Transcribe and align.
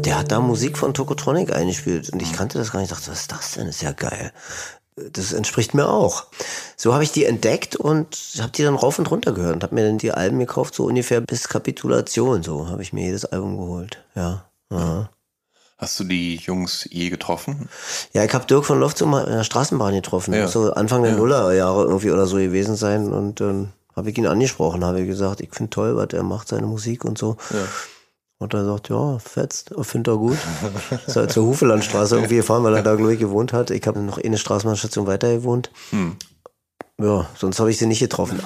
Und 0.00 0.06
der 0.06 0.18
hat 0.18 0.32
da 0.32 0.40
Musik 0.40 0.78
von 0.78 0.94
Tokotronic 0.94 1.54
eingespielt. 1.54 2.08
Und 2.08 2.22
ich 2.22 2.32
kannte 2.32 2.56
das 2.56 2.72
gar 2.72 2.80
nicht. 2.80 2.90
Ich 2.90 2.96
dachte, 2.96 3.10
was 3.10 3.20
ist 3.20 3.32
das 3.32 3.52
denn? 3.52 3.66
Das 3.66 3.76
ist 3.76 3.82
ja 3.82 3.92
geil. 3.92 4.32
Das 4.96 5.34
entspricht 5.34 5.74
mir 5.74 5.90
auch. 5.90 6.24
So 6.74 6.94
habe 6.94 7.04
ich 7.04 7.12
die 7.12 7.26
entdeckt 7.26 7.76
und 7.76 8.16
habe 8.40 8.50
die 8.50 8.62
dann 8.62 8.76
rauf 8.76 8.98
und 8.98 9.10
runter 9.10 9.32
gehört 9.32 9.56
und 9.56 9.62
habe 9.62 9.74
mir 9.74 9.84
dann 9.84 9.98
die 9.98 10.12
Alben 10.12 10.38
gekauft, 10.38 10.74
so 10.74 10.86
ungefähr 10.86 11.20
bis 11.20 11.50
Kapitulation. 11.50 12.42
So 12.42 12.68
habe 12.68 12.80
ich 12.80 12.94
mir 12.94 13.04
jedes 13.04 13.26
Album 13.26 13.58
geholt. 13.58 14.02
Ja. 14.14 14.46
ja. 14.72 15.10
Hast 15.76 16.00
du 16.00 16.04
die 16.04 16.36
Jungs 16.36 16.88
je 16.90 17.10
getroffen? 17.10 17.68
Ja, 18.14 18.24
ich 18.24 18.32
habe 18.32 18.46
Dirk 18.46 18.64
von 18.64 18.80
Lofts 18.80 19.02
in 19.02 19.10
der 19.10 19.44
Straßenbahn 19.44 19.92
getroffen. 19.92 20.32
Ja. 20.32 20.48
So 20.48 20.72
Anfang 20.72 21.02
der 21.02 21.12
Ja. 21.12 21.18
Nullerjahre 21.18 21.84
irgendwie 21.84 22.10
oder 22.10 22.26
so 22.26 22.36
gewesen 22.36 22.74
sein. 22.74 23.12
Und 23.12 23.42
dann 23.42 23.74
habe 23.94 24.08
ich 24.08 24.16
ihn 24.16 24.26
angesprochen, 24.26 24.82
habe 24.82 25.04
gesagt, 25.04 25.42
ich 25.42 25.50
finde 25.52 25.68
toll, 25.68 25.94
was 25.94 26.14
er 26.14 26.22
macht, 26.22 26.48
seine 26.48 26.66
Musik 26.66 27.04
und 27.04 27.18
so. 27.18 27.36
Ja. 27.50 27.66
Und 28.42 28.54
er 28.54 28.64
sagt, 28.64 28.88
ja, 28.88 29.18
fetzt, 29.18 29.74
findet 29.82 30.14
er 30.14 30.16
gut. 30.16 30.38
Ist 31.06 31.14
halt 31.14 31.30
zur 31.30 31.44
Hufelandstraße 31.44 32.14
irgendwie 32.14 32.36
gefahren, 32.36 32.64
weil 32.64 32.74
er 32.74 32.82
da, 32.82 32.94
glaube 32.94 33.12
ich, 33.12 33.20
gewohnt 33.20 33.52
hat. 33.52 33.70
Ich 33.70 33.86
habe 33.86 34.00
noch 34.00 34.16
eine 34.16 34.38
Straßenbahnstation 34.38 35.06
weiter 35.06 35.30
gewohnt. 35.30 35.70
Hm. 35.90 36.16
Ja, 36.96 37.28
sonst 37.36 37.60
habe 37.60 37.70
ich 37.70 37.76
sie 37.76 37.84
nicht 37.84 38.00
getroffen. 38.00 38.40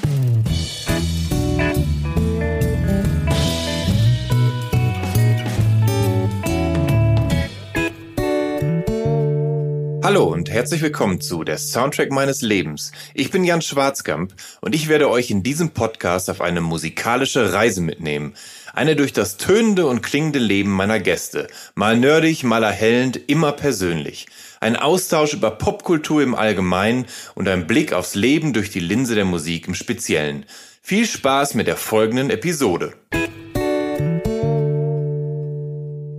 Hallo 10.02 10.24
und 10.24 10.50
herzlich 10.50 10.82
willkommen 10.82 11.20
zu 11.20 11.44
der 11.44 11.56
Soundtrack 11.56 12.10
meines 12.10 12.42
Lebens. 12.42 12.92
Ich 13.14 13.30
bin 13.30 13.42
Jan 13.42 13.62
Schwarzkamp 13.62 14.34
und 14.60 14.74
ich 14.74 14.88
werde 14.88 15.08
euch 15.08 15.30
in 15.30 15.42
diesem 15.42 15.70
Podcast 15.70 16.28
auf 16.28 16.40
eine 16.40 16.60
musikalische 16.60 17.52
Reise 17.52 17.80
mitnehmen. 17.80 18.34
Eine 18.74 18.96
durch 18.96 19.12
das 19.12 19.36
tönende 19.36 19.86
und 19.86 20.02
klingende 20.02 20.40
Leben 20.40 20.72
meiner 20.72 20.98
Gäste. 20.98 21.46
Mal 21.76 21.96
nerdig, 21.96 22.42
mal 22.42 22.64
erhellend, 22.64 23.20
immer 23.28 23.52
persönlich. 23.52 24.26
Ein 24.60 24.74
Austausch 24.74 25.32
über 25.32 25.52
Popkultur 25.52 26.24
im 26.24 26.34
Allgemeinen 26.34 27.06
und 27.36 27.46
ein 27.48 27.68
Blick 27.68 27.92
aufs 27.92 28.16
Leben 28.16 28.52
durch 28.52 28.70
die 28.70 28.80
Linse 28.80 29.14
der 29.14 29.26
Musik 29.26 29.68
im 29.68 29.76
Speziellen. 29.76 30.44
Viel 30.82 31.06
Spaß 31.06 31.54
mit 31.54 31.68
der 31.68 31.76
folgenden 31.76 32.30
Episode. 32.30 32.94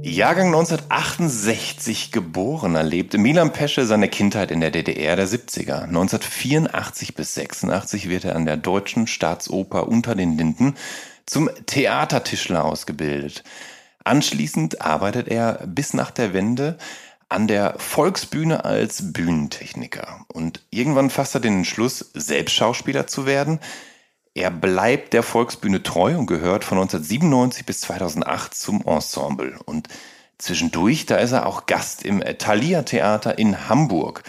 Jahrgang 0.02 0.48
1968 0.48 2.14
geboren, 2.14 2.76
erlebte 2.76 3.18
Milan 3.18 3.52
Pesce 3.52 3.82
seine 3.86 4.08
Kindheit 4.08 4.50
in 4.50 4.62
der 4.62 4.72
DDR 4.72 5.18
der 5.18 5.28
70er. 5.28 5.82
1984 5.82 7.16
bis 7.16 7.34
86 7.34 8.08
wird 8.08 8.24
er 8.24 8.38
an 8.38 8.46
der 8.46 8.56
Deutschen 8.56 9.08
Staatsoper 9.08 9.90
unter 9.90 10.16
den 10.16 10.38
Linden 10.38 10.76
zum 11.26 11.50
Theatertischler 11.66 12.64
ausgebildet. 12.66 13.44
Anschließend 14.04 14.82
arbeitet 14.82 15.28
er 15.28 15.66
bis 15.66 15.94
nach 15.94 16.12
der 16.12 16.34
Wende 16.34 16.78
an 17.30 17.48
der 17.48 17.76
Volksbühne 17.80 18.66
als 18.66 19.12
Bühnentechniker. 19.12 20.26
Und 20.28 20.62
irgendwann 20.70 21.10
fasst 21.10 21.36
er 21.36 21.42
den 21.42 21.58
Entschluss, 21.58 22.12
selbst 22.14 22.54
Schauspieler 22.54 23.08
zu 23.08 23.26
werden. 23.26 23.60
Er 24.36 24.52
bleibt 24.52 25.14
der 25.14 25.24
Volksbühne 25.24 25.82
treu 25.82 26.18
und 26.18 26.28
gehört 26.28 26.64
von 26.64 26.78
1997 26.78 27.66
bis 27.66 27.82
2008 27.82 28.54
zum 28.54 28.86
Ensemble. 28.86 29.58
Und 29.66 29.88
zwischendurch, 30.38 31.06
da 31.08 31.16
ist 31.18 31.32
er 31.32 31.48
auch 31.48 31.66
Gast 31.66 32.04
im 32.04 32.22
Thalia 32.38 32.84
Theater 32.84 33.40
in 33.40 33.70
Hamburg. 33.70 34.24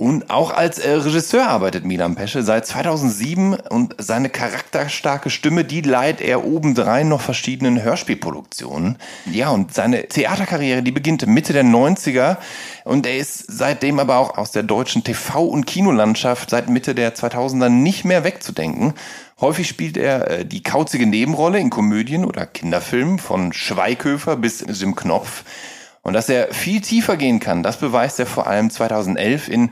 Und 0.00 0.30
auch 0.30 0.50
als 0.50 0.78
äh, 0.78 0.92
Regisseur 0.92 1.46
arbeitet 1.46 1.84
Milan 1.84 2.14
Pesce 2.14 2.38
seit 2.40 2.64
2007 2.64 3.52
und 3.52 3.96
seine 3.98 4.30
charakterstarke 4.30 5.28
Stimme, 5.28 5.62
die 5.62 5.82
leiht 5.82 6.22
er 6.22 6.46
obendrein 6.46 7.10
noch 7.10 7.20
verschiedenen 7.20 7.82
Hörspielproduktionen. 7.82 8.96
Ja, 9.30 9.50
und 9.50 9.74
seine 9.74 10.08
Theaterkarriere, 10.08 10.82
die 10.82 10.90
beginnt 10.90 11.26
Mitte 11.26 11.52
der 11.52 11.64
90er 11.64 12.38
und 12.84 13.04
er 13.04 13.18
ist 13.18 13.44
seitdem 13.46 13.98
aber 13.98 14.16
auch 14.16 14.38
aus 14.38 14.52
der 14.52 14.62
deutschen 14.62 15.04
TV- 15.04 15.46
und 15.46 15.66
Kinolandschaft 15.66 16.48
seit 16.48 16.70
Mitte 16.70 16.94
der 16.94 17.14
2000er 17.14 17.68
nicht 17.68 18.06
mehr 18.06 18.24
wegzudenken. 18.24 18.94
Häufig 19.38 19.68
spielt 19.68 19.98
er 19.98 20.30
äh, 20.30 20.46
die 20.46 20.62
kauzige 20.62 21.04
Nebenrolle 21.04 21.58
in 21.58 21.68
Komödien 21.68 22.24
oder 22.24 22.46
Kinderfilmen 22.46 23.18
von 23.18 23.52
Schweighöfer 23.52 24.36
bis 24.36 24.60
Sim 24.60 24.96
Knopf. 24.96 25.44
Und 26.02 26.14
dass 26.14 26.28
er 26.28 26.52
viel 26.52 26.80
tiefer 26.80 27.16
gehen 27.16 27.40
kann, 27.40 27.62
das 27.62 27.78
beweist 27.78 28.18
er 28.18 28.26
vor 28.26 28.46
allem 28.46 28.70
2011 28.70 29.48
in 29.48 29.70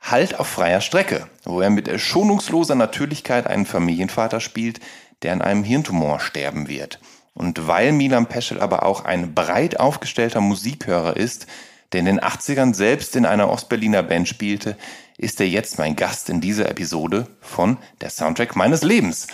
Halt 0.00 0.38
auf 0.40 0.48
freier 0.48 0.80
Strecke, 0.80 1.28
wo 1.44 1.60
er 1.60 1.70
mit 1.70 1.88
schonungsloser 2.00 2.74
Natürlichkeit 2.74 3.46
einen 3.46 3.66
Familienvater 3.66 4.40
spielt, 4.40 4.80
der 5.22 5.32
an 5.32 5.42
einem 5.42 5.62
Hirntumor 5.62 6.18
sterben 6.18 6.66
wird. 6.68 6.98
Und 7.34 7.68
weil 7.68 7.92
Milan 7.92 8.26
Peschel 8.26 8.60
aber 8.60 8.84
auch 8.84 9.04
ein 9.04 9.32
breit 9.32 9.78
aufgestellter 9.78 10.40
Musikhörer 10.40 11.16
ist, 11.16 11.46
der 11.92 12.00
in 12.00 12.06
den 12.06 12.20
80ern 12.20 12.74
selbst 12.74 13.16
in 13.16 13.26
einer 13.26 13.48
Ostberliner 13.48 14.02
Band 14.02 14.28
spielte, 14.28 14.76
ist 15.18 15.40
er 15.40 15.48
jetzt 15.48 15.78
mein 15.78 15.94
Gast 15.94 16.30
in 16.30 16.40
dieser 16.40 16.68
Episode 16.68 17.28
von 17.40 17.78
Der 18.00 18.10
Soundtrack 18.10 18.56
meines 18.56 18.82
Lebens. 18.82 19.28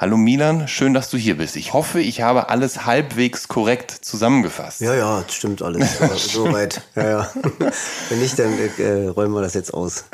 Hallo 0.00 0.16
Milan, 0.16 0.68
schön, 0.68 0.94
dass 0.94 1.10
du 1.10 1.16
hier 1.16 1.36
bist. 1.36 1.56
Ich 1.56 1.72
hoffe, 1.72 2.00
ich 2.00 2.20
habe 2.20 2.50
alles 2.50 2.86
halbwegs 2.86 3.48
korrekt 3.48 3.90
zusammengefasst. 3.90 4.80
Ja, 4.80 4.94
ja, 4.94 5.22
das 5.22 5.34
stimmt 5.34 5.60
alles. 5.60 5.98
Soweit. 6.32 6.82
Ja, 6.94 7.08
ja. 7.08 7.30
Wenn 8.08 8.20
nicht, 8.20 8.38
dann 8.38 8.56
äh, 8.78 9.08
räumen 9.08 9.34
wir 9.34 9.42
das 9.42 9.54
jetzt 9.54 9.74
aus. 9.74 10.04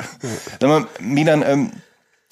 Sag 0.59 0.69
mal, 0.69 0.87
Milan, 0.99 1.43
ähm, 1.45 1.71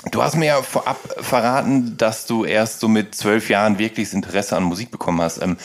du 0.09 0.23
hast 0.23 0.35
mir 0.35 0.47
ja 0.47 0.63
vorab 0.63 0.97
verraten, 1.19 1.95
dass 1.95 2.25
du 2.25 2.43
erst 2.43 2.79
so 2.79 2.87
mit 2.87 3.13
zwölf 3.13 3.51
Jahren 3.51 3.77
wirkliches 3.77 4.15
Interesse 4.15 4.57
an 4.57 4.63
Musik 4.63 4.89
bekommen 4.89 5.21
hast. 5.21 5.39
Ähm, 5.39 5.57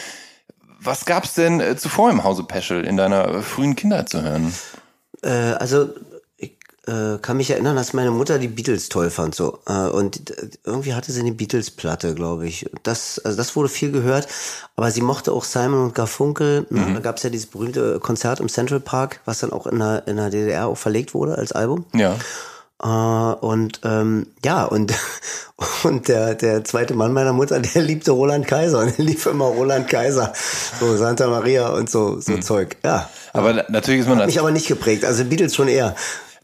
was 0.78 1.06
gab's 1.06 1.32
denn 1.32 1.58
äh, 1.58 1.74
zuvor 1.76 2.10
im 2.10 2.22
Hause 2.22 2.44
Peschel 2.44 2.84
in 2.84 2.98
deiner 2.98 3.42
frühen 3.42 3.76
Kindheit 3.76 4.10
zu 4.10 4.20
hören? 4.20 4.52
Äh, 5.22 5.30
also 5.30 5.88
äh, 6.88 7.18
kann 7.20 7.36
mich 7.36 7.50
erinnern, 7.50 7.76
dass 7.76 7.92
meine 7.92 8.10
Mutter 8.10 8.38
die 8.38 8.48
Beatles 8.48 8.88
toll 8.88 9.10
fand 9.10 9.34
so 9.34 9.58
äh, 9.66 9.72
und 9.88 10.30
äh, 10.30 10.48
irgendwie 10.64 10.94
hatte 10.94 11.12
sie 11.12 11.20
eine 11.20 11.32
Beatles-Platte, 11.32 12.14
glaube 12.14 12.46
ich. 12.46 12.68
Das, 12.82 13.20
also 13.24 13.36
das 13.36 13.54
wurde 13.54 13.68
viel 13.68 13.92
gehört, 13.92 14.26
aber 14.74 14.90
sie 14.90 15.02
mochte 15.02 15.32
auch 15.32 15.44
Simon 15.44 15.84
und 15.84 15.94
Garfunkel. 15.94 16.66
Mhm. 16.70 16.94
Da 16.94 17.00
gab 17.00 17.18
es 17.18 17.22
ja 17.22 17.30
dieses 17.30 17.46
berühmte 17.46 18.00
Konzert 18.00 18.40
im 18.40 18.48
Central 18.48 18.80
Park, 18.80 19.20
was 19.26 19.40
dann 19.40 19.52
auch 19.52 19.66
in 19.66 19.78
der, 19.78 20.08
in 20.08 20.16
der 20.16 20.30
DDR 20.30 20.66
auch 20.66 20.78
verlegt 20.78 21.14
wurde 21.14 21.36
als 21.36 21.52
Album. 21.52 21.84
Ja. 21.94 22.16
Äh, 22.82 22.86
und 22.86 23.80
ähm, 23.84 24.28
ja, 24.44 24.64
und, 24.64 24.94
und 25.82 26.08
der, 26.08 26.34
der 26.36 26.64
zweite 26.64 26.94
Mann 26.94 27.12
meiner 27.12 27.32
Mutter, 27.32 27.58
der 27.60 27.82
liebte 27.82 28.12
Roland 28.12 28.46
Kaiser 28.46 28.78
und 28.80 28.96
der 28.96 29.04
lief 29.04 29.26
immer 29.26 29.46
Roland 29.46 29.88
Kaiser. 29.88 30.32
So 30.78 30.96
Santa 30.96 31.26
Maria 31.28 31.68
und 31.70 31.90
so, 31.90 32.20
so 32.20 32.38
Zeug. 32.38 32.76
Ja. 32.84 33.08
Aber 33.32 33.52
na- 33.52 33.64
natürlich 33.68 34.00
ist 34.02 34.08
man 34.08 34.18
Hat 34.18 34.26
mich 34.26 34.38
aber 34.38 34.52
nicht 34.52 34.68
geprägt. 34.68 35.04
Also 35.04 35.24
Beatles 35.24 35.54
schon 35.54 35.68
eher. 35.68 35.94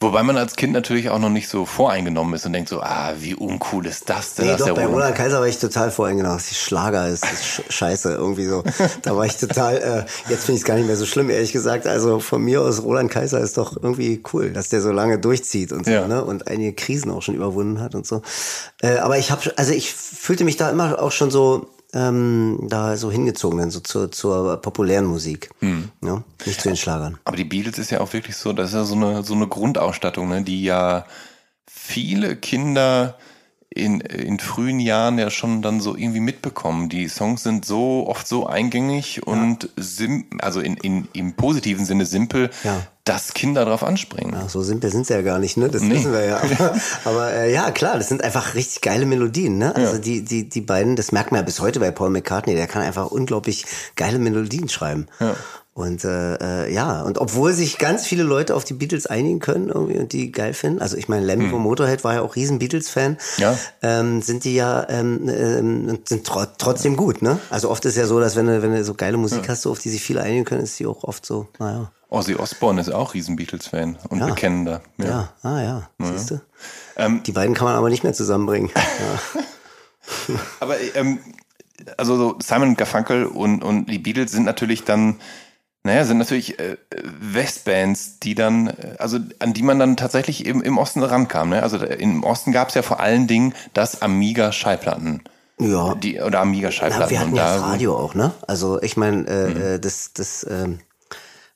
Wobei 0.04 0.22
man 0.22 0.36
als 0.36 0.54
Kind 0.56 0.72
natürlich 0.72 1.10
auch 1.10 1.18
noch 1.18 1.28
nicht 1.30 1.48
so 1.48 1.64
voreingenommen 1.66 2.34
ist 2.34 2.46
und 2.46 2.52
denkt 2.52 2.68
so, 2.68 2.80
ah, 2.80 3.12
wie 3.18 3.34
uncool 3.34 3.86
ist 3.86 4.08
das 4.08 4.34
denn? 4.34 4.46
Nee, 4.46 4.52
dass 4.52 4.60
doch, 4.68 4.74
bei 4.76 4.86
Roland- 4.86 5.16
Kaiser 5.16 5.40
war 5.40 5.48
ich 5.48 5.58
total 5.58 5.90
voreingenommen. 5.90 6.40
Die 6.48 6.54
Schlager 6.54 7.08
ist, 7.08 7.24
ist 7.24 7.42
sch- 7.42 7.72
scheiße, 7.72 8.12
irgendwie 8.14 8.46
so. 8.46 8.62
Da 9.02 9.16
war 9.16 9.26
ich 9.26 9.36
total, 9.36 9.76
äh, 9.76 10.30
jetzt 10.30 10.44
finde 10.44 10.52
ich 10.56 10.60
es 10.60 10.64
gar 10.64 10.76
nicht 10.76 10.86
mehr 10.86 10.96
so 10.96 11.06
schlimm, 11.06 11.28
ehrlich 11.30 11.52
gesagt. 11.52 11.86
Also 11.86 12.20
von 12.20 12.42
mir 12.42 12.62
aus, 12.62 12.82
Roland 12.82 13.10
Kaiser 13.10 13.40
ist 13.40 13.56
doch 13.58 13.76
irgendwie 13.82 14.22
cool, 14.32 14.50
dass 14.52 14.68
der 14.68 14.80
so 14.80 14.92
lange 14.92 15.18
durchzieht 15.18 15.72
und 15.72 15.84
so, 15.86 15.90
Ja. 15.90 16.06
ne? 16.06 16.24
Und 16.24 16.46
einige 16.48 16.72
Krisen 16.74 17.10
auch 17.10 17.22
schon 17.22 17.34
überwunden 17.34 17.80
hat 17.80 17.94
und 17.94 18.06
so. 18.06 18.22
Äh, 18.82 18.98
aber 18.98 19.18
ich 19.18 19.30
habe, 19.30 19.52
also 19.56 19.72
ich 19.72 19.92
fühlte 19.92 20.44
mich 20.44 20.56
da 20.56 20.70
immer 20.70 21.02
auch 21.02 21.12
schon 21.12 21.30
so 21.30 21.68
ähm, 21.94 22.58
da 22.62 22.96
so 22.96 23.11
hingezogen 23.11 23.61
sind, 23.61 23.73
so 23.73 23.81
zur, 23.81 24.11
zur 24.11 24.56
populären 24.58 25.06
Musik. 25.06 25.50
Hm. 25.61 25.91
Ja, 26.02 26.23
nicht 26.44 26.61
zu 26.61 26.69
den 26.69 26.76
Schlagern. 26.76 27.19
Aber 27.25 27.37
die 27.37 27.44
Beatles 27.44 27.79
ist 27.79 27.91
ja 27.91 28.00
auch 28.00 28.12
wirklich 28.12 28.37
so, 28.37 28.52
das 28.52 28.70
ist 28.70 28.75
ja 28.75 28.85
so 28.85 28.96
eine, 28.96 29.23
so 29.23 29.35
eine 29.35 29.46
Grundausstattung, 29.46 30.29
ne, 30.29 30.43
die 30.43 30.64
ja 30.64 31.06
viele 31.67 32.37
Kinder 32.37 33.17
in, 33.74 34.00
in 34.00 34.38
frühen 34.38 34.78
Jahren 34.78 35.18
ja 35.18 35.30
schon 35.30 35.60
dann 35.60 35.80
so 35.80 35.96
irgendwie 35.96 36.20
mitbekommen. 36.20 36.88
Die 36.88 37.08
Songs 37.08 37.42
sind 37.42 37.64
so 37.64 38.06
oft 38.06 38.26
so 38.28 38.46
eingängig 38.46 39.26
und 39.26 39.68
sim, 39.76 40.26
also 40.40 40.60
in, 40.60 40.76
in, 40.76 41.08
im 41.12 41.32
positiven 41.34 41.84
Sinne 41.84 42.06
simpel, 42.06 42.50
Ja. 42.62 42.82
dass 43.02 43.34
Kinder 43.34 43.64
drauf 43.64 43.82
anspringen. 43.82 44.32
Ja, 44.34 44.48
so 44.48 44.62
simpel 44.62 44.90
sind 44.90 45.06
sie 45.08 45.14
ja 45.14 45.22
gar 45.22 45.38
nicht, 45.40 45.56
ne? 45.56 45.68
Das 45.68 45.82
Nee. 45.82 45.96
wissen 45.96 46.12
wir 46.12 46.24
ja. 46.24 46.36
Aber, 46.58 46.74
aber 47.04 47.32
äh, 47.32 47.52
ja, 47.52 47.70
klar, 47.72 47.96
das 47.98 48.08
sind 48.08 48.22
einfach 48.22 48.54
richtig 48.54 48.80
geile 48.80 49.06
Melodien, 49.06 49.58
ne? 49.58 49.74
Also 49.74 49.98
die, 49.98 50.24
die, 50.24 50.48
die 50.48 50.60
beiden, 50.60 50.94
das 50.94 51.10
merkt 51.10 51.32
man 51.32 51.40
ja 51.40 51.44
bis 51.44 51.60
heute 51.60 51.80
bei 51.80 51.90
Paul 51.90 52.10
McCartney, 52.10 52.54
der 52.54 52.68
kann 52.68 52.82
einfach 52.82 53.10
unglaublich 53.10 53.64
geile 53.96 54.18
Melodien 54.20 54.68
schreiben. 54.68 55.06
Ja. 55.18 55.34
Und 55.74 56.04
äh, 56.04 56.66
äh, 56.66 56.72
ja, 56.72 57.02
und 57.02 57.18
obwohl 57.18 57.52
sich 57.52 57.78
ganz 57.78 58.06
viele 58.06 58.22
Leute 58.22 58.54
auf 58.54 58.62
die 58.64 58.74
Beatles 58.74 59.06
einigen 59.08 59.40
können 59.40 59.70
irgendwie 59.70 59.98
und 59.98 60.12
die 60.12 60.30
geil 60.30 60.54
finden, 60.54 60.80
also 60.80 60.96
ich 60.96 61.08
meine, 61.08 61.26
Lemmy 61.26 61.48
vom 61.50 61.62
Motorhead 61.62 62.04
war 62.04 62.14
ja 62.14 62.20
auch 62.22 62.36
riesen 62.36 62.60
Beatles-Fan, 62.60 63.16
Ja. 63.38 63.58
ähm, 63.82 64.22
sind 64.22 64.44
die 64.44 64.54
ja 64.54 64.86
ähm, 64.88 65.28
ähm, 65.28 65.98
sind 66.04 66.24
tro 66.24 66.44
trotzdem 66.58 66.96
gut, 66.96 67.22
ne? 67.22 67.40
Also 67.50 67.70
oft 67.70 67.84
ist 67.86 67.96
ja 67.96 68.06
so, 68.06 68.20
dass 68.20 68.36
wenn 68.36 68.46
du, 68.46 68.62
wenn 68.62 68.70
du 68.72 68.84
so 68.84 68.94
geile 68.94 69.16
Musik 69.16 69.48
hast, 69.48 69.62
so, 69.62 69.72
auf 69.72 69.80
die 69.80 69.90
sich 69.90 70.00
viele 70.00 70.22
einigen 70.22 70.44
können, 70.44 70.62
ist 70.62 70.78
die 70.78 70.86
auch 70.86 71.02
oft 71.02 71.26
so, 71.26 71.48
naja. 71.58 71.90
Ozzy 72.08 72.36
Osbourne 72.36 72.80
ist 72.80 72.92
auch 72.92 73.14
riesen 73.14 73.34
Beatles-Fan 73.34 73.98
und 74.08 74.20
Ja. 74.20 74.26
bekennender. 74.26 74.80
Ja. 74.98 75.04
Ja, 75.04 75.28
ah 75.42 75.60
ja, 75.60 75.90
siehst 75.98 76.30
du. 76.30 76.40
Ähm, 76.96 77.24
Die 77.26 77.32
beiden 77.32 77.56
kann 77.56 77.64
man 77.66 77.74
aber 77.74 77.88
nicht 77.90 78.04
mehr 78.04 78.12
zusammenbringen. 78.14 78.70
Ja. 80.28 80.34
Aber 80.60 80.76
ähm, 80.94 81.18
also 81.96 82.16
so 82.16 82.38
Simon 82.42 82.76
Garfunkel 82.76 83.26
und, 83.26 83.64
und 83.64 83.86
die 83.86 83.98
Beatles 83.98 84.32
sind 84.32 84.44
natürlich 84.44 84.84
dann, 84.84 85.16
naja, 85.84 86.06
sind 86.06 86.16
natürlich 86.16 86.58
äh, 86.58 86.78
Westbands, 87.20 88.19
die 88.19 88.34
dann, 88.34 88.69
äh, 88.69 88.96
also 88.98 89.19
an 89.38 89.52
die 89.52 89.62
man 89.62 89.78
dann 89.78 89.98
tatsächlich 89.98 90.46
im, 90.46 90.62
im 90.62 90.78
Osten 90.78 91.02
rankam. 91.02 91.50
Ne? 91.50 91.62
Also 91.62 91.76
im 91.76 92.25
Osten 92.25 92.52
gab 92.52 92.70
es 92.70 92.75
ja 92.75 92.82
vor 92.82 93.00
allen 93.00 93.26
Dingen 93.26 93.54
das 93.75 94.00
Amiga-Schallplatten. 94.00 95.22
Ja. 95.60 95.94
Die, 95.94 96.20
oder 96.20 96.40
Amiga-Schallplatten. 96.40 97.10
wir 97.10 97.20
hatten 97.20 97.31
und 97.31 97.36
ja 97.36 97.44
da 97.44 97.54
das 97.58 97.62
Radio 97.64 97.96
auch, 97.96 98.14
ne? 98.14 98.32
Also 98.48 98.81
ich 98.82 98.96
meine, 98.96 99.26
äh, 99.28 99.75
äh, 99.75 99.78
das, 99.78 100.12
das, 100.14 100.46
ähm, 100.50 100.81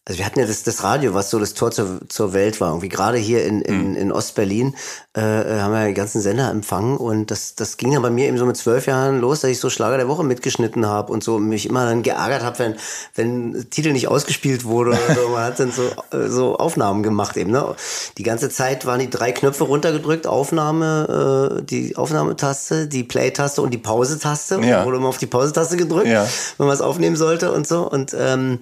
also 0.08 0.18
wir 0.18 0.24
hatten 0.24 0.40
ja 0.40 0.46
das, 0.46 0.62
das 0.62 0.82
Radio, 0.82 1.12
was 1.12 1.28
so 1.28 1.38
das 1.38 1.52
Tor 1.52 1.70
zur, 1.70 2.00
zur 2.08 2.32
Welt 2.32 2.62
war. 2.62 2.70
Irgendwie 2.70 2.88
gerade 2.88 3.18
hier 3.18 3.44
in, 3.44 3.60
in, 3.60 3.94
in 3.94 4.10
Ostberlin 4.10 4.74
äh, 5.14 5.20
äh, 5.20 5.60
haben 5.60 5.72
wir 5.74 5.86
die 5.86 5.92
ganzen 5.92 6.22
Sender 6.22 6.50
empfangen 6.50 6.96
und 6.96 7.30
das, 7.30 7.56
das 7.56 7.76
ging 7.76 7.92
dann 7.92 8.00
bei 8.00 8.08
mir 8.08 8.26
eben 8.26 8.38
so 8.38 8.46
mit 8.46 8.56
zwölf 8.56 8.86
Jahren 8.86 9.20
los, 9.20 9.40
dass 9.40 9.50
ich 9.50 9.60
so 9.60 9.68
Schlager 9.68 9.98
der 9.98 10.08
Woche 10.08 10.24
mitgeschnitten 10.24 10.86
habe 10.86 11.12
und 11.12 11.22
so 11.22 11.38
mich 11.38 11.68
immer 11.68 11.84
dann 11.84 12.02
geärgert 12.02 12.42
habe, 12.42 12.58
wenn, 12.58 12.76
wenn 13.16 13.68
Titel 13.68 13.92
nicht 13.92 14.08
ausgespielt 14.08 14.64
wurde 14.64 14.92
oder 14.92 15.14
so. 15.14 15.28
Man 15.28 15.44
hat 15.44 15.60
dann 15.60 15.72
so, 15.72 15.82
äh, 16.16 16.28
so 16.28 16.56
Aufnahmen 16.56 17.02
gemacht 17.02 17.36
eben, 17.36 17.50
ne? 17.50 17.76
Die 18.16 18.22
ganze 18.22 18.48
Zeit 18.48 18.86
waren 18.86 19.00
die 19.00 19.10
drei 19.10 19.32
Knöpfe 19.32 19.64
runtergedrückt, 19.64 20.26
Aufnahme, 20.26 21.58
äh, 21.60 21.62
die 21.64 21.96
Aufnahmetaste, 21.96 22.86
die 22.86 23.04
Play-Taste 23.04 23.60
und 23.60 23.74
die 23.74 23.78
Pause-Taste. 23.78 24.58
Ja. 24.62 24.86
Wurde 24.86 24.96
immer 24.96 25.08
auf 25.08 25.18
die 25.18 25.26
Pause-Taste 25.26 25.76
gedrückt, 25.76 26.08
Ja. 26.08 26.26
wenn 26.56 26.66
man 26.66 26.74
es 26.74 26.80
aufnehmen 26.80 27.16
sollte 27.16 27.52
und 27.52 27.68
so. 27.68 27.86
Und 27.86 28.16
ähm, 28.18 28.60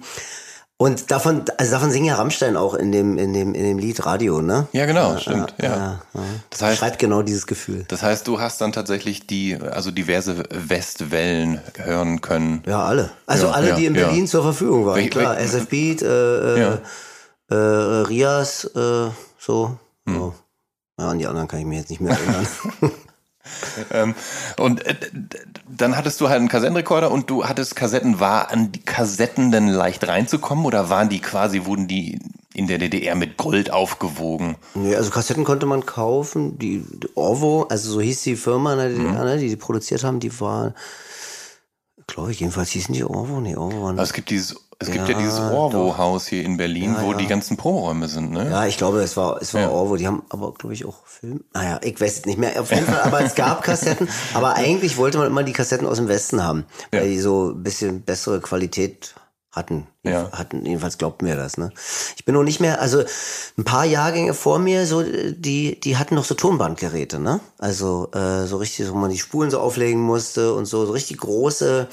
und 0.79 1.09
davon, 1.11 1.43
also 1.57 1.71
davon 1.71 1.89
singen 1.91 2.05
ja 2.05 2.15
Rammstein 2.15 2.55
auch 2.55 2.75
in 2.75 2.91
dem, 2.91 3.17
in 3.17 3.33
dem, 3.33 3.55
in 3.55 3.63
dem 3.63 3.79
Lied 3.79 4.05
Radio, 4.05 4.41
ne? 4.41 4.67
Ja, 4.73 4.85
genau, 4.85 5.17
stimmt, 5.17 5.55
ja. 5.61 6.01
Das 6.51 6.61
heißt- 6.61 6.75
Schreibt 6.75 6.99
genau 6.99 7.23
dieses 7.23 7.47
Gefühl. 7.47 7.85
Das 7.87 8.03
heißt, 8.03 8.27
du 8.27 8.39
hast 8.39 8.61
dann 8.61 8.71
tatsächlich 8.73 9.25
die, 9.27 9.55
also 9.59 9.89
diverse 9.91 10.43
Westwellen 10.51 11.61
hören 11.77 12.21
können. 12.21 12.61
Ja, 12.67 12.83
alle. 12.85 13.09
Also 13.25 13.47
Ja, 13.47 13.51
alle, 13.53 13.69
ja, 13.69 13.75
die 13.75 13.85
in 13.87 13.95
ja. 13.95 14.05
Berlin 14.05 14.27
zur 14.27 14.43
Verfügung 14.43 14.85
waren. 14.85 14.97
Welch- 14.97 15.09
Klar, 15.09 15.35
welch- 15.37 15.45
SF 15.53 15.67
Beat, 15.67 16.01
äh, 16.03 16.55
äh, 16.55 16.59
Ja. 16.59 16.79
äh, 17.49 17.55
Rias, 17.55 18.65
äh, 18.75 19.09
so. 19.39 19.77
so. 20.05 20.33
Ja, 20.99 21.09
an 21.09 21.19
die 21.19 21.27
anderen 21.27 21.47
kann 21.47 21.59
ich 21.59 21.65
mich 21.65 21.79
jetzt 21.79 21.89
nicht 21.89 22.01
mehr 22.01 22.11
erinnern. 22.17 22.47
Ähm, 23.91 24.15
und 24.57 24.85
äh, 24.85 24.95
dann 25.69 25.95
hattest 25.97 26.21
du 26.21 26.29
halt 26.29 26.39
einen 26.39 26.49
Kassettenrekorder 26.49 27.11
und 27.11 27.29
du 27.29 27.45
hattest 27.45 27.75
Kassetten. 27.75 28.19
War 28.19 28.51
an 28.51 28.71
die 28.71 28.83
Kassetten 28.83 29.51
denn 29.51 29.67
leicht 29.67 30.07
reinzukommen 30.07 30.65
oder 30.65 30.89
waren 30.89 31.09
die 31.09 31.19
quasi, 31.19 31.65
wurden 31.65 31.87
die 31.87 32.19
in 32.53 32.67
der 32.67 32.79
DDR 32.79 33.15
mit 33.15 33.37
Gold 33.37 33.71
aufgewogen? 33.71 34.55
Nee, 34.73 34.95
also 34.95 35.11
Kassetten 35.11 35.43
konnte 35.43 35.65
man 35.65 35.85
kaufen. 35.85 36.57
Die, 36.57 36.83
die 36.89 37.09
Orvo, 37.15 37.67
also 37.69 37.91
so 37.91 38.01
hieß 38.01 38.23
die 38.23 38.35
Firma, 38.35 38.75
ne, 38.75 38.89
die, 38.89 38.99
ne, 38.99 39.37
die 39.37 39.49
die 39.49 39.55
produziert 39.55 40.03
haben, 40.03 40.19
die 40.19 40.39
war, 40.39 40.73
glaube 42.07 42.31
ich, 42.31 42.39
jedenfalls 42.39 42.71
hießen 42.71 42.93
die 42.93 43.03
Orvo. 43.03 43.41
Nee, 43.41 43.55
Orvo 43.55 43.83
waren. 43.83 43.99
Also 43.99 44.09
es 44.09 44.13
gibt 44.13 44.31
dieses, 44.31 44.55
es 44.79 44.91
gibt 44.91 45.07
ja 45.09 45.15
Ja, 45.15 45.19
dieses 45.19 45.39
Orwo-Haus 45.39 46.27
hier 46.27 46.43
in 46.43 46.57
Berlin, 46.57 46.93
Ja, 46.93 47.01
wo 47.03 47.11
ja. 47.11 47.17
die 47.17 47.27
ganzen 47.27 47.57
Proberäume 47.57 48.07
sind, 48.07 48.31
ne? 48.31 48.49
Ja, 48.49 48.65
ich 48.67 48.77
glaube, 48.77 49.01
es 49.01 49.17
war, 49.17 49.41
es 49.41 49.53
war. 49.53 49.71
Orwo. 49.71 49.95
Die 49.95 50.05
haben 50.05 50.23
aber, 50.29 50.53
glaube 50.53 50.73
ich, 50.73 50.85
auch 50.85 51.05
Film. 51.05 51.43
Naja, 51.53 51.79
ich 51.83 51.99
weiß 51.99 52.19
es 52.19 52.25
nicht 52.25 52.37
mehr. 52.37 52.59
Auf 52.61 52.71
jeden 52.71 52.85
Fall, 52.85 53.01
aber 53.01 53.21
es 53.21 53.33
gab 53.35 53.63
Kassetten. 53.63 54.07
Aber 54.33 54.55
eigentlich 54.55 54.97
wollte 54.97 55.17
man 55.17 55.27
immer 55.27 55.43
die 55.43 55.53
Kassetten 55.53 55.87
aus 55.87 55.97
dem 55.97 56.07
Westen 56.07 56.43
haben, 56.43 56.65
weil 56.91 57.07
die 57.09 57.19
so 57.19 57.49
ein 57.51 57.63
bisschen 57.63 58.01
bessere 58.03 58.39
Qualität 58.39 59.15
hatten. 59.57 59.87
Ja. 60.03 60.31
hatten. 60.31 60.65
Jedenfalls 60.65 60.97
glaubten 60.97 61.25
wir 61.25 61.35
das. 61.35 61.57
Ne? 61.57 61.71
Ich 62.15 62.23
bin 62.23 62.33
noch 62.33 62.43
nicht 62.43 62.61
mehr, 62.61 62.79
also 62.79 63.03
ein 63.57 63.63
paar 63.65 63.83
Jahrgänge 63.83 64.33
vor 64.33 64.59
mir, 64.59 64.85
so 64.85 65.03
die, 65.03 65.79
die 65.79 65.97
hatten 65.97 66.15
noch 66.15 66.23
so 66.23 66.35
Tonbandgeräte, 66.35 67.19
ne? 67.19 67.41
Also 67.57 68.09
äh, 68.13 68.45
so 68.45 68.57
richtig, 68.57 68.89
wo 68.89 68.95
man 68.95 69.11
die 69.11 69.17
Spulen 69.17 69.51
so 69.51 69.59
auflegen 69.59 70.01
musste 70.01 70.53
und 70.53 70.65
so, 70.65 70.85
so 70.85 70.93
richtig 70.93 71.17
große 71.17 71.89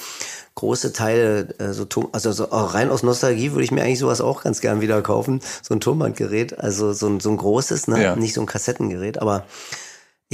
große 0.55 0.93
Teile, 0.93 1.49
äh, 1.59 1.73
so 1.73 1.85
Ton, 1.85 2.09
also 2.13 2.31
so, 2.33 2.51
auch 2.53 2.75
rein 2.75 2.91
aus 2.91 3.03
Nostalgie 3.03 3.53
würde 3.53 3.65
ich 3.65 3.73
mir 3.73 3.83
eigentlich 3.83 3.99
sowas 3.99 4.21
auch 4.21 4.43
ganz 4.43 4.61
gern 4.61 4.81
wieder 4.81 5.03
kaufen, 5.03 5.41
so 5.63 5.75
ein 5.75 5.81
Tonbandgerät, 5.81 6.59
also 6.59 6.93
so 6.93 7.09
ein, 7.09 7.21
so 7.21 7.31
ein 7.31 7.37
großes, 7.37 7.89
ne? 7.89 8.03
Ja. 8.03 8.17
nicht 8.17 8.35
so 8.35 8.41
ein 8.41 8.47
Kassettengerät, 8.47 9.21
aber 9.21 9.45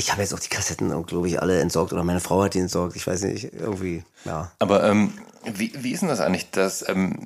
ich 0.01 0.11
habe 0.11 0.23
jetzt 0.23 0.35
auch 0.35 0.41
die 0.41 0.49
Kassetten, 0.49 1.07
glaube 1.07 1.29
ich, 1.29 1.41
alle 1.41 1.61
entsorgt 1.61 1.93
oder 1.93 2.03
meine 2.03 2.21
Frau 2.21 2.43
hat 2.43 2.55
die 2.55 2.59
entsorgt, 2.59 2.97
ich 2.97 3.07
weiß 3.07 3.23
nicht, 3.25 3.53
irgendwie, 3.53 4.03
ja. 4.25 4.51
Aber 4.59 4.83
ähm, 4.89 5.13
wie, 5.45 5.73
wie 5.77 5.93
ist 5.93 6.01
denn 6.01 6.09
das 6.09 6.21
eigentlich? 6.21 6.51
Das, 6.51 6.89
ähm, 6.89 7.25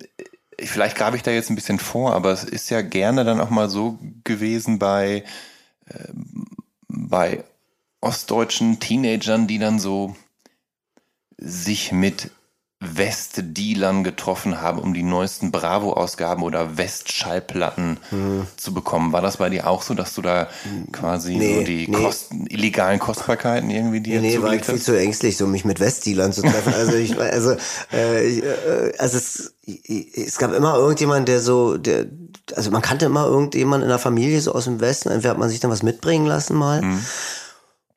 vielleicht 0.58 0.96
grabe 0.96 1.16
ich 1.16 1.22
da 1.22 1.30
jetzt 1.30 1.50
ein 1.50 1.54
bisschen 1.54 1.78
vor, 1.78 2.14
aber 2.14 2.32
es 2.32 2.42
ist 2.42 2.70
ja 2.70 2.82
gerne 2.82 3.24
dann 3.24 3.40
auch 3.40 3.50
mal 3.50 3.70
so 3.70 3.98
gewesen 4.24 4.80
bei, 4.80 5.24
ähm, 5.88 6.46
bei 6.88 7.44
ostdeutschen 8.00 8.80
Teenagern, 8.80 9.46
die 9.46 9.58
dann 9.58 9.78
so 9.78 10.16
sich 11.38 11.92
mit 11.92 12.32
Westdealern 12.80 14.04
getroffen 14.04 14.60
haben, 14.60 14.78
um 14.78 14.94
die 14.94 15.02
neuesten 15.02 15.50
Bravo-Ausgaben 15.50 16.42
oder 16.42 16.76
Westschallplatten 16.76 17.98
zu 18.56 18.74
bekommen. 18.74 19.12
War 19.12 19.22
das 19.22 19.38
bei 19.38 19.48
dir 19.48 19.66
auch 19.66 19.82
so, 19.82 19.94
dass 19.94 20.14
du 20.14 20.22
da 20.22 20.48
quasi 20.92 21.36
Nee, 21.36 21.60
so 21.60 21.64
die 21.64 21.88
nee. 21.88 21.96
Kosten, 21.96 22.46
illegalen 22.46 22.98
Kostbarkeiten 22.98 23.70
irgendwie 23.70 24.00
dir 24.00 24.20
Nee, 24.20 24.40
war 24.42 24.54
ich 24.54 24.64
viel 24.64 24.80
zu 24.80 24.98
ängstlich, 24.98 25.36
so 25.36 25.46
mich 25.46 25.64
mit 25.64 25.80
Westdealern 25.80 26.32
zu 26.32 26.42
treffen. 26.42 26.74
Also 26.74 26.94
ich, 26.94 27.18
also, 27.18 27.56
äh, 27.92 28.26
ich, 28.26 28.42
äh, 28.42 28.92
also 28.98 29.16
es, 29.16 29.54
es 30.14 30.38
gab 30.38 30.52
immer 30.52 30.76
irgendjemand, 30.76 31.28
der 31.28 31.40
so, 31.40 31.78
der, 31.78 32.06
also 32.54 32.70
man 32.70 32.82
kannte 32.82 33.06
immer 33.06 33.26
irgendjemand 33.26 33.82
in 33.82 33.88
der 33.88 33.98
Familie 33.98 34.40
so 34.40 34.52
aus 34.52 34.64
dem 34.64 34.80
Westen. 34.80 35.08
Entweder 35.10 35.30
hat 35.30 35.38
man 35.38 35.48
sich 35.48 35.60
dann 35.60 35.70
was 35.70 35.82
mitbringen 35.82 36.26
lassen 36.26 36.56
mal. 36.56 36.82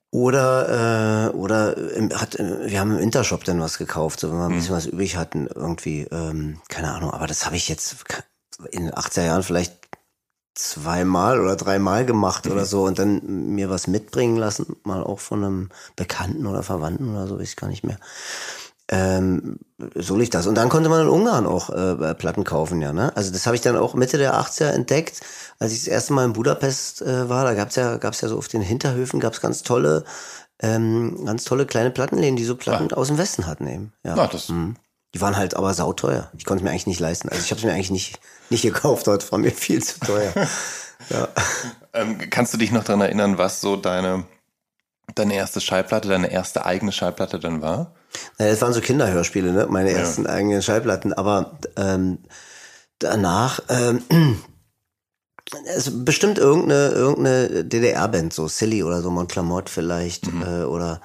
Oder, 0.09 1.31
äh, 1.33 1.35
oder 1.35 1.77
im, 1.77 2.09
hat, 2.11 2.35
äh, 2.35 2.69
wir 2.69 2.79
haben 2.79 2.91
im 2.91 2.99
Intershop 2.99 3.43
dann 3.43 3.59
was 3.59 3.77
gekauft, 3.77 4.21
so 4.21 4.31
wenn 4.31 4.37
wir 4.37 4.45
ein 4.45 4.55
bisschen 4.55 4.75
was 4.75 4.85
übrig 4.85 5.17
hatten, 5.17 5.47
irgendwie, 5.53 6.07
ähm, 6.11 6.61
keine 6.69 6.93
Ahnung, 6.93 7.11
aber 7.11 7.27
das 7.27 7.45
habe 7.45 7.57
ich 7.57 7.67
jetzt 7.67 7.97
in 8.71 8.85
den 8.85 8.93
80er 8.93 9.25
Jahren 9.25 9.43
vielleicht 9.43 9.73
zweimal 10.57 11.39
oder 11.39 11.55
dreimal 11.55 12.05
gemacht 12.05 12.47
oder 12.47 12.65
so 12.65 12.85
und 12.85 12.97
dann 12.97 13.53
mir 13.53 13.69
was 13.69 13.87
mitbringen 13.87 14.37
lassen, 14.37 14.75
mal 14.83 15.03
auch 15.03 15.19
von 15.19 15.43
einem 15.43 15.69
Bekannten 15.95 16.47
oder 16.47 16.63
Verwandten 16.63 17.11
oder 17.11 17.27
so, 17.27 17.37
weiß 17.37 17.49
ich 17.49 17.55
gar 17.55 17.67
nicht 17.67 17.83
mehr. 17.83 17.99
Ähm, 18.89 19.59
so 19.95 20.15
lief 20.15 20.29
das. 20.29 20.47
Und 20.47 20.55
dann 20.55 20.69
konnte 20.69 20.89
man 20.89 21.01
in 21.01 21.07
Ungarn 21.09 21.45
auch 21.45 21.69
äh, 21.69 22.13
Platten 22.15 22.43
kaufen, 22.45 22.81
ja. 22.81 22.93
Ne? 22.93 23.11
Also 23.15 23.31
das 23.31 23.45
habe 23.45 23.55
ich 23.55 23.61
dann 23.61 23.75
auch 23.75 23.93
Mitte 23.95 24.17
der 24.17 24.35
80er 24.35 24.69
entdeckt, 24.69 25.19
als 25.59 25.73
ich 25.73 25.79
das 25.79 25.87
erste 25.87 26.13
Mal 26.13 26.25
in 26.25 26.33
Budapest 26.33 27.01
äh, 27.01 27.27
war. 27.29 27.43
Da 27.43 27.53
gab's 27.53 27.75
ja, 27.75 27.97
gab's 27.97 28.21
ja 28.21 28.29
so 28.29 28.37
auf 28.37 28.47
den 28.47 28.61
Hinterhöfen 28.61 29.19
gab's 29.19 29.41
ganz 29.41 29.63
tolle, 29.63 30.05
ähm, 30.61 31.25
ganz 31.25 31.43
tolle 31.43 31.65
kleine 31.65 31.91
Plattenläden, 31.91 32.37
die 32.37 32.45
so 32.45 32.55
Platten 32.55 32.93
aus 32.93 33.07
dem 33.07 33.17
Westen 33.17 33.45
hatten 33.45 33.67
eben. 33.67 33.93
Ja. 34.03 34.15
Ah, 34.15 34.27
das- 34.27 34.49
Mhm. 34.49 34.75
Die 35.15 35.21
waren 35.21 35.37
halt 35.37 35.55
aber 35.55 35.73
sauteuer. 35.73 36.29
Ich 36.37 36.43
konnte 36.45 36.61
es 36.61 36.63
mir 36.65 36.69
eigentlich 36.71 36.85
nicht 36.85 36.99
leisten. 36.99 37.29
Also 37.29 37.41
ich 37.41 37.49
habe 37.51 37.59
es 37.59 37.65
mir 37.65 37.71
eigentlich 37.73 37.91
nicht, 37.91 38.19
nicht 38.49 38.61
gekauft. 38.61 39.07
Dort 39.07 39.31
war 39.31 39.39
mir 39.39 39.51
viel 39.51 39.81
zu 39.81 39.99
teuer. 40.01 40.33
ja. 41.09 41.27
Ähm, 41.93 42.29
kannst 42.29 42.53
du 42.53 42.57
dich 42.57 42.71
noch 42.71 42.83
daran 42.83 43.01
erinnern, 43.01 43.37
was 43.37 43.61
so 43.61 43.77
deine, 43.77 44.25
deine 45.15 45.33
erste 45.33 45.61
Schallplatte, 45.61 46.09
deine 46.09 46.29
erste 46.29 46.65
eigene 46.65 46.91
Schallplatte 46.91 47.39
dann 47.39 47.61
war? 47.61 47.95
Naja, 48.37 48.51
das 48.51 48.61
waren 48.61 48.73
so 48.73 48.81
Kinderhörspiele, 48.81 49.51
ne? 49.51 49.67
meine 49.69 49.91
ersten 49.91 50.27
eigenen 50.27 50.61
Schallplatten. 50.61 51.13
Aber 51.13 51.57
ähm, 51.75 52.19
danach, 52.99 53.61
ähm, 53.69 54.01
es 55.65 56.05
bestimmt 56.05 56.37
irgendeine, 56.37 56.89
irgendeine 56.89 57.65
DDR-Band, 57.65 58.33
so 58.33 58.47
Silly 58.47 58.83
oder 58.83 59.01
so, 59.01 59.11
Montclamotte 59.11 59.71
vielleicht, 59.71 60.27
äh, 60.27 60.63
oder 60.63 61.01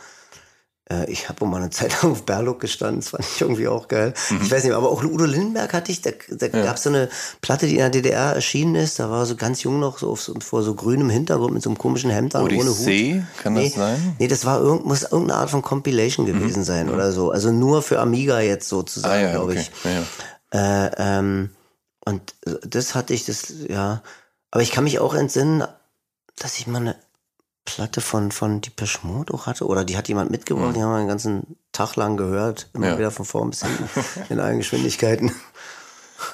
ich 1.09 1.29
habe 1.29 1.45
mal 1.47 1.59
eine 1.59 1.71
Zeit 1.71 2.03
lang 2.03 2.13
auf 2.13 2.25
Berlock 2.25 2.61
gestanden, 2.61 3.01
das 3.01 3.11
fand 3.11 3.25
ich 3.25 3.41
irgendwie 3.41 3.69
auch 3.69 3.89
geil. 3.89 4.15
Mhm. 4.31 4.41
Ich 4.43 4.51
weiß 4.51 4.65
nicht, 4.65 4.73
aber 4.73 4.91
auch 4.91 5.03
Udo 5.03 5.25
Lindenberg 5.25 5.73
hatte 5.73 5.93
ich, 5.93 6.03
da, 6.03 6.11
da 6.29 6.47
ja. 6.47 6.65
gab 6.65 6.77
es 6.77 6.83
so 6.85 6.91
eine 6.91 7.09
Platte, 7.41 7.67
die 7.67 7.75
in 7.75 7.79
der 7.79 7.91
DDR 7.91 8.35
erschienen 8.35 8.75
ist, 8.75 8.99
da 8.99 9.11
war 9.11 9.27
so 9.27 9.37
ganz 9.37 9.63
jung 9.63 9.81
noch, 9.81 9.99
so, 9.99 10.11
auf, 10.13 10.31
vor 10.41 10.63
so 10.63 10.75
grünem 10.75 11.11
Hintergrund 11.11 11.55
mit 11.55 11.63
so 11.63 11.71
einem 11.71 11.79
komischen 11.79 12.11
Hemd 12.11 12.35
an, 12.35 12.45
ohne 12.45 12.71
Hut. 12.71 13.23
kann 13.43 13.55
nee, 13.55 13.65
das 13.65 13.75
sein? 13.75 14.17
Nee, 14.19 14.29
das 14.29 14.45
war 14.45 14.61
irgend, 14.61 14.87
muss 14.87 15.03
irgendeine 15.03 15.41
Art 15.41 15.51
von 15.51 15.63
Compilation 15.63 16.27
gewesen 16.27 16.61
mhm. 16.61 16.65
sein 16.65 16.87
mhm. 16.87 16.95
oder 16.95 17.13
so. 17.13 17.31
Also 17.31 17.53
nur 17.53 17.83
für 17.83 18.01
Amiga 18.01 18.41
jetzt 18.41 18.69
sozusagen, 18.69 19.15
ah, 19.15 19.21
ja, 19.21 19.31
glaube 19.33 19.53
okay. 19.53 19.61
ich. 19.61 19.91
Ja, 19.91 20.87
äh, 20.87 20.91
ähm, 20.99 21.51
und 22.05 22.35
das 22.67 22.95
hatte 22.95 23.15
ich, 23.15 23.25
das, 23.27 23.53
ja. 23.69 24.03
Aber 24.51 24.63
ich 24.63 24.71
kann 24.71 24.85
mich 24.85 24.99
auch 24.99 25.15
entsinnen, 25.15 25.65
dass 26.37 26.59
ich 26.59 26.67
mal 26.67 26.81
eine 26.81 26.97
Platte 27.65 28.01
von, 28.01 28.33
von 28.33 28.61
Depeche 28.61 29.07
Mode 29.07 29.33
auch 29.35 29.47
hatte. 29.47 29.67
Oder 29.67 29.85
die 29.85 29.97
hat 29.97 30.09
jemand 30.09 30.31
mitgebracht, 30.31 30.71
mhm. 30.71 30.75
die 30.75 30.83
haben 30.83 30.91
wir 30.91 30.99
den 30.99 31.09
ganzen 31.09 31.57
Tag 31.73 31.97
lang 31.97 32.17
gehört. 32.17 32.69
Immer 32.75 32.89
ja. 32.89 32.99
wieder 32.99 33.11
von 33.11 33.25
vorn 33.25 33.51
bis 33.51 33.63
hinten 33.63 33.89
in 34.29 34.41
allen 34.41 34.59
Geschwindigkeiten. 34.59 35.33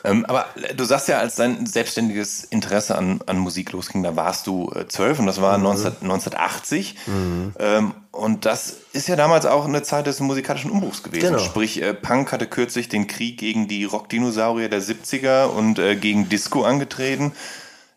Ähm, 0.04 0.25
aber 0.26 0.47
du 0.76 0.85
sagst 0.85 1.08
ja, 1.08 1.18
als 1.18 1.37
dein 1.37 1.66
selbstständiges 1.66 2.44
Interesse 2.44 2.97
an, 2.97 3.20
an 3.26 3.38
Musik 3.38 3.73
losging, 3.73 4.02
da 4.02 4.16
warst 4.16 4.47
du 4.47 4.70
äh, 4.75 4.87
zwölf 4.87 5.18
und 5.18 5.26
das 5.26 5.40
war 5.40 5.56
mhm. 5.58 5.64
19, 5.64 5.87
1980. 6.02 6.94
Mhm. 7.06 7.54
Ähm, 7.58 7.94
und 8.11 8.44
das 8.44 8.76
ist 8.92 9.08
ja 9.08 9.16
damals 9.16 9.47
auch 9.47 9.64
eine 9.66 9.82
Zeit 9.82 10.06
des 10.06 10.20
musikalischen 10.20 10.70
Umbruchs 10.70 11.02
gewesen. 11.02 11.28
Genau. 11.28 11.38
Sprich, 11.38 11.82
äh, 11.82 11.94
Punk 11.94 12.32
hatte 12.32 12.47
kürzlich 12.47 12.88
den 12.88 13.06
Krieg 13.06 13.38
gegen 13.38 13.68
die 13.68 13.85
Rockdinosaurier 13.85 14.68
der 14.68 14.82
70er 14.82 15.47
und 15.47 15.78
äh, 15.78 15.97
gegen 15.97 16.28
Disco 16.28 16.64
angetreten. 16.64 17.32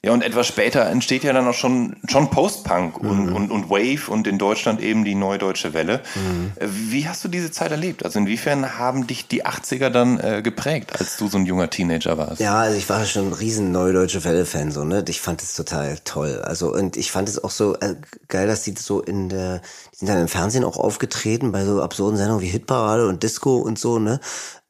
Ja, 0.03 0.13
und 0.13 0.24
etwas 0.24 0.48
später 0.48 0.88
entsteht 0.88 1.24
ja 1.24 1.31
dann 1.31 1.48
auch 1.48 1.53
schon, 1.53 1.96
schon 2.08 2.31
Post-Punk 2.31 2.98
und, 2.98 3.27
mhm. 3.27 3.36
und, 3.36 3.51
und 3.51 3.70
Wave 3.70 4.10
und 4.10 4.25
in 4.25 4.39
Deutschland 4.39 4.81
eben 4.81 5.05
die 5.05 5.13
Neudeutsche 5.13 5.75
Welle. 5.75 6.01
Mhm. 6.15 6.53
Wie 6.89 7.08
hast 7.08 7.24
du 7.24 7.27
diese 7.27 7.51
Zeit 7.51 7.70
erlebt? 7.70 8.03
Also 8.03 8.17
inwiefern 8.17 8.79
haben 8.79 9.05
dich 9.05 9.27
die 9.27 9.46
80er 9.46 9.89
dann 9.89 10.20
äh, 10.20 10.41
geprägt, 10.41 11.00
als 11.00 11.17
du 11.17 11.27
so 11.27 11.38
ein 11.38 11.46
junger 11.46 11.70
Teenager 11.70 12.17
warst? 12.17 12.41
Ja, 12.41 12.62
also 12.62 12.79
ich 12.79 12.89
war 12.89 13.05
schon 13.05 13.27
ein 13.27 13.34
riesen 13.34 13.72
Neudeutsche 13.72 14.24
Welle-Fan, 14.24 14.72
so, 14.72 14.84
ne? 14.86 15.05
Ich 15.08 15.22
fand 15.22 15.43
es 15.43 15.53
total 15.53 16.00
toll. 16.03 16.41
Also, 16.41 16.74
und 16.74 16.98
ich 16.98 17.12
fand 17.12 17.29
es 17.29 17.43
auch 17.43 17.51
so 17.51 17.75
äh, 17.75 17.93
geil, 18.27 18.48
dass 18.48 18.63
die 18.63 18.74
so 18.75 19.01
in 19.01 19.29
der, 19.29 19.62
die 19.93 19.98
sind 19.98 20.10
dann 20.10 20.20
im 20.20 20.27
Fernsehen 20.27 20.63
auch 20.63 20.77
aufgetreten 20.77 21.51
bei 21.51 21.63
so 21.63 21.79
absurden 21.79 22.17
Sendungen 22.17 22.41
wie 22.41 22.50
Hitparade 22.50 23.08
und 23.08 23.22
Disco 23.22 23.58
und 23.58 23.77
so, 23.77 24.00
ne? 24.00 24.20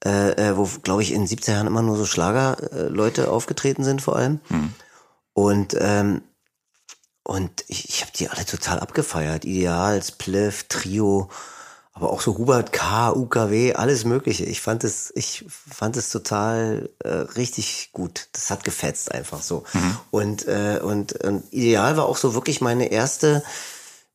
Äh, 0.04 0.32
äh 0.32 0.58
wo, 0.58 0.68
glaube 0.84 1.04
ich, 1.04 1.14
in 1.14 1.26
70er 1.26 1.54
Jahren 1.54 1.68
immer 1.68 1.84
nur 1.84 1.96
so 1.96 2.06
Schlagerleute 2.06 3.32
aufgetreten 3.32 3.86
sind 3.86 4.02
vor 4.02 4.18
allem. 4.18 4.42
Mhm. 4.50 4.74
Und, 5.34 5.76
ähm, 5.80 6.22
und 7.24 7.64
ich, 7.68 7.90
ich 7.90 8.02
habe 8.02 8.12
die 8.16 8.30
alle 8.30 8.46
total 8.46 8.80
abgefeiert. 8.80 9.46
Ideal, 9.46 10.02
Spliff, 10.04 10.66
Trio, 10.68 11.30
aber 11.94 12.10
auch 12.10 12.22
so 12.22 12.38
Hubert 12.38 12.72
K., 12.72 13.12
UKW, 13.12 13.74
alles 13.74 14.06
Mögliche. 14.06 14.46
Ich 14.46 14.62
fand 14.62 14.84
es, 14.84 15.12
ich 15.16 15.46
fand 15.48 15.98
es 15.98 16.10
total 16.10 16.90
äh, 17.00 17.10
richtig 17.10 17.92
gut. 17.92 18.30
Das 18.32 18.50
hat 18.50 18.64
gefetzt 18.64 19.12
einfach 19.12 19.42
so. 19.42 19.64
Mhm. 19.74 19.98
Und, 20.10 20.48
äh, 20.48 20.80
und, 20.82 21.14
und 21.24 21.52
Ideal 21.52 21.98
war 21.98 22.06
auch 22.06 22.18
so 22.18 22.34
wirklich 22.34 22.62
meine 22.62 22.92
erste 22.92 23.44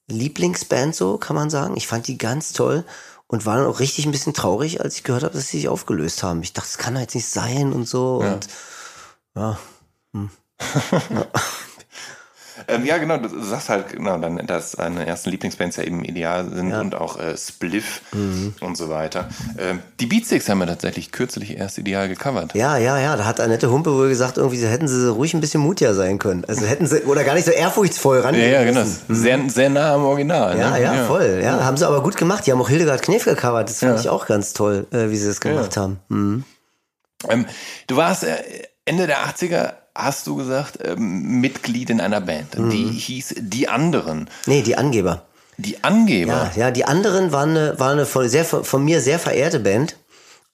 Lieblingsband, 0.08 0.94
so 0.94 1.18
kann 1.18 1.36
man 1.36 1.50
sagen. 1.50 1.76
Ich 1.76 1.86
fand 1.86 2.06
die 2.06 2.18
ganz 2.18 2.52
toll 2.52 2.84
und 3.26 3.44
war 3.44 3.56
dann 3.56 3.66
auch 3.66 3.80
richtig 3.80 4.06
ein 4.06 4.12
bisschen 4.12 4.34
traurig, 4.34 4.80
als 4.80 4.96
ich 4.96 5.02
gehört 5.02 5.24
habe, 5.24 5.34
dass 5.34 5.48
sie 5.48 5.58
sich 5.58 5.68
aufgelöst 5.68 6.22
haben. 6.22 6.42
Ich 6.42 6.52
dachte, 6.52 6.68
das 6.68 6.78
kann 6.78 6.96
jetzt 6.96 7.14
nicht 7.14 7.28
sein 7.28 7.72
und 7.72 7.86
so. 7.86 8.22
Ja. 8.22 8.32
Und 8.34 8.48
ja. 9.34 9.58
Hm. 10.12 10.30
ähm, 12.68 12.84
ja, 12.84 12.98
genau, 12.98 13.18
du 13.18 13.28
sagst 13.42 13.68
halt, 13.68 13.92
genau, 13.92 14.16
dann, 14.18 14.38
dass 14.46 14.72
deine 14.72 15.06
ersten 15.06 15.30
Lieblingsbands 15.30 15.76
ja 15.76 15.84
eben 15.84 16.04
ideal 16.04 16.48
sind 16.50 16.70
ja. 16.70 16.80
und 16.80 16.94
auch 16.94 17.18
äh, 17.18 17.36
Spliff 17.36 18.00
mhm. 18.12 18.54
und 18.60 18.76
so 18.76 18.88
weiter. 18.88 19.28
Ähm, 19.58 19.80
die 20.00 20.06
Beatsticks 20.06 20.48
haben 20.48 20.58
wir 20.58 20.66
tatsächlich 20.66 21.12
kürzlich 21.12 21.58
erst 21.58 21.78
ideal 21.78 22.08
gecovert. 22.08 22.54
Ja, 22.54 22.78
ja, 22.78 22.98
ja, 22.98 23.16
da 23.16 23.24
hat 23.24 23.40
Annette 23.40 23.70
Humpe 23.70 23.92
wohl 23.92 24.08
gesagt, 24.08 24.38
irgendwie 24.38 24.64
hätten 24.64 24.88
sie 24.88 25.10
ruhig 25.10 25.34
ein 25.34 25.40
bisschen 25.40 25.60
mutiger 25.60 25.94
sein 25.94 26.18
können. 26.18 26.44
Also 26.46 26.64
hätten 26.66 26.86
sie, 26.86 27.02
oder 27.02 27.24
gar 27.24 27.34
nicht 27.34 27.44
so 27.44 27.52
ehrfurchtsvoll 27.52 28.20
ran. 28.20 28.34
Ja, 28.34 28.46
ja, 28.46 28.64
genau. 28.64 28.84
Mhm. 28.84 29.14
Sehr, 29.14 29.40
sehr 29.48 29.70
nah 29.70 29.94
am 29.94 30.04
Original. 30.04 30.54
Ne? 30.54 30.60
Ja, 30.60 30.76
ja, 30.76 30.94
ja, 30.94 31.04
voll. 31.04 31.40
Ja, 31.42 31.62
haben 31.64 31.76
sie 31.76 31.86
aber 31.86 32.02
gut 32.02 32.16
gemacht. 32.16 32.46
Die 32.46 32.52
haben 32.52 32.60
auch 32.60 32.68
Hildegard 32.68 33.02
Knef 33.02 33.24
gecovert. 33.24 33.68
Das 33.68 33.80
fand 33.80 33.94
ja. 33.94 34.00
ich 34.00 34.08
auch 34.08 34.26
ganz 34.26 34.54
toll, 34.54 34.86
äh, 34.92 35.10
wie 35.10 35.16
sie 35.16 35.28
das 35.28 35.40
gemacht 35.40 35.76
haben. 35.76 36.00
Mhm. 36.08 36.44
Ähm, 37.28 37.46
du 37.86 37.96
warst 37.96 38.24
äh, 38.24 38.36
Ende 38.84 39.06
der 39.06 39.18
80er 39.26 39.72
hast 39.96 40.26
du 40.26 40.36
gesagt, 40.36 40.78
ähm, 40.84 41.40
Mitglied 41.40 41.90
in 41.90 42.00
einer 42.00 42.20
Band. 42.20 42.58
Mhm. 42.58 42.70
Die 42.70 42.84
hieß 42.84 43.36
Die 43.38 43.68
Anderen. 43.68 44.28
Nee, 44.46 44.62
die 44.62 44.76
Angeber. 44.76 45.22
Die 45.58 45.82
Angeber? 45.82 46.50
Ja, 46.54 46.64
ja 46.64 46.70
die 46.70 46.84
Anderen 46.84 47.32
waren 47.32 47.50
eine, 47.50 47.78
waren 47.78 47.92
eine 47.92 48.06
von, 48.06 48.28
sehr, 48.28 48.44
von 48.44 48.84
mir 48.84 49.00
sehr 49.00 49.18
verehrte 49.18 49.60
Band. 49.60 49.96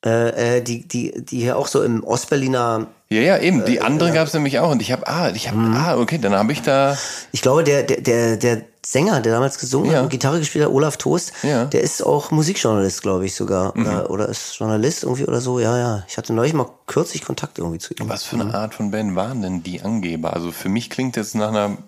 Äh, 0.04 0.56
äh, 0.56 0.62
die, 0.62 0.86
die, 0.86 1.24
die 1.24 1.38
hier 1.38 1.56
auch 1.56 1.68
so 1.68 1.82
im 1.82 2.02
Ostberliner. 2.02 2.88
Ja, 3.08 3.20
ja, 3.20 3.38
eben. 3.38 3.64
Die 3.64 3.76
äh, 3.76 3.80
andere 3.80 4.10
äh, 4.10 4.12
gab 4.12 4.26
es 4.26 4.34
nämlich 4.34 4.58
auch. 4.58 4.70
Und 4.70 4.82
ich 4.82 4.90
habe, 4.90 5.06
ah, 5.06 5.30
ich 5.32 5.48
habe, 5.48 5.58
mhm. 5.58 5.76
ah, 5.76 5.96
okay, 5.96 6.18
dann 6.18 6.34
habe 6.34 6.52
ich 6.52 6.62
da. 6.62 6.96
Ich 7.30 7.40
glaube, 7.40 7.62
der, 7.62 7.84
der, 7.84 8.00
der, 8.00 8.36
der 8.36 8.62
Sänger, 8.84 9.20
der 9.20 9.32
damals 9.32 9.58
gesungen 9.58 9.90
ja. 9.90 9.98
hat 9.98 10.04
und 10.04 10.08
Gitarre 10.08 10.40
gespielt 10.40 10.64
hat, 10.64 10.72
Olaf 10.72 10.96
Toast, 10.96 11.32
ja. 11.44 11.66
der 11.66 11.82
ist 11.82 12.04
auch 12.04 12.32
Musikjournalist, 12.32 13.02
glaube 13.02 13.24
ich 13.24 13.34
sogar. 13.34 13.76
Mhm. 13.76 13.86
Oder, 13.86 14.10
oder 14.10 14.28
ist 14.28 14.58
Journalist 14.58 15.04
irgendwie 15.04 15.24
oder 15.24 15.40
so. 15.40 15.60
Ja, 15.60 15.78
ja. 15.78 16.04
Ich 16.08 16.18
hatte 16.18 16.32
neulich 16.32 16.52
mal 16.52 16.68
kürzlich 16.86 17.24
Kontakt 17.24 17.58
irgendwie 17.58 17.78
zu 17.78 17.94
ihm. 17.94 18.08
Was 18.08 18.24
für 18.24 18.36
eine 18.36 18.46
mhm. 18.46 18.54
Art 18.54 18.74
von 18.74 18.90
Band 18.90 19.14
waren 19.14 19.40
denn 19.40 19.62
die 19.62 19.82
Angeber? 19.82 20.34
Also 20.34 20.50
für 20.50 20.68
mich 20.68 20.90
klingt 20.90 21.16
jetzt 21.16 21.36
nach 21.36 21.48
einer 21.48 21.78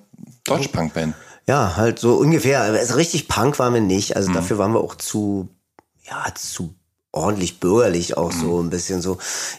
Deutschpunk-Band. 0.45 1.15
Ja, 1.47 1.77
halt 1.77 1.99
so 1.99 2.15
ungefähr. 2.15 2.63
Also 2.63 2.95
richtig 2.95 3.27
Punk 3.27 3.59
waren 3.59 3.75
wir 3.75 3.81
nicht. 3.81 4.17
Also 4.17 4.31
mhm. 4.31 4.35
dafür 4.35 4.59
waren 4.59 4.73
wir 4.73 4.81
auch 4.81 4.95
zu, 4.95 5.49
ja, 6.05 6.25
zu 6.35 6.75
ordentlich 7.11 7.61
bürgerlich 7.61 8.17
auch 8.17 8.33
so 8.33 8.59
mhm. 8.59 8.67
ein 8.67 8.71
bisschen 8.71 9.01
so, 9.01 9.19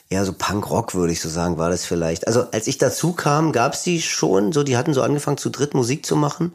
eher 0.10 0.26
so 0.26 0.34
Punk-Rock 0.34 0.94
würde 0.94 1.14
ich 1.14 1.22
so 1.22 1.30
sagen, 1.30 1.58
war 1.58 1.70
das 1.70 1.86
vielleicht. 1.86 2.28
Also 2.28 2.50
als 2.52 2.68
ich 2.68 2.78
dazu 2.78 3.14
kam, 3.14 3.52
gab 3.52 3.74
es 3.74 3.84
die 3.84 4.02
schon, 4.02 4.52
so 4.52 4.64
die 4.64 4.78
hatten 4.78 4.94
so 4.94 5.02
angefangen 5.02 5.38
zu 5.38 5.50
dritt 5.50 5.74
Musik 5.74 6.06
zu 6.06 6.16
machen. 6.16 6.54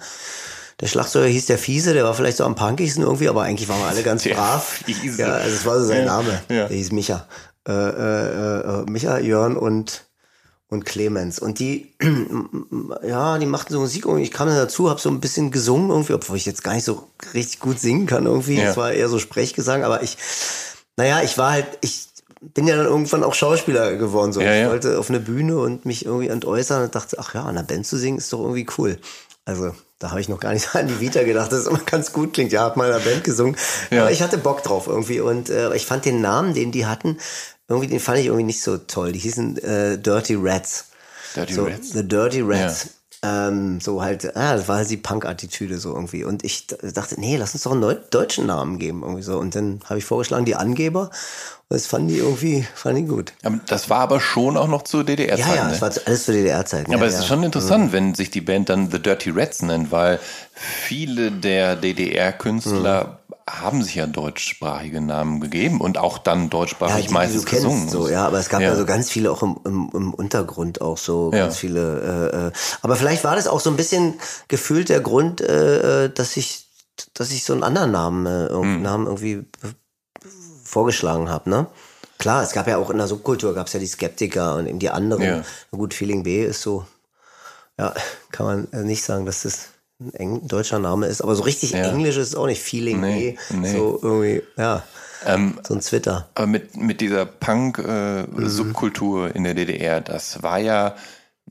Der 0.81 0.87
Schlagzeuger 0.87 1.27
hieß 1.27 1.47
der 1.47 1.59
Fiese, 1.59 1.93
der 1.93 2.05
war 2.05 2.15
vielleicht 2.15 2.39
so 2.39 2.45
am 2.45 2.55
punkigsten 2.55 3.03
irgendwie, 3.03 3.29
aber 3.29 3.43
eigentlich 3.43 3.69
waren 3.69 3.81
wir 3.81 3.89
alle 3.89 4.03
ganz 4.03 4.25
brav. 4.29 4.81
Ja, 4.87 5.35
also 5.35 5.55
das 5.55 5.67
war 5.67 5.79
so 5.81 5.87
sein 5.87 6.07
Name. 6.07 6.41
Ja. 6.49 6.69
Der 6.69 6.77
hieß 6.77 6.93
Micha. 6.93 7.27
Äh, 7.69 7.73
äh, 7.73 8.61
äh, 8.61 8.91
Micha, 8.91 9.19
Jörn 9.19 9.57
und 9.57 10.07
und 10.69 10.87
Clemens. 10.87 11.41
Und 11.41 11.59
die, 11.59 11.95
ja, 13.03 13.39
die 13.39 13.47
machten 13.47 13.73
so 13.73 13.81
Musik 13.81 14.07
und 14.07 14.21
ich 14.21 14.31
kam 14.31 14.47
dann 14.47 14.57
dazu, 14.57 14.89
habe 14.89 15.01
so 15.01 15.11
ein 15.11 15.19
bisschen 15.19 15.51
gesungen 15.51 15.91
irgendwie, 15.91 16.13
obwohl 16.13 16.37
ich 16.37 16.47
jetzt 16.47 16.63
gar 16.63 16.75
nicht 16.75 16.85
so 16.85 17.09
richtig 17.35 17.59
gut 17.59 17.81
singen 17.81 18.07
kann 18.07 18.25
irgendwie. 18.25 18.57
Es 18.57 18.77
ja. 18.77 18.77
war 18.77 18.93
eher 18.93 19.09
so 19.09 19.19
Sprechgesang, 19.19 19.83
aber 19.83 20.05
ich 20.05 20.17
naja, 21.01 21.23
ich 21.23 21.39
war 21.39 21.53
halt, 21.53 21.79
ich 21.81 22.09
bin 22.41 22.67
ja 22.67 22.77
dann 22.77 22.85
irgendwann 22.85 23.25
auch 23.25 23.33
Schauspieler 23.33 23.97
geworden. 23.97 24.35
So. 24.35 24.43
Ja, 24.43 24.65
ich 24.65 24.69
wollte 24.69 24.99
auf 24.99 25.09
eine 25.09 25.19
Bühne 25.19 25.59
und 25.59 25.87
mich 25.87 26.05
irgendwie 26.05 26.29
entäußern 26.29 26.85
und 26.85 26.95
dachte, 26.95 27.17
ach 27.19 27.35
ja, 27.35 27.45
an 27.45 27.55
der 27.55 27.63
Band 27.63 27.87
zu 27.87 27.97
singen 27.97 28.19
ist 28.19 28.33
doch 28.33 28.41
irgendwie 28.41 28.67
cool. 28.77 28.99
Also 29.47 29.73
da 30.01 30.11
habe 30.11 30.21
ich 30.21 30.29
noch 30.29 30.41
gar 30.41 30.53
nicht 30.53 30.75
an 30.75 30.89
die 30.89 30.99
Vita 30.99 31.23
gedacht, 31.23 31.53
dass 31.53 31.61
es 31.61 31.67
immer 31.69 31.79
ganz 31.79 32.13
gut 32.13 32.33
klingt. 32.33 32.51
Ja, 32.51 32.63
hab 32.63 32.77
mal 32.77 32.91
in 32.91 32.99
der 32.99 33.11
Band 33.11 33.23
gesungen. 33.23 33.57
Ja. 33.91 34.03
Aber 34.03 34.11
ich 34.11 34.23
hatte 34.23 34.39
Bock 34.39 34.65
drauf 34.65 34.89
irgendwie. 34.89 35.21
Und 35.21 35.51
äh, 35.51 35.73
ich 35.77 35.87
fand 35.87 36.05
den 36.05 36.21
Namen, 36.21 36.55
den 36.55 36.73
die 36.73 36.87
hatten, 36.87 37.19
irgendwie, 37.69 37.87
den 37.87 38.01
fand 38.01 38.19
ich 38.19 38.27
irgendwie 38.27 38.45
nicht 38.45 38.63
so 38.63 38.79
toll. 38.79 39.13
Die 39.13 39.21
hießen 39.21 39.59
äh, 39.59 39.99
Dirty 39.99 40.37
Rats. 40.37 40.87
Dirty 41.37 41.53
so, 41.53 41.65
Rats? 41.65 41.93
The 41.93 42.09
Dirty 42.09 42.41
Rats. 42.41 42.85
Ja. 42.85 42.91
Ähm, 43.23 43.81
so 43.81 44.03
halt, 44.03 44.35
ah, 44.35 44.57
das 44.57 44.67
war 44.67 44.77
halt 44.77 44.89
die 44.89 44.97
Punk-Attitüde 44.97 45.79
so 45.79 45.95
irgendwie. 45.95 46.25
Und 46.25 46.43
ich 46.43 46.67
dachte, 46.67 47.21
nee, 47.21 47.37
lass 47.37 47.53
uns 47.53 47.65
doch 47.65 47.73
einen 47.73 47.99
deutschen 48.11 48.47
Namen 48.47 48.79
geben 48.79 49.03
irgendwie 49.03 49.23
so. 49.23 49.39
Und 49.39 49.55
dann 49.55 49.81
habe 49.85 49.99
ich 49.99 50.05
vorgeschlagen, 50.07 50.47
die 50.47 50.57
Angeber. 50.57 51.11
Und 51.69 51.77
das 51.77 51.87
fanden 51.87 52.09
die 52.09 52.17
irgendwie, 52.17 52.67
fanden 52.75 53.03
die 53.03 53.09
gut. 53.09 53.35
das 53.67 53.91
war 53.91 54.01
aber 54.01 54.21
schon 54.21 54.57
auch 54.57 54.69
noch 54.69 54.83
zu 54.83 55.03
DDR-Zeiten. 55.03 55.51
Ja, 55.51 55.57
ja, 55.57 55.65
ne? 55.65 55.71
das 55.71 55.83
war 55.83 55.93
alles 56.07 56.25
zu 56.25 56.33
DDR-Zeiten. 56.33 56.91
Ja, 56.91 56.97
aber 56.97 57.07
es 57.07 57.15
ja. 57.15 57.21
ist 57.21 57.27
schon 57.27 57.43
interessant, 57.43 57.89
mhm. 57.89 57.93
wenn 57.93 58.15
sich 58.15 58.31
die 58.31 58.41
Band 58.41 58.71
dann 58.71 58.91
The 58.91 59.01
Dirty 59.01 59.31
Rats 59.31 59.63
nennt, 59.63 59.93
weil 59.93 60.19
viele 60.55 61.31
der 61.31 61.77
DDR-Künstler 61.77 63.05
mhm 63.05 63.20
haben 63.51 63.83
sich 63.83 63.97
ja 63.97 64.07
deutschsprachige 64.07 65.01
Namen 65.01 65.41
gegeben 65.41 65.81
und 65.81 65.99
auch 65.99 66.19
dann 66.19 66.51
deutschsprachig 66.51 67.05
ja, 67.05 67.09
die, 67.09 67.15
meistens 67.15 67.45
die 67.45 67.57
gesungen. 67.57 67.89
So, 67.89 68.09
ja, 68.09 68.27
aber 68.27 68.39
es 68.39 68.49
gab 68.49 68.61
ja, 68.61 68.71
ja 68.71 68.77
so 68.77 68.87
ganz 68.87 69.11
viele 69.11 69.31
auch 69.31 69.43
im, 69.43 69.59
im, 69.65 69.91
im 69.93 70.15
Untergrund 70.15 70.81
auch 70.81 70.99
so 70.99 71.31
ja. 71.33 71.41
ganz 71.41 71.57
viele. 71.57 72.31
Äh, 72.33 72.47
äh, 72.49 72.53
aber 72.83 72.97
vielleicht 72.97 73.25
war 73.25 73.37
das 73.37 73.49
auch 73.49 73.61
so 73.61 73.71
ein 73.71 73.77
bisschen 73.77 74.15
gefühlt 74.49 74.89
der 74.89 75.01
Grund, 75.01 75.41
äh, 75.41 76.05
äh 76.05 76.11
dass 76.11 76.37
ich, 76.37 76.67
dass 77.15 77.31
ich 77.31 77.45
so 77.45 77.53
einen 77.53 77.63
anderen 77.63 77.91
Namen, 77.91 78.27
äh, 78.27 78.49
hm. 78.51 78.83
Namen 78.83 79.07
irgendwie 79.07 79.45
vorgeschlagen 80.65 81.29
habe, 81.29 81.51
ne? 81.51 81.67
Klar, 82.19 82.43
es 82.43 82.53
gab 82.53 82.69
ja 82.69 82.77
auch 82.77 82.91
in 82.91 82.99
der 82.99 83.07
Subkultur 83.07 83.55
gab 83.55 83.67
es 83.67 83.73
ja 83.73 83.81
die 83.81 83.87
Skeptiker 83.87 84.57
und 84.57 84.67
eben 84.67 84.79
die 84.79 84.91
anderen. 84.91 85.23
Ja. 85.23 85.43
Gut, 85.71 85.95
Feeling 85.95 86.23
B 86.23 86.45
ist 86.45 86.61
so, 86.61 86.85
ja, 87.79 87.95
kann 88.31 88.47
man 88.47 88.73
äh, 88.73 88.85
nicht 88.85 89.03
sagen, 89.03 89.25
dass 89.25 89.43
das 89.43 89.71
ein 90.01 90.15
Eng 90.15 90.49
deutscher 90.49 90.79
Name 90.79 91.07
ist, 91.07 91.21
aber 91.21 91.37
so 91.37 91.43
richtig 91.43 91.73
ja. 91.73 91.85
englisch 91.85 92.17
ist 92.17 92.29
es 92.29 92.35
auch 92.35 92.47
nicht. 92.47 92.63
Feeling 92.63 93.01
nee, 93.01 93.37
nee. 93.51 93.73
so 93.73 93.99
irgendwie, 94.03 94.43
ja. 94.57 94.83
Ähm, 95.27 95.59
so 95.67 95.75
ein 95.75 95.81
Twitter. 95.81 96.29
Aber 96.35 96.47
mit, 96.47 96.77
mit 96.77 97.03
dieser 97.03 97.27
Punk-Subkultur 97.27 99.27
äh, 99.27 99.29
mhm. 99.29 99.37
in 99.37 99.45
der 99.45 99.55
DDR, 99.55 100.01
das 100.01 100.43
war 100.43 100.59
ja 100.59 100.95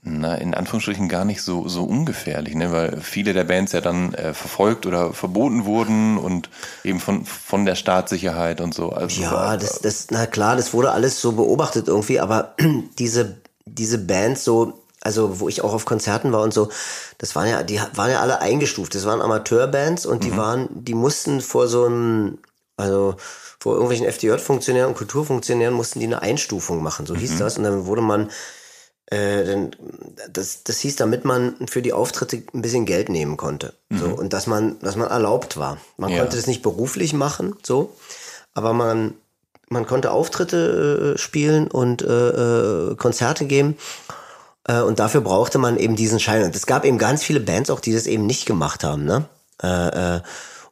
na, 0.02 0.36
in 0.36 0.54
Anführungsstrichen 0.54 1.10
gar 1.10 1.26
nicht 1.26 1.42
so, 1.42 1.68
so 1.68 1.84
ungefährlich, 1.84 2.56
ne? 2.56 2.72
weil 2.72 3.02
viele 3.02 3.34
der 3.34 3.44
Bands 3.44 3.74
ja 3.74 3.82
dann 3.82 4.14
äh, 4.14 4.34
verfolgt 4.34 4.86
oder 4.86 5.14
verboten 5.14 5.66
wurden 5.66 6.18
und 6.18 6.50
eben 6.84 7.00
von, 7.00 7.26
von 7.26 7.66
der 7.66 7.76
Staatssicherheit 7.76 8.62
und 8.62 8.74
so. 8.74 8.92
Also, 8.92 9.22
ja, 9.22 9.58
das, 9.58 9.82
das, 9.82 10.08
na 10.10 10.26
klar, 10.26 10.56
das 10.56 10.74
wurde 10.74 10.92
alles 10.92 11.20
so 11.20 11.34
beobachtet 11.34 11.90
irgendwie, 11.90 12.20
aber 12.20 12.56
diese, 12.98 13.38
diese 13.66 13.98
Bands 13.98 14.46
so, 14.46 14.82
also 15.02 15.40
wo 15.40 15.48
ich 15.48 15.62
auch 15.64 15.74
auf 15.74 15.86
Konzerten 15.86 16.32
war 16.32 16.42
und 16.42 16.54
so, 16.54 16.70
das 17.18 17.36
waren 17.36 17.48
ja, 17.48 17.64
die 17.64 17.80
waren 17.96 18.12
ja 18.12 18.22
alle 18.22 18.40
eingestuft. 18.40 18.96
Das 18.96 19.06
waren 19.06 19.22
Amateurbands 19.22 20.06
und 20.06 20.24
die 20.24 20.32
mhm. 20.32 20.38
waren, 20.38 20.68
die 20.72 20.94
mussten 20.94 21.42
vor 21.42 21.68
so 21.68 21.86
einem, 21.86 22.40
also 22.78 23.16
vor 23.60 23.74
irgendwelchen 23.74 24.08
FDJ-Funktionären 24.08 24.90
und 24.90 24.98
Kulturfunktionären 24.98 25.74
mussten 25.74 26.00
die 26.00 26.06
eine 26.06 26.22
Einstufung 26.22 26.82
machen, 26.82 27.06
so 27.06 27.16
hieß 27.16 27.32
mhm. 27.32 27.40
das. 27.40 27.58
Und 27.58 27.64
dann 27.64 27.86
wurde 27.86 28.02
man 28.02 28.30
äh, 29.12 29.44
denn 29.44 29.72
das, 30.32 30.64
das 30.64 30.80
hieß, 30.80 30.98
damit 30.98 31.26
man 31.26 31.56
für 31.68 31.82
die 31.82 31.94
Auftritte 31.94 32.44
ein 32.54 32.62
bisschen 32.62 32.86
Geld 32.86 33.10
nehmen 33.10 33.38
konnte. 33.38 33.74
Mhm. 33.90 33.98
So, 33.98 34.06
und 34.08 34.34
dass 34.34 34.46
man, 34.46 34.80
dass 34.80 34.96
man 34.96 35.10
erlaubt 35.10 35.58
war. 35.58 35.78
Man 35.98 36.12
ja. 36.12 36.20
konnte 36.20 36.38
das 36.38 36.46
nicht 36.46 36.62
beruflich 36.62 37.14
machen, 37.14 37.56
so, 37.64 37.96
aber 38.54 38.74
man, 38.74 39.16
man 39.68 39.88
konnte 39.88 40.12
Auftritte 40.12 41.16
äh, 41.16 41.18
spielen 41.18 41.68
und 41.68 42.02
äh, 42.02 42.30
äh 42.92 42.96
Konzerte 42.96 43.46
geben. 43.46 43.78
Äh, 44.66 44.82
und 44.82 45.00
dafür 45.00 45.22
brauchte 45.22 45.58
man 45.58 45.78
eben 45.78 45.96
diesen 45.96 46.20
Schein. 46.20 46.44
Und 46.44 46.56
es 46.56 46.66
gab 46.66 46.86
eben 46.86 46.98
ganz 46.98 47.24
viele 47.24 47.40
Bands 47.40 47.70
auch, 47.70 47.80
die 47.80 47.94
das 47.94 48.08
eben 48.08 48.26
nicht 48.26 48.46
gemacht 48.46 48.84
haben. 48.84 49.06
Ne? 49.06 49.26
Äh, 49.62 50.18
äh, 50.18 50.22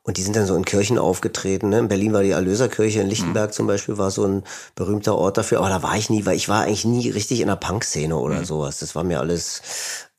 und 0.07 0.15
die 0.15 0.23
sind 0.23 0.37
dann 0.37 0.45
so 0.45 0.55
in 0.55 0.63
Kirchen 0.63 0.97
aufgetreten. 0.97 1.67
Ne? 1.67 1.79
In 1.79 1.89
Berlin 1.89 2.13
war 2.13 2.23
die 2.23 2.31
Erlöserkirche, 2.31 3.01
in 3.01 3.07
Lichtenberg 3.07 3.49
mhm. 3.49 3.53
zum 3.53 3.67
Beispiel 3.67 3.97
war 3.97 4.09
so 4.09 4.23
ein 4.23 4.43
berühmter 4.73 5.15
Ort 5.15 5.37
dafür. 5.37 5.57
Aber 5.57 5.67
da 5.67 5.83
war 5.83 5.97
ich 5.97 6.09
nie, 6.09 6.25
weil 6.25 6.37
ich 6.37 6.47
war 6.47 6.63
eigentlich 6.63 6.85
nie 6.85 7.09
richtig 7.09 7.41
in 7.41 7.47
der 7.47 7.57
Punk-Szene 7.57 8.15
oder 8.15 8.39
mhm. 8.39 8.45
sowas. 8.45 8.79
Das 8.79 8.95
war 8.95 9.03
mir 9.03 9.19
alles, 9.19 9.61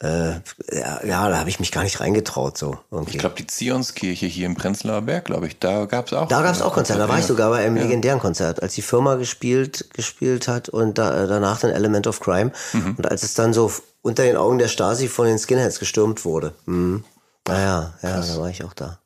äh, 0.02 0.33
ja, 0.73 1.04
ja, 1.07 1.28
da 1.30 1.38
habe 1.38 1.49
ich 1.49 1.59
mich 1.59 1.73
gar 1.73 1.85
nicht 1.85 2.00
reingetraut. 2.00 2.59
so. 2.59 2.76
Irgendwie. 2.90 3.12
Ich 3.12 3.18
glaube, 3.18 3.37
die 3.37 3.47
Zionskirche 3.47 4.26
hier 4.26 4.45
im 4.45 4.57
Prenzlauer 4.57 5.00
Berg, 5.00 5.25
glaube 5.25 5.47
ich, 5.47 5.59
da 5.59 5.87
gab 5.87 6.09
es 6.09 6.12
auch. 6.12 6.28
Da 6.28 6.42
gab 6.42 6.54
es 6.54 6.61
auch 6.61 6.75
Konzerte. 6.75 7.00
Da 7.00 7.09
war 7.09 7.18
ich 7.18 7.25
sogar 7.25 7.49
bei 7.49 7.64
einem 7.64 7.78
ja. 7.78 7.85
legendären 7.85 8.21
Konzert, 8.21 8.62
als 8.62 8.75
die 8.75 8.83
Firma 8.83 9.14
gespielt, 9.14 9.88
gespielt 9.95 10.49
hat 10.49 10.68
und 10.68 10.99
da, 10.99 11.26
danach 11.26 11.61
dann 11.61 11.71
Element 11.71 12.07
of 12.07 12.21
Crime. 12.21 12.52
Mhm. 12.75 12.97
Und 12.99 13.11
als 13.11 13.23
es 13.23 13.33
dann 13.33 13.54
so 13.54 13.73
unter 14.02 14.25
den 14.25 14.37
Augen 14.37 14.59
der 14.59 14.68
Stasi 14.68 15.09
von 15.09 15.25
den 15.25 15.38
Skinheads 15.38 15.78
gestürmt 15.78 16.26
wurde. 16.26 16.52
Mhm. 16.66 17.04
Naja, 17.47 17.95
ja, 18.02 18.09
ja, 18.11 18.21
da 18.21 18.38
war 18.38 18.50
ich 18.50 18.62
auch 18.64 18.75
da. 18.75 18.99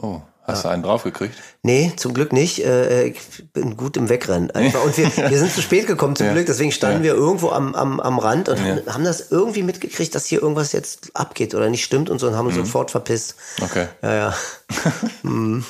Oh, 0.00 0.20
hast 0.42 0.64
ja. 0.64 0.70
du 0.70 0.74
einen 0.74 0.82
draufgekriegt? 0.82 1.34
Nee, 1.62 1.92
zum 1.96 2.14
Glück 2.14 2.32
nicht. 2.32 2.64
Äh, 2.64 3.08
ich 3.08 3.52
bin 3.52 3.76
gut 3.76 3.96
im 3.96 4.08
Wegrennen. 4.08 4.50
Und 4.50 4.96
wir, 4.96 5.30
wir 5.30 5.38
sind 5.38 5.52
zu 5.52 5.62
spät 5.62 5.86
gekommen 5.86 6.16
zum 6.16 6.26
ja. 6.26 6.32
Glück, 6.32 6.46
deswegen 6.46 6.72
standen 6.72 7.04
ja. 7.04 7.12
wir 7.12 7.14
irgendwo 7.14 7.50
am, 7.50 7.74
am, 7.74 8.00
am 8.00 8.18
Rand 8.18 8.48
und 8.48 8.60
haben, 8.60 8.82
haben, 8.86 9.04
das 9.04 9.30
irgendwie 9.30 9.62
mitgekriegt, 9.62 10.14
dass 10.14 10.26
hier 10.26 10.42
irgendwas 10.42 10.72
jetzt 10.72 11.10
abgeht 11.14 11.54
oder 11.54 11.70
nicht 11.70 11.84
stimmt 11.84 12.10
und 12.10 12.18
so 12.18 12.26
und 12.26 12.36
haben 12.36 12.46
uns 12.46 12.56
mhm. 12.56 12.64
sofort 12.64 12.90
verpisst. 12.90 13.36
Okay. 13.62 13.86
Ja, 14.02 14.14
ja. 14.14 14.34
mhm. 15.22 15.64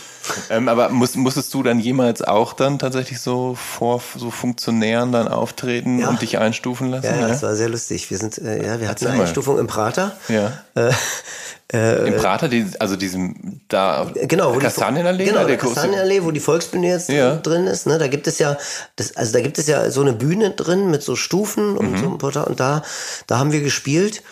Ähm, 0.50 0.68
aber 0.68 0.88
muss, 0.88 1.14
musstest 1.16 1.52
du 1.54 1.62
dann 1.62 1.78
jemals 1.78 2.22
auch 2.22 2.52
dann 2.52 2.78
tatsächlich 2.78 3.20
so 3.20 3.54
vor 3.54 4.00
so 4.16 4.30
Funktionären 4.30 5.12
dann 5.12 5.28
auftreten 5.28 5.98
ja. 6.00 6.08
und 6.08 6.22
dich 6.22 6.38
einstufen 6.38 6.90
lassen? 6.90 7.06
Ja, 7.06 7.20
ja, 7.20 7.28
das 7.28 7.42
war 7.42 7.54
sehr 7.54 7.68
lustig. 7.68 8.10
Wir 8.10 8.18
sind, 8.18 8.38
äh, 8.38 8.64
ja, 8.64 8.80
wir 8.80 8.88
hatten 8.88 9.06
eine 9.06 9.22
Einstufung 9.22 9.58
im 9.58 9.66
Prater. 9.66 10.16
Ja. 10.28 10.52
Äh, 10.74 10.92
äh, 11.72 12.08
Im 12.08 12.16
Prater, 12.16 12.48
die, 12.48 12.66
also 12.78 12.94
diesem 12.94 13.60
da 13.68 14.10
genau, 14.14 14.54
wo 14.54 14.58
Kastanienallee, 14.58 15.24
genau, 15.24 15.44
der 15.44 15.56
Kastanienallee, 15.56 16.22
wo 16.22 16.30
die 16.30 16.40
Volksbühne 16.40 16.88
jetzt 16.88 17.08
ja. 17.08 17.36
drin 17.36 17.66
ist, 17.66 17.86
ne, 17.86 17.98
da 17.98 18.06
gibt 18.06 18.26
es 18.26 18.38
ja 18.38 18.56
das, 18.96 19.16
also 19.16 19.32
da 19.32 19.40
gibt 19.40 19.58
es 19.58 19.66
ja 19.66 19.90
so 19.90 20.02
eine 20.02 20.12
Bühne 20.12 20.50
drin 20.50 20.90
mit 20.90 21.02
so 21.02 21.16
Stufen 21.16 21.76
und 21.76 21.92
mhm. 21.92 21.96
so 21.96 22.06
ein 22.06 22.18
Portal 22.18 22.44
und 22.44 22.60
da 22.60 22.82
da 23.26 23.38
haben 23.38 23.50
wir 23.50 23.62
gespielt 23.62 24.22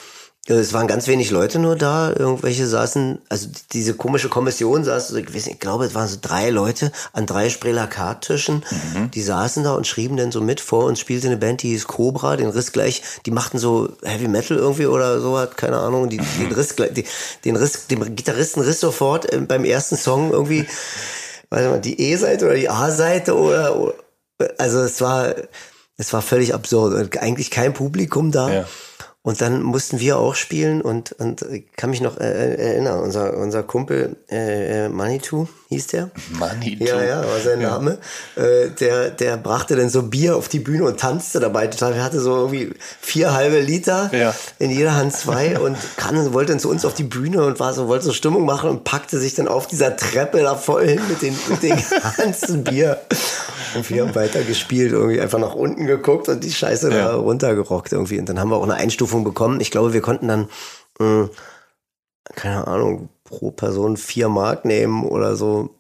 es 0.49 0.73
waren 0.73 0.89
ganz 0.89 1.07
wenig 1.07 1.31
Leute 1.31 1.61
nur 1.61 1.77
da. 1.77 2.11
Irgendwelche 2.11 2.67
saßen, 2.67 3.21
also 3.29 3.49
diese 3.73 3.95
komische 3.95 4.29
Kommission 4.29 4.83
saß, 4.83 5.13
ich, 5.13 5.29
weiß 5.29 5.47
nicht, 5.47 5.55
ich 5.55 5.61
glaube, 5.61 5.85
es 5.85 5.95
waren 5.95 6.09
so 6.09 6.19
drei 6.21 6.51
Leute 6.51 6.91
an 7.13 7.27
drei 7.27 7.49
Sprelakarttischen. 7.49 8.65
Mhm. 8.69 9.13
Die 9.13 9.23
saßen 9.23 9.63
da 9.63 9.75
und 9.75 9.87
schrieben 9.87 10.17
dann 10.17 10.33
so 10.33 10.41
mit. 10.41 10.61
Vor 10.61 10.87
uns 10.87 10.99
spielte 10.99 11.29
eine 11.29 11.37
Band, 11.37 11.63
die 11.63 11.69
hieß 11.69 11.87
Cobra, 11.87 12.37
den 12.37 12.49
Riss 12.49 12.73
gleich, 12.73 13.03
die 13.25 13.31
machten 13.31 13.59
so 13.59 13.93
Heavy 14.03 14.27
Metal 14.27 14.57
irgendwie 14.57 14.87
oder 14.87 15.21
so, 15.21 15.39
hat 15.39 15.57
keine 15.57 15.79
Ahnung. 15.79 16.11
Die, 16.11 16.19
mhm. 16.19 16.25
den 16.41 16.53
Riss, 16.53 16.75
die, 16.75 17.05
den 17.45 17.55
Riss, 17.55 17.87
dem 17.91 18.17
Gitarristen 18.17 18.63
Riss 18.63 18.81
sofort 18.81 19.33
äh, 19.33 19.39
beim 19.39 19.65
ersten 19.65 19.97
Song 19.97 20.33
irgendwie, 20.33 20.67
weiß 21.51 21.71
mal, 21.71 21.81
die 21.81 22.01
E-Seite 22.01 22.47
oder 22.47 22.57
die 22.57 22.69
A-Seite 22.69 23.37
oder, 23.37 23.77
oder, 23.77 23.95
also 24.59 24.81
es 24.81 25.01
war, 25.01 25.37
es 25.99 26.13
war 26.13 26.21
völlig 26.21 26.53
absurd. 26.53 27.17
Eigentlich 27.19 27.53
kein 27.53 27.75
Publikum 27.75 28.33
da. 28.33 28.53
Ja. 28.53 28.69
Und 29.25 29.41
dann 29.41 29.63
mussten 29.63 30.01
wir 30.01 30.19
auch 30.19 30.35
spielen 30.35 30.83
und, 30.83 31.13
und 31.13 31.43
ich 31.43 31.71
kann 31.77 31.91
mich 31.91 32.01
noch 32.01 32.19
äh, 32.19 32.55
erinnern, 32.57 32.99
unser, 32.99 33.37
unser 33.37 33.63
Kumpel 33.63 34.17
äh, 34.29 34.87
äh 34.87 34.89
Manitou 34.89 35.47
hieß 35.69 35.87
der. 35.89 36.11
Manitou. 36.39 36.85
Ja, 36.85 37.03
ja, 37.05 37.19
war 37.19 37.39
sein 37.39 37.63
Name. 37.63 37.99
Ja. 38.35 38.43
Äh, 38.43 38.71
der, 38.71 39.11
der 39.11 39.37
brachte 39.37 39.77
dann 39.77 39.91
so 39.91 40.03
Bier 40.03 40.37
auf 40.37 40.49
die 40.49 40.59
Bühne 40.59 40.85
und 40.85 40.99
tanzte 40.99 41.39
dabei 41.39 41.69
total. 41.69 41.95
Er 41.95 42.03
hatte 42.03 42.21
so 42.21 42.35
irgendwie 42.35 42.75
vier 43.01 43.33
halbe 43.33 43.61
Liter, 43.61 44.11
ja. 44.13 44.35
in 44.59 44.71
jeder 44.71 44.97
Hand 44.97 45.13
zwei 45.15 45.57
und 45.57 45.77
kann, 45.97 46.33
wollte 46.33 46.53
dann 46.53 46.61
zu 46.61 46.69
uns 46.69 46.85
auf 46.85 46.95
die 46.95 47.05
Bühne 47.05 47.45
und 47.45 47.61
war 47.61 47.73
so, 47.75 47.87
wollte 47.87 48.05
so 48.07 48.13
Stimmung 48.13 48.45
machen 48.45 48.71
und 48.71 48.83
packte 48.83 49.19
sich 49.19 49.35
dann 49.35 49.47
auf 49.47 49.69
dieser 49.69 49.97
Treppe 49.97 50.43
da 50.43 50.57
voll 50.57 50.89
hin 50.89 51.01
mit 51.09 51.23
den, 51.23 51.39
mit 51.49 51.63
den 51.63 51.81
ganzen 52.17 52.65
Bier. 52.65 53.01
Und 53.75 53.89
wir 53.89 54.03
haben 54.03 54.15
weiter 54.15 54.43
gespielt, 54.43 54.93
irgendwie 54.93 55.21
einfach 55.21 55.39
nach 55.39 55.55
unten 55.55 55.87
geguckt 55.87 56.29
und 56.29 56.45
die 56.45 56.53
Scheiße 56.53 56.91
ja. 56.91 56.97
da 56.97 57.15
runtergerockt 57.15 57.93
irgendwie. 57.93 58.19
Und 58.19 58.29
dann 58.29 58.41
haben 58.41 58.51
wir 58.51 58.57
auch 58.57 58.65
eine 58.65 58.75
Einstufung 58.75 59.12
bekommen. 59.21 59.61
Ich 59.61 59.71
glaube, 59.71 59.93
wir 59.93 60.01
konnten 60.01 60.29
dann, 60.29 60.49
mh, 60.99 61.07
hm, 61.07 61.31
keine 62.35 62.67
Ahnung, 62.67 63.09
pro 63.25 63.51
Person 63.51 63.97
vier 63.97 64.29
Mark 64.29 64.65
nehmen 64.65 65.05
oder 65.05 65.37
so. 65.37 65.71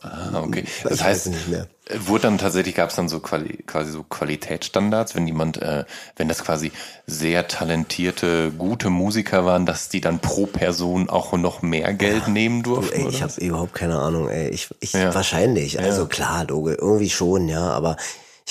Ah, 0.00 0.42
okay. 0.42 0.64
Das 0.82 0.94
ich 0.94 1.02
heißt, 1.02 1.26
nicht 1.28 1.48
mehr. 1.48 1.66
wurde 2.06 2.22
dann 2.22 2.38
tatsächlich, 2.38 2.74
gab 2.74 2.90
es 2.90 2.96
dann 2.96 3.08
so 3.08 3.20
quali 3.20 3.58
quasi 3.66 3.90
so 3.90 4.02
Qualitätsstandards, 4.02 5.14
wenn 5.14 5.26
jemand, 5.26 5.60
äh, 5.62 5.84
wenn 6.16 6.28
das 6.28 6.44
quasi 6.44 6.72
sehr 7.06 7.48
talentierte, 7.48 8.52
gute 8.52 8.90
Musiker 8.90 9.44
waren, 9.44 9.64
dass 9.64 9.88
die 9.88 10.00
dann 10.00 10.18
pro 10.18 10.46
Person 10.46 11.08
auch 11.08 11.32
noch 11.32 11.62
mehr 11.62 11.94
Geld 11.94 12.24
ja, 12.26 12.32
nehmen 12.32 12.62
durften? 12.62 13.02
Du, 13.02 13.06
ey, 13.06 13.10
ich 13.10 13.22
habe 13.22 13.32
überhaupt 13.40 13.74
keine 13.74 13.98
Ahnung, 13.98 14.28
ey. 14.28 14.48
Ich, 14.48 14.68
ich 14.80 14.92
ja. 14.92 15.14
wahrscheinlich. 15.14 15.80
Also 15.80 16.02
ja. 16.02 16.08
klar, 16.08 16.46
irgendwie 16.48 17.10
schon, 17.10 17.48
ja, 17.48 17.70
aber 17.70 17.96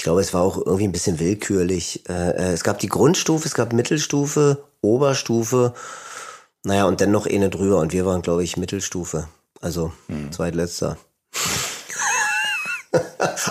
ich 0.01 0.03
glaube, 0.03 0.21
es 0.21 0.33
war 0.33 0.41
auch 0.41 0.57
irgendwie 0.57 0.85
ein 0.85 0.91
bisschen 0.91 1.19
willkürlich. 1.19 2.09
Äh, 2.09 2.31
äh 2.31 2.53
es 2.53 2.63
gab 2.63 2.79
die 2.79 2.89
Grundstufe, 2.89 3.47
es 3.47 3.53
gab 3.53 3.71
Mittelstufe, 3.71 4.63
Oberstufe 4.81 5.75
naja, 6.63 6.85
und 6.85 7.01
dann 7.01 7.11
noch 7.11 7.27
eine 7.27 7.51
drüber 7.51 7.77
und 7.77 7.93
wir 7.93 8.05
waren, 8.05 8.21
glaube 8.23 8.43
ich, 8.43 8.57
Mittelstufe. 8.57 9.27
Also 9.61 9.93
hm. 10.07 10.31
zweitletzter. 10.31 10.97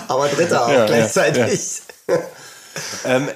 Aber 0.07 0.27
dritter 0.27 0.65
auch 0.65 0.71
ja, 0.71 0.85
gleichzeitig. 0.85 1.81
Ja, 2.07 2.15
ja. 2.15 2.21
ähm, 3.05 3.29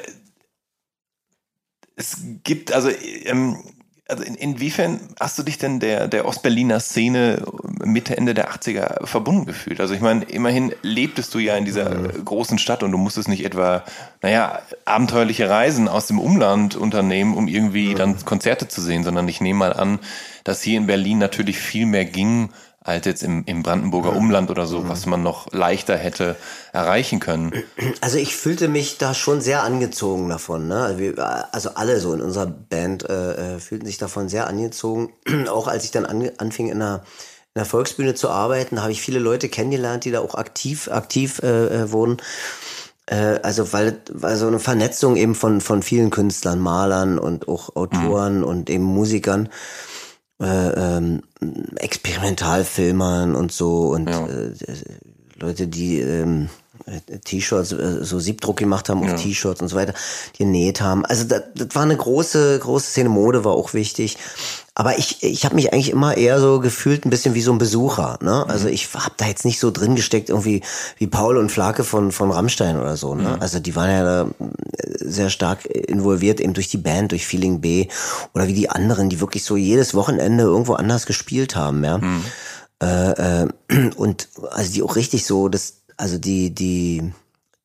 es 1.96 2.18
gibt, 2.44 2.74
also 2.74 2.90
ähm, 2.90 3.64
also 4.08 4.24
in, 4.24 4.36
inwiefern 4.36 5.00
hast 5.20 5.38
du 5.40 5.44
dich 5.44 5.58
denn 5.58 5.80
der, 5.80 6.08
der 6.08 6.26
Ostberliner 6.26 6.80
Szene 6.80 7.44
Mitte, 7.84 8.18
Ende 8.18 8.34
der 8.34 8.52
80er 8.52 9.06
verbunden 9.06 9.46
gefühlt? 9.46 9.80
Also 9.80 9.94
ich 9.94 10.02
meine, 10.02 10.26
immerhin 10.26 10.74
lebtest 10.82 11.34
du 11.34 11.40
ja 11.40 11.58
in 11.58 11.66
dieser 11.66 11.90
mhm. 11.90 12.26
großen 12.26 12.60
Stadt 12.60 12.84
und 12.84 12.92
du 12.92 12.98
musstest 12.98 13.28
nicht 13.28 13.44
etwa, 13.44 13.84
naja, 14.22 14.62
abenteuerliche 14.86 15.50
Reisen 15.50 15.88
aus 15.88 16.08
dem 16.08 16.20
Umland 16.20 16.76
unternehmen, 16.76 17.36
um 17.36 17.48
irgendwie 17.48 17.90
mhm. 17.90 17.96
dann 17.96 18.26
Konzerte 18.26 18.68
zu 18.68 18.82
sehen, 18.82 19.04
sondern 19.04 19.28
ich 19.28 19.42
nehme 19.42 19.60
mal 19.60 19.74
an, 19.74 20.00
dass 20.44 20.62
hier 20.62 20.78
in 20.78 20.88
Berlin 20.88 21.18
natürlich 21.18 21.58
viel 21.58 21.88
mehr 21.88 22.06
ging, 22.06 22.50
als 22.86 23.06
jetzt 23.06 23.24
im, 23.24 23.44
im 23.48 23.64
Brandenburger 23.64 24.16
Umland 24.16 24.52
oder 24.52 24.68
so, 24.68 24.88
was 24.88 25.08
man 25.08 25.24
noch 25.24 25.52
leichter 25.52 25.98
hätte 25.98 26.36
erreichen 26.72 27.20
können. 27.20 27.52
Also 28.00 28.20
ich 28.20 28.36
fühlte 28.36 28.68
mich 28.68 29.00
da 29.00 29.16
schon 29.16 29.42
sehr 29.42 29.64
angezogen 29.64 30.30
davon. 30.30 30.68
Ne? 30.68 30.84
Also, 30.84 31.00
wir, 31.00 31.54
also 31.54 31.72
alle 31.74 32.00
so 32.00 32.14
in 32.14 32.22
unserer 32.22 32.46
Band 32.46 33.10
äh, 33.10 33.56
äh 33.56 33.60
fühlten 33.60 33.88
sich 33.88 33.98
davon 33.98 34.30
sehr 34.30 34.46
angezogen. 34.46 35.14
auch 35.50 35.68
als 35.68 35.84
ich 35.84 35.92
dann 35.92 36.06
an, 36.06 36.30
anfing 36.38 36.70
in 36.70 36.80
der, 36.80 37.04
in 37.56 37.60
der 37.60 37.66
Volksbühne 37.66 38.14
zu 38.14 38.30
arbeiten, 38.30 38.82
habe 38.82 38.92
ich 38.92 39.02
viele 39.02 39.20
Leute 39.20 39.50
kennengelernt, 39.50 40.06
die 40.06 40.12
da 40.12 40.20
auch 40.20 40.36
aktiv, 40.36 40.88
aktiv 40.90 41.40
äh, 41.42 41.66
äh 41.66 41.92
wurden. 41.92 42.18
Äh, 43.08 43.40
also 43.42 43.74
weil, 43.74 44.00
weil 44.12 44.36
so 44.36 44.46
eine 44.46 44.60
Vernetzung 44.60 45.16
eben 45.16 45.34
von, 45.34 45.60
von 45.60 45.82
vielen 45.82 46.12
Künstlern, 46.12 46.60
Malern 46.60 47.18
und 47.18 47.48
auch 47.48 47.76
Autoren 47.76 48.40
mhm. 48.40 48.44
und 48.44 48.70
eben 48.70 48.84
Musikern 48.84 49.50
äh, 50.42 50.46
ähm, 50.46 51.22
Experimentalfilmern 51.78 53.36
und 53.36 53.52
so 53.52 53.90
und 53.90 54.10
ja. 54.10 54.28
äh, 54.28 54.54
Leute, 55.38 55.68
die 55.68 56.00
ähm, 56.00 56.50
T-Shirts, 57.24 57.72
äh, 57.72 58.04
so 58.04 58.20
Siebdruck 58.20 58.58
gemacht 58.58 58.90
haben 58.90 59.02
auf 59.02 59.10
ja. 59.10 59.16
T-Shirts 59.16 59.62
und 59.62 59.68
so 59.68 59.76
weiter, 59.76 59.94
die 60.34 60.44
genäht 60.44 60.82
haben. 60.82 61.06
Also 61.06 61.24
das, 61.24 61.44
das 61.56 61.70
war 61.74 61.84
eine 61.84 61.98
große, 61.98 62.60
große 62.60 62.92
Szene. 62.92 63.10
Mode 63.10 63.44
war 63.44 63.54
auch 63.54 63.74
wichtig. 63.74 64.18
Aber 64.78 64.98
ich, 65.00 65.24
ich 65.24 65.46
habe 65.46 65.56
mich 65.56 65.72
eigentlich 65.72 65.90
immer 65.90 66.18
eher 66.18 66.40
so 66.42 66.60
gefühlt 66.60 67.06
ein 67.06 67.10
bisschen 67.10 67.34
wie 67.34 67.42
so 67.42 67.54
ein 67.54 67.58
Besucher. 67.58 68.20
Ne? 68.22 68.44
Mhm. 68.46 68.52
Also 68.52 68.68
ich 68.68 68.94
habe 68.94 69.16
da 69.16 69.26
jetzt 69.26 69.46
nicht 69.46 69.60
so 69.60 69.72
drin 69.72 69.96
gesteckt, 69.96 70.30
irgendwie 70.30 70.62
wie 70.98 71.08
Paul 71.08 71.38
und 71.38 71.50
Flake 71.50 71.86
von, 71.86 72.12
von 72.12 72.30
Rammstein 72.30 72.78
oder 72.78 72.98
so. 72.98 73.16
Ne? 73.16 73.36
Mhm. 73.36 73.42
Also 73.42 73.60
die 73.60 73.76
waren 73.76 73.90
ja 73.90 74.04
da 74.04 74.22
äh, 74.24 74.28
sehr 75.00 75.30
stark 75.30 75.66
involviert, 75.66 76.42
eben 76.42 76.54
durch 76.54 76.68
die 76.68 76.78
Band, 76.78 77.14
durch 77.14 77.26
Feeling 77.26 77.62
B 77.62 77.88
oder 78.34 78.48
wie 78.48 78.54
die 78.54 78.70
anderen, 78.70 79.10
die 79.10 79.22
wirklich 79.22 79.46
so 79.46 79.56
jedes 79.56 79.94
Wochenende 79.94 80.44
irgendwo 80.44 80.74
anders 80.74 81.06
gespielt 81.06 81.56
haben. 81.56 81.84
Ja? 81.84 81.98
Mhm. 82.00 82.26
Äh, 82.84 83.44
äh, 83.44 83.48
und 83.96 84.28
also 84.52 84.74
die 84.74 84.84
auch 84.84 84.98
richtig 84.98 85.26
so, 85.26 85.48
das, 85.48 85.85
also 85.98 86.18
die, 86.18 86.54
die, 86.54 87.14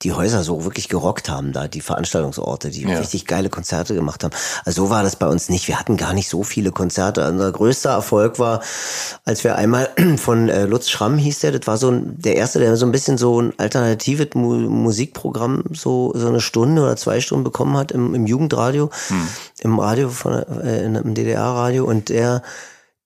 die 0.03 0.13
Häuser 0.13 0.43
so 0.45 0.65
wirklich 0.65 0.89
gerockt 0.89 1.29
haben 1.29 1.53
da, 1.53 1.69
die 1.69 1.83
Veranstaltungsorte, 1.83 2.71
die 2.71 2.83
ja. 2.83 2.99
richtig 2.99 3.27
geile 3.27 3.51
Konzerte 3.51 3.95
gemacht 3.95 4.25
haben. 4.25 4.33
Also 4.65 4.85
so 4.85 4.91
war 4.91 5.03
das 5.03 5.17
bei 5.17 5.27
uns 5.27 5.51
nicht. 5.51 5.69
Wir 5.69 5.79
hatten 5.79 5.99
gar 5.99 6.15
nicht 6.15 6.31
so 6.31 6.43
viele 6.43 6.73
Konzerte. 6.73 7.29
Unser 7.29 7.53
größter 7.53 7.91
Erfolg 7.91 8.39
war, 8.39 8.63
als 9.27 9.45
wir 9.45 9.57
einmal 9.57 9.91
von 10.17 10.49
äh, 10.49 10.65
Lutz 10.65 10.89
Schramm 10.89 11.19
hieß 11.19 11.41
der, 11.41 11.53
das 11.53 11.67
war 11.67 11.77
so 11.77 11.91
ein, 11.91 12.19
der 12.19 12.37
erste, 12.37 12.61
der 12.61 12.77
so 12.77 12.87
ein 12.87 12.93
bisschen 12.93 13.19
so 13.19 13.43
ein 13.43 13.53
alternatives 13.59 14.29
Mu 14.35 14.55
Musikprogramm, 14.55 15.65
so, 15.73 16.13
so 16.15 16.29
eine 16.29 16.41
Stunde 16.41 16.83
oder 16.83 16.97
zwei 16.97 17.21
Stunden 17.21 17.45
bekommen 17.45 17.77
hat 17.77 17.93
im, 17.93 18.15
im 18.15 18.27
Jugendradio, 18.27 18.91
hm. 19.09 19.29
im 19.61 19.79
Radio 19.79 20.09
von, 20.09 20.33
äh, 20.33 20.85
im 20.85 21.15
DDR-Radio 21.15 21.85
und 21.85 22.09
der 22.09 22.43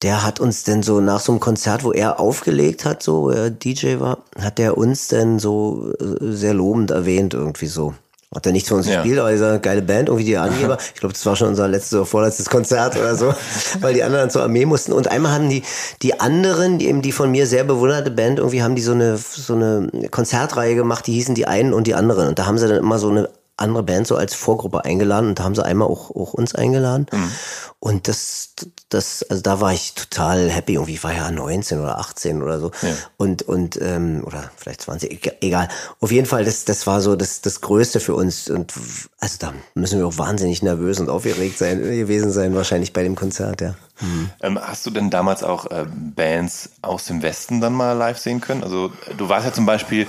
der 0.04 0.22
hat 0.22 0.38
uns 0.38 0.64
denn 0.64 0.82
so 0.82 1.00
nach 1.00 1.18
so 1.18 1.32
einem 1.32 1.40
Konzert, 1.40 1.82
wo 1.82 1.90
er 1.90 2.20
aufgelegt 2.20 2.84
hat, 2.84 3.02
so, 3.02 3.22
wo 3.22 3.30
er 3.30 3.48
DJ 3.48 4.00
war, 4.00 4.18
hat 4.38 4.58
der 4.58 4.76
uns 4.76 5.08
denn 5.08 5.38
so 5.38 5.92
äh, 5.98 6.30
sehr 6.30 6.52
lobend 6.52 6.90
erwähnt, 6.90 7.32
irgendwie 7.32 7.66
so. 7.66 7.94
Hat 8.34 8.44
er 8.44 8.52
nichts 8.52 8.68
von 8.68 8.78
uns 8.78 8.88
ja. 8.88 8.96
gespielt, 8.96 9.18
aber 9.18 9.30
dieser 9.30 9.58
geile 9.60 9.80
Band, 9.80 10.08
irgendwie 10.08 10.26
die 10.26 10.36
Angeber. 10.36 10.76
Ich 10.94 11.00
glaube, 11.00 11.14
das 11.14 11.24
war 11.24 11.36
schon 11.36 11.48
unser 11.48 11.68
letztes 11.68 11.94
oder 11.94 12.04
vorletztes 12.04 12.50
Konzert 12.50 12.96
oder 12.98 13.14
so, 13.16 13.32
weil 13.80 13.94
die 13.94 14.02
anderen 14.02 14.28
zur 14.28 14.42
Armee 14.42 14.66
mussten. 14.66 14.92
Und 14.92 15.08
einmal 15.08 15.32
haben 15.32 15.48
die, 15.48 15.62
die 16.02 16.20
anderen, 16.20 16.78
die 16.78 16.88
eben 16.88 17.00
die 17.00 17.12
von 17.12 17.30
mir 17.30 17.46
sehr 17.46 17.64
bewunderte 17.64 18.10
Band, 18.10 18.40
irgendwie 18.40 18.62
haben 18.62 18.74
die 18.74 18.82
so 18.82 18.92
eine, 18.92 19.16
so 19.16 19.54
eine 19.54 19.88
Konzertreihe 20.10 20.74
gemacht, 20.74 21.06
die 21.06 21.12
hießen 21.14 21.34
die 21.34 21.46
einen 21.46 21.72
und 21.72 21.86
die 21.86 21.94
anderen. 21.94 22.28
Und 22.28 22.38
da 22.38 22.44
haben 22.44 22.58
sie 22.58 22.68
dann 22.68 22.76
immer 22.76 22.98
so 22.98 23.08
eine 23.08 23.30
andere 23.56 23.84
Band 23.84 24.06
so 24.06 24.16
als 24.16 24.34
Vorgruppe 24.34 24.84
eingeladen 24.84 25.28
und 25.28 25.38
da 25.38 25.44
haben 25.44 25.54
sie 25.54 25.64
einmal 25.64 25.88
auch, 25.88 26.10
auch 26.10 26.34
uns 26.34 26.54
eingeladen. 26.54 27.06
Mhm. 27.12 27.32
Und 27.78 28.08
das, 28.08 28.54
das, 28.88 29.22
also 29.24 29.42
da 29.42 29.60
war 29.60 29.72
ich 29.72 29.94
total 29.94 30.50
happy. 30.50 30.74
Irgendwie 30.74 31.00
war 31.02 31.12
ja 31.12 31.30
19 31.30 31.80
oder 31.80 31.98
18 31.98 32.42
oder 32.42 32.58
so. 32.58 32.72
Ja. 32.82 32.88
Und, 33.16 33.42
und, 33.42 33.78
ähm, 33.80 34.22
oder 34.24 34.50
vielleicht 34.56 34.80
20, 34.80 35.30
egal. 35.42 35.68
Auf 36.00 36.10
jeden 36.10 36.26
Fall, 36.26 36.44
das, 36.44 36.64
das 36.64 36.86
war 36.86 37.00
so 37.00 37.14
das, 37.14 37.42
das 37.42 37.60
Größte 37.60 38.00
für 38.00 38.14
uns. 38.14 38.48
Und 38.48 38.72
also 39.20 39.36
da 39.38 39.52
müssen 39.74 39.98
wir 39.98 40.06
auch 40.06 40.18
wahnsinnig 40.18 40.62
nervös 40.62 40.98
und 40.98 41.08
aufgeregt 41.08 41.58
sein, 41.58 41.82
gewesen 41.82 42.32
sein, 42.32 42.54
wahrscheinlich 42.54 42.92
bei 42.92 43.02
dem 43.02 43.14
Konzert, 43.14 43.60
ja. 43.60 43.74
Mhm. 44.00 44.30
Ähm, 44.40 44.58
hast 44.60 44.84
du 44.86 44.90
denn 44.90 45.10
damals 45.10 45.44
auch 45.44 45.70
äh, 45.70 45.84
Bands 45.86 46.70
aus 46.82 47.04
dem 47.04 47.22
Westen 47.22 47.60
dann 47.60 47.74
mal 47.74 47.92
live 47.92 48.18
sehen 48.18 48.40
können? 48.40 48.64
Also 48.64 48.92
du 49.16 49.28
warst 49.28 49.46
ja 49.46 49.52
zum 49.52 49.66
Beispiel 49.66 50.08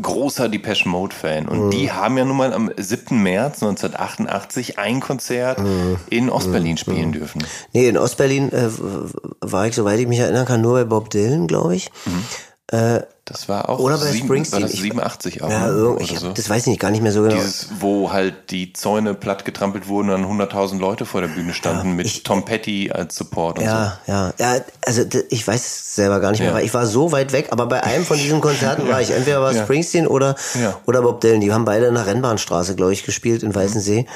großer 0.00 0.48
Depeche 0.48 0.88
Mode 0.88 1.14
Fan 1.14 1.48
und 1.48 1.66
mhm. 1.66 1.70
die 1.70 1.92
haben 1.92 2.16
ja 2.16 2.24
nun 2.24 2.36
mal 2.36 2.52
am 2.52 2.70
7. 2.76 3.22
März 3.22 3.62
1988 3.62 4.78
ein 4.78 5.00
Konzert 5.00 5.58
mhm. 5.58 5.98
in 6.08 6.30
Ostberlin 6.30 6.72
mhm. 6.72 6.76
spielen 6.78 7.08
mhm. 7.08 7.12
dürfen. 7.12 7.44
Nee, 7.72 7.88
in 7.88 7.98
Ostberlin 7.98 8.50
äh, 8.52 8.68
war 9.40 9.66
ich, 9.66 9.74
soweit 9.74 10.00
ich 10.00 10.06
mich 10.06 10.18
erinnern 10.18 10.46
kann, 10.46 10.62
nur 10.62 10.74
bei 10.74 10.84
Bob 10.84 11.10
Dylan, 11.10 11.46
glaube 11.46 11.76
ich. 11.76 11.90
Mhm. 12.72 12.78
Äh, 12.78 13.02
das 13.24 13.48
war 13.48 13.68
auch 13.68 13.78
oder 13.78 13.98
bei 13.98 14.06
sieben, 14.06 14.26
Springsteen. 14.26 14.62
War 14.62 14.68
das 14.68 14.78
87 14.78 15.42
auch. 15.42 15.50
Ja, 15.50 15.96
ich 15.98 16.10
hab, 16.10 16.18
so. 16.18 16.32
das 16.32 16.50
weiß 16.50 16.62
ich 16.62 16.66
nicht, 16.68 16.80
gar 16.80 16.90
nicht 16.90 17.02
mehr 17.02 17.12
so 17.12 17.22
genau. 17.22 17.36
Dieses, 17.36 17.68
wo 17.78 18.10
halt 18.10 18.50
die 18.50 18.72
Zäune 18.72 19.14
platt 19.14 19.44
getrampelt 19.44 19.86
wurden 19.86 20.10
und 20.10 20.22
dann 20.22 20.40
100.000 20.40 20.78
Leute 20.80 21.06
vor 21.06 21.20
der 21.20 21.28
Bühne 21.28 21.54
standen 21.54 21.90
ja, 21.90 21.94
mit 21.94 22.06
ich, 22.06 22.24
Tom 22.24 22.44
Petty 22.44 22.90
als 22.90 23.14
Support 23.14 23.60
und 23.60 23.64
ja, 23.64 24.00
so. 24.06 24.12
Ja, 24.12 24.32
ja, 24.38 24.60
also 24.84 25.04
ich 25.30 25.46
weiß 25.46 25.60
es 25.60 25.94
selber 25.94 26.18
gar 26.18 26.32
nicht 26.32 26.40
mehr, 26.40 26.52
weil 26.52 26.64
ich 26.64 26.74
war 26.74 26.84
so 26.86 27.12
weit 27.12 27.32
weg, 27.32 27.48
aber 27.50 27.66
bei 27.66 27.84
einem 27.84 28.04
von 28.04 28.18
diesen 28.18 28.40
Konzerten 28.40 28.88
war 28.90 29.00
ich. 29.00 29.12
Entweder 29.12 29.40
war 29.40 29.54
Springsteen 29.54 30.08
oder, 30.08 30.34
oder 30.86 31.02
Bob 31.02 31.20
Dylan. 31.20 31.40
Die 31.40 31.52
haben 31.52 31.64
beide 31.64 31.86
in 31.86 31.94
der 31.94 32.06
Rennbahnstraße, 32.06 32.74
glaube 32.74 32.92
ich, 32.92 33.04
gespielt 33.04 33.44
in 33.44 33.54
Weißensee. 33.54 34.06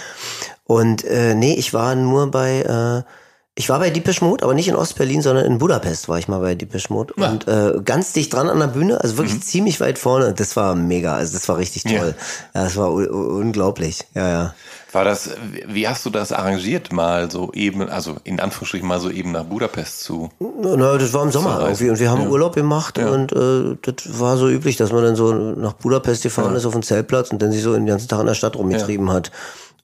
Und 0.64 1.04
äh, 1.04 1.34
nee, 1.34 1.54
ich 1.54 1.72
war 1.72 1.94
nur 1.94 2.30
bei... 2.30 3.04
Äh, 3.04 3.10
ich 3.58 3.70
war 3.70 3.78
bei 3.78 3.88
Deepish 3.88 4.20
Mode, 4.20 4.44
aber 4.44 4.52
nicht 4.52 4.68
in 4.68 4.76
Ostberlin, 4.76 5.22
sondern 5.22 5.46
in 5.46 5.56
Budapest 5.56 6.10
war 6.10 6.18
ich 6.18 6.28
mal 6.28 6.40
bei 6.40 6.54
Deepish 6.54 6.90
Mode. 6.90 7.14
Ja. 7.16 7.30
Und 7.30 7.48
äh, 7.48 7.80
ganz 7.82 8.12
dicht 8.12 8.34
dran 8.34 8.50
an 8.50 8.60
der 8.60 8.66
Bühne, 8.66 9.00
also 9.00 9.16
wirklich 9.16 9.36
mhm. 9.36 9.42
ziemlich 9.42 9.80
weit 9.80 9.98
vorne. 9.98 10.34
Das 10.34 10.56
war 10.56 10.74
mega, 10.74 11.14
also 11.14 11.32
das 11.32 11.48
war 11.48 11.56
richtig 11.56 11.84
toll. 11.84 12.14
Ja, 12.54 12.64
das 12.64 12.76
war 12.76 12.92
unglaublich. 12.92 14.04
Ja, 14.14 14.28
ja. 14.28 14.54
War 14.92 15.04
das, 15.04 15.30
wie 15.66 15.88
hast 15.88 16.04
du 16.04 16.10
das 16.10 16.32
arrangiert, 16.32 16.92
mal 16.92 17.30
so 17.30 17.50
eben, 17.54 17.88
also 17.88 18.16
in 18.24 18.40
Anführungsstrichen 18.40 18.86
mal 18.86 19.00
so 19.00 19.08
eben 19.08 19.32
nach 19.32 19.44
Budapest 19.44 20.00
zu? 20.00 20.28
Na, 20.38 20.98
das 20.98 21.14
war 21.14 21.22
im 21.22 21.32
Sommer 21.32 21.60
irgendwie 21.62 21.88
und 21.88 21.98
wir 21.98 22.10
haben 22.10 22.22
ja. 22.22 22.28
Urlaub 22.28 22.54
gemacht 22.54 22.98
ja. 22.98 23.08
und 23.08 23.32
äh, 23.32 23.76
das 23.80 24.20
war 24.20 24.36
so 24.36 24.50
üblich, 24.50 24.76
dass 24.76 24.92
man 24.92 25.02
dann 25.02 25.16
so 25.16 25.32
nach 25.32 25.72
Budapest 25.72 26.22
gefahren 26.22 26.52
ja. 26.52 26.58
ist 26.58 26.66
auf 26.66 26.74
den 26.74 26.82
Zeltplatz 26.82 27.30
und 27.30 27.40
dann 27.40 27.52
sich 27.52 27.62
so 27.62 27.72
den 27.72 27.86
ganzen 27.86 28.08
Tag 28.08 28.20
in 28.20 28.26
der 28.26 28.34
Stadt 28.34 28.56
rumgetrieben 28.56 29.10
hat. 29.10 29.32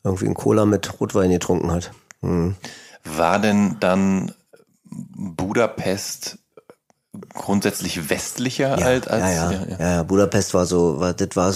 Irgendwie 0.05 0.27
einen 0.27 0.35
Cola 0.35 0.67
mit 0.67 1.01
Rotwein 1.01 1.31
getrunken 1.31 1.73
hat. 1.73 1.91
Mhm. 2.21 2.57
War 3.05 3.39
denn 3.39 3.77
dann 3.81 4.33
Budapest 4.85 6.39
grundsätzlich 7.35 8.09
westlicher 8.09 8.79
ja, 8.79 8.87
als, 8.87 9.07
als 9.07 9.23
ja, 9.23 9.51
ja. 9.53 9.67
Ja, 9.67 9.91
ja, 9.97 10.03
Budapest 10.03 10.55
war 10.55 10.67
so, 10.67 11.01
war, 11.01 11.13
das 11.15 11.37
war 11.37 11.55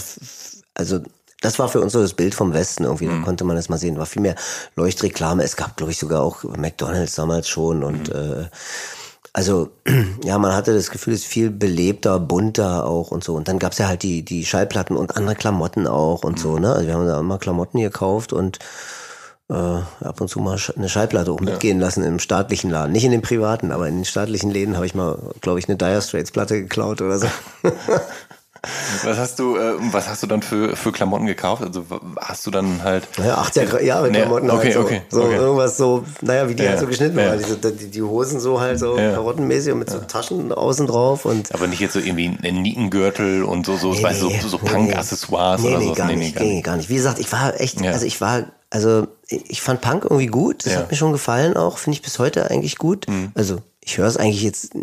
also 0.74 1.00
das 1.40 1.58
war 1.58 1.68
für 1.68 1.80
uns 1.80 1.92
so 1.92 2.00
das 2.00 2.14
Bild 2.14 2.34
vom 2.34 2.54
Westen 2.54 2.84
irgendwie. 2.84 3.06
Mhm. 3.06 3.20
Da 3.20 3.24
konnte 3.24 3.44
man 3.44 3.56
das 3.56 3.68
mal 3.68 3.78
sehen. 3.78 3.98
War 3.98 4.06
viel 4.06 4.22
mehr 4.22 4.36
Leuchtreklame. 4.74 5.42
Es 5.42 5.56
gab, 5.56 5.76
glaube 5.76 5.92
ich, 5.92 5.98
sogar 5.98 6.22
auch 6.22 6.44
McDonalds 6.44 7.14
damals 7.14 7.48
schon 7.48 7.84
und 7.84 8.08
mhm. 8.12 8.42
äh, 8.42 8.48
also 9.32 9.70
ja, 10.24 10.38
man 10.38 10.54
hatte 10.54 10.74
das 10.74 10.90
Gefühl, 10.90 11.12
es 11.12 11.20
ist 11.20 11.26
viel 11.26 11.50
belebter, 11.50 12.18
bunter 12.18 12.86
auch 12.86 13.10
und 13.10 13.22
so. 13.22 13.34
Und 13.34 13.48
dann 13.48 13.58
gab's 13.58 13.78
ja 13.78 13.86
halt 13.86 14.02
die 14.02 14.24
die 14.24 14.46
Schallplatten 14.46 14.96
und 14.96 15.16
andere 15.16 15.36
Klamotten 15.36 15.86
auch 15.86 16.24
und 16.24 16.38
mhm. 16.38 16.42
so. 16.42 16.58
Ne, 16.58 16.72
also 16.72 16.86
wir 16.86 16.94
haben 16.94 17.06
da 17.06 17.20
immer 17.20 17.38
Klamotten 17.38 17.80
gekauft 17.80 18.32
und 18.32 18.58
äh, 19.48 19.54
ab 19.54 20.20
und 20.20 20.28
zu 20.28 20.40
mal 20.40 20.58
eine 20.76 20.88
Schallplatte 20.88 21.30
auch 21.30 21.40
mitgehen 21.40 21.78
lassen 21.78 22.02
im 22.02 22.18
staatlichen 22.18 22.70
Laden. 22.70 22.92
Nicht 22.92 23.04
in 23.04 23.12
den 23.12 23.22
privaten, 23.22 23.70
aber 23.70 23.88
in 23.88 23.96
den 23.96 24.04
staatlichen 24.04 24.50
Läden 24.50 24.76
habe 24.76 24.86
ich 24.86 24.94
mal, 24.94 25.18
glaube 25.40 25.58
ich, 25.58 25.68
eine 25.68 25.76
Dire 25.76 26.02
Straits 26.02 26.32
Platte 26.32 26.60
geklaut 26.60 27.00
oder 27.00 27.18
so. 27.18 27.28
Was 29.04 29.18
hast 29.18 29.38
du, 29.38 29.56
äh, 29.56 29.74
was 29.92 30.08
hast 30.08 30.22
du 30.22 30.26
dann 30.26 30.42
für, 30.42 30.76
für 30.76 30.92
Klamotten 30.92 31.26
gekauft? 31.26 31.62
Also 31.62 31.84
hast 32.20 32.46
du 32.46 32.50
dann 32.50 32.82
halt. 32.82 33.08
Ja, 33.18 33.42
80er 33.42 33.82
Jahre 33.82 34.10
nee, 34.10 34.20
Klamotten 34.20 34.50
okay, 34.50 34.64
halt 34.64 34.74
so, 34.74 34.80
okay, 34.80 35.02
so 35.08 35.22
okay. 35.24 35.36
irgendwas 35.36 35.76
so, 35.76 36.04
naja, 36.20 36.48
wie 36.48 36.54
die 36.54 36.62
ja, 36.62 36.70
halt 36.70 36.80
so 36.80 36.86
geschnitten 36.86 37.18
ja. 37.18 37.30
waren. 37.30 37.76
Die, 37.78 37.90
die, 37.90 38.02
Hosen 38.02 38.40
so 38.40 38.60
halt 38.60 38.78
so 38.78 38.98
ja. 38.98 39.12
karottenmäßig 39.12 39.72
und 39.72 39.80
mit 39.80 39.90
so 39.90 39.98
Taschen 39.98 40.52
außen 40.52 40.86
drauf 40.86 41.24
und. 41.24 41.54
Aber 41.54 41.66
nicht 41.66 41.80
jetzt 41.80 41.94
so 41.94 41.98
irgendwie 41.98 42.36
ein 42.42 42.62
Nietengürtel 42.62 43.42
und 43.42 43.66
so, 43.66 43.76
so, 43.76 43.92
nee, 43.92 44.02
weißt, 44.02 44.22
nee, 44.22 44.38
so, 44.40 44.48
so 44.48 44.58
Punk-Accessoires 44.58 45.62
nee, 45.62 45.68
oder 45.68 45.78
nee, 45.78 45.86
so. 45.86 45.94
Gar 45.94 46.06
nee, 46.06 46.30
gar, 46.30 46.44
nicht, 46.44 46.64
gar 46.64 46.76
nicht. 46.76 46.88
Wie 46.88 46.96
gesagt, 46.96 47.18
ich 47.18 47.30
war 47.32 47.60
echt, 47.60 47.82
also 47.82 48.06
ich 48.06 48.20
war 48.20 48.44
also 48.70 49.06
ich 49.28 49.62
fand 49.62 49.80
Punk 49.80 50.04
irgendwie 50.04 50.26
gut, 50.26 50.66
das 50.66 50.72
ja. 50.72 50.78
hat 50.80 50.90
mir 50.90 50.96
schon 50.96 51.12
gefallen 51.12 51.56
auch, 51.56 51.78
finde 51.78 51.96
ich 51.96 52.02
bis 52.02 52.18
heute 52.18 52.50
eigentlich 52.50 52.78
gut. 52.78 53.08
Mhm. 53.08 53.30
Also 53.34 53.62
ich 53.80 53.98
höre 53.98 54.06
es 54.06 54.16
eigentlich 54.16 54.42
jetzt 54.42 54.74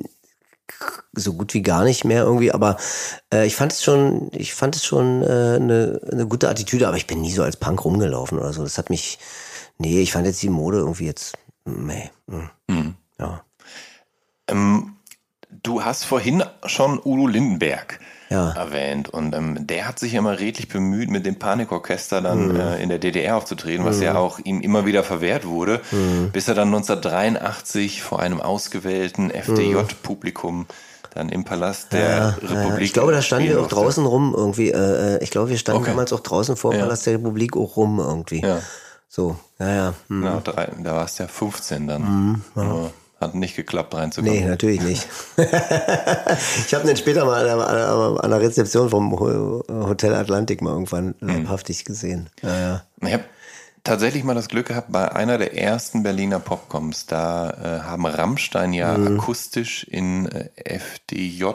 so 1.14 1.34
gut 1.34 1.54
wie 1.54 1.62
gar 1.62 1.84
nicht 1.84 2.06
mehr 2.06 2.24
irgendwie, 2.24 2.52
aber 2.52 2.78
äh, 3.32 3.46
ich 3.46 3.56
fand 3.56 3.72
es 3.72 3.84
schon, 3.84 4.30
ich 4.34 4.54
fand 4.54 4.76
es 4.76 4.86
schon 4.86 5.22
äh, 5.22 5.56
eine, 5.56 6.02
eine 6.12 6.28
gute 6.28 6.50
Attitüde, 6.50 6.88
aber 6.88 6.98
ich 6.98 7.08
bin 7.08 7.22
nie 7.22 7.32
so 7.32 7.44
als 7.44 7.58
Punk 7.58 7.86
rumgelaufen 7.86 8.40
oder 8.40 8.54
so. 8.54 8.64
Das 8.64 8.78
hat 8.78 8.90
mich, 8.90 9.20
nee, 9.78 10.02
ich 10.02 10.12
fand 10.12 10.26
jetzt 10.26 10.42
die 10.42 10.50
Mode 10.50 10.78
irgendwie 10.78 11.06
jetzt, 11.06 11.38
nee, 11.66 12.10
hm. 12.30 12.50
mhm. 12.68 12.96
ja. 13.20 13.44
Ähm, 14.48 14.98
du 15.50 15.84
hast 15.84 16.06
vorhin 16.06 16.44
schon 16.66 17.00
Udo 17.04 17.28
Lindenberg 17.28 18.00
ja. 18.34 18.52
erwähnt. 18.52 19.10
Und 19.10 19.36
ähm, 19.36 19.66
der 19.68 19.88
hat 19.88 20.00
sich 20.00 20.14
immer 20.14 20.40
redlich 20.40 20.68
bemüht, 20.68 21.10
mit 21.10 21.26
dem 21.26 21.38
Panikorchester 21.38 22.22
dann 22.22 22.50
mhm. 22.50 22.60
äh, 22.60 22.82
in 22.82 22.90
der 22.90 23.00
DDR 23.00 23.38
aufzutreten, 23.38 23.86
was 23.86 23.98
mhm. 23.98 24.04
ja 24.04 24.16
auch 24.16 24.40
ihm 24.40 24.62
immer 24.62 24.86
wieder 24.86 25.04
verwehrt 25.04 25.46
wurde, 25.46 25.82
mhm. 25.92 26.32
bis 26.32 26.48
er 26.48 26.56
dann 26.56 26.70
1983 26.70 28.02
vor 28.02 28.20
einem 28.20 28.42
ausgewählten 28.42 29.30
FDJ-Publikum 29.30 30.66
dann 31.14 31.30
im 31.30 31.44
Palast 31.44 31.94
der 31.94 32.10
ja, 32.10 32.30
Republik. 32.30 32.70
Ja. 32.70 32.78
Ich 32.80 32.94
glaube, 32.94 33.12
da 33.12 33.22
standen 33.22 33.50
wir 33.50 33.62
auch 33.62 33.68
draußen 33.68 34.06
rum 34.06 34.34
irgendwie. 34.36 34.72
Äh, 34.72 35.18
äh, 35.18 35.24
ich 35.24 35.30
glaube, 35.30 35.50
wir 35.50 35.58
standen 35.58 35.82
okay. 35.82 35.92
damals 35.92 36.12
auch 36.12 36.22
draußen 36.22 36.56
vor 36.56 36.72
dem 36.72 36.80
ja. 36.80 36.86
Palast 36.86 37.06
der 37.06 37.14
Republik 37.14 37.56
auch 37.56 37.78
rum 37.78 38.00
irgendwie. 38.00 38.42
Ja. 38.42 38.60
So, 39.08 39.38
ja, 39.60 39.94
ja 40.10 40.40
drei, 40.44 40.70
da 40.82 40.94
warst 40.96 41.20
du 41.20 41.24
ja 41.24 41.30
15 41.30 41.88
dann. 41.88 42.02
Mhm, 42.02 42.42
ja. 42.56 42.90
Hat 43.24 43.36
nicht 43.36 43.56
geklappt, 43.56 43.96
reinzukommen. 43.96 44.38
Nee, 44.38 44.46
natürlich 44.46 44.82
nicht. 44.82 45.08
ich 45.38 46.74
habe 46.74 46.86
den 46.86 46.98
später 46.98 47.24
mal 47.24 47.48
an 47.50 48.30
der, 48.30 48.42
Rezeption 48.42 48.90
vom 48.90 49.18
Hotel 49.18 50.14
Atlantik 50.14 50.62
mal 50.62 50.72
irgendwann 50.72 51.16
mhm. 51.22 51.30
leibhaftig 51.30 51.86
gesehen. 51.86 52.30
Ja, 52.42 52.60
ja. 52.60 52.84
Ich 53.02 53.14
habe 53.14 53.24
tatsächlich 53.86 54.26
mal 54.26 54.36
das 54.36 54.50
Glück 54.50 54.68
gehabt, 54.68 54.92
bei 54.92 55.10
einer 55.10 55.38
der 55.38 55.58
ersten 55.58 56.04
Berliner 56.04 56.40
Popcoms, 56.40 57.06
da 57.06 57.50
äh, 57.50 57.80
haben 57.84 58.06
Rammstein 58.06 58.74
ja 58.74 58.98
mhm. 58.98 59.20
akustisch 59.20 59.86
in 59.86 60.28
äh, 60.28 60.80
FDJ 60.80 61.46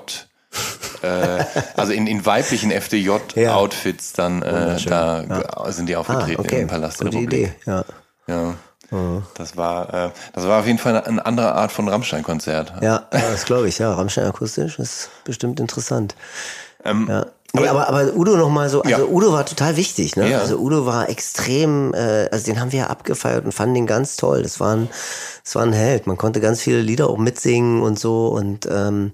äh, 1.02 1.44
also 1.76 1.92
in, 1.92 2.07
in 2.07 2.24
weiblichen 2.24 2.72
FDJ-Outfits 2.72 4.12
dann 4.16 4.40
äh, 4.40 4.81
da 4.87 5.22
ja. 5.22 5.72
sind 5.72 5.90
die 5.90 5.96
aufgetreten 5.96 6.40
ah, 6.40 6.44
okay. 6.44 6.62
im 6.62 6.68
Palast 6.68 7.00
der 7.00 7.09
Republik. 7.09 7.33
Idee, 7.33 7.52
ja. 7.66 7.85
ja. 8.26 8.54
Mhm. 8.90 9.22
Das 9.35 9.57
war, 9.57 9.92
äh, 9.92 10.11
das 10.33 10.46
war 10.46 10.61
auf 10.61 10.66
jeden 10.66 10.79
Fall 10.79 11.03
eine 11.03 11.24
andere 11.24 11.55
Art 11.55 11.72
von 11.72 11.88
Rammstein-Konzert. 11.88 12.74
Ja, 12.81 13.07
das 13.11 13.44
glaube 13.44 13.68
ich, 13.68 13.79
ja. 13.79 13.92
Rammstein 13.92 14.27
akustisch 14.27 14.79
ist 14.79 15.11
bestimmt 15.24 15.61
interessant. 15.61 16.14
Ähm, 16.85 17.07
ja. 17.09 17.27
Nee, 17.55 17.66
aber, 17.66 17.88
aber 17.88 18.14
Udo 18.14 18.37
noch 18.37 18.51
mal 18.51 18.68
so, 18.68 18.83
also 18.83 18.90
ja. 18.90 19.03
Udo 19.03 19.33
war 19.33 19.46
total 19.46 19.77
wichtig, 19.77 20.16
ne? 20.16 20.31
Ja. 20.31 20.40
Also 20.40 20.59
Udo 20.59 20.85
war 20.85 21.09
extrem, 21.09 21.94
äh, 21.94 22.29
also 22.31 22.44
den 22.44 22.61
haben 22.61 22.72
wir 22.72 22.81
ja 22.81 22.87
abgefeiert 22.88 23.44
und 23.46 23.53
fanden 23.53 23.74
den 23.74 23.87
ganz 23.87 24.16
toll. 24.16 24.42
Das 24.42 24.61
war 24.61 24.77
ein, 24.77 24.88
das 25.44 25.55
war 25.55 25.62
ein 25.62 25.72
Held. 25.72 26.07
Man 26.07 26.18
konnte 26.18 26.40
ganz 26.40 26.61
viele 26.61 26.83
Lieder 26.83 27.09
auch 27.09 27.16
mitsingen 27.16 27.81
und 27.81 27.98
so 27.98 28.29
und 28.29 28.68
ähm, 28.70 29.12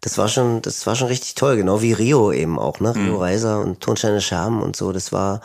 das 0.00 0.16
war 0.16 0.28
schon, 0.28 0.62
das 0.62 0.86
war 0.86 0.94
schon 0.94 1.08
richtig 1.08 1.34
toll, 1.34 1.56
genau 1.56 1.82
wie 1.82 1.92
Rio 1.92 2.32
eben 2.32 2.58
auch, 2.58 2.80
ne? 2.80 2.94
Rio 2.94 3.14
mhm. 3.14 3.20
Reiser 3.20 3.60
und 3.60 3.80
Tonsteine 3.80 4.20
Scherben 4.20 4.62
und 4.62 4.74
so. 4.74 4.92
Das 4.92 5.12
war, 5.12 5.40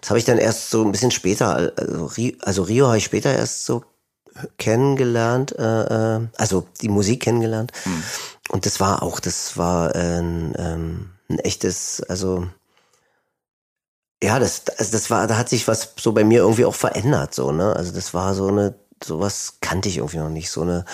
das 0.00 0.10
habe 0.10 0.18
ich 0.18 0.24
dann 0.24 0.38
erst 0.38 0.70
so 0.70 0.82
ein 0.84 0.92
bisschen 0.92 1.10
später, 1.10 1.72
also 1.76 2.06
Rio, 2.06 2.36
also 2.40 2.62
Rio 2.62 2.86
habe 2.86 2.98
ich 2.98 3.04
später 3.04 3.34
erst 3.34 3.66
so 3.66 3.84
kennengelernt, 4.56 5.54
äh, 5.58 6.16
äh, 6.16 6.20
also 6.36 6.66
die 6.80 6.88
Musik 6.88 7.22
kennengelernt. 7.22 7.72
Mhm. 7.84 8.02
Und 8.48 8.66
das 8.66 8.80
war 8.80 9.02
auch, 9.02 9.20
das 9.20 9.58
war 9.58 9.94
ein, 9.94 10.54
ähm, 10.56 11.10
ein 11.28 11.38
echtes, 11.40 12.02
also 12.08 12.48
ja, 14.22 14.38
das, 14.38 14.62
also 14.78 14.92
das 14.92 15.10
war, 15.10 15.26
da 15.26 15.36
hat 15.36 15.50
sich 15.50 15.68
was 15.68 15.92
so 15.98 16.12
bei 16.12 16.24
mir 16.24 16.40
irgendwie 16.40 16.64
auch 16.64 16.74
verändert, 16.74 17.34
so, 17.34 17.52
ne? 17.52 17.76
Also 17.76 17.92
das 17.92 18.14
war 18.14 18.34
so 18.34 18.48
eine, 18.48 18.74
sowas 19.04 19.58
kannte 19.60 19.88
ich 19.88 19.98
irgendwie 19.98 20.16
noch 20.18 20.30
nicht, 20.30 20.50
so 20.50 20.62
eine 20.62 20.86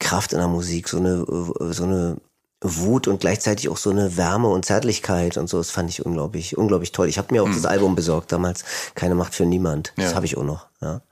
Kraft 0.00 0.32
in 0.32 0.38
der 0.38 0.48
Musik, 0.48 0.88
so 0.88 0.96
eine, 0.96 1.24
so 1.72 1.84
eine 1.84 2.16
Wut 2.64 3.08
und 3.08 3.20
gleichzeitig 3.20 3.68
auch 3.68 3.76
so 3.76 3.90
eine 3.90 4.16
Wärme 4.16 4.48
und 4.48 4.64
Zärtlichkeit 4.64 5.36
und 5.36 5.48
so. 5.48 5.58
Das 5.58 5.70
fand 5.70 5.90
ich 5.90 6.04
unglaublich, 6.04 6.56
unglaublich 6.56 6.92
toll. 6.92 7.08
Ich 7.08 7.18
habe 7.18 7.32
mir 7.32 7.42
auch 7.42 7.46
mhm. 7.46 7.54
das 7.54 7.66
Album 7.66 7.94
besorgt 7.94 8.32
damals. 8.32 8.64
Keine 8.94 9.14
Macht 9.14 9.34
für 9.34 9.44
niemand. 9.44 9.92
Das 9.96 10.10
ja. 10.10 10.16
habe 10.16 10.24
ich 10.24 10.38
auch 10.38 10.44
noch. 10.44 10.66
Ja. 10.80 11.02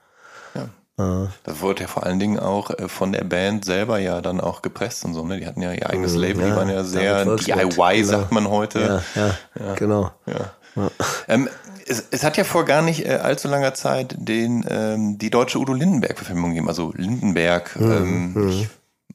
ja. 0.55 1.25
Äh. 1.25 1.29
Das 1.45 1.61
wurde 1.61 1.83
ja 1.83 1.89
vor 1.89 2.05
allen 2.05 2.19
Dingen 2.19 2.39
auch 2.39 2.71
äh, 2.71 2.89
von 2.89 3.13
der 3.13 3.25
Band 3.25 3.67
selber 3.67 3.99
ja 3.99 4.23
dann 4.23 4.41
auch 4.41 4.63
gepresst 4.63 5.05
und 5.05 5.13
so. 5.13 5.27
Ne? 5.27 5.41
Die 5.41 5.47
hatten 5.47 5.61
ja 5.61 5.73
ihr 5.73 5.91
eigenes 5.91 6.15
mhm, 6.15 6.21
Label, 6.21 6.51
die 6.51 6.57
waren 6.57 6.71
ja 6.71 6.85
sehr 6.85 7.25
DIY, 7.25 7.67
genau. 7.67 8.05
sagt 8.05 8.33
man 8.33 8.49
heute. 8.49 9.03
Ja, 9.15 9.37
ja, 9.61 9.75
genau. 9.75 10.11
Ja. 10.27 10.91
Ähm, 11.29 11.51
es, 11.87 12.05
es, 12.11 12.25
hat 12.25 12.39
ja 12.39 12.45
vor 12.45 12.65
gar 12.65 12.81
nicht 12.81 13.05
äh, 13.05 13.17
allzu 13.17 13.49
langer 13.49 13.75
Zeit 13.75 14.15
den 14.19 14.65
ähm, 14.69 15.19
die 15.19 15.29
deutsche 15.29 15.59
Udo 15.59 15.75
Lindenberg-Verfilmung 15.75 16.51
gegeben. 16.51 16.69
Also 16.69 16.95
Lindenberg. 16.97 17.79
Mhm, 17.79 17.93
ähm, 17.93 18.33
mhm. 18.33 18.49
ich, 18.49 18.69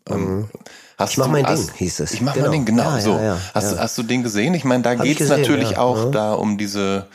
ähm, 0.08 0.38
mhm. 0.38 0.50
Hast 0.98 1.12
ich 1.12 1.18
mach 1.20 1.28
mein 1.28 1.46
hast, 1.46 1.68
Ding, 1.70 1.76
hieß 1.76 2.00
es. 2.00 2.14
Ich 2.14 2.22
mach 2.22 2.34
genau. 2.34 2.48
mein 2.48 2.54
Ding, 2.54 2.66
genau 2.66 2.96
ja, 2.96 3.02
so. 3.02 3.12
Ja, 3.12 3.24
ja, 3.24 3.40
hast, 3.54 3.78
hast 3.78 3.98
du 4.00 4.04
den 4.04 4.24
gesehen? 4.24 4.56
Ich 4.56 4.64
meine, 4.64 4.82
da 4.82 4.96
geht 4.96 5.22
es 5.22 5.30
natürlich 5.30 5.78
auch 5.78 6.10
da 6.10 6.34
um 6.34 6.58
diese, 6.58 7.06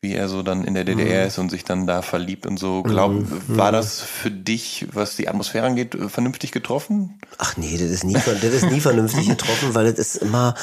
wie 0.00 0.14
er 0.14 0.28
so 0.28 0.44
dann 0.44 0.64
in 0.64 0.74
der 0.74 0.84
DDR 0.84 1.22
mhm. 1.22 1.26
ist 1.26 1.38
und 1.38 1.50
sich 1.50 1.64
dann 1.64 1.88
da 1.88 2.02
verliebt 2.02 2.46
und 2.46 2.58
so. 2.58 2.84
Glaub, 2.84 3.10
mhm. 3.10 3.42
war 3.48 3.72
das 3.72 4.00
für 4.00 4.30
dich, 4.30 4.86
was 4.92 5.16
die 5.16 5.28
Atmosphäre 5.28 5.66
angeht, 5.66 5.96
vernünftig 6.08 6.52
getroffen? 6.52 7.18
Ach 7.38 7.56
nee, 7.56 7.76
das 7.76 7.90
ist 7.90 8.04
nie, 8.04 8.14
das 8.14 8.44
ist 8.44 8.70
nie 8.70 8.80
vernünftig 8.80 9.28
getroffen, 9.28 9.74
weil 9.74 9.92
das 9.92 9.98
ist 9.98 10.16
immer, 10.22 10.54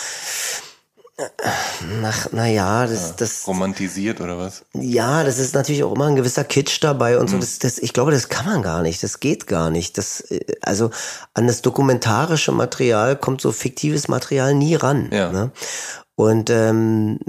nach, 2.01 2.31
naja, 2.33 2.85
das, 2.87 3.09
ja, 3.09 3.15
das. 3.17 3.47
Romantisiert 3.47 4.19
oder 4.19 4.37
was? 4.37 4.65
Ja, 4.73 5.23
das 5.23 5.39
ist 5.39 5.55
natürlich 5.55 5.83
auch 5.83 5.95
immer 5.95 6.07
ein 6.07 6.17
gewisser 6.17 6.43
Kitsch 6.43 6.83
dabei 6.83 7.17
und 7.17 7.29
so. 7.29 7.37
Mhm. 7.37 7.41
Das, 7.41 7.59
das, 7.59 7.77
ich 7.77 7.93
glaube, 7.93 8.11
das 8.11 8.27
kann 8.27 8.45
man 8.45 8.61
gar 8.61 8.81
nicht. 8.81 9.01
Das 9.01 9.21
geht 9.21 9.47
gar 9.47 9.69
nicht. 9.69 9.97
Das, 9.97 10.25
also 10.61 10.91
an 11.33 11.47
das 11.47 11.61
dokumentarische 11.61 12.51
Material 12.51 13.15
kommt 13.15 13.39
so 13.39 13.53
fiktives 13.53 14.09
Material 14.09 14.53
nie 14.55 14.75
ran. 14.75 15.09
Ja. 15.13 15.31
Ne? 15.31 15.51
Und 16.15 16.49
ähm, 16.49 17.19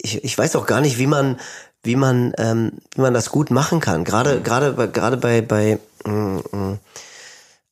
ich, 0.00 0.24
ich 0.24 0.38
weiß 0.38 0.56
auch 0.56 0.66
gar 0.66 0.80
nicht, 0.80 0.96
wie 0.96 1.06
man, 1.06 1.38
wie 1.82 1.96
man, 1.96 2.32
ähm, 2.38 2.72
wie 2.94 3.02
man 3.02 3.12
das 3.12 3.28
gut 3.30 3.50
machen 3.50 3.80
kann. 3.80 4.04
Gerade, 4.04 4.36
mhm. 4.36 4.42
gerade, 4.42 4.88
gerade 4.90 5.16
bei, 5.18 5.42
bei, 5.42 5.78
mm, 6.06 6.38
mm, 6.50 6.78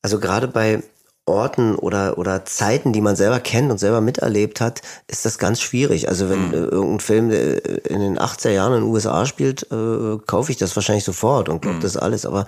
also 0.02 0.20
gerade 0.20 0.48
bei 0.48 0.82
Orten 1.26 1.74
oder, 1.74 2.18
oder 2.18 2.44
Zeiten, 2.44 2.92
die 2.92 3.00
man 3.00 3.16
selber 3.16 3.40
kennt 3.40 3.70
und 3.70 3.78
selber 3.78 4.00
miterlebt 4.00 4.60
hat, 4.60 4.82
ist 5.06 5.24
das 5.24 5.38
ganz 5.38 5.60
schwierig. 5.60 6.08
Also 6.08 6.28
wenn 6.28 6.48
mhm. 6.48 6.54
irgendein 6.54 7.00
Film 7.00 7.30
in 7.30 8.00
den 8.00 8.18
80er 8.18 8.50
Jahren 8.50 8.74
in 8.74 8.80
den 8.82 8.90
USA 8.90 9.24
spielt, 9.24 9.70
äh, 9.72 10.18
kaufe 10.26 10.52
ich 10.52 10.58
das 10.58 10.76
wahrscheinlich 10.76 11.04
sofort 11.04 11.48
und 11.48 11.62
glaube 11.62 11.78
mhm. 11.78 11.82
das 11.82 11.96
alles. 11.96 12.26
Aber 12.26 12.46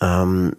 ähm, 0.00 0.56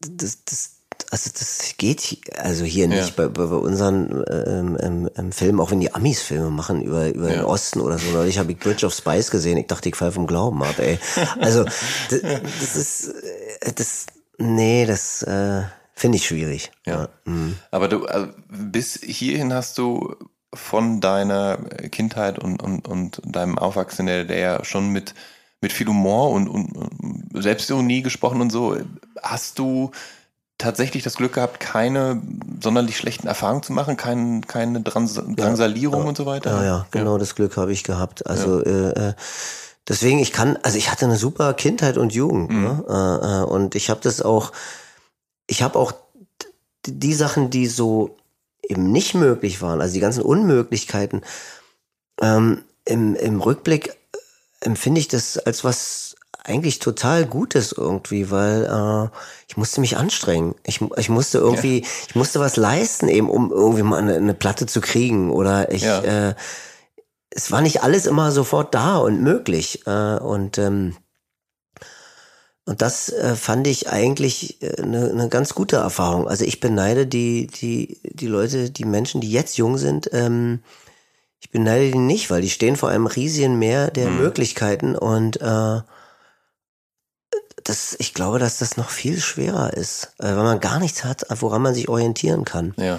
das, 0.00 0.44
das, 0.44 0.70
also 1.10 1.30
das 1.32 1.74
geht 1.78 2.20
also 2.38 2.64
hier 2.64 2.88
nicht 2.88 3.16
ja. 3.16 3.28
bei, 3.28 3.28
bei, 3.28 3.44
unseren 3.44 4.22
ähm, 4.30 5.08
ähm, 5.16 5.32
Filmen, 5.32 5.60
auch 5.60 5.70
wenn 5.70 5.80
die 5.80 5.94
Amis 5.94 6.20
Filme 6.20 6.50
machen 6.50 6.82
über, 6.82 7.08
über 7.08 7.28
ja. 7.28 7.36
den 7.36 7.44
Osten 7.44 7.80
oder 7.80 7.98
so. 7.98 8.10
Neulich 8.10 8.38
habe 8.38 8.52
ich 8.52 8.58
Bridge 8.58 8.84
of 8.84 8.94
Spice 8.94 9.30
gesehen. 9.30 9.56
Ich 9.56 9.68
dachte, 9.68 9.88
ich 9.88 9.96
fall 9.96 10.12
vom 10.12 10.26
Glauben 10.26 10.62
ab, 10.62 10.78
ey. 10.78 10.98
Also 11.40 11.64
das, 12.10 12.20
das 12.60 12.76
ist 12.76 13.08
äh, 13.60 13.72
das 13.74 14.06
nee, 14.38 14.84
das 14.84 15.22
äh, 15.22 15.62
Finde 15.98 16.16
ich 16.16 16.26
schwierig. 16.26 16.70
Ja. 16.84 17.08
Mhm. 17.24 17.56
Aber 17.70 17.88
du, 17.88 18.04
also 18.04 18.28
bis 18.48 19.00
hierhin 19.02 19.54
hast 19.54 19.78
du 19.78 20.14
von 20.52 21.00
deiner 21.00 21.56
Kindheit 21.90 22.38
und, 22.38 22.62
und, 22.62 22.86
und 22.86 23.20
deinem 23.24 23.58
Aufwachsen 23.58 24.06
der 24.06 24.24
DDR 24.24 24.64
schon 24.64 24.90
mit, 24.90 25.14
mit 25.62 25.72
viel 25.72 25.86
Humor 25.86 26.30
und, 26.32 26.48
und 26.48 27.30
Selbstironie 27.32 28.02
gesprochen 28.02 28.42
und 28.42 28.50
so. 28.50 28.76
Hast 29.22 29.58
du 29.58 29.90
tatsächlich 30.58 31.02
das 31.02 31.16
Glück 31.16 31.32
gehabt, 31.32 31.60
keine 31.60 32.20
sonderlich 32.60 32.98
schlechten 32.98 33.26
Erfahrungen 33.26 33.62
zu 33.62 33.72
machen, 33.72 33.96
kein, 33.96 34.46
keine 34.46 34.82
Drans 34.82 35.14
Drangsalierung 35.14 36.02
ja, 36.02 36.08
und 36.08 36.16
so 36.16 36.26
weiter? 36.26 36.50
Ja, 36.58 36.64
ja, 36.64 36.86
genau 36.90 37.12
ja. 37.12 37.18
das 37.18 37.34
Glück 37.34 37.56
habe 37.56 37.72
ich 37.72 37.84
gehabt. 37.84 38.26
Also 38.26 38.62
ja. 38.62 38.90
äh, 38.90 39.08
äh 39.08 39.14
deswegen, 39.88 40.18
ich 40.18 40.32
kann, 40.32 40.58
also 40.62 40.76
ich 40.76 40.90
hatte 40.90 41.06
eine 41.06 41.16
super 41.16 41.54
Kindheit 41.54 41.96
und 41.96 42.12
Jugend. 42.12 42.50
Mhm. 42.50 42.62
Ne? 42.62 42.84
Äh, 42.86 43.42
äh 43.42 43.44
und 43.44 43.74
ich 43.74 43.88
habe 43.88 44.00
das 44.02 44.20
auch 44.20 44.52
ich 45.46 45.62
habe 45.62 45.78
auch 45.78 45.92
die 46.86 47.14
Sachen, 47.14 47.50
die 47.50 47.66
so 47.66 48.16
eben 48.62 48.90
nicht 48.92 49.14
möglich 49.14 49.62
waren, 49.62 49.80
also 49.80 49.94
die 49.94 50.00
ganzen 50.00 50.22
Unmöglichkeiten, 50.22 51.22
ähm, 52.20 52.62
im, 52.84 53.14
im 53.14 53.40
Rückblick 53.40 53.88
äh, 53.88 54.18
empfinde 54.60 55.00
ich 55.00 55.08
das 55.08 55.38
als 55.38 55.64
was 55.64 56.16
eigentlich 56.44 56.78
total 56.78 57.26
Gutes 57.26 57.72
irgendwie, 57.72 58.30
weil 58.30 58.64
äh, 58.64 59.08
ich 59.48 59.56
musste 59.56 59.80
mich 59.80 59.96
anstrengen. 59.96 60.54
Ich, 60.64 60.80
ich 60.96 61.08
musste 61.08 61.38
irgendwie, 61.38 61.80
ja. 61.80 61.86
ich 62.08 62.14
musste 62.14 62.38
was 62.40 62.56
leisten, 62.56 63.08
eben 63.08 63.28
um 63.28 63.50
irgendwie 63.50 63.82
mal 63.82 63.98
eine, 63.98 64.14
eine 64.14 64.34
Platte 64.34 64.66
zu 64.66 64.80
kriegen. 64.80 65.30
Oder 65.30 65.72
ich, 65.72 65.82
ja. 65.82 66.00
äh, 66.02 66.34
es 67.30 67.50
war 67.50 67.60
nicht 67.62 67.82
alles 67.82 68.06
immer 68.06 68.30
sofort 68.30 68.74
da 68.74 68.98
und 68.98 69.22
möglich. 69.22 69.86
Äh, 69.86 70.18
und 70.18 70.58
ähm, 70.58 70.96
und 72.66 72.82
das 72.82 73.10
äh, 73.10 73.36
fand 73.36 73.68
ich 73.68 73.88
eigentlich 73.90 74.58
eine, 74.78 75.06
äh, 75.06 75.10
eine 75.10 75.28
ganz 75.28 75.54
gute 75.54 75.76
Erfahrung. 75.76 76.26
Also 76.26 76.44
ich 76.44 76.58
beneide 76.58 77.06
die, 77.06 77.46
die, 77.46 78.00
die 78.02 78.26
Leute, 78.26 78.70
die 78.70 78.84
Menschen, 78.84 79.20
die 79.20 79.30
jetzt 79.30 79.56
jung 79.56 79.78
sind, 79.78 80.10
ähm, 80.12 80.62
ich 81.38 81.50
beneide 81.50 81.92
die 81.92 81.98
nicht, 81.98 82.28
weil 82.28 82.42
die 82.42 82.50
stehen 82.50 82.74
vor 82.74 82.88
einem 82.88 83.06
riesigen 83.06 83.58
Meer 83.58 83.92
der 83.92 84.10
mhm. 84.10 84.18
Möglichkeiten 84.18 84.96
und 84.96 85.40
äh, 85.40 85.80
das, 87.62 87.96
ich 87.98 88.14
glaube, 88.14 88.40
dass 88.40 88.58
das 88.58 88.76
noch 88.76 88.90
viel 88.90 89.20
schwerer 89.20 89.72
ist, 89.72 90.14
äh, 90.18 90.24
weil 90.24 90.42
man 90.42 90.60
gar 90.60 90.80
nichts 90.80 91.04
hat, 91.04 91.24
woran 91.40 91.62
man 91.62 91.74
sich 91.74 91.88
orientieren 91.88 92.44
kann. 92.44 92.74
Ja. 92.78 92.98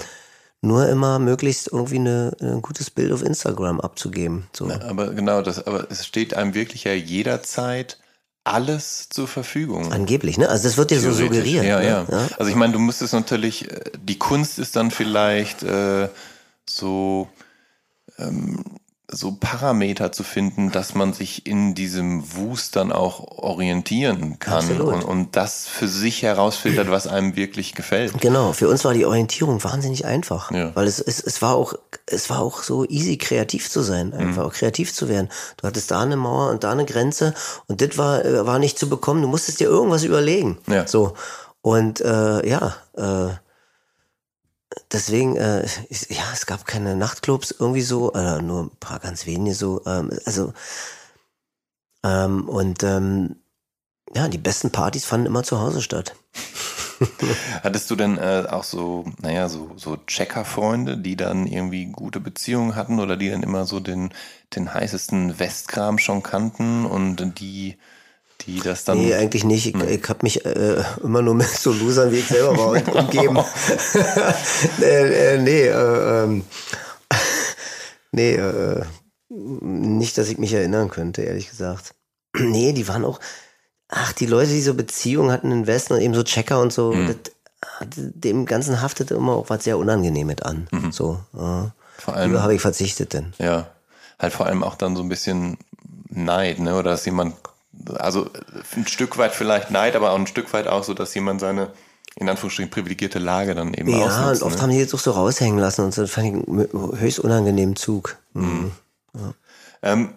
Nur 0.61 0.87
immer 0.87 1.19
möglichst 1.19 1.71
irgendwie 1.71 1.99
eine, 1.99 2.31
ein 2.41 2.61
gutes 2.61 2.89
Bild 2.89 3.11
auf 3.11 3.21
Instagram 3.21 3.81
abzugeben. 3.81 4.47
So. 4.53 4.65
Na, 4.65 4.81
aber 4.81 5.13
genau, 5.13 5.41
das, 5.41 5.67
aber 5.67 5.91
es 5.91 6.05
steht 6.05 6.33
einem 6.35 6.53
wirklich 6.53 6.85
ja 6.85 6.93
jederzeit 6.93 7.97
alles 8.47 9.09
zur 9.09 9.27
Verfügung. 9.27 9.91
Angeblich, 9.91 10.37
ne? 10.37 10.49
Also 10.49 10.63
das 10.63 10.77
wird 10.77 10.91
dir 10.91 10.99
so 10.99 11.11
suggeriert. 11.11 11.65
Ja, 11.65 11.79
ne? 11.79 11.87
ja, 11.87 12.05
ja. 12.09 12.27
Also 12.37 12.49
ich 12.49 12.55
meine, 12.55 12.73
du 12.73 12.79
müsstest 12.79 13.13
natürlich, 13.13 13.71
äh, 13.71 13.91
die 14.01 14.17
Kunst 14.17 14.59
ist 14.59 14.75
dann 14.75 14.91
vielleicht 14.91 15.63
äh, 15.63 16.09
so 16.67 17.29
ähm, 18.17 18.63
so 19.09 19.31
Parameter 19.39 20.11
zu 20.11 20.23
finden, 20.23 20.71
dass 20.71 20.93
man 20.93 21.13
sich 21.13 21.47
in 21.47 21.75
diesem 21.75 22.35
Wust 22.35 22.75
dann 22.75 22.91
auch 22.91 23.21
orientieren 23.37 24.37
kann 24.39 24.81
und, 24.81 25.03
und, 25.03 25.35
das 25.37 25.65
für 25.65 25.87
sich 25.87 26.23
herausfiltert, 26.23 26.91
was 26.91 27.07
einem 27.07 27.37
wirklich 27.37 27.73
gefällt. 27.73 28.19
Genau, 28.19 28.51
für 28.51 28.67
uns 28.67 28.83
war 28.83 28.93
die 28.93 29.05
Orientierung 29.05 29.63
wahnsinnig 29.63 30.05
einfach, 30.05 30.51
ja. 30.51 30.75
weil 30.75 30.87
es, 30.87 30.99
es, 30.99 31.21
es 31.21 31.41
war 31.41 31.55
auch 31.55 31.75
es 32.05 32.29
war 32.29 32.39
auch 32.39 32.63
so 32.63 32.85
easy 32.85 33.17
kreativ 33.17 33.69
zu 33.69 33.81
sein, 33.81 34.13
einfach 34.13 34.43
mhm. 34.43 34.49
auch 34.49 34.53
kreativ 34.53 34.93
zu 34.93 35.07
werden. 35.07 35.29
Du 35.57 35.67
hattest 35.67 35.91
da 35.91 36.01
eine 36.01 36.17
Mauer 36.17 36.49
und 36.51 36.65
da 36.65 36.71
eine 36.71 36.85
Grenze 36.85 37.33
und 37.67 37.81
das 37.81 37.97
war 37.97 38.25
äh, 38.25 38.45
war 38.45 38.59
nicht 38.59 38.77
zu 38.77 38.89
bekommen. 38.89 39.21
Du 39.21 39.29
musstest 39.29 39.61
dir 39.61 39.67
irgendwas 39.67 40.03
überlegen. 40.03 40.57
Ja. 40.67 40.85
So 40.85 41.13
und 41.61 42.01
äh, 42.01 42.47
ja. 42.47 42.75
Äh, 42.97 43.35
deswegen, 44.91 45.35
äh, 45.35 45.65
ja, 46.09 46.23
es 46.33 46.45
gab 46.45 46.65
keine 46.65 46.95
Nachtclubs 46.95 47.51
irgendwie 47.51 47.81
so, 47.81 48.13
äh, 48.13 48.41
nur 48.41 48.63
ein 48.63 48.77
paar 48.79 48.99
ganz 48.99 49.25
wenige 49.25 49.55
so. 49.55 49.81
Ähm, 49.85 50.11
also, 50.25 50.53
ähm, 52.03 52.47
und 52.47 52.83
ähm, 52.83 53.37
ja, 54.15 54.27
die 54.27 54.37
besten 54.37 54.71
Partys 54.71 55.05
fanden 55.05 55.27
immer 55.27 55.43
zu 55.43 55.59
Hause 55.59 55.81
statt. 55.81 56.15
Hattest 57.63 57.91
du 57.91 57.95
denn 57.95 58.17
äh, 58.17 58.45
auch 58.49 58.63
so, 58.63 59.05
naja, 59.21 59.49
so, 59.49 59.71
so 59.75 59.97
Checker-Freunde, 59.97 60.97
die 60.97 61.15
dann 61.15 61.45
irgendwie 61.45 61.85
gute 61.85 62.19
Beziehungen 62.19 62.75
hatten 62.75 62.99
oder 62.99 63.17
die 63.17 63.29
dann 63.29 63.43
immer 63.43 63.65
so 63.65 63.79
den, 63.79 64.13
den 64.55 64.73
heißesten 64.73 65.39
Westkram 65.39 65.99
schon 65.99 66.23
kannten 66.23 66.85
und 66.85 67.39
die, 67.39 67.77
die 68.47 68.59
das 68.59 68.85
dann. 68.85 68.97
Nee, 68.97 69.13
eigentlich 69.13 69.43
nicht. 69.43 69.67
Ich, 69.67 69.75
ich 69.75 70.09
habe 70.09 70.19
mich 70.23 70.45
äh, 70.45 70.83
immer 71.03 71.21
nur 71.21 71.35
mit 71.35 71.47
so 71.47 71.71
Losern 71.71 72.11
wie 72.11 72.17
ich 72.17 72.27
selber 72.27 72.57
war 72.57 72.69
umgeben. 72.95 73.37
äh, 74.81 75.35
äh, 75.35 75.37
nee, 75.37 75.67
äh, 75.67 76.23
ähm, 76.23 76.43
nee, 78.11 78.35
äh, 78.35 78.83
nicht, 79.29 80.17
dass 80.17 80.29
ich 80.29 80.37
mich 80.37 80.53
erinnern 80.53 80.89
könnte, 80.89 81.21
ehrlich 81.21 81.49
gesagt. 81.49 81.93
nee, 82.37 82.73
die 82.73 82.87
waren 82.87 83.05
auch, 83.05 83.19
ach, 83.89 84.13
die 84.13 84.25
Leute, 84.25 84.51
die 84.51 84.61
so 84.61 84.73
Beziehungen 84.73 85.31
hatten 85.31 85.51
in 85.51 85.67
Westen 85.67 85.93
und 85.93 86.01
eben 86.01 86.13
so 86.13 86.23
Checker 86.23 86.61
und 86.61 86.71
so, 86.71 86.93
mhm. 86.93 87.07
das, 87.07 87.15
dem 87.89 88.45
Ganzen 88.45 88.81
haftete 88.81 89.15
immer 89.15 89.33
auch 89.33 89.49
was 89.49 89.63
sehr 89.63 89.77
Unangenehmes 89.77 90.41
an. 90.43 90.67
Mhm. 90.71 90.91
So, 90.91 91.19
vor 91.33 92.13
allem 92.13 92.39
habe 92.41 92.55
ich 92.55 92.61
verzichtet 92.61 93.13
denn. 93.13 93.33
Ja, 93.39 93.67
halt 94.19 94.33
vor 94.33 94.45
allem 94.45 94.63
auch 94.63 94.75
dann 94.75 94.95
so 94.95 95.01
ein 95.01 95.09
bisschen 95.09 95.57
Neid, 96.09 96.59
ne? 96.59 96.75
Oder 96.75 96.91
dass 96.91 97.05
jemand, 97.05 97.35
also 97.95 98.29
ein 98.75 98.87
Stück 98.87 99.17
weit 99.17 99.33
vielleicht 99.33 99.71
Neid, 99.71 99.95
aber 99.95 100.11
auch 100.11 100.19
ein 100.19 100.27
Stück 100.27 100.53
weit 100.53 100.67
auch 100.67 100.83
so, 100.83 100.93
dass 100.93 101.13
jemand 101.13 101.39
seine 101.39 101.71
in 102.15 102.27
Anführungsstrichen 102.27 102.71
privilegierte 102.71 103.19
Lage 103.19 103.53
dann 103.53 103.73
eben 103.73 103.89
ja. 103.89 103.97
Ja, 103.99 104.29
und 104.31 104.41
oft 104.41 104.55
ne? 104.55 104.61
haben 104.61 104.69
die 104.71 104.77
jetzt 104.77 104.93
auch 104.95 104.99
so 104.99 105.11
raushängen 105.11 105.59
lassen 105.59 105.85
und 105.85 105.93
so 105.93 106.07
fand 106.07 106.27
ich 106.27 106.33
einen 106.33 106.99
höchst 106.99 107.19
unangenehmen 107.19 107.75
Zug. 107.75 108.17
Mhm. 108.33 108.43
mhm. 108.43 108.71
Ja. 109.13 109.33
Ähm, 109.83 110.13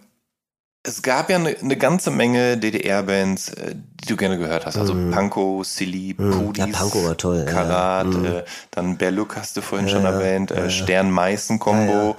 es 0.82 1.02
gab 1.02 1.28
ja 1.28 1.36
eine, 1.36 1.54
eine 1.58 1.76
ganze 1.76 2.10
Menge 2.10 2.56
DDR-Bands, 2.56 3.50
äh, 3.50 3.74
die 3.74 4.08
du 4.08 4.16
gerne 4.16 4.38
gehört 4.38 4.64
hast. 4.64 4.78
Also 4.78 4.94
mm. 4.94 5.10
Panko, 5.10 5.62
Silly, 5.62 6.14
mm. 6.16 6.30
Pudis, 6.30 6.64
ja, 6.64 6.72
Panko 6.72 7.04
war 7.04 7.16
toll. 7.18 7.44
Karat, 7.44 8.14
ja, 8.14 8.20
ja. 8.22 8.38
Äh, 8.38 8.44
dann 8.70 8.96
Berluk 8.96 9.36
hast 9.36 9.58
du 9.58 9.60
vorhin 9.60 9.88
ja, 9.88 9.94
schon 9.94 10.06
erwähnt, 10.06 10.50
äh, 10.50 10.70
Stern-Meißen-Kombo, 10.70 12.16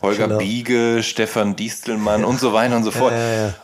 Holger 0.00 0.28
genau. 0.28 0.38
Biege, 0.38 1.02
Stefan 1.02 1.54
Distelmann 1.54 2.24
und 2.24 2.40
so 2.40 2.54
weiter 2.54 2.76
und 2.76 2.84
so 2.84 2.92
fort. 2.92 3.12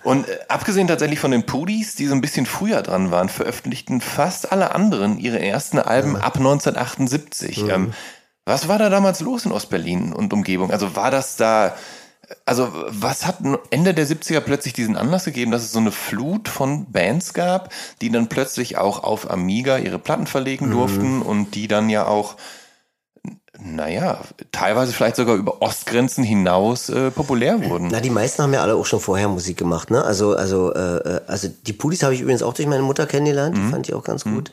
Und 0.02 0.28
äh, 0.28 0.38
abgesehen 0.48 0.88
tatsächlich 0.88 1.20
von 1.20 1.30
den 1.30 1.46
Pudis, 1.46 1.94
die 1.94 2.07
so 2.07 2.14
ein 2.14 2.20
bisschen 2.20 2.44
früher 2.44 2.83
dran 2.83 3.11
waren, 3.11 3.30
veröffentlichten 3.30 4.02
fast 4.02 4.52
alle 4.52 4.74
anderen 4.74 5.18
ihre 5.18 5.40
ersten 5.40 5.78
Alben 5.78 6.16
ab 6.16 6.37
1978. 6.37 7.64
Mm. 7.64 7.70
Ähm, 7.70 7.92
was 8.44 8.68
war 8.68 8.78
da 8.78 8.90
damals 8.90 9.20
los 9.20 9.46
in 9.46 9.52
Ostberlin 9.52 10.12
und 10.12 10.35
Umgebung? 10.35 10.70
Also 10.70 10.96
war 10.96 11.11
das 11.11 11.37
da 11.37 11.74
also 12.47 12.70
was 12.88 13.27
hat 13.27 13.38
Ende 13.70 13.94
der 13.94 14.07
70er 14.07 14.40
plötzlich 14.40 14.75
diesen 14.75 14.97
Anlass 14.97 15.25
gegeben, 15.25 15.51
dass 15.51 15.62
es 15.62 15.73
so 15.73 15.79
eine 15.79 15.92
Flut 15.92 16.49
von 16.49 16.90
Bands 16.90 17.35
gab, 17.35 17.73
die 18.01 18.11
dann 18.11 18.29
plötzlich 18.29 18.77
auch 18.79 19.03
auf 19.03 19.31
Amiga 19.31 19.79
ihre 19.79 19.99
Platten 19.99 20.27
verlegen 20.27 20.66
mhm. 20.66 20.73
durften 20.73 21.23
und 21.23 21.55
die 21.55 21.68
dann 21.68 21.88
ja 21.88 22.07
auch, 22.07 22.37
naja, 23.59 24.20
teilweise 24.53 24.92
vielleicht 24.92 25.16
sogar 25.16 25.37
über 25.37 25.62
Ostgrenzen 25.62 26.25
hinaus 26.25 26.88
äh, 26.88 27.11
populär 27.11 27.64
wurden. 27.64 27.88
Na, 27.90 28.01
die 28.01 28.11
meisten 28.11 28.42
haben 28.42 28.53
ja 28.53 28.62
alle 28.62 28.75
auch 28.75 28.87
schon 28.87 29.01
vorher 29.01 29.29
Musik 29.29 29.57
gemacht, 29.57 29.90
ne? 29.90 30.03
Also, 30.03 30.37
also, 30.37 30.75
äh, 30.75 30.97
äh 30.97 31.20
also 31.27 31.49
die 31.49 31.73
Pudis 31.73 32.03
habe 32.03 32.14
ich 32.14 32.20
übrigens 32.20 32.42
auch 32.42 32.55
durch 32.55 32.68
meine 32.68 32.83
Mutter 32.83 33.07
kennengelernt, 33.07 33.57
die 33.57 33.61
mhm. 33.61 33.70
fand 33.70 33.88
ich 33.88 33.94
auch 33.94 34.05
ganz 34.05 34.25
gut. 34.25 34.51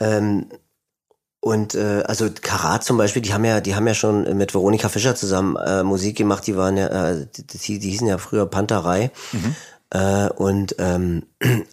Mhm. 0.00 0.06
Ähm, 0.06 0.46
und 1.44 1.74
äh, 1.74 2.02
also 2.06 2.30
Karat 2.40 2.84
zum 2.84 2.96
Beispiel, 2.96 3.20
die 3.20 3.34
haben 3.34 3.44
ja, 3.44 3.60
die 3.60 3.74
haben 3.74 3.86
ja 3.86 3.92
schon 3.92 4.34
mit 4.34 4.54
Veronika 4.54 4.88
Fischer 4.88 5.14
zusammen 5.14 5.56
äh, 5.56 5.82
Musik 5.82 6.16
gemacht. 6.16 6.46
Die 6.46 6.56
waren 6.56 6.78
ja, 6.78 7.10
äh, 7.10 7.26
die, 7.36 7.78
die 7.78 7.90
hießen 7.90 8.06
ja 8.06 8.16
früher 8.16 8.46
Panterei. 8.46 9.10
Mhm. 9.32 9.54
Äh, 9.90 10.30
und 10.30 10.74
ähm, 10.78 11.24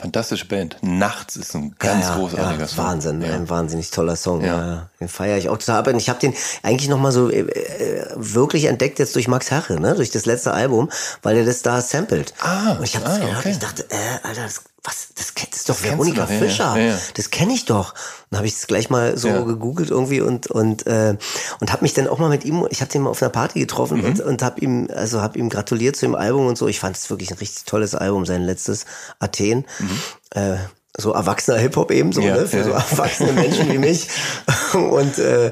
Fantastische 0.00 0.46
Band. 0.46 0.78
Nachts 0.82 1.36
ist 1.36 1.54
ein 1.54 1.76
ganz 1.78 2.06
ja, 2.06 2.16
großartiger 2.16 2.62
ja, 2.62 2.66
Song. 2.66 2.84
Wahnsinn, 2.84 3.22
ja. 3.22 3.34
ein 3.34 3.48
wahnsinnig 3.48 3.92
toller 3.92 4.16
Song. 4.16 4.42
Ja. 4.42 4.90
Den 4.98 5.06
feiere 5.06 5.38
ich 5.38 5.48
auch 5.48 5.58
total. 5.58 5.78
Aber 5.78 5.94
ich 5.94 6.08
habe 6.08 6.18
den 6.18 6.34
eigentlich 6.64 6.88
nochmal 6.88 7.12
so 7.12 7.30
äh, 7.30 7.42
äh, 7.42 8.12
wirklich 8.16 8.64
entdeckt 8.64 8.98
jetzt 8.98 9.14
durch 9.14 9.28
Max 9.28 9.52
Herre, 9.52 9.78
ne? 9.78 9.94
durch 9.94 10.10
das 10.10 10.26
letzte 10.26 10.52
Album, 10.52 10.90
weil 11.22 11.36
er 11.36 11.44
das 11.44 11.62
da 11.62 11.80
samplet. 11.80 12.34
Ah, 12.40 12.72
und 12.72 12.82
ich 12.82 12.96
habe 12.96 13.06
ah, 13.06 13.20
okay. 13.38 13.52
ich 13.52 13.60
dachte, 13.60 13.84
äh, 13.88 14.26
Alter, 14.26 14.42
das 14.42 14.64
was, 14.84 15.10
das, 15.14 15.32
das 15.34 15.58
ist 15.60 15.68
doch 15.68 15.76
das 15.76 15.84
Veronika 15.84 16.22
doch, 16.22 16.28
Fischer. 16.28 16.76
Ja, 16.76 16.94
ja. 16.94 16.98
Das 17.14 17.30
kenne 17.30 17.52
ich 17.52 17.66
doch. 17.66 17.94
Dann 18.32 18.38
habe 18.38 18.46
ich 18.46 18.54
es 18.54 18.66
gleich 18.66 18.88
mal 18.88 19.18
so 19.18 19.28
ja. 19.28 19.42
gegoogelt 19.42 19.90
irgendwie 19.90 20.22
und 20.22 20.46
und 20.46 20.86
äh, 20.86 21.18
und 21.60 21.70
habe 21.70 21.82
mich 21.82 21.92
dann 21.92 22.08
auch 22.08 22.18
mal 22.18 22.30
mit 22.30 22.46
ihm, 22.46 22.66
ich 22.70 22.80
habe 22.80 22.90
den 22.90 23.02
mal 23.02 23.10
auf 23.10 23.20
einer 23.20 23.28
Party 23.28 23.60
getroffen 23.60 23.98
mhm. 23.98 24.04
und, 24.06 24.20
und 24.20 24.42
habe 24.42 24.58
ihm 24.62 24.88
also 24.94 25.20
habe 25.20 25.38
ihm 25.38 25.50
gratuliert 25.50 25.96
zu 25.96 26.06
dem 26.06 26.14
Album 26.14 26.46
und 26.46 26.56
so. 26.56 26.66
Ich 26.66 26.80
fand 26.80 26.96
es 26.96 27.10
wirklich 27.10 27.30
ein 27.30 27.36
richtig 27.36 27.66
tolles 27.66 27.94
Album, 27.94 28.24
sein 28.24 28.42
letztes 28.42 28.86
Athen. 29.18 29.66
Mhm. 29.78 30.00
Äh, 30.30 30.56
so 30.96 31.12
erwachsener 31.12 31.58
Hip-Hop 31.58 31.90
eben 31.90 32.12
so, 32.12 32.22
ne? 32.22 32.46
Für 32.46 32.64
so 32.64 32.70
erwachsene 32.70 33.32
Menschen 33.32 33.70
wie 33.70 33.78
mich. 33.78 34.08
Und, 34.72 35.18
äh, 35.18 35.50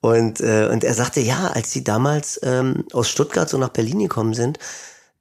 und, 0.00 0.40
äh, 0.40 0.68
und 0.70 0.82
er 0.82 0.94
sagte, 0.94 1.20
ja, 1.20 1.48
als 1.48 1.72
sie 1.72 1.84
damals 1.84 2.40
ähm, 2.42 2.84
aus 2.92 3.10
Stuttgart 3.10 3.50
so 3.50 3.58
nach 3.58 3.68
Berlin 3.68 3.98
gekommen 3.98 4.32
sind, 4.32 4.58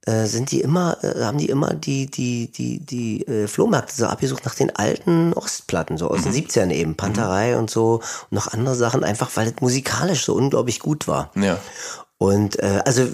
äh, 0.05 0.25
sind 0.25 0.51
die 0.51 0.61
immer, 0.61 0.97
äh, 1.03 1.23
haben 1.23 1.37
die 1.37 1.49
immer 1.49 1.73
die, 1.73 2.07
die, 2.07 2.51
die, 2.51 2.79
die 2.79 3.27
äh, 3.27 3.47
Flohmärkte 3.47 3.95
so 3.95 4.05
abgesucht 4.05 4.45
nach 4.45 4.55
den 4.55 4.75
alten 4.75 5.33
Ostplatten, 5.33 5.97
so 5.97 6.09
aus 6.09 6.25
mhm. 6.25 6.31
den 6.31 6.45
70ern 6.45 6.71
eben, 6.71 6.95
Panterei 6.95 7.53
mhm. 7.53 7.59
und 7.59 7.69
so 7.69 8.01
und 8.29 8.31
noch 8.31 8.47
andere 8.53 8.75
Sachen, 8.75 9.03
einfach 9.03 9.29
weil 9.35 9.47
es 9.47 9.61
musikalisch 9.61 10.25
so 10.25 10.35
unglaublich 10.35 10.79
gut 10.79 11.07
war. 11.07 11.31
Ja. 11.35 11.59
Und 12.17 12.59
äh, 12.59 12.81
also 12.85 13.07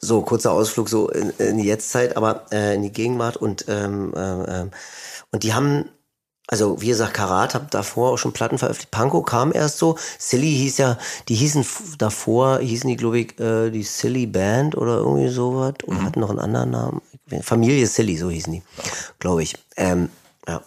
so 0.00 0.22
kurzer 0.22 0.52
Ausflug 0.52 0.88
so 0.88 1.08
in, 1.08 1.30
in 1.38 1.58
die 1.58 1.64
Jetztzeit, 1.64 2.16
aber 2.16 2.46
äh, 2.52 2.74
in 2.74 2.82
die 2.82 2.92
Gegenwart 2.92 3.36
und 3.36 3.66
ähm, 3.68 4.14
äh, 4.14 4.66
und 5.32 5.42
die 5.42 5.54
haben 5.54 5.88
also 6.50 6.80
wie 6.80 6.88
gesagt, 6.88 7.14
Karat 7.14 7.54
habe 7.54 7.68
davor 7.70 8.10
auch 8.10 8.18
schon 8.18 8.32
Platten 8.32 8.58
veröffentlicht. 8.58 8.90
Panko 8.90 9.22
kam 9.22 9.52
erst 9.52 9.78
so. 9.78 9.96
Silly 10.18 10.50
hieß 10.50 10.78
ja, 10.78 10.98
die 11.28 11.36
hießen 11.36 11.64
davor, 11.96 12.58
hießen 12.58 12.90
die, 12.90 12.96
glaube 12.96 13.20
ich, 13.20 13.38
äh, 13.38 13.70
die 13.70 13.84
Silly 13.84 14.26
Band 14.26 14.76
oder 14.76 14.96
irgendwie 14.96 15.28
sowas. 15.28 15.74
Und 15.86 16.00
mhm. 16.00 16.04
hatten 16.04 16.20
noch 16.20 16.30
einen 16.30 16.40
anderen 16.40 16.70
Namen. 16.70 17.02
Familie 17.42 17.86
Silly, 17.86 18.16
so 18.16 18.30
hießen 18.30 18.52
die, 18.52 18.62
glaube 19.20 19.44
ich. 19.44 19.54
Ähm, 19.76 20.10
ja. 20.48 20.60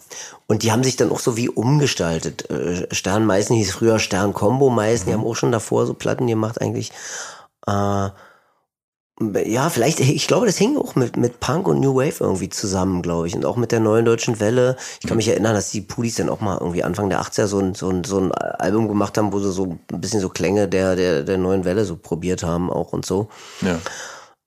Und 0.47 0.63
die 0.63 0.71
haben 0.71 0.85
sich 0.85 0.95
dann 0.95 1.11
auch 1.11 1.19
so 1.19 1.35
wie 1.35 1.49
umgestaltet. 1.49 2.49
Äh, 2.49 2.87
Stern 2.95 3.25
Meißen 3.25 3.53
hieß 3.53 3.71
früher 3.73 3.99
Stern 3.99 4.33
Combo 4.33 4.69
Meißen, 4.69 5.05
mhm. 5.05 5.09
die 5.09 5.13
haben 5.15 5.25
auch 5.25 5.35
schon 5.35 5.51
davor 5.51 5.85
so 5.85 5.93
Platten 5.93 6.27
gemacht 6.27 6.61
eigentlich. 6.61 6.93
Äh, 7.67 8.09
ja, 9.19 9.69
vielleicht, 9.69 9.99
ich 9.99 10.27
glaube, 10.27 10.47
das 10.47 10.57
hing 10.57 10.75
auch 10.77 10.95
mit, 10.95 11.17
mit 11.17 11.39
Punk 11.39 11.67
und 11.67 11.79
New 11.79 11.95
Wave 11.95 12.15
irgendwie 12.19 12.49
zusammen, 12.49 13.01
glaube 13.01 13.27
ich. 13.27 13.35
Und 13.35 13.45
auch 13.45 13.57
mit 13.57 13.71
der 13.71 13.79
neuen 13.79 14.05
deutschen 14.05 14.39
Welle. 14.39 14.75
Ich 15.01 15.07
kann 15.07 15.17
mich 15.17 15.27
erinnern, 15.27 15.53
dass 15.53 15.69
die 15.69 15.81
Pudis 15.81 16.15
dann 16.15 16.29
auch 16.29 16.41
mal 16.41 16.57
irgendwie 16.59 16.83
Anfang 16.83 17.09
der 17.09 17.21
80er 17.21 17.45
so 17.45 17.59
ein, 17.59 17.75
so 17.75 17.89
ein, 17.89 18.03
so 18.03 18.19
ein 18.19 18.31
Album 18.31 18.87
gemacht 18.87 19.17
haben, 19.17 19.31
wo 19.31 19.39
sie 19.39 19.51
so 19.51 19.77
ein 19.91 20.01
bisschen 20.01 20.19
so 20.19 20.29
Klänge 20.29 20.67
der, 20.67 20.95
der, 20.95 21.23
der 21.23 21.37
neuen 21.37 21.63
Welle 21.63 21.85
so 21.85 21.95
probiert 21.95 22.43
haben 22.43 22.71
auch 22.71 22.91
und 22.91 23.05
so. 23.05 23.29
Ja. 23.61 23.79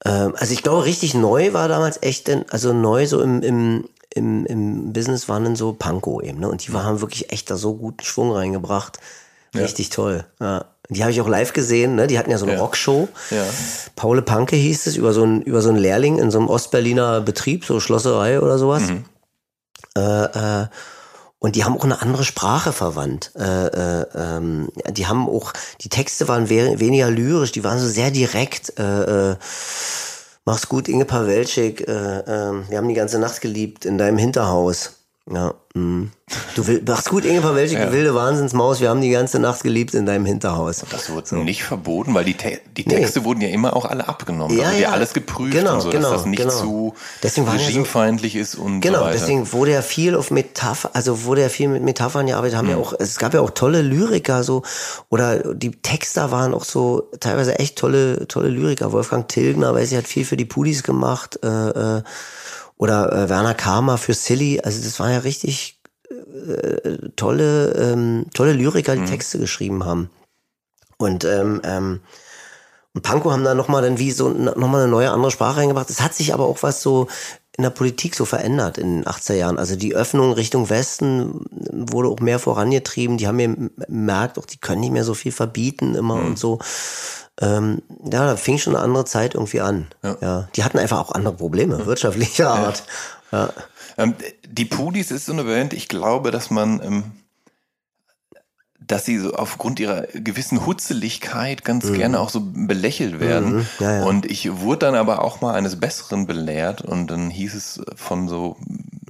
Ähm, 0.05 0.35
also 0.37 0.52
ich 0.52 0.62
glaube, 0.62 0.85
richtig 0.85 1.14
neu 1.14 1.52
war 1.52 1.68
damals 1.68 2.02
echt, 2.02 2.26
denn, 2.26 2.44
also 2.50 2.72
neu 2.72 3.07
so 3.07 3.20
im, 3.20 3.42
im, 3.42 3.88
im, 4.14 4.46
im 4.46 4.92
Business 4.92 5.29
waren 5.29 5.44
dann 5.44 5.57
so 5.57 5.74
Panko 5.74 6.20
eben, 6.20 6.40
ne? 6.40 6.48
Und 6.48 6.66
die 6.66 6.72
haben 6.72 7.00
wirklich 7.00 7.33
echt 7.33 7.50
da 7.50 7.57
so 7.57 7.76
guten 7.76 8.02
Schwung 8.02 8.33
reingebracht. 8.33 8.98
Richtig 9.55 9.88
ja. 9.88 9.94
toll. 9.94 10.26
Ja. 10.40 10.64
Die 10.88 11.03
habe 11.03 11.11
ich 11.11 11.20
auch 11.20 11.29
live 11.29 11.53
gesehen, 11.53 11.96
ne? 11.96 12.07
Die 12.07 12.18
hatten 12.18 12.31
ja 12.31 12.38
so 12.38 12.46
eine 12.46 12.55
ja. 12.55 12.61
Rockshow. 12.61 13.09
Ja. 13.31 13.44
Paule 13.96 14.22
Panke 14.22 14.57
hieß 14.57 14.87
es, 14.87 14.96
über 14.96 15.12
so, 15.12 15.25
ein, 15.25 15.42
über 15.42 15.62
so 15.62 15.70
einen 15.70 15.79
Lehrling 15.79 16.18
in 16.18 16.31
so 16.31 16.38
einem 16.38 16.49
Ostberliner 16.49 17.20
Betrieb, 17.20 17.64
so 17.64 17.81
Schlosserei 17.81 18.40
oder 18.40 18.59
sowas. 18.59 18.83
Mhm. 18.83 19.05
Äh, 19.96 20.62
äh, 20.62 20.66
und 21.38 21.55
die 21.55 21.64
haben 21.64 21.77
auch 21.77 21.85
eine 21.85 22.01
andere 22.01 22.25
Sprache 22.25 22.72
verwandt. 22.72 23.33
Äh, 23.37 23.66
äh, 23.66 24.07
ähm, 24.14 24.68
die 24.90 25.07
haben 25.07 25.29
auch, 25.29 25.53
die 25.83 25.88
Texte 25.88 26.29
waren 26.29 26.49
we 26.49 26.81
weniger 26.81 27.11
lyrisch, 27.11 27.53
die 27.53 27.64
waren 27.64 27.79
so 27.79 27.87
sehr 27.87 28.11
direkt. 28.11 28.79
Äh, 28.79 29.33
äh, 29.33 29.37
mach's 30.44 30.68
gut, 30.68 30.88
Inge 30.88 31.05
Pawelczyk, 31.05 31.87
äh, 31.87 31.92
äh, 31.92 32.53
wir 32.68 32.79
haben 32.79 32.88
die 32.88 32.94
ganze 32.94 33.18
Nacht 33.18 33.40
geliebt 33.40 33.85
in 33.85 33.99
deinem 33.99 34.18
Hinterhaus. 34.18 34.92
Ja. 35.32 35.54
Mm. 35.74 36.10
Du 36.54 36.66
will, 36.66 36.82
machst 36.86 37.08
gut, 37.08 37.24
Inge 37.24 37.54
welche 37.54 37.78
ja. 37.78 37.92
wilde 37.92 38.14
Wahnsinnsmaus. 38.14 38.80
Wir 38.80 38.88
haben 38.88 39.00
die 39.00 39.10
ganze 39.10 39.38
Nacht 39.38 39.62
geliebt 39.62 39.94
in 39.94 40.06
deinem 40.06 40.24
Hinterhaus. 40.24 40.84
Das 40.90 41.10
wurde 41.10 41.26
so. 41.26 41.36
nicht 41.36 41.62
verboten, 41.62 42.14
weil 42.14 42.24
die, 42.24 42.34
Te 42.34 42.60
die 42.76 42.84
Texte 42.84 43.20
nee. 43.20 43.24
wurden 43.24 43.40
ja 43.40 43.48
immer 43.48 43.76
auch 43.76 43.84
alle 43.84 44.08
abgenommen. 44.08 44.56
Ja, 44.56 44.68
also 44.68 44.80
ja. 44.80 44.90
alles 44.90 45.12
geprüft 45.12 45.52
genau, 45.52 45.74
und 45.74 45.82
so, 45.82 45.90
genau, 45.90 46.10
dass 46.10 46.22
das 46.22 46.26
nicht 46.26 46.38
genau. 46.38 46.52
zu 46.52 46.94
deswegen 47.22 47.48
regimefeindlich 47.48 48.34
ja 48.34 48.44
so, 48.44 48.58
ist 48.58 48.64
und 48.64 48.80
Genau, 48.80 49.04
so 49.04 49.10
deswegen 49.12 49.52
wurde 49.52 49.72
ja 49.72 49.82
viel 49.82 50.16
auf 50.16 50.30
Metapher, 50.30 50.90
also 50.94 51.24
wurde 51.24 51.42
ja 51.42 51.48
viel 51.48 51.68
mit 51.68 51.82
Metaphern 51.82 52.26
gearbeitet, 52.26 52.56
haben 52.56 52.66
mhm. 52.66 52.72
ja 52.72 52.78
auch, 52.78 52.94
es 52.98 53.18
gab 53.18 53.34
ja 53.34 53.40
auch 53.40 53.50
tolle 53.50 53.82
Lyriker 53.82 54.42
so, 54.42 54.62
oder 55.10 55.54
die 55.54 55.70
Texter 55.70 56.30
waren 56.30 56.54
auch 56.54 56.64
so 56.64 57.10
teilweise 57.20 57.58
echt 57.58 57.76
tolle, 57.76 58.26
tolle 58.26 58.48
Lyriker. 58.48 58.92
Wolfgang 58.92 59.28
Tilgner, 59.28 59.74
weiß 59.74 59.92
ich, 59.92 59.98
hat 59.98 60.08
viel 60.08 60.24
für 60.24 60.36
die 60.36 60.44
Pudis 60.44 60.82
gemacht, 60.82 61.38
äh, 61.44 61.98
äh, 61.98 62.02
oder 62.76 63.12
äh, 63.12 63.28
Werner 63.28 63.54
Karma 63.54 63.96
für 63.96 64.14
Silly. 64.14 64.60
Also 64.60 64.82
das 64.82 64.98
waren 65.00 65.12
ja 65.12 65.18
richtig 65.18 65.80
äh, 66.10 67.10
tolle, 67.16 67.72
ähm, 67.72 68.26
tolle 68.34 68.52
Lyriker, 68.52 68.94
die 68.94 69.02
mhm. 69.02 69.06
Texte 69.06 69.38
geschrieben 69.38 69.84
haben. 69.84 70.10
Und 70.98 71.24
ähm, 71.24 71.60
ähm, 71.64 72.00
und 72.96 73.02
Panko 73.02 73.31
haben 73.31 73.44
da 73.44 73.54
nochmal 73.54 73.83
dann 73.83 73.98
wie 73.98 74.10
so 74.10 74.31
nochmal 74.31 74.81
eine 74.81 74.90
neue 74.90 75.10
andere 75.10 75.31
Sprache 75.31 75.58
reingebracht. 75.58 75.90
Es 75.90 76.00
hat 76.00 76.14
sich 76.14 76.33
aber 76.33 76.46
auch 76.46 76.62
was 76.62 76.81
so 76.81 77.08
in 77.58 77.62
der 77.62 77.70
Politik 77.70 78.14
so 78.14 78.24
verändert 78.24 78.79
in 78.79 79.02
den 79.02 79.04
80er 79.04 79.35
Jahren. 79.35 79.58
Also 79.58 79.77
die 79.77 79.94
Öffnung 79.94 80.33
Richtung 80.33 80.70
Westen 80.70 81.44
wurde 81.50 82.08
auch 82.08 82.20
mehr 82.20 82.38
vorangetrieben. 82.38 83.18
Die 83.18 83.27
haben 83.27 83.37
mir 83.37 83.54
gemerkt, 83.87 84.38
auch 84.38 84.46
die 84.46 84.56
können 84.56 84.81
nicht 84.81 84.92
mehr 84.92 85.04
so 85.04 85.12
viel 85.12 85.33
verbieten 85.33 85.94
immer 85.94 86.16
mhm. 86.16 86.27
und 86.27 86.38
so. 86.38 86.58
Ähm, 87.40 87.82
ja, 88.04 88.26
da 88.26 88.37
fing 88.37 88.58
schon 88.58 88.74
eine 88.74 88.84
andere 88.84 89.04
Zeit 89.04 89.34
irgendwie 89.34 89.60
an. 89.60 89.88
Ja. 90.02 90.16
ja. 90.20 90.48
Die 90.56 90.64
hatten 90.64 90.78
einfach 90.78 90.98
auch 90.98 91.12
andere 91.12 91.34
Probleme, 91.34 91.78
ja. 91.78 91.87
wirtschaftlicher 91.87 92.50
Art. 92.50 92.84
Ja. 93.32 93.50
Ähm, 93.98 94.14
die 94.48 94.64
Pudis 94.64 95.10
ist 95.10 95.26
so 95.26 95.32
eine 95.32 95.44
Band, 95.44 95.72
ich 95.72 95.88
glaube, 95.88 96.30
dass 96.30 96.50
man 96.50 96.80
ähm, 96.82 97.04
dass 98.87 99.04
sie 99.04 99.18
so 99.18 99.32
aufgrund 99.32 99.80
ihrer 99.80 100.02
gewissen 100.14 100.64
Hutzeligkeit 100.64 101.64
ganz 101.64 101.87
mhm. 101.87 101.94
gerne 101.94 102.20
auch 102.20 102.30
so 102.30 102.40
belächelt 102.40 103.18
werden. 103.18 103.56
Mhm. 103.56 103.66
Ja. 103.80 104.04
Und 104.04 104.26
ich 104.26 104.60
wurde 104.60 104.87
dann 104.87 104.94
aber 104.94 105.24
auch 105.24 105.40
mal 105.40 105.54
eines 105.54 105.80
Besseren 105.80 106.26
belehrt 106.26 106.82
und 106.82 107.08
dann 107.08 107.30
hieß 107.30 107.54
es 107.54 107.80
von 107.96 108.28
so 108.28 108.56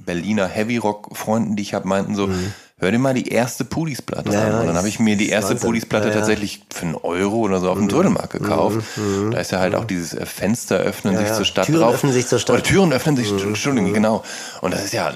Berliner 0.03 0.47
Heavy 0.47 0.77
Rock 0.77 1.15
Freunden, 1.15 1.55
die 1.55 1.63
ich 1.63 1.73
habe, 1.73 1.87
meinten 1.87 2.15
so, 2.15 2.27
mhm 2.27 2.53
hör 2.79 2.91
dir 2.91 2.99
mal 2.99 3.15
die 3.15 3.29
erste 3.29 3.65
Pudis-Platte 3.65 4.31
ja, 4.31 4.47
an. 4.47 4.59
Und 4.61 4.67
dann 4.67 4.77
habe 4.77 4.87
ich 4.87 4.99
mir 4.99 5.17
die 5.17 5.29
erste 5.29 5.55
Pudis-Platte 5.55 6.09
ja, 6.09 6.13
tatsächlich 6.13 6.61
für 6.71 6.85
einen 6.85 6.95
Euro 6.95 7.37
oder 7.37 7.59
so 7.59 7.71
auf 7.71 7.77
dem 7.77 7.85
mhm. 7.85 7.89
Trödelmarkt 7.89 8.33
gekauft. 8.33 8.77
Mhm. 8.95 9.25
mhm. 9.25 9.31
Da 9.31 9.39
ist 9.39 9.51
ja 9.51 9.59
halt 9.59 9.73
auch 9.73 9.85
dieses 9.85 10.13
äh, 10.13 10.27
Fenster 10.27 10.77
öffnen 10.77 11.17
sich 11.17 11.33
zur 11.33 11.45
Stadt 11.45 11.65
Türen 11.65 11.81
drauf. 11.81 11.95
öffnen 11.95 12.13
sich 12.13 12.27
zur 12.27 12.37
Stadt. 12.37 12.53
Oder 12.55 12.63
Türen 12.63 12.93
öffnen 12.93 13.17
sich. 13.17 13.31
Entschuldigung, 13.31 13.93
genau. 13.93 14.23
Und 14.61 14.75
das 14.75 14.85
ist 14.85 14.93
ja 14.93 15.11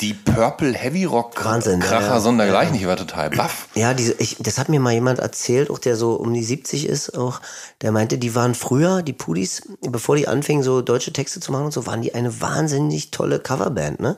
die 0.00 0.14
Purple 0.14 0.72
Heavy 0.72 1.04
Rock 1.04 1.44
Wahnsinn, 1.44 1.80
Kracher 1.80 2.18
sondergleichen. 2.20 2.74
Ich 2.74 2.86
war 2.86 2.96
total 2.96 3.28
baff. 3.28 3.68
Ja, 3.74 3.92
diese, 3.92 4.14
ich, 4.14 4.36
das 4.38 4.58
hat 4.58 4.70
mir 4.70 4.80
mal 4.80 4.94
jemand 4.94 5.18
erzählt, 5.18 5.68
auch 5.70 5.78
der 5.78 5.96
so 5.96 6.14
um 6.14 6.32
die 6.32 6.42
70 6.42 6.88
ist, 6.88 7.18
auch, 7.18 7.42
der 7.82 7.92
meinte, 7.92 8.16
die 8.16 8.34
waren 8.34 8.54
früher, 8.54 9.02
die 9.02 9.12
Pudis, 9.12 9.62
bevor 9.82 10.16
die 10.16 10.28
anfingen, 10.28 10.62
so 10.62 10.80
deutsche 10.80 11.12
Texte 11.12 11.40
zu 11.40 11.52
machen 11.52 11.66
und 11.66 11.72
so, 11.72 11.84
waren 11.84 12.00
die 12.00 12.14
eine 12.14 12.40
wahnsinnig 12.40 13.10
tolle 13.10 13.38
Coverband, 13.38 14.00
ne? 14.00 14.16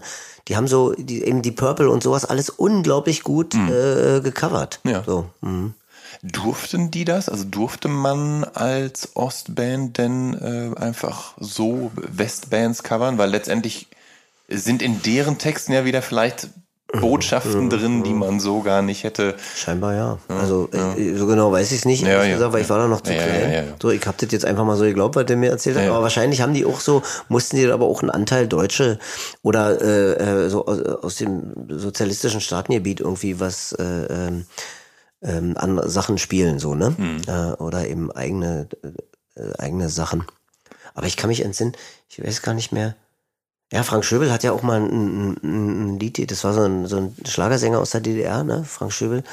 Die 0.48 0.56
haben 0.56 0.68
so 0.68 0.92
die, 0.92 1.22
eben 1.24 1.42
die 1.42 1.52
Purple 1.52 1.90
und 1.90 2.02
sowas 2.02 2.24
alles 2.24 2.50
unglaublich 2.50 3.22
gut 3.22 3.54
mhm. 3.54 3.68
äh, 3.68 4.20
gecovert. 4.20 4.80
Ja. 4.84 5.02
So, 5.04 5.30
mhm. 5.40 5.74
Durften 6.22 6.90
die 6.90 7.04
das? 7.04 7.28
Also 7.28 7.44
durfte 7.44 7.88
man 7.88 8.44
als 8.44 9.14
Ostband 9.14 9.98
denn 9.98 10.34
äh, 10.34 10.78
einfach 10.78 11.34
so 11.38 11.90
Westbands 11.94 12.82
covern? 12.82 13.18
Weil 13.18 13.30
letztendlich 13.30 13.88
sind 14.48 14.82
in 14.82 15.02
deren 15.02 15.38
Texten 15.38 15.72
ja 15.72 15.84
wieder 15.84 16.02
vielleicht 16.02 16.48
Botschaften 17.00 17.70
drin, 17.70 18.02
die 18.02 18.12
man 18.12 18.40
so 18.40 18.62
gar 18.62 18.82
nicht 18.82 19.04
hätte. 19.04 19.34
Scheinbar 19.54 19.94
ja. 19.94 20.18
also 20.28 20.68
ja. 20.72 20.94
Äh, 20.94 21.14
so 21.16 21.26
genau 21.26 21.52
weiß 21.52 21.72
ich 21.72 21.78
es 21.78 21.84
nicht, 21.84 22.02
ja, 22.02 22.24
ja, 22.24 22.34
gesagt, 22.34 22.52
weil 22.52 22.62
ich 22.62 22.70
war 22.70 22.78
da 22.78 22.88
noch 22.88 23.00
zu 23.00 23.12
klein. 23.12 23.74
So, 23.80 23.90
ich 23.90 24.06
habe 24.06 24.16
das 24.18 24.32
jetzt 24.32 24.44
einfach 24.44 24.64
mal 24.64 24.76
so 24.76 24.84
geglaubt, 24.84 25.16
was 25.16 25.26
der 25.26 25.36
mir 25.36 25.50
erzählt 25.50 25.76
hat. 25.76 25.88
Aber 25.88 26.02
wahrscheinlich 26.02 26.40
haben 26.40 26.54
die 26.54 26.64
auch 26.64 26.80
so, 26.80 27.02
mussten 27.28 27.56
die 27.56 27.66
aber 27.66 27.86
auch 27.86 28.02
einen 28.02 28.10
Anteil 28.10 28.48
Deutsche 28.48 28.98
oder 29.42 29.80
äh, 29.80 30.44
äh 30.44 30.48
so 30.48 30.66
aus, 30.66 30.80
aus, 30.80 31.16
dem 31.16 31.52
sozialistischen 31.68 32.40
Staatengebiet 32.40 33.00
irgendwie 33.00 33.40
was 33.40 33.72
äh, 33.72 33.82
ähm, 33.82 34.46
ähm 35.22 35.54
an 35.56 35.80
Sachen 35.88 36.18
spielen, 36.18 36.58
so, 36.58 36.74
ne? 36.74 36.94
Mhm. 36.96 37.22
Äh, 37.26 37.52
oder 37.54 37.86
eben 37.86 38.10
eigene, 38.12 38.68
äh, 39.36 39.58
eigene 39.58 39.88
Sachen. 39.88 40.24
Aber 40.94 41.06
ich 41.06 41.16
kann 41.16 41.28
mich 41.28 41.44
entsinnen, 41.44 41.72
ich 42.08 42.24
weiß 42.24 42.42
gar 42.42 42.54
nicht 42.54 42.72
mehr 42.72 42.94
ja, 43.72 43.82
Frank 43.82 44.04
Schöbel 44.04 44.32
hat 44.32 44.42
ja 44.42 44.52
auch 44.52 44.62
mal 44.62 44.80
ein, 44.80 45.36
ein, 45.42 45.94
ein 45.94 45.98
Lied, 45.98 46.30
das 46.30 46.44
war 46.44 46.52
so 46.52 46.62
ein, 46.62 46.86
so 46.86 46.96
ein, 46.96 47.16
Schlagersänger 47.26 47.80
aus 47.80 47.90
der 47.90 48.00
DDR, 48.00 48.44
ne? 48.44 48.64
Frank 48.64 48.92
Schöbel, 48.92 49.24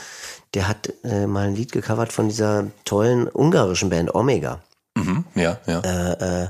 der 0.54 0.68
hat 0.68 0.92
äh, 1.04 1.28
mal 1.28 1.48
ein 1.48 1.56
Lied 1.56 1.72
gecovert 1.72 2.12
von 2.12 2.30
dieser 2.30 2.68
tollen 2.86 3.28
ungarischen 3.28 3.90
Band 3.90 4.16
Omega. 4.16 4.62
Mhm, 4.96 5.26
ja, 5.36 5.60
ja. 5.68 5.80
Äh, 5.82 6.44
äh, 6.44 6.48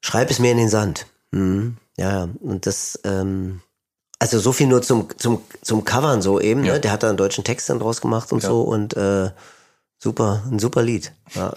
Schreib 0.00 0.30
es 0.30 0.38
mir 0.38 0.52
in 0.52 0.58
den 0.58 0.68
Sand. 0.68 1.06
Mhm, 1.32 1.78
ja, 1.96 2.28
und 2.40 2.66
das, 2.66 3.00
ähm, 3.04 3.62
also 4.18 4.38
so 4.38 4.52
viel 4.52 4.66
nur 4.66 4.82
zum, 4.82 5.08
zum, 5.18 5.42
zum 5.62 5.84
Covern 5.84 6.22
so 6.22 6.40
eben, 6.40 6.60
ne? 6.60 6.68
ja. 6.68 6.72
ne? 6.74 6.80
Der 6.80 6.92
hat 6.92 7.02
da 7.02 7.08
einen 7.08 7.16
deutschen 7.16 7.44
Text 7.44 7.68
dann 7.70 7.78
draus 7.78 8.00
gemacht 8.00 8.32
und 8.32 8.42
ja. 8.42 8.48
so 8.48 8.62
und 8.62 8.96
äh, 8.96 9.30
super, 9.98 10.42
ein 10.50 10.58
super 10.58 10.82
Lied. 10.82 11.12
Ja. 11.34 11.52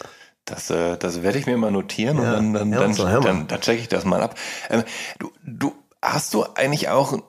Das, 0.50 0.70
äh, 0.70 0.98
das 0.98 1.24
werde 1.24 1.38
ich 1.38 1.46
mir 1.46 1.58
mal 1.58 1.72
notieren 1.72 2.18
ja, 2.18 2.38
und 2.38 2.54
dann, 2.54 2.54
dann, 2.54 2.72
dann, 2.72 2.94
so, 2.94 3.06
dann, 3.06 3.48
dann 3.48 3.62
checke 3.62 3.82
ich 3.82 3.88
das 3.88 4.06
mal 4.06 4.22
ab. 4.22 4.36
Ähm, 4.70 4.84
du, 5.20 5.32
du 5.46 5.74
hast 6.02 6.34
du 6.34 6.46
eigentlich 6.56 6.90
auch 6.90 7.20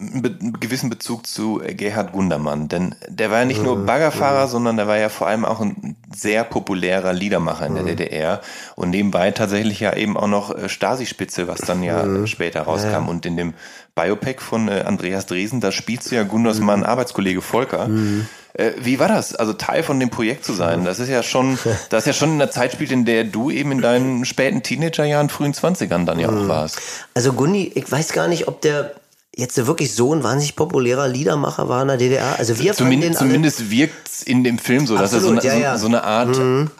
einen 0.00 0.52
gewissen 0.60 0.90
Bezug 0.90 1.26
zu 1.26 1.60
äh, 1.60 1.74
Gerhard 1.74 2.12
Gundermann, 2.12 2.68
denn 2.68 2.94
der 3.08 3.30
war 3.30 3.40
ja 3.40 3.44
nicht 3.44 3.62
nur 3.62 3.76
mhm, 3.76 3.86
Baggerfahrer, 3.86 4.46
mhm. 4.46 4.50
sondern 4.50 4.76
der 4.76 4.86
war 4.86 4.96
ja 4.96 5.08
vor 5.08 5.26
allem 5.26 5.44
auch 5.44 5.60
ein 5.60 5.96
sehr 6.14 6.44
populärer 6.44 7.12
Liedermacher 7.12 7.66
in 7.66 7.74
der 7.74 7.82
mhm. 7.82 7.88
DDR 7.88 8.40
und 8.76 8.90
nebenbei 8.90 9.32
tatsächlich 9.32 9.80
ja 9.80 9.94
eben 9.94 10.16
auch 10.16 10.28
noch 10.28 10.54
äh, 10.54 10.68
Stasi-Spitze, 10.68 11.48
was 11.48 11.60
dann 11.60 11.82
ja 11.82 12.04
mhm. 12.04 12.26
später 12.26 12.62
rauskam. 12.62 12.90
Ja. 12.90 12.98
Und 13.06 13.26
in 13.26 13.36
dem 13.36 13.54
Biopack 13.98 14.40
von 14.40 14.68
äh, 14.68 14.84
Andreas 14.86 15.26
Dresen, 15.26 15.60
da 15.60 15.72
spielst 15.72 16.10
du 16.10 16.14
ja 16.14 16.22
Gundersmann, 16.22 16.80
mhm. 16.80 16.86
Arbeitskollege 16.86 17.42
Volker. 17.42 17.88
Mhm. 17.88 18.28
Äh, 18.54 18.72
wie 18.80 19.00
war 19.00 19.08
das? 19.08 19.34
Also 19.34 19.54
Teil 19.54 19.82
von 19.82 19.98
dem 19.98 20.10
Projekt 20.10 20.44
zu 20.44 20.52
sein? 20.52 20.84
Das 20.84 21.00
ist 21.00 21.08
ja 21.08 21.24
schon, 21.24 21.58
das 21.90 22.02
ist 22.02 22.06
ja 22.06 22.12
schon 22.12 22.32
in 22.32 22.38
der 22.38 22.50
Zeit 22.50 22.72
spielt, 22.72 22.92
in 22.92 23.04
der 23.04 23.24
du 23.24 23.50
eben 23.50 23.72
in 23.72 23.80
deinen 23.80 24.24
späten 24.24 24.62
Teenagerjahren, 24.62 25.28
frühen 25.30 25.52
Zwanzigern 25.52 26.06
dann 26.06 26.20
ja 26.20 26.28
auch 26.28 26.48
warst. 26.48 26.80
Also 27.14 27.32
Gundi, 27.32 27.72
ich 27.74 27.90
weiß 27.90 28.12
gar 28.12 28.28
nicht, 28.28 28.46
ob 28.46 28.60
der 28.60 28.94
jetzt 29.34 29.66
wirklich 29.66 29.94
so 29.94 30.14
ein 30.14 30.22
wahnsinnig 30.22 30.56
populärer 30.56 31.08
Liedermacher 31.08 31.68
war 31.68 31.82
in 31.82 31.88
der 31.88 31.96
DDR. 31.96 32.38
Also 32.38 32.58
wir 32.58 32.74
zumindest, 32.74 33.18
zumindest 33.18 33.70
wirkt 33.70 34.08
es 34.08 34.22
in 34.22 34.44
dem 34.44 34.58
Film 34.58 34.86
so, 34.86 34.96
Absolut, 34.96 35.02
dass 35.02 35.12
er 35.12 35.20
so 35.20 35.48
eine, 35.50 35.60
ja, 35.60 35.70
ja. 35.70 35.76
so, 35.76 35.82
so 35.82 35.86
eine 35.88 36.04
Art 36.04 36.36
mhm. 36.36 36.70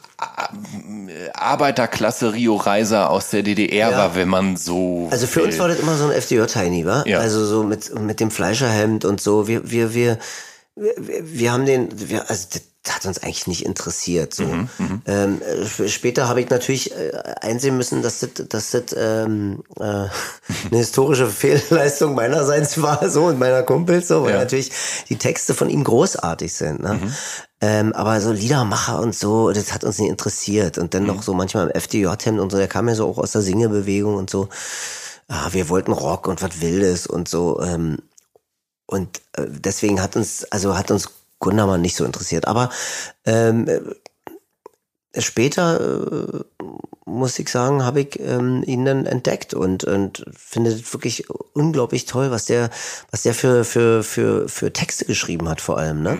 Arbeiterklasse 1.35 2.33
Rio 2.33 2.57
Reiser 2.57 3.11
aus 3.11 3.31
der 3.31 3.45
DDR 3.45 3.91
ja. 3.91 3.99
war, 3.99 4.17
wenn 4.17 4.29
man 4.29 4.57
so. 4.57 5.09
Also 5.11 5.29
für 5.29 5.41
will. 5.41 5.47
uns 5.47 5.59
war 5.59 5.69
das 5.69 5.79
immer 5.79 5.97
so 5.97 6.07
ein 6.07 6.13
FDJ-Tiny, 6.13 6.85
war? 6.85 7.07
Ja. 7.07 7.21
Also 7.21 7.45
so 7.45 7.63
mit, 7.63 7.95
mit 8.01 8.19
dem 8.19 8.31
Fleischerhemd 8.33 9.05
und 9.05 9.21
so. 9.21 9.47
Wir, 9.47 9.71
wir, 9.71 9.95
wir, 9.95 10.19
wir, 10.75 10.95
wir 10.99 11.53
haben 11.53 11.67
den, 11.67 11.89
wir, 11.93 12.29
also 12.29 12.49
hat 12.87 13.07
uns 13.07 13.19
eigentlich 13.23 13.47
nicht 13.47 13.65
interessiert. 13.65 14.35
So. 14.35 14.45
Mhm, 14.45 14.69
mhm. 14.79 15.03
ähm, 15.07 15.41
später 15.87 16.29
habe 16.29 16.41
ich 16.41 16.49
natürlich 16.49 16.93
äh, 16.93 17.13
einsehen 17.41 17.77
müssen, 17.77 18.03
dass 18.03 18.21
das, 18.21 18.31
dass 18.49 18.71
das 18.71 18.97
ähm, 18.97 19.63
äh, 19.79 19.83
eine 19.83 20.09
historische 20.71 21.27
Fehlleistung 21.27 22.15
meinerseits 22.15 22.81
war, 22.81 23.09
so 23.11 23.27
und 23.27 23.39
meiner 23.39 23.63
Kumpels, 23.63 24.09
so, 24.09 24.23
weil 24.23 24.33
ja. 24.33 24.39
natürlich 24.39 24.71
die 25.09 25.17
Texte 25.17 25.55
von 25.55 25.69
ihm 25.69 25.85
großartig 25.85 26.53
sind. 26.53 26.83
Ne? 26.83 26.95
Mhm. 26.95 27.15
Ähm, 27.61 27.93
aber 27.93 28.21
so 28.21 28.33
Liedermacher 28.33 29.01
und 29.01 29.15
so, 29.15 29.51
das 29.53 29.73
hat 29.73 29.85
uns 29.85 29.99
nicht 29.99 30.11
interessiert. 30.11 30.79
Und 30.79 30.95
dann 30.95 31.05
noch 31.05 31.17
mhm. 31.17 31.23
so 31.23 31.35
manchmal 31.35 31.69
im 31.69 31.81
FDJ-Hemd 31.81 32.41
und 32.41 32.51
so, 32.51 32.59
der 32.59 32.69
kam 32.69 32.89
ja 32.89 32.95
so 32.95 33.09
auch 33.09 33.19
aus 33.19 33.33
der 33.33 33.43
Singebewegung 33.43 34.15
und 34.15 34.31
so. 34.31 34.49
Ah, 35.27 35.49
wir 35.51 35.69
wollten 35.69 35.93
Rock 35.93 36.27
und 36.27 36.41
was 36.41 36.61
Wildes 36.61 37.07
und 37.07 37.29
so. 37.29 37.61
Ähm, 37.61 37.99
und 38.87 39.21
äh, 39.33 39.45
deswegen 39.49 40.01
hat 40.01 40.17
uns, 40.17 40.45
also 40.51 40.79
hat 40.79 40.91
uns 40.91 41.11
Gundermann 41.39 41.81
nicht 41.81 41.97
so 41.97 42.05
interessiert. 42.05 42.47
Aber 42.47 42.71
ähm, 43.25 43.69
äh, 43.69 45.21
später, 45.21 45.81
äh, 45.81 46.45
muss 47.05 47.39
ich 47.39 47.49
sagen, 47.49 47.85
habe 47.85 48.03
ich 48.03 48.21
ähm, 48.21 48.63
ihn 48.67 48.85
dann 48.85 49.07
entdeckt 49.07 49.55
und, 49.55 49.85
und 49.85 50.25
finde 50.37 50.71
es 50.71 50.93
wirklich 50.93 51.25
unglaublich 51.55 52.05
toll, 52.05 52.31
was 52.31 52.45
der, 52.45 52.71
was 53.11 53.23
der 53.23 53.35
für, 53.35 53.65
für, 53.65 54.03
für, 54.03 54.49
für 54.49 54.73
Texte 54.73 55.07
geschrieben 55.07 55.49
hat, 55.49 55.61
vor 55.61 55.79
allem, 55.79 56.03
ne? 56.03 56.19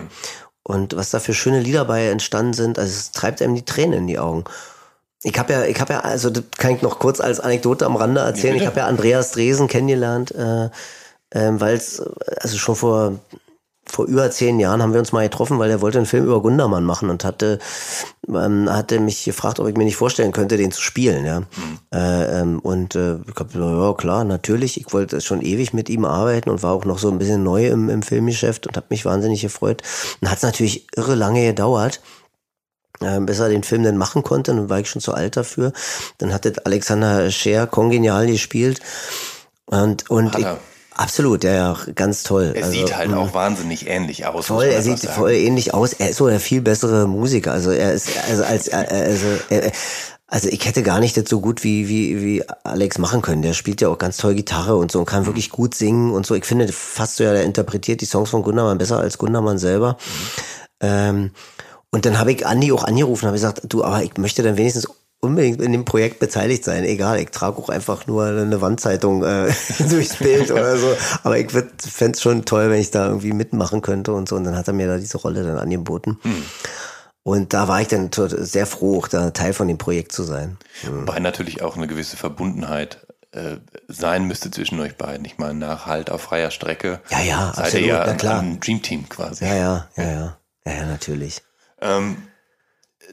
Und 0.63 0.95
was 0.95 1.09
da 1.09 1.19
für 1.19 1.33
schöne 1.33 1.59
Lieder 1.59 1.85
bei 1.85 2.09
entstanden 2.09 2.53
sind. 2.53 2.77
Also 2.77 2.91
es 2.91 3.11
treibt 3.11 3.41
einem 3.41 3.55
die 3.55 3.65
Tränen 3.65 3.99
in 3.99 4.07
die 4.07 4.19
Augen. 4.19 4.43
Ich 5.23 5.37
habe 5.37 5.53
ja, 5.53 5.63
ich 5.65 5.79
habe 5.79 5.93
ja, 5.93 5.99
also 6.01 6.29
das 6.29 6.43
kann 6.57 6.75
ich 6.75 6.81
noch 6.81 6.99
kurz 6.99 7.19
als 7.19 7.39
Anekdote 7.39 7.85
am 7.85 7.95
Rande 7.95 8.21
erzählen. 8.21 8.55
Ich 8.55 8.67
habe 8.67 8.79
ja 8.79 8.87
Andreas 8.87 9.31
Dresen 9.31 9.67
kennengelernt, 9.67 10.31
äh, 10.31 10.69
ähm, 11.31 11.59
weil 11.59 11.75
es 11.75 12.01
also 12.41 12.57
schon 12.57 12.75
vor 12.75 13.19
vor 13.89 14.05
über 14.05 14.29
zehn 14.29 14.59
Jahren 14.59 14.81
haben 14.81 14.93
wir 14.93 14.99
uns 14.99 15.11
mal 15.11 15.23
getroffen, 15.23 15.59
weil 15.59 15.69
er 15.71 15.81
wollte 15.81 15.97
einen 15.97 16.05
Film 16.05 16.25
über 16.25 16.41
Gundermann 16.41 16.83
machen 16.83 17.09
und 17.09 17.23
hatte, 17.23 17.59
ähm, 18.27 18.69
hatte 18.69 18.99
mich 18.99 19.23
gefragt, 19.23 19.59
ob 19.59 19.67
ich 19.67 19.75
mir 19.75 19.83
nicht 19.83 19.95
vorstellen 19.95 20.31
könnte, 20.31 20.57
den 20.57 20.71
zu 20.71 20.81
spielen. 20.81 21.25
Ja. 21.25 21.41
Mhm. 21.41 21.45
Äh, 21.93 22.41
ähm, 22.41 22.59
und 22.59 22.95
äh, 22.95 23.15
ich 23.15 23.35
hab, 23.35 23.53
ja 23.53 23.93
klar, 23.93 24.23
natürlich. 24.23 24.79
Ich 24.79 24.93
wollte 24.93 25.21
schon 25.21 25.41
ewig 25.41 25.73
mit 25.73 25.89
ihm 25.89 26.05
arbeiten 26.05 26.49
und 26.49 26.61
war 26.63 26.73
auch 26.73 26.85
noch 26.85 26.99
so 26.99 27.09
ein 27.09 27.17
bisschen 27.17 27.43
neu 27.43 27.67
im, 27.67 27.89
im 27.89 28.03
Filmgeschäft 28.03 28.67
und 28.67 28.77
habe 28.77 28.87
mich 28.89 29.05
wahnsinnig 29.05 29.41
gefreut. 29.41 29.81
Dann 30.21 30.29
hat 30.29 30.37
es 30.37 30.43
natürlich 30.43 30.87
irre 30.95 31.15
lange 31.15 31.45
gedauert 31.45 32.01
äh, 33.01 33.19
bis 33.21 33.39
er 33.39 33.49
den 33.49 33.63
Film 33.63 33.83
dann 33.83 33.97
machen 33.97 34.23
konnte. 34.23 34.53
Dann 34.53 34.69
war 34.69 34.79
ich 34.79 34.89
schon 34.89 35.01
zu 35.01 35.13
alt 35.13 35.37
dafür. 35.37 35.73
Dann 36.17 36.33
hat 36.33 36.65
Alexander 36.65 37.31
Scher 37.31 37.67
kongenial 37.67 38.27
gespielt. 38.27 38.81
Und, 39.65 40.09
und 40.09 40.37
ich, 40.37 40.45
Absolut, 40.99 41.45
ja, 41.45 41.53
ja, 41.53 41.77
ganz 41.95 42.23
toll. 42.23 42.51
Er 42.53 42.65
also, 42.65 42.77
sieht 42.77 42.93
halt 42.93 43.13
auch 43.13 43.33
wahnsinnig 43.33 43.87
ähnlich 43.87 44.25
aus. 44.25 44.47
Voll, 44.47 44.65
er 44.65 44.81
sieht 44.81 44.99
sagen. 44.99 45.15
voll 45.15 45.31
ähnlich 45.31 45.73
aus. 45.73 45.93
Er 45.93 46.09
ist 46.09 46.17
so 46.17 46.27
der 46.27 46.41
viel 46.41 46.59
bessere 46.59 47.07
Musiker. 47.07 47.53
Also 47.53 47.71
er 47.71 47.93
ist, 47.93 48.09
also 48.29 48.43
als, 48.43 48.67
also, 48.67 49.25
er, 49.49 49.71
also 50.27 50.49
ich 50.49 50.65
hätte 50.65 50.83
gar 50.83 50.99
nicht 50.99 51.15
das 51.15 51.29
so 51.29 51.39
gut 51.39 51.63
wie, 51.63 51.87
wie, 51.87 52.21
wie 52.21 52.43
Alex 52.65 52.97
machen 52.97 53.21
können. 53.21 53.41
Der 53.41 53.53
spielt 53.53 53.79
ja 53.79 53.87
auch 53.87 53.97
ganz 53.97 54.17
toll 54.17 54.35
Gitarre 54.35 54.75
und 54.75 54.91
so 54.91 54.99
und 54.99 55.05
kann 55.05 55.21
mhm. 55.21 55.27
wirklich 55.27 55.51
gut 55.51 55.73
singen 55.73 56.11
und 56.11 56.25
so. 56.25 56.35
Ich 56.35 56.43
finde 56.43 56.67
fast 56.67 57.15
so 57.15 57.23
ja, 57.23 57.31
der 57.31 57.45
interpretiert 57.45 58.01
die 58.01 58.05
Songs 58.05 58.29
von 58.29 58.43
Gundermann 58.43 58.77
besser 58.77 58.99
als 58.99 59.17
Gundermann 59.17 59.57
selber. 59.57 59.93
Mhm. 59.93 60.41
Ähm, 60.81 61.31
und 61.91 62.05
dann 62.05 62.19
habe 62.19 62.33
ich 62.33 62.45
Andi 62.45 62.73
auch 62.73 62.83
angerufen 62.83 63.23
und 63.23 63.27
habe 63.27 63.37
gesagt, 63.37 63.61
du, 63.63 63.85
aber 63.85 64.03
ich 64.03 64.17
möchte 64.17 64.43
dann 64.43 64.57
wenigstens 64.57 64.85
unbedingt 65.21 65.61
in 65.61 65.71
dem 65.71 65.85
Projekt 65.85 66.19
beteiligt 66.19 66.63
sein. 66.63 66.83
Egal, 66.83 67.19
ich 67.19 67.29
trage 67.29 67.57
auch 67.57 67.69
einfach 67.69 68.07
nur 68.07 68.25
eine 68.25 68.61
Wandzeitung 68.61 69.23
äh, 69.23 69.51
durchs 69.89 70.17
Bild 70.17 70.51
oder 70.51 70.77
so. 70.77 70.95
Aber 71.23 71.37
ich 71.37 71.51
fände 71.51 72.13
es 72.13 72.21
schon 72.21 72.45
toll, 72.45 72.69
wenn 72.69 72.79
ich 72.79 72.91
da 72.91 73.07
irgendwie 73.07 73.33
mitmachen 73.33 73.81
könnte 73.81 74.13
und 74.13 74.29
so. 74.29 74.35
Und 74.35 74.45
dann 74.45 74.55
hat 74.55 74.67
er 74.67 74.73
mir 74.73 74.87
da 74.87 74.97
diese 74.97 75.17
Rolle 75.17 75.43
dann 75.43 75.57
angeboten. 75.57 76.17
Hm. 76.21 76.43
Und 77.23 77.53
da 77.53 77.67
war 77.67 77.81
ich 77.81 77.89
dann 77.89 78.09
sehr 78.13 78.65
froh, 78.65 79.03
da 79.09 79.31
Teil 79.31 79.53
von 79.53 79.67
dem 79.67 79.77
Projekt 79.77 80.13
zu 80.13 80.23
sein. 80.23 80.57
Hm. 80.81 81.01
Wobei 81.01 81.19
natürlich 81.19 81.61
auch 81.61 81.75
eine 81.75 81.87
gewisse 81.87 82.17
Verbundenheit 82.17 83.05
äh, 83.31 83.57
sein 83.87 84.23
müsste 84.23 84.49
zwischen 84.51 84.79
euch 84.79 84.95
beiden. 84.95 85.25
Ich 85.25 85.37
meine, 85.37 85.53
nach 85.53 85.85
Halt 85.85 86.09
auf 86.09 86.21
freier 86.21 86.49
Strecke 86.49 87.01
ja, 87.09 87.21
ja, 87.21 87.53
seid 87.53 87.65
absolut, 87.65 87.85
ihr 87.85 87.93
ja, 87.93 88.07
ja 88.07 88.13
klar. 88.15 88.39
ein 88.39 88.59
Dreamteam 88.59 89.07
quasi. 89.09 89.45
Ja, 89.45 89.55
ja, 89.55 89.87
ja, 89.97 90.03
ja, 90.03 90.37
ja, 90.65 90.73
ja 90.73 90.85
natürlich. 90.85 91.43
Ähm, 91.81 92.17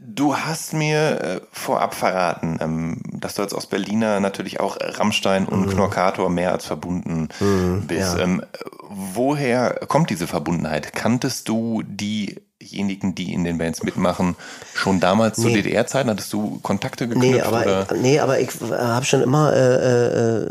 Du 0.00 0.36
hast 0.36 0.72
mir 0.74 1.20
äh, 1.20 1.40
vorab 1.52 1.94
verraten, 1.94 2.58
ähm, 2.60 3.00
dass 3.12 3.34
du 3.34 3.42
als 3.42 3.54
aus 3.54 3.66
Berliner 3.66 4.20
natürlich 4.20 4.60
auch 4.60 4.76
Rammstein 4.80 5.46
und 5.46 5.66
mhm. 5.66 5.70
Knorkator 5.70 6.28
mehr 6.28 6.52
als 6.52 6.66
verbunden 6.66 7.28
mhm, 7.40 7.86
bist. 7.86 8.16
Ja. 8.16 8.22
Ähm, 8.22 8.42
woher 8.88 9.80
kommt 9.88 10.10
diese 10.10 10.26
Verbundenheit? 10.26 10.92
Kanntest 10.92 11.48
du 11.48 11.82
diejenigen, 11.82 13.14
die 13.14 13.32
in 13.32 13.44
den 13.44 13.58
Bands 13.58 13.82
mitmachen, 13.82 14.36
schon 14.74 15.00
damals 15.00 15.38
nee. 15.38 15.44
zu 15.44 15.50
DDR-Zeiten? 15.50 16.10
Hattest 16.10 16.32
du 16.32 16.58
Kontakte 16.62 17.08
geknüpft? 17.08 17.32
Nee, 17.32 17.40
aber, 17.40 17.62
oder? 17.62 17.86
Ich, 17.92 18.00
nee, 18.02 18.20
aber 18.20 18.38
ich 18.40 18.50
habe 18.60 19.06
schon 19.06 19.22
immer 19.22 19.52
äh, 19.54 20.46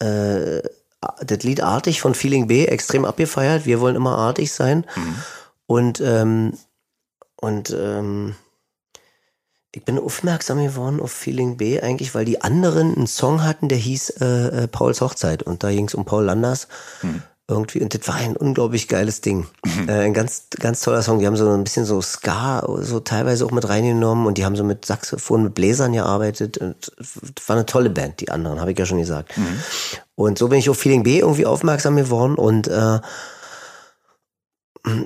äh, 0.00 0.06
äh, 0.06 0.62
das 1.24 1.42
Lied 1.42 1.62
Artig 1.62 2.00
von 2.00 2.14
Feeling 2.14 2.48
B 2.48 2.66
extrem 2.66 3.04
abgefeiert. 3.04 3.66
Wir 3.66 3.80
wollen 3.80 3.96
immer 3.96 4.18
artig 4.18 4.52
sein. 4.52 4.84
Mhm. 4.94 5.14
Und 5.66 6.00
ähm, 6.00 6.54
und 7.40 7.70
ähm, 7.70 8.34
ich 9.72 9.84
bin 9.84 9.98
aufmerksam 9.98 10.62
geworden 10.62 11.00
auf 11.00 11.12
Feeling 11.12 11.56
B 11.56 11.80
eigentlich, 11.80 12.14
weil 12.14 12.24
die 12.24 12.40
anderen 12.40 12.96
einen 12.96 13.06
Song 13.06 13.44
hatten, 13.44 13.68
der 13.68 13.78
hieß 13.78 14.10
äh, 14.20 14.24
äh, 14.64 14.68
Pauls 14.68 15.00
Hochzeit. 15.00 15.42
Und 15.42 15.62
da 15.62 15.70
ging 15.70 15.86
es 15.86 15.94
um 15.94 16.04
Paul 16.04 16.24
Landers. 16.24 16.68
Hm. 17.00 17.22
Irgendwie, 17.50 17.80
und 17.80 17.94
das 17.94 18.06
war 18.06 18.16
ein 18.16 18.36
unglaublich 18.36 18.88
geiles 18.88 19.22
Ding. 19.22 19.46
Mhm. 19.64 19.88
Äh, 19.88 20.04
ein 20.04 20.12
ganz, 20.12 20.48
ganz 20.60 20.82
toller 20.82 21.00
Song. 21.00 21.18
Die 21.18 21.26
haben 21.26 21.36
so 21.36 21.48
ein 21.48 21.64
bisschen 21.64 21.86
so 21.86 22.02
Ska, 22.02 22.62
so 22.80 23.00
teilweise 23.00 23.46
auch 23.46 23.52
mit 23.52 23.66
reingenommen 23.66 24.26
und 24.26 24.36
die 24.36 24.44
haben 24.44 24.54
so 24.54 24.64
mit 24.64 24.84
Saxophon, 24.84 25.44
mit 25.44 25.54
Bläsern 25.54 25.94
gearbeitet. 25.94 26.58
Und 26.58 26.92
das 26.98 27.48
war 27.48 27.56
eine 27.56 27.64
tolle 27.64 27.88
Band, 27.88 28.20
die 28.20 28.30
anderen, 28.30 28.60
habe 28.60 28.72
ich 28.72 28.78
ja 28.78 28.84
schon 28.84 28.98
gesagt. 28.98 29.34
Mhm. 29.38 29.62
Und 30.14 30.38
so 30.38 30.48
bin 30.48 30.58
ich 30.58 30.68
auf 30.68 30.78
Feeling 30.78 31.04
B 31.04 31.20
irgendwie 31.20 31.46
aufmerksam 31.46 31.96
geworden 31.96 32.34
und 32.34 32.68
äh, 32.68 32.98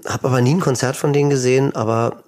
habe 0.07 0.29
aber 0.29 0.41
nie 0.41 0.55
ein 0.55 0.61
Konzert 0.61 0.97
von 0.97 1.13
denen 1.13 1.31
gesehen, 1.31 1.75
aber 1.75 2.23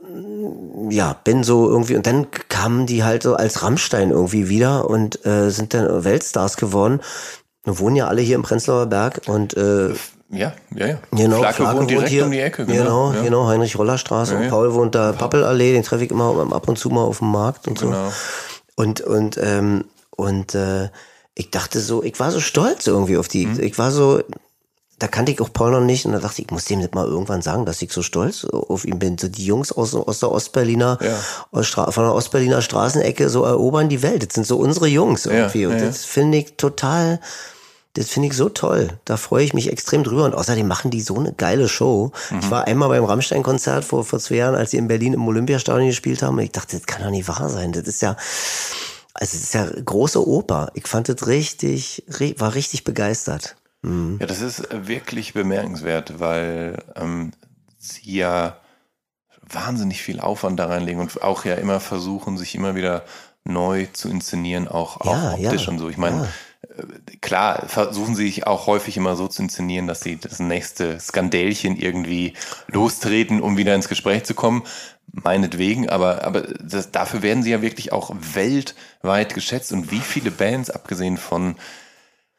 ja, 0.90 1.16
bin 1.24 1.42
so 1.42 1.68
irgendwie 1.68 1.96
und 1.96 2.06
dann 2.06 2.26
kamen 2.48 2.86
die 2.86 3.04
halt 3.04 3.22
so 3.22 3.34
als 3.34 3.62
Rammstein 3.62 4.10
irgendwie 4.10 4.48
wieder 4.48 4.88
und 4.88 5.24
äh, 5.24 5.50
sind 5.50 5.74
dann 5.74 6.04
Weltstars 6.04 6.56
geworden. 6.56 7.00
Wir 7.64 7.78
wohnen 7.78 7.96
ja 7.96 8.06
alle 8.08 8.20
hier 8.20 8.36
im 8.36 8.42
Prenzlauer 8.42 8.86
Berg 8.86 9.22
und 9.26 9.56
äh, 9.56 9.90
ja, 10.30 10.52
ja, 10.74 10.86
ja. 10.86 10.98
Genau, 11.12 11.38
Flake, 11.38 11.54
Flake 11.54 11.78
wohnt 11.78 11.90
direkt 11.90 12.08
hier, 12.08 12.24
um 12.24 12.30
die 12.30 12.40
Ecke. 12.40 12.66
Genau, 12.66 12.82
genau, 12.82 13.12
ja. 13.12 13.22
genau 13.22 13.46
Heinrich 13.46 13.78
Rollerstraße 13.78 14.34
ja, 14.34 14.40
und 14.40 14.48
Paul 14.48 14.74
wohnt 14.74 14.94
da 14.94 15.12
Pappelallee, 15.12 15.72
den 15.72 15.82
treffe 15.82 16.04
ich 16.04 16.10
immer 16.10 16.52
ab 16.52 16.68
und 16.68 16.78
zu 16.78 16.90
mal 16.90 17.02
auf 17.02 17.18
dem 17.18 17.30
Markt 17.30 17.66
und 17.68 17.80
genau. 17.80 18.08
so. 18.08 18.12
Und 18.76 19.00
und 19.00 19.38
ähm, 19.38 19.84
und 20.10 20.54
äh, 20.54 20.90
ich 21.34 21.50
dachte 21.50 21.80
so, 21.80 22.02
ich 22.02 22.18
war 22.20 22.30
so 22.30 22.40
stolz 22.40 22.86
irgendwie 22.86 23.16
auf 23.16 23.28
die. 23.28 23.46
Mhm. 23.46 23.60
Ich 23.60 23.78
war 23.78 23.90
so, 23.90 24.22
da 24.98 25.08
kannte 25.08 25.32
ich 25.32 25.40
auch 25.40 25.52
Paul 25.52 25.72
noch 25.72 25.80
nicht 25.80 26.06
und 26.06 26.12
da 26.12 26.18
dachte 26.20 26.40
ich, 26.40 26.46
ich 26.46 26.50
muss 26.52 26.66
dem 26.66 26.78
nicht 26.78 26.94
mal 26.94 27.06
irgendwann 27.06 27.42
sagen, 27.42 27.66
dass 27.66 27.82
ich 27.82 27.92
so 27.92 28.02
stolz 28.02 28.44
auf 28.44 28.84
ihn 28.84 28.98
bin. 28.98 29.18
So 29.18 29.28
die 29.28 29.44
Jungs 29.44 29.72
aus, 29.72 29.94
aus 29.94 30.20
der 30.20 30.30
Ostberliner, 30.30 30.98
ja. 31.02 31.18
aus 31.50 31.68
von 31.68 32.04
der 32.04 32.14
Ostberliner 32.14 32.62
Straßenecke 32.62 33.28
so 33.28 33.44
erobern 33.44 33.88
die 33.88 34.02
Welt. 34.02 34.24
Das 34.24 34.34
sind 34.34 34.46
so 34.46 34.56
unsere 34.56 34.86
Jungs 34.86 35.26
irgendwie. 35.26 35.62
Ja, 35.62 35.68
ja, 35.68 35.74
und 35.74 35.82
das 35.82 36.04
finde 36.04 36.38
ich 36.38 36.56
total, 36.56 37.20
das 37.94 38.08
finde 38.08 38.28
ich 38.28 38.36
so 38.36 38.48
toll. 38.48 38.88
Da 39.04 39.16
freue 39.16 39.44
ich 39.44 39.52
mich 39.52 39.70
extrem 39.70 40.04
drüber. 40.04 40.24
Und 40.26 40.34
außerdem 40.34 40.66
machen 40.66 40.92
die 40.92 41.00
so 41.00 41.16
eine 41.16 41.32
geile 41.32 41.68
Show. 41.68 42.12
Mhm. 42.30 42.38
Ich 42.38 42.50
war 42.52 42.66
einmal 42.66 42.88
beim 42.88 43.04
Rammstein-Konzert 43.04 43.84
vor, 43.84 44.04
vor 44.04 44.20
zwei 44.20 44.36
Jahren, 44.36 44.54
als 44.54 44.70
sie 44.70 44.76
in 44.76 44.86
Berlin 44.86 45.14
im 45.14 45.26
Olympiastadion 45.26 45.88
gespielt 45.88 46.22
haben. 46.22 46.38
Und 46.38 46.44
ich 46.44 46.52
dachte, 46.52 46.76
das 46.76 46.86
kann 46.86 47.02
doch 47.02 47.10
nicht 47.10 47.26
wahr 47.26 47.48
sein. 47.48 47.72
Das 47.72 47.88
ist 47.88 48.00
ja, 48.00 48.16
also 49.12 49.36
es 49.36 49.42
ist 49.42 49.54
ja 49.54 49.66
große 49.66 50.24
Oper. 50.24 50.70
Ich 50.74 50.86
fand 50.86 51.08
das 51.08 51.26
richtig, 51.26 52.04
war 52.38 52.54
richtig 52.54 52.84
begeistert. 52.84 53.56
Mhm. 53.84 54.16
Ja, 54.20 54.26
das 54.26 54.40
ist 54.40 54.66
wirklich 54.70 55.34
bemerkenswert, 55.34 56.18
weil 56.18 56.82
ähm, 56.96 57.32
sie 57.78 58.16
ja 58.16 58.56
wahnsinnig 59.46 60.02
viel 60.02 60.20
Aufwand 60.20 60.58
da 60.58 60.66
reinlegen 60.66 61.00
und 61.00 61.22
auch 61.22 61.44
ja 61.44 61.54
immer 61.54 61.80
versuchen, 61.80 62.38
sich 62.38 62.54
immer 62.54 62.74
wieder 62.74 63.04
neu 63.44 63.86
zu 63.92 64.08
inszenieren, 64.08 64.68
auch, 64.68 65.02
auch 65.02 65.06
ja, 65.06 65.32
optisch 65.34 65.66
ja, 65.66 65.72
und 65.72 65.78
so. 65.78 65.90
Ich 65.90 65.98
meine, 65.98 66.16
ja. 66.16 66.28
Äh, 66.78 67.16
klar, 67.18 67.68
versuchen 67.68 68.14
sie 68.14 68.24
sich 68.24 68.46
auch 68.46 68.66
häufig 68.66 68.96
immer 68.96 69.16
so 69.16 69.28
zu 69.28 69.42
inszenieren, 69.42 69.86
dass 69.86 70.00
sie 70.00 70.16
das 70.16 70.40
nächste 70.40 70.98
Skandälchen 70.98 71.76
irgendwie 71.76 72.32
lostreten, 72.68 73.42
um 73.42 73.58
wieder 73.58 73.74
ins 73.74 73.88
Gespräch 73.88 74.24
zu 74.24 74.34
kommen. 74.34 74.62
Meinetwegen, 75.12 75.90
aber, 75.90 76.24
aber 76.24 76.40
das, 76.40 76.90
dafür 76.90 77.20
werden 77.20 77.42
sie 77.42 77.50
ja 77.50 77.60
wirklich 77.60 77.92
auch 77.92 78.16
weltweit 78.18 79.34
geschätzt. 79.34 79.72
Und 79.72 79.90
wie 79.90 80.00
viele 80.00 80.30
Bands, 80.30 80.70
abgesehen 80.70 81.18
von 81.18 81.56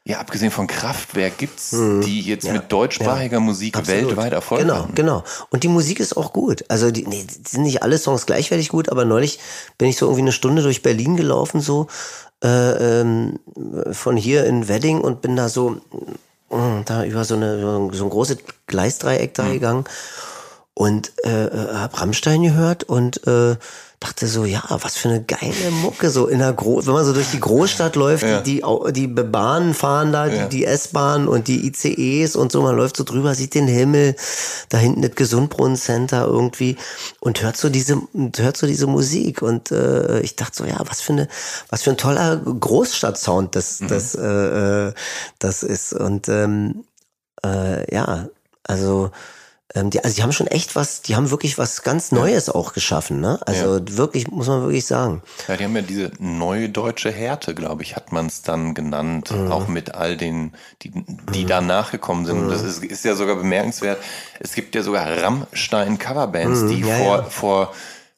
ja, 0.08 0.20
abgesehen 0.20 0.52
von 0.52 0.68
Kraftwerk 0.68 1.40
gibt's 1.40 1.72
hm. 1.72 2.02
die 2.02 2.22
jetzt 2.22 2.46
ja, 2.46 2.54
mit 2.54 2.72
deutschsprachiger 2.72 3.38
ja, 3.38 3.40
Musik 3.40 3.76
absolut. 3.76 4.10
weltweit 4.10 4.34
erfolgreich. 4.34 4.68
Genau, 4.68 4.88
genau. 4.94 5.24
Und 5.50 5.64
die 5.64 5.68
Musik 5.68 6.00
ist 6.00 6.16
auch 6.16 6.32
gut. 6.32 6.64
Also 6.68 6.92
die, 6.92 7.08
nee, 7.08 7.26
sind 7.28 7.64
nicht 7.64 7.82
alle 7.82 7.98
Songs 7.98 8.28
gleichwertig 8.28 8.70
gut, 8.70 8.90
aber 8.90 9.04
neulich 9.04 9.40
bin 9.80 9.88
ich 9.88 9.98
so 9.98 10.06
irgendwie 10.06 10.22
eine 10.22 10.32
Stunde 10.32 10.62
durch 10.62 10.84
Berlin 10.84 11.18
gelaufen, 11.18 11.60
so 11.60 11.88
äh, 12.44 13.02
ähm, 13.02 13.40
von 13.94 14.16
hier 14.16 14.46
in 14.46 14.68
Wedding 14.68 15.02
und 15.02 15.22
bin 15.22 15.36
da 15.36 15.50
so 15.50 15.78
äh, 16.52 16.84
da 16.86 17.04
über 17.04 17.26
so 17.26 17.34
eine 17.34 17.60
so 17.92 18.04
ein 18.04 18.10
großes 18.10 18.38
Gleisdreieck 18.68 19.34
da 19.34 19.46
hm. 19.46 19.54
gegangen 19.54 19.84
und 20.76 21.14
äh, 21.24 21.46
äh 21.46 21.74
hab 21.74 22.00
Rammstein 22.00 22.44
gehört 22.44 22.84
und 22.84 23.26
äh, 23.26 23.56
dachte 24.06 24.28
so, 24.28 24.46
ja, 24.46 24.64
was 24.70 24.98
für 24.98 25.10
eine 25.10 25.24
geile 25.24 25.72
Mucke, 25.82 26.12
so 26.12 26.28
in 26.28 26.38
der 26.38 26.54
Gro 26.54 26.86
wenn 26.86 26.94
man 26.94 27.06
so 27.06 27.14
durch 27.14 27.32
die 27.32 27.40
Großstadt 27.40 27.96
läuft, 27.96 28.24
ja. 28.24 28.42
die, 28.42 28.62
die, 28.62 28.94
die 28.94 29.08
Bahnen 29.08 29.74
fahren 29.74 30.12
da, 30.12 30.28
ja. 30.28 30.46
die, 30.46 30.58
die 30.58 30.66
S-Bahnen 30.66 31.28
und 31.28 31.48
die 31.48 31.66
ICEs 31.66 32.36
und 32.36 32.52
so, 32.52 32.62
man 32.62 32.76
läuft 32.76 32.98
so 32.98 33.04
drüber, 33.04 33.34
sieht 33.34 33.56
den 33.56 33.68
Himmel, 33.68 34.16
da 34.70 34.78
hinten 34.78 35.02
das 35.02 35.16
Gesundbrunnencenter 35.16 36.26
irgendwie 36.26 36.78
und 37.20 37.42
hört 37.42 37.58
so 37.58 37.70
diese, 37.70 38.00
hört 38.38 38.58
so 38.58 38.68
diese 38.68 38.86
Musik 38.86 39.42
und 39.42 39.72
äh, 39.72 40.20
ich 40.20 40.36
dachte 40.36 40.58
so, 40.58 40.66
ja, 40.66 40.78
was 40.86 41.02
für 41.02 41.14
eine, 41.14 41.28
was 41.70 41.82
für 41.82 41.90
ein 41.90 41.98
toller 41.98 42.38
Großstadtsound 42.38 43.56
das, 43.56 43.80
mhm. 43.80 43.88
das, 43.88 44.14
äh, 44.14 44.88
äh 44.90 44.94
das 45.40 45.64
ist 45.64 45.94
und 45.94 46.30
ähm, 46.30 46.86
äh, 47.44 47.92
ja, 47.94 48.28
also 48.64 49.10
ähm, 49.74 49.90
die, 49.90 50.04
also 50.04 50.16
die 50.16 50.22
haben 50.22 50.32
schon 50.32 50.48
echt 50.48 50.76
was, 50.76 51.02
die 51.02 51.16
haben 51.16 51.32
wirklich 51.32 51.58
was 51.58 51.82
ganz 51.82 52.12
Neues 52.12 52.50
auch 52.50 52.74
geschaffen, 52.74 53.20
ne? 53.20 53.40
Also 53.48 53.78
ja. 53.78 53.98
wirklich, 53.98 54.30
muss 54.30 54.48
man 54.48 54.62
wirklich 54.62 54.86
sagen. 54.86 55.24
Ja, 55.48 55.58
die 55.58 55.64
haben 55.64 55.76
ja 55.76 55.82
diese 55.82 56.12
neue 56.20 56.70
deutsche 56.70 57.12
Härte, 57.12 57.56
glaube 57.56 57.82
ich, 57.82 57.96
hat 57.96 58.12
man 58.12 58.28
es 58.28 58.44
dann 58.44 58.76
genannt, 58.76 59.32
mhm. 59.32 59.52
auch 59.52 59.68
mit 59.68 59.96
all 59.96 60.18
den, 60.18 60.54
die, 60.84 60.92
die 61.34 61.44
mhm. 61.44 61.48
da 61.48 61.62
nachgekommen 61.62 62.28
sind. 62.28 62.46
Mhm. 62.46 62.50
Das 62.52 62.62
ist, 62.62 62.84
ist 62.84 63.04
ja 63.06 63.16
sogar 63.16 63.36
bemerkenswert. 63.38 63.98
Es 64.40 64.54
gibt 64.54 64.76
ja 64.76 64.84
sogar 64.84 65.08
Rammstein-Coverbands, 65.24 66.62
mhm. 66.62 66.68
die 66.70 66.82
ja, 66.82 66.98
vor, 66.98 67.18
ja. 67.18 67.24
vor 67.24 67.74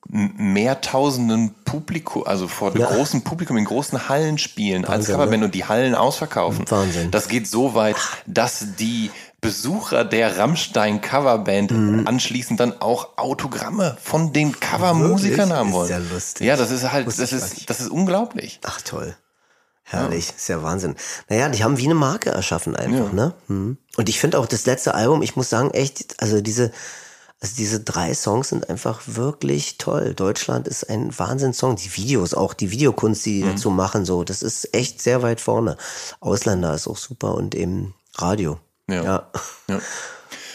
mehr 0.10 0.82
tausenden 0.82 1.54
Publikum, 1.66 2.24
also 2.26 2.48
vor 2.48 2.78
ja. 2.78 2.88
großem 2.88 3.24
Publikum 3.24 3.58
in 3.58 3.66
großen 3.66 4.08
Hallen 4.08 4.38
spielen 4.38 4.84
Wahnsinn, 4.84 4.94
als 4.94 5.08
Coverband 5.08 5.40
ne? 5.40 5.46
und 5.46 5.56
die 5.56 5.66
Hallen 5.66 5.96
ausverkaufen. 5.96 6.66
Wahnsinn. 6.70 7.12
Das 7.12 7.28
geht 7.28 7.48
so 7.48 7.74
weit, 7.74 7.98
dass 8.26 8.76
die 8.80 9.12
Besucher 9.48 10.04
der 10.04 10.38
Rammstein 10.38 11.00
Coverband 11.00 11.72
mhm. 11.72 12.06
anschließend 12.06 12.60
dann 12.60 12.82
auch 12.82 13.18
Autogramme 13.18 13.98
von 14.02 14.34
den 14.34 14.60
Covermusikern 14.60 15.54
haben 15.54 15.72
wollen. 15.72 15.90
Ist 15.90 15.92
ja 15.92 16.14
lustig. 16.14 16.48
Ja, 16.48 16.58
das 16.58 16.70
ist 16.70 16.92
halt, 16.92 17.08
das 17.08 17.20
ist, 17.20 17.70
das 17.70 17.80
ist 17.80 17.90
unglaublich. 17.90 18.60
Ach 18.64 18.82
toll. 18.82 19.16
Herrlich, 19.84 20.28
ja. 20.28 20.36
ist 20.36 20.50
ja 20.50 20.64
Wahnsinn. 20.64 20.96
Naja, 21.30 21.48
die 21.48 21.64
haben 21.64 21.78
wie 21.78 21.86
eine 21.86 21.94
Marke 21.94 22.30
erschaffen 22.30 22.76
einfach, 22.76 23.08
ja. 23.08 23.14
ne? 23.14 23.34
Mhm. 23.48 23.78
Und 23.96 24.10
ich 24.10 24.20
finde 24.20 24.38
auch 24.38 24.46
das 24.46 24.66
letzte 24.66 24.94
Album, 24.94 25.22
ich 25.22 25.38
muss 25.38 25.50
sagen, 25.50 25.72
echt, 25.72 26.22
also 26.22 26.42
diese, 26.42 26.74
also 27.40 27.56
diese 27.56 27.80
drei 27.80 28.14
Songs 28.14 28.50
sind 28.50 28.70
einfach 28.70 29.02
wirklich 29.06 29.78
toll. 29.78 30.14
Deutschland 30.14 30.68
ist 30.68 30.90
ein 30.90 31.18
Wahnsinnssong. 31.18 31.78
Die 31.78 31.96
Videos, 31.96 32.34
auch 32.34 32.54
die 32.54 32.72
Videokunst, 32.72 33.26
die 33.26 33.40
die 33.40 33.44
mhm. 33.46 33.52
dazu 33.52 33.70
machen, 33.70 34.04
so, 34.04 34.26
das 34.26 34.42
ist 34.42 34.74
echt 34.74 35.02
sehr 35.02 35.22
weit 35.22 35.40
vorne. 35.40 35.78
Ausländer 36.20 36.74
ist 36.74 36.88
auch 36.88 36.98
super 36.98 37.36
und 37.36 37.56
eben 37.56 37.94
Radio. 38.16 38.60
Ja. 38.90 39.04
ja. 39.04 39.32
ja. 39.70 39.80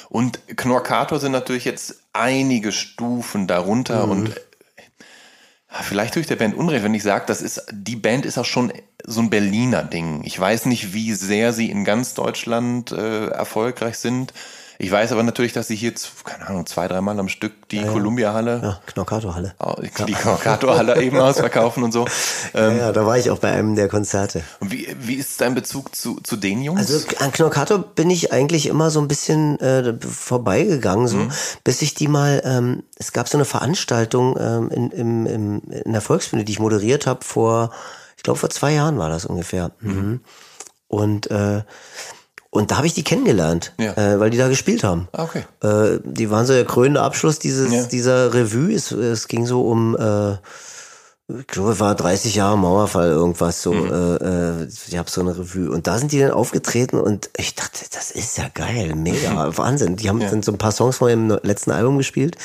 Und 0.09 0.41
Knorkator 0.57 1.19
sind 1.21 1.33
natürlich 1.33 1.65
jetzt 1.65 2.03
einige 2.13 2.71
Stufen 2.71 3.47
darunter 3.47 4.07
mhm. 4.07 4.13
und 4.13 4.37
äh, 4.37 5.83
vielleicht 5.83 6.17
durch 6.17 6.27
der 6.27 6.37
Band 6.37 6.55
Unrecht, 6.55 6.85
wenn 6.85 6.95
ich 6.95 7.03
sage, 7.03 7.25
das 7.27 7.41
ist, 7.41 7.65
die 7.73 7.97
Band 7.97 8.27
ist 8.27 8.37
auch 8.37 8.45
schon 8.45 8.73
so 9.05 9.21
ein 9.21 9.31
Berliner 9.31 9.83
Ding. 9.83 10.23
Ich 10.25 10.39
weiß 10.39 10.67
nicht, 10.67 10.93
wie 10.93 11.13
sehr 11.15 11.53
sie 11.53 11.71
in 11.71 11.85
ganz 11.85 12.15
Deutschland 12.15 12.93
äh, 12.93 13.29
erfolgreich 13.29 13.99
sind. 13.99 14.35
Ich 14.83 14.91
weiß 14.91 15.13
aber 15.13 15.23
natürlich, 15.23 15.53
dass 15.53 15.69
sie 15.69 15.77
hier, 15.77 15.95
keine 16.25 16.49
Ahnung, 16.49 16.67
zwei, 16.67 16.89
dreimal 16.89 17.17
am 17.21 17.29
Stück 17.29 17.69
die 17.69 17.77
ja, 17.77 17.87
Columbia-Halle. 17.87 18.61
Ja, 18.61 18.81
Knorkato-Halle. 18.87 19.55
Die 20.09 20.13
Knorkato-Halle 20.13 21.01
eben 21.01 21.21
ausverkaufen 21.21 21.85
und 21.85 21.93
so. 21.93 22.05
Ähm, 22.55 22.79
ja, 22.79 22.93
da 22.93 23.07
war 23.07 23.17
ich 23.17 23.31
auch 23.31 23.39
bei 23.39 23.51
einem 23.51 23.77
der 23.77 23.89
Konzerte. 23.89 24.43
Und 24.61 24.73
wie, 24.73 24.95
wie 24.99 25.15
ist 25.15 25.41
dein 25.41 25.55
Bezug 25.55 25.95
zu, 25.95 26.21
zu 26.23 26.37
den 26.37 26.61
Jungs? 26.63 26.81
Also 26.81 27.07
an 27.19 27.33
Knorkato 27.33 27.79
bin 27.79 28.11
ich 28.11 28.33
eigentlich 28.33 28.67
immer 28.67 28.91
so 28.91 29.01
ein 29.01 29.09
bisschen 29.09 29.59
äh, 29.61 29.95
vorbeigegangen, 30.01 31.09
so, 31.09 31.17
mhm. 31.17 31.33
bis 31.65 31.81
ich 31.81 31.95
die 31.95 32.09
mal, 32.09 32.43
ähm, 32.45 32.83
es 32.97 33.13
gab 33.13 33.29
so 33.29 33.39
eine 33.39 33.47
Veranstaltung 33.47 34.37
ähm, 34.39 34.71
in, 34.71 34.91
im, 34.91 35.27
im, 35.27 35.63
in 35.71 35.93
der 35.93 36.03
Volksbühne, 36.03 36.45
die 36.45 36.53
ich 36.53 36.59
moderiert 36.59 37.07
habe 37.07 37.25
vor, 37.25 37.71
ich 38.17 38.23
glaube 38.23 38.39
vor 38.39 38.51
zwei 38.51 38.73
Jahren 38.73 38.99
war 38.99 39.09
das 39.09 39.25
ungefähr. 39.25 39.71
Mhm. 39.81 39.93
mhm. 39.93 40.21
Und 40.89 41.31
äh, 41.31 41.63
und 42.55 42.71
da 42.71 42.77
habe 42.77 42.87
ich 42.87 42.93
die 42.93 43.03
kennengelernt, 43.03 43.73
ja. 43.79 43.95
äh, 43.97 44.21
weil 44.21 44.29
die 44.29 44.37
da 44.37 44.47
gespielt 44.49 44.85
haben. 44.85 45.09
Ah, 45.13 45.23
okay. 45.25 45.45
Äh, 45.63 46.01
die 46.05 46.31
waren 46.31 46.45
so 46.45 46.53
der 46.53 46.67
krönende 46.67 47.01
Abschluss 47.01 47.39
dieses, 47.39 47.73
ja. 47.73 47.85
dieser 47.85 48.35
Revue. 48.35 48.75
Es, 48.75 48.93
es 48.93 49.27
ging 49.27 49.47
so 49.47 49.63
um, 49.63 49.97
äh, 49.97 50.33
ich 51.39 51.47
glaube, 51.47 51.81
war 51.81 51.95
30 51.95 52.35
Jahre 52.35 52.59
Mauerfall, 52.59 53.09
irgendwas 53.09 53.63
so. 53.63 53.73
Mhm. 53.73 53.91
Äh, 53.91 54.65
äh, 54.65 54.69
ich 54.87 54.99
habe 54.99 55.11
so 55.11 55.23
eine 55.23 55.39
Revue. 55.39 55.71
Und 55.71 55.87
da 55.87 55.97
sind 55.97 56.13
die 56.13 56.21
dann 56.21 56.33
aufgetreten 56.33 57.01
und 57.01 57.31
ich 57.39 57.55
dachte, 57.55 57.87
das 57.91 58.11
ist 58.11 58.37
ja 58.37 58.49
geil, 58.53 58.97
mega, 58.97 59.57
Wahnsinn. 59.57 59.97
Die 59.97 60.11
haben 60.11 60.21
ja. 60.21 60.29
dann 60.29 60.43
so 60.43 60.53
ein 60.53 60.59
paar 60.59 60.73
Songs 60.73 60.99
von 60.99 61.09
ihrem 61.09 61.39
letzten 61.43 61.71
Album 61.71 61.97
gespielt 61.97 62.37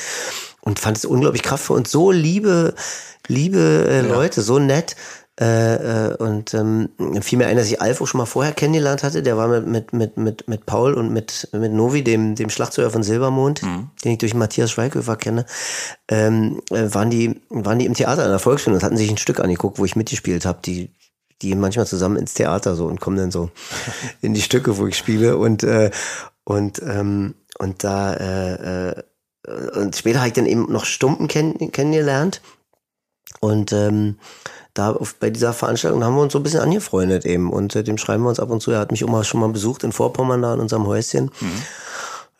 und 0.62 0.78
fand 0.78 0.96
es 0.96 1.04
unglaublich 1.04 1.42
kraftvoll 1.42 1.76
und 1.76 1.86
so 1.86 2.10
liebe, 2.12 2.74
liebe 3.26 3.86
äh, 3.90 4.00
Leute, 4.00 4.40
so 4.40 4.58
nett. 4.58 4.96
Äh, 5.40 6.08
äh, 6.08 6.16
und 6.16 6.52
ähm, 6.54 6.88
fiel 7.20 7.38
mir 7.38 7.46
ein, 7.46 7.56
dass 7.56 7.68
ich 7.68 7.80
Alf 7.80 8.00
auch 8.00 8.06
schon 8.06 8.18
mal 8.18 8.26
vorher 8.26 8.52
kennengelernt 8.52 9.04
hatte. 9.04 9.22
Der 9.22 9.36
war 9.36 9.46
mit, 9.46 9.66
mit, 9.66 9.92
mit, 9.92 10.16
mit, 10.16 10.48
mit 10.48 10.66
Paul 10.66 10.94
und 10.94 11.12
mit, 11.12 11.48
mit 11.52 11.72
Novi, 11.72 12.02
dem, 12.02 12.34
dem 12.34 12.50
Schlagzeuger 12.50 12.90
von 12.90 13.04
Silbermond, 13.04 13.62
mhm. 13.62 13.90
den 14.04 14.12
ich 14.12 14.18
durch 14.18 14.34
Matthias 14.34 14.72
Schweighöfer 14.72 15.16
kenne, 15.16 15.46
ähm, 16.08 16.60
äh, 16.70 16.92
waren, 16.92 17.10
die, 17.10 17.40
waren 17.50 17.78
die 17.78 17.86
im 17.86 17.94
Theater 17.94 18.24
in 18.24 18.30
der 18.30 18.40
Volksschule 18.40 18.74
und 18.74 18.82
hatten 18.82 18.96
sich 18.96 19.10
ein 19.10 19.16
Stück 19.16 19.38
angeguckt, 19.38 19.78
wo 19.78 19.84
ich 19.84 19.94
mitgespielt 19.94 20.44
habe. 20.44 20.58
Die, 20.64 20.90
die 21.40 21.54
manchmal 21.54 21.86
zusammen 21.86 22.16
ins 22.16 22.34
Theater 22.34 22.74
so 22.74 22.86
und 22.86 23.00
kommen 23.00 23.16
dann 23.16 23.30
so 23.30 23.50
in 24.20 24.34
die 24.34 24.42
Stücke, 24.42 24.76
wo 24.76 24.88
ich 24.88 24.96
spiele. 24.96 25.36
Und, 25.36 25.62
äh, 25.62 25.92
und, 26.42 26.82
ähm, 26.82 27.34
und 27.58 27.84
da 27.84 28.14
äh, 28.14 28.90
äh, 28.90 29.02
und 29.74 29.96
später 29.96 30.18
habe 30.18 30.28
ich 30.28 30.34
dann 30.34 30.46
eben 30.46 30.70
noch 30.70 30.84
Stumpen 30.84 31.28
kenn 31.28 31.56
kennengelernt. 31.72 32.42
Und 33.40 33.72
ähm, 33.72 34.18
da 34.78 34.92
auf, 34.92 35.14
bei 35.16 35.30
dieser 35.30 35.52
Veranstaltung 35.52 36.04
haben 36.04 36.14
wir 36.14 36.22
uns 36.22 36.32
so 36.32 36.38
ein 36.38 36.42
bisschen 36.42 36.60
angefreundet 36.60 37.26
eben 37.26 37.52
und 37.52 37.72
seitdem 37.72 37.96
äh, 37.96 37.98
schreiben 37.98 38.22
wir 38.22 38.28
uns 38.28 38.40
ab 38.40 38.50
und 38.50 38.60
zu. 38.60 38.70
Er 38.70 38.80
hat 38.80 38.90
mich 38.90 39.02
immer 39.02 39.24
schon 39.24 39.40
mal 39.40 39.48
besucht 39.48 39.84
in 39.84 39.92
Vorpommern 39.92 40.42
da 40.42 40.54
in 40.54 40.60
unserem 40.60 40.86
Häuschen. 40.86 41.30
Mhm. 41.40 41.62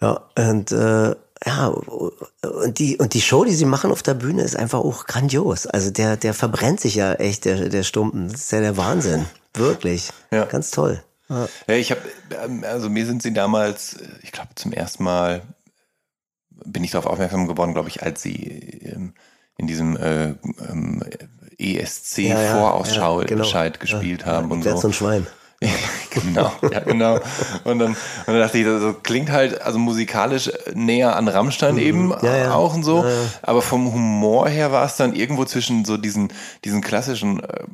Ja, 0.01 0.21
und 0.37 0.73
äh, 0.73 1.17
ja, 1.47 1.67
und 1.67 2.79
die, 2.79 2.97
und 2.97 3.15
die 3.15 3.21
Show, 3.21 3.45
die 3.45 3.55
sie 3.55 3.65
machen 3.65 3.93
auf 3.93 4.03
der 4.03 4.15
Bühne, 4.15 4.43
ist 4.43 4.57
einfach 4.57 4.81
auch 4.81 5.07
grandios. 5.07 5.67
Also 5.67 5.91
der, 5.91 6.17
der 6.17 6.35
verbrennt 6.35 6.81
sich 6.81 6.97
ja 6.97 7.15
echt, 7.15 7.45
der, 7.45 7.69
der 7.69 7.83
Stumpen. 7.85 8.29
Das 8.31 8.41
ist 8.43 8.53
ja 8.53 8.61
der 8.61 8.77
Wahnsinn. 8.77 9.27
Wirklich. 9.55 10.11
Ja. 10.31 10.45
Ganz 10.45 10.71
toll. 10.71 11.03
Ja, 11.29 11.47
ich 11.75 11.91
habe, 11.91 12.01
ähm, 12.43 12.65
also 12.65 12.89
mir 12.89 13.07
sind 13.07 13.23
sie 13.23 13.33
damals, 13.33 13.97
ich 14.23 14.33
glaube, 14.33 14.51
zum 14.55 14.73
ersten 14.73 15.05
Mal 15.05 15.43
bin 16.65 16.83
ich 16.85 16.91
darauf 16.91 17.07
aufmerksam 17.07 17.47
geworden, 17.47 17.75
glaube 17.75 17.89
ich, 17.89 18.03
als 18.03 18.23
sie 18.23 18.47
ähm, 18.83 19.15
in 19.59 19.67
diesem 19.67 19.97
äh, 19.97 20.35
ähm, 21.59 21.77
ESC-Vorausschau 21.77 23.21
ja, 23.21 23.27
genau. 23.27 23.71
gespielt 23.79 24.27
haben 24.27 24.51
und 24.51 24.63
so. 24.65 24.77
so 24.77 24.89
ein 24.89 24.93
Schwein. 24.93 25.27
genau, 26.11 26.53
ja, 26.71 26.81
genau. 26.81 27.15
Und 27.65 27.81
dann, 27.81 27.91
und 27.91 27.97
dann 28.27 28.39
dachte 28.39 28.59
ich, 28.59 28.65
das 28.65 28.95
klingt 29.03 29.31
halt 29.31 29.61
also 29.61 29.79
musikalisch 29.79 30.53
näher 30.73 31.17
an 31.17 31.27
Rammstein 31.27 31.75
mhm. 31.75 31.81
eben 31.81 32.15
ja, 32.23 32.37
ja. 32.37 32.55
auch 32.55 32.75
und 32.75 32.85
so. 32.85 33.05
Ja, 33.05 33.11
aber 33.43 33.61
vom 33.61 33.93
Humor 33.93 34.49
her 34.49 34.71
war 34.71 34.87
es 34.87 34.97
dann 34.97 35.15
irgendwo 35.15 35.45
zwischen 35.47 35.85
so 35.85 35.97
diesen, 35.97 36.33
diesen 36.65 36.81
klassischen 36.81 37.43
äh, 37.43 37.65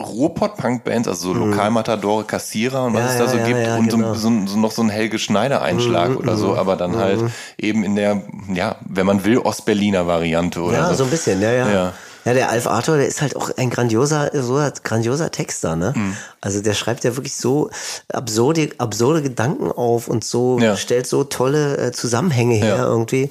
Ruhrpott-Punk-Bands, 0.00 1.08
also 1.08 1.32
so 1.32 1.34
mhm. 1.34 1.50
Lokalmatadore, 1.50 2.24
Kassierer 2.24 2.84
und 2.84 2.94
was 2.94 3.12
es 3.12 3.18
da 3.18 3.26
so 3.26 3.38
gibt 3.38 3.66
und 3.66 3.88
genau. 3.88 4.14
so, 4.14 4.30
so, 4.46 4.58
noch 4.58 4.70
so 4.70 4.82
ein 4.82 4.90
Helge 4.90 5.18
Schneider-Einschlag 5.18 6.10
mhm, 6.10 6.16
oder 6.18 6.36
so, 6.36 6.48
mhm, 6.48 6.58
aber 6.58 6.76
dann 6.76 6.92
mhm. 6.92 6.98
halt 6.98 7.20
eben 7.56 7.84
in 7.84 7.96
der, 7.96 8.22
ja, 8.52 8.76
wenn 8.86 9.06
man 9.06 9.24
will, 9.24 9.38
Ostberliner 9.38 10.06
Variante 10.06 10.60
oder 10.60 10.76
ja, 10.76 10.88
so. 10.90 10.94
so 10.94 11.04
ein 11.04 11.10
bisschen, 11.10 11.40
ja, 11.40 11.52
ja. 11.52 11.92
Ja, 12.24 12.34
der 12.34 12.50
Alf 12.50 12.66
Arthur, 12.66 12.96
der 12.96 13.06
ist 13.06 13.22
halt 13.22 13.36
auch 13.36 13.50
ein 13.56 13.70
grandioser, 13.70 14.30
so 14.34 14.60
grandioser 14.82 15.30
Texter, 15.30 15.76
ne? 15.76 15.92
Mhm. 15.96 16.16
Also 16.40 16.60
der 16.60 16.74
schreibt 16.74 17.04
ja 17.04 17.16
wirklich 17.16 17.36
so 17.36 17.70
absurde, 18.12 18.70
absurde 18.78 19.22
Gedanken 19.22 19.72
auf 19.72 20.08
und 20.08 20.24
so 20.24 20.58
ja. 20.58 20.76
stellt 20.76 21.06
so 21.06 21.24
tolle 21.24 21.76
äh, 21.78 21.92
Zusammenhänge 21.92 22.54
her 22.54 22.76
ja. 22.76 22.84
irgendwie. 22.84 23.30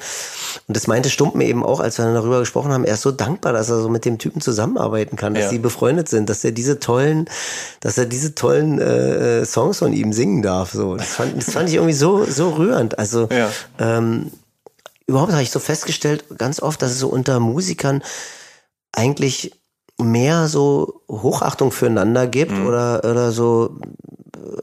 Und 0.67 0.75
das 0.75 0.87
meinte 0.87 1.09
Stumpen 1.09 1.41
eben 1.41 1.63
auch, 1.63 1.79
als 1.79 1.97
wir 1.97 2.05
dann 2.05 2.15
darüber 2.15 2.39
gesprochen 2.39 2.71
haben. 2.71 2.85
Er 2.85 2.95
ist 2.95 3.01
so 3.01 3.11
dankbar, 3.11 3.53
dass 3.53 3.69
er 3.69 3.81
so 3.81 3.89
mit 3.89 4.03
dem 4.03 4.17
Typen 4.17 4.41
zusammenarbeiten 4.41 5.15
kann, 5.15 5.33
dass 5.33 5.45
ja. 5.45 5.49
sie 5.49 5.59
befreundet 5.59 6.09
sind, 6.09 6.29
dass 6.29 6.43
er 6.43 6.51
diese 6.51 6.79
tollen, 6.79 7.29
dass 7.79 7.97
er 7.97 8.05
diese 8.05 8.35
tollen 8.35 8.79
äh, 8.79 9.45
Songs 9.45 9.79
von 9.79 9.93
ihm 9.93 10.11
singen 10.11 10.41
darf. 10.41 10.71
So, 10.73 10.95
das 10.95 11.09
fand, 11.09 11.37
das 11.37 11.51
fand 11.51 11.69
ich 11.69 11.75
irgendwie 11.75 11.93
so 11.93 12.25
so 12.25 12.49
rührend. 12.49 12.99
Also 12.99 13.29
ähm, 13.79 14.31
überhaupt 15.07 15.31
habe 15.31 15.43
ich 15.43 15.51
so 15.51 15.59
festgestellt, 15.59 16.25
ganz 16.37 16.61
oft, 16.61 16.81
dass 16.81 16.91
es 16.91 16.99
so 16.99 17.07
unter 17.07 17.39
Musikern 17.39 18.01
eigentlich 18.97 19.51
mehr 19.99 20.47
so 20.47 21.01
Hochachtung 21.09 21.71
füreinander 21.71 22.27
gibt 22.27 22.51
mhm. 22.51 22.67
oder, 22.67 23.01
oder 23.03 23.31
so 23.31 23.77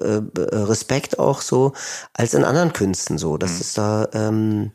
äh, 0.00 0.16
äh, 0.16 0.56
Respekt 0.56 1.18
auch 1.18 1.40
so 1.40 1.72
als 2.12 2.34
in 2.34 2.44
anderen 2.44 2.72
Künsten 2.72 3.18
so. 3.18 3.36
Das 3.36 3.54
mhm. 3.54 3.60
ist 3.60 3.78
da, 3.78 4.08
ähm, 4.12 4.72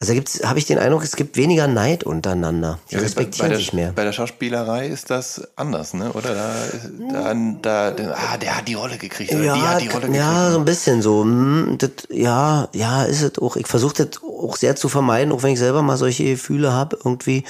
also 0.00 0.12
da 0.12 0.14
gibt's, 0.14 0.42
habe 0.44 0.58
ich 0.58 0.66
den 0.66 0.78
Eindruck, 0.78 1.04
es 1.04 1.14
gibt 1.14 1.36
weniger 1.36 1.68
Neid 1.68 2.02
untereinander. 2.02 2.80
Die 2.90 2.96
ja, 2.96 3.00
respektieren 3.00 3.50
bei, 3.50 3.54
bei 3.54 3.58
sich 3.60 3.72
mehr. 3.72 3.92
Bei 3.92 4.04
der 4.04 4.12
Schauspielerei 4.12 4.88
ist 4.88 5.10
das 5.10 5.48
anders, 5.54 5.94
ne? 5.94 6.12
Oder 6.12 6.34
da, 6.34 7.34
da, 7.62 7.90
da, 7.92 8.14
ah, 8.14 8.36
der 8.36 8.56
hat 8.56 8.66
die 8.66 8.74
Rolle 8.74 8.98
gekriegt. 8.98 9.32
Oder 9.32 9.44
ja, 9.44 9.54
die 9.54 9.60
hat 9.60 9.80
die 9.80 9.86
Rolle 9.86 10.06
gekriegt. 10.06 10.16
Ja, 10.16 10.50
so 10.50 10.58
ein 10.58 10.64
bisschen 10.64 11.02
so. 11.02 11.22
Hm, 11.22 11.76
das, 11.78 11.90
ja, 12.10 12.68
ja, 12.72 13.04
ist 13.04 13.22
es 13.22 13.38
auch. 13.38 13.54
Ich 13.54 13.68
versuche 13.68 14.04
das 14.04 14.20
auch 14.24 14.56
sehr 14.56 14.74
zu 14.74 14.88
vermeiden, 14.88 15.32
auch 15.32 15.44
wenn 15.44 15.52
ich 15.52 15.60
selber 15.60 15.82
mal 15.82 15.96
solche 15.96 16.24
Gefühle 16.24 16.72
habe, 16.72 16.98
irgendwie. 17.04 17.44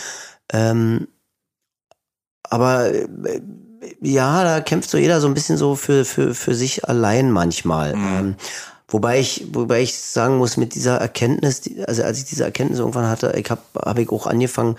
Ähm, 0.53 1.09
aber 2.51 2.93
äh, 2.93 3.09
ja, 4.01 4.45
da 4.45 4.61
kämpft 4.61 4.90
so 4.90 4.99
jeder 4.99 5.20
so 5.20 5.26
ein 5.26 5.34
bisschen 5.34 5.57
so 5.57 5.74
für, 5.74 6.05
für, 6.05 6.34
für 6.34 6.55
sich 6.55 6.88
allein 6.88 7.30
manchmal. 7.30 7.97
Mhm. 7.97 8.18
Ähm, 8.18 8.34
wobei 8.88 9.20
ich, 9.20 9.47
wobei 9.53 9.82
ich 9.82 9.99
sagen 9.99 10.38
muss, 10.38 10.57
mit 10.57 10.74
dieser 10.74 10.97
Erkenntnis, 10.99 11.62
also 11.86 12.03
als 12.03 12.18
ich 12.18 12.24
diese 12.26 12.45
Erkenntnis 12.45 12.78
irgendwann 12.78 13.09
hatte, 13.09 13.34
ich 13.36 13.51
habe 13.51 13.62
hab 13.76 13.99
ich 13.99 14.11
auch 14.11 14.26
angefangen, 14.26 14.76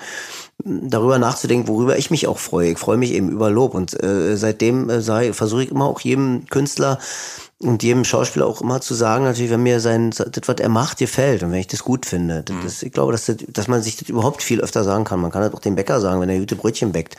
darüber 0.64 1.18
nachzudenken, 1.18 1.68
worüber 1.68 1.98
ich 1.98 2.12
mich 2.12 2.28
auch 2.28 2.38
freue. 2.38 2.72
Ich 2.72 2.78
freue 2.78 2.98
mich 2.98 3.12
eben 3.12 3.30
über 3.30 3.50
Lob 3.50 3.74
und 3.74 4.02
äh, 4.02 4.38
seitdem 4.38 4.90
äh, 4.90 5.34
versuche 5.34 5.64
ich 5.64 5.72
immer 5.72 5.86
auch 5.86 6.00
jedem 6.00 6.46
Künstler 6.50 7.00
und 7.64 7.82
jedem 7.84 8.04
Schauspieler 8.04 8.46
auch 8.46 8.62
immer 8.62 8.82
zu 8.82 8.94
sagen, 8.94 9.24
natürlich, 9.24 9.52
wenn 9.52 9.64
mir 9.64 9.80
sein, 9.80 10.12
das, 10.12 10.48
was 10.48 10.56
er 10.60 10.70
macht, 10.70 10.98
gefällt 10.98 11.44
und 11.44 11.52
wenn 11.52 11.60
ich 11.60 11.68
das 11.68 11.84
gut 11.84 12.06
finde. 12.06 12.44
Das, 12.44 12.56
das, 12.64 12.84
ich 12.84 12.92
glaube, 12.92 13.12
dass, 13.12 13.26
das, 13.26 13.38
dass 13.48 13.68
man 13.68 13.82
sich 13.82 13.98
das 13.98 14.10
überhaupt 14.10 14.44
viel 14.44 14.62
öfter 14.62 14.84
sagen 14.84 15.04
kann. 15.04 15.20
Man 15.20 15.32
kann 15.32 15.42
das 15.42 15.54
auch 15.54 15.60
dem 15.60 15.76
Bäcker 15.76 16.00
sagen, 16.00 16.22
wenn 16.22 16.30
er 16.30 16.40
gute 16.40 16.56
Brötchen 16.56 16.92
bäckt. 16.92 17.16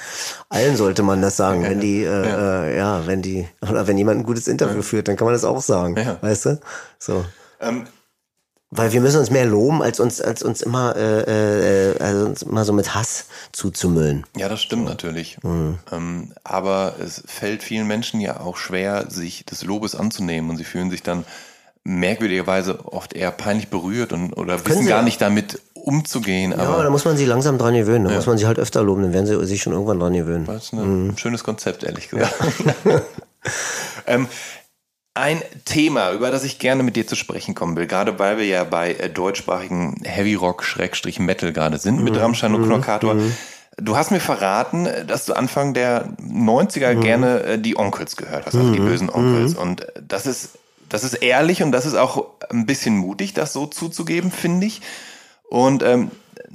Allen 0.48 0.76
sollte 0.76 1.02
man 1.02 1.22
das 1.22 1.36
sagen, 1.36 1.62
ja, 1.62 1.70
wenn 1.70 1.80
die, 1.80 2.02
äh, 2.02 2.28
ja. 2.28 2.64
Äh, 2.64 2.76
ja, 2.76 3.06
wenn 3.06 3.22
die, 3.22 3.48
oder 3.62 3.86
wenn 3.86 3.98
jemand 3.98 4.20
ein 4.20 4.24
gutes 4.24 4.46
Interview 4.46 4.76
ja. 4.76 4.82
führt, 4.82 5.08
dann 5.08 5.16
kann 5.16 5.26
man 5.26 5.34
das 5.34 5.44
auch 5.44 5.62
sagen. 5.62 5.96
Weißt 6.20 6.46
du? 6.46 6.60
So. 6.98 7.24
Ähm, 7.60 7.84
weil 8.76 8.92
wir 8.92 9.00
müssen 9.00 9.20
uns 9.20 9.30
mehr 9.30 9.46
loben, 9.46 9.82
als 9.82 10.00
uns, 10.00 10.20
als 10.20 10.42
uns 10.42 10.60
immer, 10.60 10.96
äh, 10.96 11.92
äh, 11.92 11.98
also 12.00 12.26
uns 12.26 12.42
immer 12.42 12.64
so 12.64 12.72
mit 12.72 12.94
Hass 12.94 13.26
zuzumüllen. 13.52 14.26
Ja, 14.36 14.48
das 14.48 14.62
stimmt 14.62 14.84
natürlich. 14.84 15.38
Mhm. 15.42 15.78
Ähm, 15.92 16.32
aber 16.42 16.96
es 17.02 17.22
fällt 17.26 17.62
vielen 17.62 17.86
Menschen 17.86 18.20
ja 18.20 18.40
auch 18.40 18.56
schwer, 18.56 19.06
sich 19.08 19.44
des 19.44 19.62
Lobes 19.62 19.94
anzunehmen 19.94 20.50
und 20.50 20.56
sie 20.56 20.64
fühlen 20.64 20.90
sich 20.90 21.02
dann 21.04 21.24
merkwürdigerweise 21.84 22.84
oft 22.86 23.12
eher 23.12 23.30
peinlich 23.30 23.68
berührt 23.68 24.12
und 24.12 24.32
oder 24.32 24.56
Können 24.56 24.78
wissen 24.78 24.86
gar 24.88 25.02
nicht 25.02 25.20
damit 25.20 25.60
umzugehen. 25.74 26.52
Ja, 26.52 26.58
aber 26.58 26.82
da 26.82 26.90
muss 26.90 27.04
man 27.04 27.16
sie 27.16 27.26
langsam 27.26 27.58
dran 27.58 27.74
gewöhnen. 27.74 28.06
Da 28.06 28.10
ja. 28.10 28.16
muss 28.16 28.26
man 28.26 28.38
sie 28.38 28.46
halt 28.46 28.58
öfter 28.58 28.82
loben, 28.82 29.02
dann 29.02 29.12
werden 29.12 29.26
sie 29.26 29.46
sich 29.46 29.62
schon 29.62 29.72
irgendwann 29.72 30.00
dran 30.00 30.14
gewöhnen. 30.14 30.46
Das 30.46 30.64
ist 30.64 30.72
ein 30.72 31.08
mhm. 31.08 31.16
schönes 31.16 31.44
Konzept, 31.44 31.84
ehrlich 31.84 32.08
gesagt. 32.08 32.34
Ja. 32.84 33.02
ähm, 34.06 34.26
ein 35.14 35.42
Thema, 35.64 36.12
über 36.12 36.32
das 36.32 36.42
ich 36.42 36.58
gerne 36.58 36.82
mit 36.82 36.96
dir 36.96 37.06
zu 37.06 37.14
sprechen 37.14 37.54
kommen 37.54 37.76
will, 37.76 37.86
gerade 37.86 38.18
weil 38.18 38.36
wir 38.36 38.46
ja 38.46 38.64
bei 38.64 38.92
äh, 38.94 39.08
deutschsprachigen 39.08 40.02
Heavy 40.04 40.34
Rock 40.34 40.64
Schrägstrich 40.64 41.20
Metal 41.20 41.52
gerade 41.52 41.78
sind 41.78 42.02
mit 42.02 42.14
mhm. 42.14 42.20
Rammstein 42.20 42.54
und 42.54 42.62
mhm. 42.62 42.66
Knorkator. 42.66 43.14
Mhm. 43.14 43.32
Du 43.76 43.96
hast 43.96 44.10
mir 44.10 44.20
verraten, 44.20 44.88
dass 45.06 45.24
du 45.24 45.34
Anfang 45.34 45.72
der 45.72 46.08
90er 46.18 46.94
mhm. 46.94 47.00
gerne 47.00 47.40
äh, 47.42 47.58
die 47.58 47.78
Onkels 47.78 48.16
gehört 48.16 48.46
hast, 48.46 48.56
also 48.56 48.72
die 48.72 48.80
bösen 48.80 49.08
Onkels. 49.08 49.54
Und 49.54 49.86
das 50.00 50.26
ist, 50.26 50.58
das 50.88 51.04
ist 51.04 51.14
ehrlich 51.14 51.62
und 51.62 51.70
das 51.70 51.86
ist 51.86 51.94
auch 51.94 52.26
ein 52.50 52.66
bisschen 52.66 52.96
mutig, 52.96 53.34
das 53.34 53.52
so 53.52 53.66
zuzugeben, 53.66 54.32
finde 54.32 54.66
ich. 54.66 54.82
Und 55.48 55.84
ähm, 55.84 56.10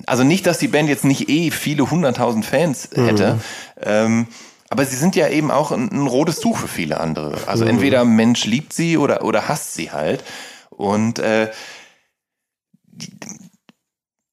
also 0.06 0.24
nicht, 0.24 0.46
dass 0.46 0.58
die 0.58 0.68
Band 0.68 0.90
jetzt 0.90 1.06
nicht 1.06 1.30
eh 1.30 1.52
viele 1.52 1.90
hunderttausend 1.90 2.46
Fans 2.46 2.90
hätte. 2.94 3.40
Ähm, 3.82 4.28
aber 4.70 4.86
sie 4.86 4.96
sind 4.96 5.16
ja 5.16 5.28
eben 5.28 5.50
auch 5.52 5.72
ein, 5.72 5.92
ein 5.92 6.08
rotes 6.08 6.40
Tuch 6.40 6.58
für 6.58 6.68
viele 6.68 7.00
andere. 7.00 7.48
Also 7.48 7.66
mhm. 7.66 7.72
entweder 7.72 8.06
Mensch 8.06 8.46
liebt 8.46 8.74
sie 8.74 8.98
oder, 8.98 9.24
oder 9.24 9.48
hasst 9.48 9.74
sie 9.74 9.92
halt. 9.92 10.24
Und 10.70 11.20
äh, 11.20 11.52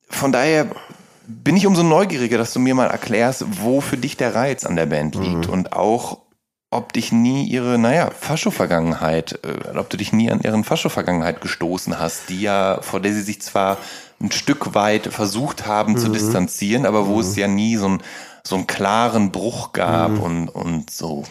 von 0.08 0.32
daher 0.32 0.66
bin 1.26 1.56
ich 1.56 1.66
umso 1.66 1.82
neugieriger, 1.82 2.38
dass 2.38 2.52
du 2.52 2.60
mir 2.60 2.74
mal 2.74 2.86
erklärst, 2.86 3.44
wo 3.62 3.80
für 3.80 3.96
dich 3.96 4.16
der 4.16 4.34
Reiz 4.34 4.64
an 4.64 4.76
der 4.76 4.86
Band 4.86 5.14
liegt 5.16 5.46
mhm. 5.46 5.52
und 5.52 5.72
auch, 5.72 6.18
ob 6.70 6.92
dich 6.92 7.12
nie 7.12 7.44
ihre, 7.46 7.78
naja, 7.78 8.10
Fascho-Vergangenheit, 8.10 9.40
äh, 9.42 9.76
ob 9.78 9.88
du 9.88 9.96
dich 9.96 10.12
nie 10.12 10.30
an 10.30 10.40
ihren 10.40 10.64
Fascho-Vergangenheit 10.64 11.40
gestoßen 11.40 11.98
hast, 11.98 12.28
die 12.28 12.42
ja, 12.42 12.80
vor 12.82 13.00
der 13.00 13.12
sie 13.12 13.22
sich 13.22 13.40
zwar 13.40 13.78
ein 14.20 14.30
Stück 14.30 14.74
weit 14.74 15.06
versucht 15.06 15.66
haben 15.66 15.92
mhm. 15.92 15.98
zu 15.98 16.08
distanzieren, 16.08 16.86
aber 16.86 17.06
wo 17.06 17.14
mhm. 17.14 17.20
es 17.20 17.36
ja 17.36 17.48
nie 17.48 17.76
so, 17.76 17.88
ein, 17.88 18.02
so 18.46 18.54
einen 18.54 18.66
klaren 18.66 19.32
Bruch 19.32 19.72
gab 19.72 20.12
mhm. 20.12 20.20
und, 20.20 20.48
und 20.48 20.90
so. 20.90 21.24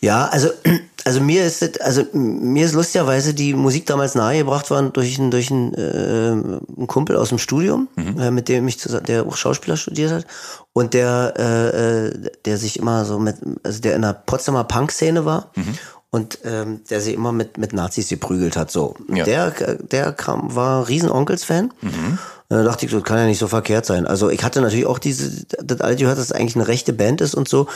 Ja, 0.00 0.26
also, 0.26 0.50
also 1.04 1.20
mir 1.20 1.44
ist 1.44 1.80
also 1.80 2.04
mir 2.12 2.66
ist 2.66 2.74
lustigerweise 2.74 3.32
die 3.32 3.54
Musik 3.54 3.86
damals 3.86 4.14
nahegebracht 4.14 4.70
worden 4.70 4.92
durch 4.92 5.18
einen, 5.18 5.30
durch 5.30 5.50
einen, 5.50 5.72
äh, 5.74 6.32
einen 6.76 6.86
Kumpel 6.86 7.16
aus 7.16 7.30
dem 7.30 7.38
Studium, 7.38 7.88
mhm. 7.96 8.20
äh, 8.20 8.30
mit 8.30 8.48
dem 8.48 8.68
ich 8.68 8.78
zusammen, 8.78 9.06
der 9.06 9.26
auch 9.26 9.36
Schauspieler 9.36 9.78
studiert 9.78 10.12
hat 10.12 10.26
und 10.74 10.92
der, 10.92 11.34
äh, 11.38 12.06
äh, 12.08 12.30
der 12.44 12.58
sich 12.58 12.78
immer 12.78 13.06
so 13.06 13.18
mit, 13.18 13.36
also 13.62 13.80
der 13.80 13.96
in 13.96 14.02
der 14.02 14.12
Potsdamer 14.12 14.64
Punk-Szene 14.64 15.24
war. 15.24 15.50
Mhm. 15.56 15.78
Und 16.10 16.38
ähm, 16.44 16.82
der 16.88 17.00
sich 17.00 17.12
immer 17.12 17.32
mit, 17.32 17.58
mit 17.58 17.72
Nazis 17.72 18.08
geprügelt 18.08 18.56
hat. 18.56 18.70
So. 18.70 18.94
Ja. 19.12 19.24
Der, 19.24 19.50
der 19.50 20.12
kam, 20.12 20.54
war 20.54 20.86
Riesen-Onkels-Fan. 20.86 21.74
Mhm. 21.80 22.18
Und 22.48 22.58
dann 22.58 22.66
dachte 22.66 22.86
ich, 22.86 22.92
das 22.92 23.02
kann 23.02 23.18
ja 23.18 23.26
nicht 23.26 23.38
so 23.38 23.48
verkehrt 23.48 23.86
sein. 23.86 24.06
Also 24.06 24.30
ich 24.30 24.44
hatte 24.44 24.60
natürlich 24.60 24.86
auch 24.86 24.98
diese, 24.98 25.46
das 25.62 25.80
alte 25.80 26.02
gehört, 26.02 26.18
dass 26.18 26.26
es 26.26 26.32
eigentlich 26.32 26.56
eine 26.56 26.68
rechte 26.68 26.92
Band 26.92 27.20
ist 27.20 27.34
und 27.34 27.48
so. 27.48 27.68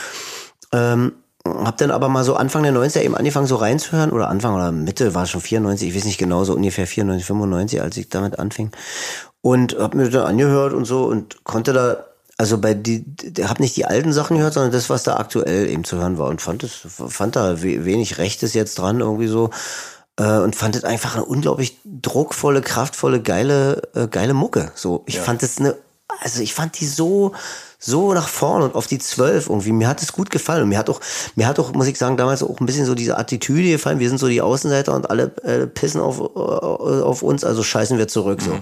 Ähm, 0.71 1.13
hab 1.45 1.77
dann 1.77 1.91
aber 1.91 2.09
mal 2.09 2.23
so 2.23 2.35
Anfang 2.35 2.63
der 2.63 2.73
90er 2.73 3.01
eben 3.01 3.15
angefangen 3.15 3.47
so 3.47 3.55
reinzuhören 3.55 4.11
oder 4.11 4.29
Anfang 4.29 4.55
oder 4.55 4.71
Mitte 4.71 5.15
war 5.15 5.25
schon 5.25 5.41
94, 5.41 5.89
ich 5.89 5.95
weiß 5.95 6.05
nicht 6.05 6.17
genau, 6.17 6.43
so 6.43 6.53
ungefähr 6.53 6.85
94, 6.85 7.25
95, 7.25 7.81
als 7.81 7.97
ich 7.97 8.09
damit 8.09 8.37
anfing. 8.37 8.71
Und 9.41 9.77
hab 9.79 9.95
mir 9.95 10.09
dann 10.09 10.27
angehört 10.27 10.73
und 10.73 10.85
so 10.85 11.05
und 11.05 11.43
konnte 11.45 11.73
da 11.73 12.05
also 12.37 12.57
bei 12.57 12.73
die, 12.73 13.03
hab 13.41 13.59
nicht 13.59 13.75
die 13.75 13.85
alten 13.85 14.13
Sachen 14.13 14.37
gehört, 14.37 14.53
sondern 14.53 14.71
das, 14.71 14.89
was 14.89 15.03
da 15.03 15.17
aktuell 15.17 15.67
eben 15.69 15.83
zu 15.83 15.97
hören 15.97 16.17
war 16.17 16.27
und 16.27 16.41
fand 16.41 16.63
es, 16.63 16.73
fand 16.85 17.35
da 17.35 17.61
wenig 17.61 18.17
Rechtes 18.17 18.53
jetzt 18.53 18.79
dran 18.79 19.01
irgendwie 19.01 19.27
so 19.27 19.49
äh, 20.19 20.37
und 20.37 20.55
fand 20.55 20.75
es 20.75 20.83
einfach 20.83 21.15
eine 21.15 21.25
unglaublich 21.25 21.77
druckvolle, 21.85 22.61
kraftvolle, 22.61 23.21
geile, 23.21 23.81
äh, 23.95 24.07
geile 24.07 24.33
Mucke. 24.33 24.71
So, 24.75 25.03
ich 25.07 25.15
ja. 25.15 25.23
fand 25.23 25.41
es 25.41 25.57
eine, 25.57 25.75
also 26.21 26.41
ich 26.41 26.53
fand 26.53 26.79
die 26.79 26.85
so 26.85 27.33
so 27.81 28.13
nach 28.13 28.27
vorne 28.27 28.65
und 28.65 28.75
auf 28.75 28.87
die 28.87 28.99
Zwölf 28.99 29.47
irgendwie. 29.47 29.71
Mir 29.71 29.87
hat 29.87 30.01
es 30.01 30.11
gut 30.11 30.29
gefallen. 30.29 30.63
Und 30.63 30.69
mir 30.69 30.77
hat 30.77 30.89
auch, 30.89 30.99
mir 31.35 31.47
hat 31.47 31.59
auch, 31.59 31.71
muss 31.71 31.87
ich 31.87 31.97
sagen, 31.97 32.17
damals 32.17 32.43
auch 32.43 32.59
ein 32.59 32.65
bisschen 32.65 32.85
so 32.85 32.93
diese 32.93 33.17
Attitüde 33.17 33.71
gefallen. 33.71 33.99
Wir 33.99 34.09
sind 34.09 34.17
so 34.17 34.27
die 34.27 34.41
Außenseiter 34.41 34.93
und 34.93 35.09
alle 35.09 35.31
äh, 35.43 35.65
pissen 35.65 36.01
auf, 36.01 36.19
äh, 36.19 37.01
auf 37.01 37.23
uns, 37.23 37.45
also 37.45 37.63
scheißen 37.63 37.97
wir 37.97 38.09
zurück. 38.09 38.41
So. 38.41 38.51
Mhm. 38.51 38.59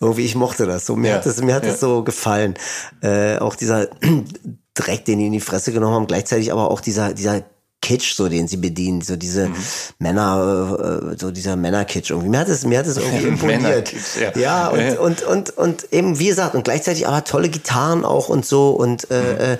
Irgendwie, 0.00 0.26
ich 0.26 0.34
mochte 0.34 0.66
das. 0.66 0.84
So, 0.84 0.96
mir 0.96 1.12
ja. 1.12 1.14
hat 1.16 1.24
es, 1.24 1.40
mir 1.40 1.54
hat 1.54 1.64
es 1.64 1.80
ja. 1.80 1.88
so 1.88 2.04
gefallen. 2.04 2.54
Äh, 3.00 3.38
auch 3.38 3.56
dieser 3.56 3.88
Dreck, 4.74 5.06
den 5.06 5.18
die 5.18 5.26
in 5.28 5.32
die 5.32 5.40
Fresse 5.40 5.72
genommen 5.72 5.94
haben, 5.94 6.06
gleichzeitig 6.06 6.52
aber 6.52 6.70
auch 6.70 6.82
dieser, 6.82 7.14
dieser 7.14 7.44
Kitsch, 7.80 8.14
so 8.14 8.28
den 8.28 8.48
sie 8.48 8.56
bedienen, 8.56 9.02
so 9.02 9.16
diese 9.16 9.48
mhm. 9.48 9.56
Männer, 9.98 11.10
äh, 11.12 11.16
so 11.18 11.30
dieser 11.30 11.56
Männerkitsch 11.56 12.10
irgendwie. 12.10 12.28
Mir 12.28 12.40
hat 12.40 12.48
es, 12.48 12.64
mir 12.64 12.78
hat 12.80 12.86
es 12.86 12.96
irgendwie 12.98 13.28
imponiert. 13.28 13.92
ja. 14.20 14.36
ja, 14.36 14.68
und, 14.68 14.98
und, 14.98 15.22
und, 15.22 15.50
und 15.56 15.92
eben, 15.92 16.18
wie 16.18 16.26
gesagt, 16.26 16.54
und 16.54 16.64
gleichzeitig 16.64 17.06
aber 17.06 17.24
tolle 17.24 17.48
Gitarren 17.48 18.04
auch 18.04 18.28
und 18.28 18.44
so 18.44 18.70
und, 18.70 19.10
äh, 19.10 19.20
mhm. 19.20 19.40
äh, 19.40 19.58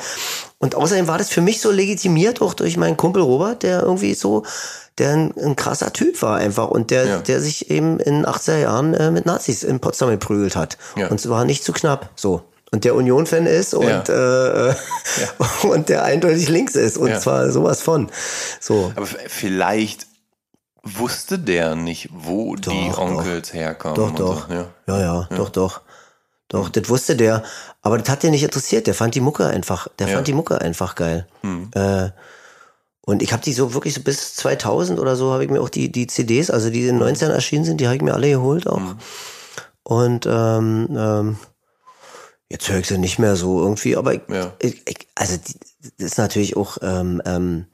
und 0.58 0.74
außerdem 0.74 1.06
war 1.06 1.18
das 1.18 1.30
für 1.30 1.40
mich 1.40 1.60
so 1.60 1.70
legitimiert 1.70 2.42
auch 2.42 2.54
durch 2.54 2.76
meinen 2.76 2.96
Kumpel 2.96 3.22
Robert, 3.22 3.62
der 3.62 3.82
irgendwie 3.82 4.14
so, 4.14 4.42
der 4.98 5.12
ein, 5.12 5.34
ein 5.38 5.54
krasser 5.54 5.92
Typ 5.92 6.20
war 6.20 6.38
einfach 6.38 6.68
und 6.68 6.90
der, 6.90 7.06
ja. 7.06 7.18
der 7.18 7.40
sich 7.40 7.70
eben 7.70 8.00
in 8.00 8.26
80er 8.26 8.58
Jahren 8.58 8.94
äh, 8.94 9.12
mit 9.12 9.26
Nazis 9.26 9.62
in 9.62 9.78
Potsdam 9.78 10.10
geprügelt 10.10 10.56
hat. 10.56 10.76
Ja. 10.96 11.06
Und 11.06 11.20
es 11.20 11.28
war 11.28 11.44
nicht 11.44 11.62
zu 11.62 11.72
knapp, 11.72 12.10
so 12.16 12.42
und 12.70 12.84
der 12.84 12.94
Union-Fan 12.94 13.46
ist 13.46 13.74
und, 13.74 13.88
ja. 13.88 14.02
äh, 14.02 14.68
ja. 14.68 14.74
und 15.68 15.88
der 15.88 16.04
eindeutig 16.04 16.48
links 16.48 16.74
ist. 16.74 16.98
Und 16.98 17.10
ja. 17.10 17.18
zwar 17.18 17.50
sowas 17.50 17.80
von. 17.80 18.10
So. 18.60 18.92
Aber 18.94 19.06
vielleicht 19.06 20.06
wusste 20.82 21.38
der 21.38 21.76
nicht, 21.76 22.08
wo 22.12 22.56
doch, 22.56 22.72
die 22.72 22.92
Onkels 22.96 23.48
doch. 23.48 23.54
herkommen. 23.54 23.96
Doch, 23.96 24.14
doch. 24.14 24.48
So. 24.48 24.54
Ja. 24.54 24.66
ja, 24.86 25.00
ja, 25.00 25.28
doch, 25.34 25.48
doch. 25.48 25.80
Doch, 26.48 26.70
das 26.70 26.88
wusste 26.88 27.14
der. 27.14 27.42
Aber 27.82 27.98
das 27.98 28.08
hat 28.08 28.22
den 28.22 28.30
nicht 28.30 28.42
interessiert. 28.42 28.86
Der 28.86 28.94
fand 28.94 29.14
die 29.14 29.20
Mucke 29.20 29.46
einfach, 29.46 29.88
der 29.98 30.08
fand 30.08 30.26
die 30.26 30.32
Mucke 30.32 30.60
einfach 30.60 30.94
geil. 30.94 31.26
Hm. 31.42 31.70
Äh, 31.74 32.10
und 33.02 33.22
ich 33.22 33.32
habe 33.32 33.42
die 33.42 33.52
so 33.52 33.72
wirklich 33.74 33.94
so 33.94 34.02
bis 34.02 34.34
2000 34.36 34.98
oder 34.98 35.16
so 35.16 35.32
habe 35.32 35.44
ich 35.44 35.50
mir 35.50 35.60
auch 35.60 35.68
die, 35.70 35.90
die 35.90 36.06
CDs, 36.06 36.50
also 36.50 36.68
die 36.68 36.80
in 36.80 36.86
den 36.86 36.98
19 36.98 37.30
erschienen 37.30 37.64
sind, 37.64 37.80
die 37.80 37.86
habe 37.86 37.96
ich 37.96 38.02
mir 38.02 38.14
alle 38.14 38.30
geholt 38.30 38.66
auch. 38.66 38.76
Hm. 38.76 38.98
Und 39.82 40.26
ähm, 40.26 40.88
ähm, 40.90 41.38
Jetzt 42.50 42.68
höre 42.68 42.78
ich 42.78 42.86
sie 42.86 42.98
nicht 42.98 43.18
mehr 43.18 43.36
so 43.36 43.60
irgendwie, 43.60 43.96
aber 43.96 44.14
ich, 44.14 44.22
ja. 44.28 44.52
ich, 44.58 44.82
ich, 44.86 45.06
also 45.14 45.36
das 45.98 46.12
ist 46.12 46.18
natürlich 46.18 46.56
auch, 46.56 46.78
ähm, 46.80 47.20
ähm, 47.26 47.66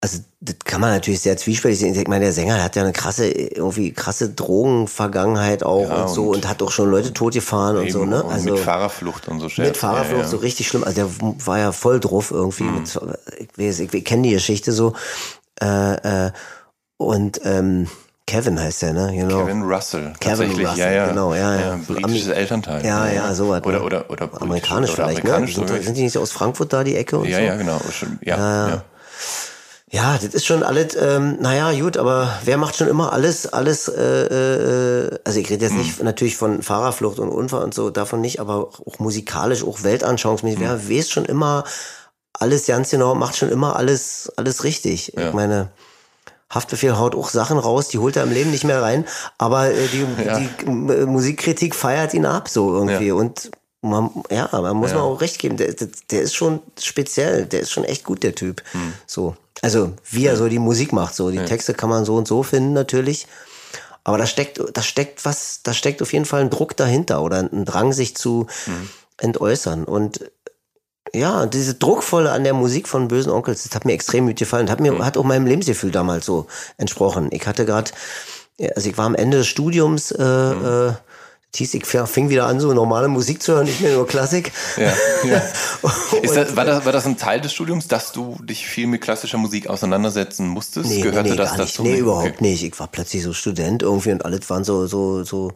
also 0.00 0.20
das 0.40 0.56
kann 0.64 0.80
man 0.80 0.90
natürlich 0.90 1.20
sehr 1.20 1.36
zwiespältig 1.36 1.80
sehen. 1.80 1.94
Ich 2.00 2.06
meine, 2.06 2.26
der 2.26 2.32
Sänger 2.32 2.62
hat 2.62 2.76
ja 2.76 2.82
eine 2.82 2.92
krasse, 2.92 3.28
irgendwie 3.28 3.92
krasse 3.92 4.30
Drogenvergangenheit 4.30 5.64
auch 5.64 5.88
ja, 5.88 6.02
und 6.02 6.08
so 6.10 6.28
und, 6.28 6.36
und, 6.36 6.48
hat 6.48 6.62
auch 6.62 6.70
schon 6.70 6.90
Leute 6.90 7.12
totgefahren 7.12 7.76
und 7.76 7.90
so, 7.90 8.04
ne? 8.04 8.24
Also 8.24 8.52
mit 8.52 8.60
Fahrerflucht 8.60 9.26
und 9.26 9.40
so 9.40 9.48
Chef. 9.48 9.66
Mit 9.66 9.76
Fahrerflucht, 9.76 10.18
ja, 10.18 10.22
ja. 10.22 10.28
so 10.28 10.36
richtig 10.36 10.68
schlimm. 10.68 10.84
Also 10.84 11.02
der 11.02 11.10
war 11.44 11.58
ja 11.58 11.72
voll 11.72 11.98
drauf 11.98 12.30
irgendwie. 12.30 12.64
Mhm. 12.64 12.74
Mit, 12.80 13.00
ich, 13.38 13.58
weiß, 13.58 13.80
ich, 13.80 13.92
ich 13.92 14.04
kenne 14.04 14.22
die 14.22 14.34
Geschichte 14.34 14.70
so. 14.70 14.92
Äh, 15.60 16.26
äh, 16.26 16.30
und 16.98 17.40
ähm, 17.44 17.88
Kevin 18.26 18.60
heißt 18.60 18.82
der, 18.82 18.92
ne? 18.92 19.12
Genau. 19.14 19.44
Kevin 19.44 19.62
Russell. 19.62 20.12
Kevin 20.18 20.50
Russell, 20.50 20.78
ja, 20.78 20.90
ja. 20.90 21.06
genau, 21.06 21.32
ja, 21.32 21.54
ja. 21.54 21.78
britisches 21.86 22.28
Elternteil. 22.28 22.84
Ja, 22.84 23.08
ja, 23.08 23.32
so 23.34 23.48
was. 23.48 23.64
Oder, 23.64 23.84
oder, 23.84 24.10
oder 24.10 24.28
amerikanisch 24.42 24.90
oder 24.90 25.04
vielleicht, 25.04 25.24
ne? 25.24 25.34
amerikanisch 25.34 25.56
ne? 25.58 25.68
Sind, 25.68 25.84
sind, 25.84 25.96
die 25.96 26.02
nicht 26.02 26.18
aus 26.18 26.32
Frankfurt 26.32 26.72
da, 26.72 26.82
die 26.82 26.96
Ecke 26.96 27.18
und 27.18 27.28
ja, 27.28 27.38
so? 27.38 27.44
Ja, 27.44 27.54
genau. 27.54 27.80
Ja, 28.22 28.36
ja. 28.36 28.68
ja. 28.68 28.84
Ja, 29.88 30.18
das 30.20 30.34
ist 30.34 30.44
schon 30.44 30.64
alles, 30.64 30.96
ähm, 31.00 31.38
naja, 31.40 31.72
gut, 31.80 31.96
aber 31.96 32.28
wer 32.44 32.58
macht 32.58 32.74
schon 32.74 32.88
immer 32.88 33.12
alles, 33.12 33.46
alles, 33.52 33.86
äh, 33.86 34.24
äh, 34.24 35.18
also 35.24 35.38
ich 35.38 35.48
rede 35.48 35.64
jetzt 35.64 35.74
hm. 35.74 35.78
nicht 35.78 36.02
natürlich 36.02 36.36
von 36.36 36.60
Fahrerflucht 36.60 37.20
und 37.20 37.28
Unfall 37.28 37.62
und 37.62 37.72
so, 37.72 37.90
davon 37.90 38.20
nicht, 38.20 38.40
aber 38.40 38.70
auch 38.84 38.98
musikalisch, 38.98 39.62
auch 39.62 39.84
weltanschauungsmäßig, 39.84 40.58
hm. 40.58 40.66
wer 40.66 40.90
weiß 40.90 41.10
schon 41.10 41.24
immer 41.24 41.62
alles 42.32 42.66
ganz 42.66 42.90
genau, 42.90 43.14
macht 43.14 43.36
schon 43.36 43.48
immer 43.48 43.76
alles, 43.76 44.32
alles 44.36 44.64
richtig. 44.64 45.12
Ja. 45.16 45.28
Ich 45.28 45.34
meine, 45.34 45.70
Haftbefehl 46.48 46.96
haut 46.96 47.14
auch 47.14 47.28
Sachen 47.28 47.58
raus, 47.58 47.88
die 47.88 47.98
holt 47.98 48.16
er 48.16 48.22
im 48.22 48.32
Leben 48.32 48.50
nicht 48.50 48.64
mehr 48.64 48.82
rein, 48.82 49.04
aber 49.36 49.70
äh, 49.70 49.88
die, 49.88 50.06
ja. 50.24 50.38
die 50.38 50.66
äh, 50.66 51.06
Musikkritik 51.06 51.74
feiert 51.74 52.14
ihn 52.14 52.26
ab 52.26 52.48
so 52.48 52.72
irgendwie. 52.74 53.08
Ja. 53.08 53.14
Und 53.14 53.50
man, 53.82 54.10
ja, 54.30 54.48
man 54.52 54.76
muss 54.76 54.90
ja. 54.90 54.96
man 54.96 55.06
auch 55.06 55.20
recht 55.20 55.38
geben, 55.38 55.56
der, 55.56 55.74
der, 56.10 56.22
ist 56.22 56.34
schon 56.34 56.60
speziell, 56.80 57.46
der 57.46 57.60
ist 57.60 57.70
schon 57.70 57.84
echt 57.84 58.04
gut, 58.04 58.22
der 58.22 58.34
Typ. 58.34 58.62
Hm. 58.72 58.92
So. 59.06 59.36
Also, 59.62 59.92
wie 60.10 60.26
er 60.26 60.36
so 60.36 60.48
die 60.48 60.58
Musik 60.58 60.92
macht, 60.92 61.14
so. 61.14 61.30
Die 61.30 61.38
Texte 61.38 61.72
kann 61.74 61.88
man 61.88 62.04
so 62.04 62.16
und 62.16 62.28
so 62.28 62.42
finden, 62.42 62.72
natürlich. 62.72 63.26
Aber 64.04 64.18
da 64.18 64.26
steckt, 64.26 64.60
da 64.72 64.82
steckt 64.82 65.24
was, 65.24 65.60
da 65.62 65.72
steckt 65.72 66.02
auf 66.02 66.12
jeden 66.12 66.26
Fall 66.26 66.42
ein 66.42 66.50
Druck 66.50 66.76
dahinter 66.76 67.22
oder 67.22 67.38
ein 67.38 67.64
Drang, 67.64 67.92
sich 67.92 68.16
zu 68.16 68.46
hm. 68.64 68.88
entäußern. 69.18 69.84
Und 69.84 70.30
ja, 71.14 71.46
diese 71.46 71.74
Druckvolle 71.74 72.32
an 72.32 72.44
der 72.44 72.54
Musik 72.54 72.88
von 72.88 73.08
Bösen 73.08 73.30
Onkels, 73.30 73.62
das 73.62 73.74
hat 73.74 73.84
mir 73.84 73.92
extrem 73.92 74.26
gut 74.26 74.36
gefallen. 74.36 74.70
Hat 74.70 74.80
mir, 74.80 74.92
mhm. 74.92 75.04
hat 75.04 75.16
auch 75.16 75.24
meinem 75.24 75.46
Lebensgefühl 75.46 75.90
damals 75.90 76.26
so 76.26 76.46
entsprochen. 76.76 77.28
Ich 77.32 77.46
hatte 77.46 77.64
gerade, 77.64 77.90
also 78.74 78.88
ich 78.88 78.98
war 78.98 79.06
am 79.06 79.14
Ende 79.14 79.38
des 79.38 79.46
Studiums, 79.46 80.10
äh, 80.10 80.22
mhm. 80.22 80.90
äh, 80.90 80.92
hieß, 81.54 81.74
ich 81.74 81.86
fing 81.86 82.28
wieder 82.28 82.46
an, 82.46 82.60
so 82.60 82.72
normale 82.74 83.08
Musik 83.08 83.42
zu 83.42 83.54
hören, 83.54 83.66
nicht 83.66 83.80
mehr 83.80 83.94
nur 83.94 84.06
Klassik. 84.06 84.52
Ja, 84.76 84.92
ja. 85.24 85.42
das, 86.22 86.56
war, 86.56 86.64
das, 86.64 86.84
war 86.84 86.92
das 86.92 87.06
ein 87.06 87.16
Teil 87.16 87.40
des 87.40 87.52
Studiums, 87.52 87.88
dass 87.88 88.12
du 88.12 88.36
dich 88.42 88.66
viel 88.66 88.86
mit 88.86 89.00
klassischer 89.00 89.38
Musik 89.38 89.68
auseinandersetzen 89.68 90.46
musstest? 90.48 90.90
Nee, 90.90 91.00
Gehörte 91.00 91.22
nee, 91.22 91.30
nee, 91.30 91.36
das 91.36 91.50
gar 91.50 91.58
dazu? 91.58 91.82
Nicht. 91.82 91.92
Nee, 91.92 91.98
überhaupt 91.98 92.26
okay. 92.26 92.44
nicht. 92.44 92.62
Ich 92.62 92.78
war 92.78 92.88
plötzlich 92.88 93.22
so 93.22 93.32
Student 93.32 93.82
irgendwie 93.82 94.12
und 94.12 94.24
alles 94.24 94.48
waren 94.50 94.64
so, 94.64 94.86
so, 94.86 95.24
so, 95.24 95.52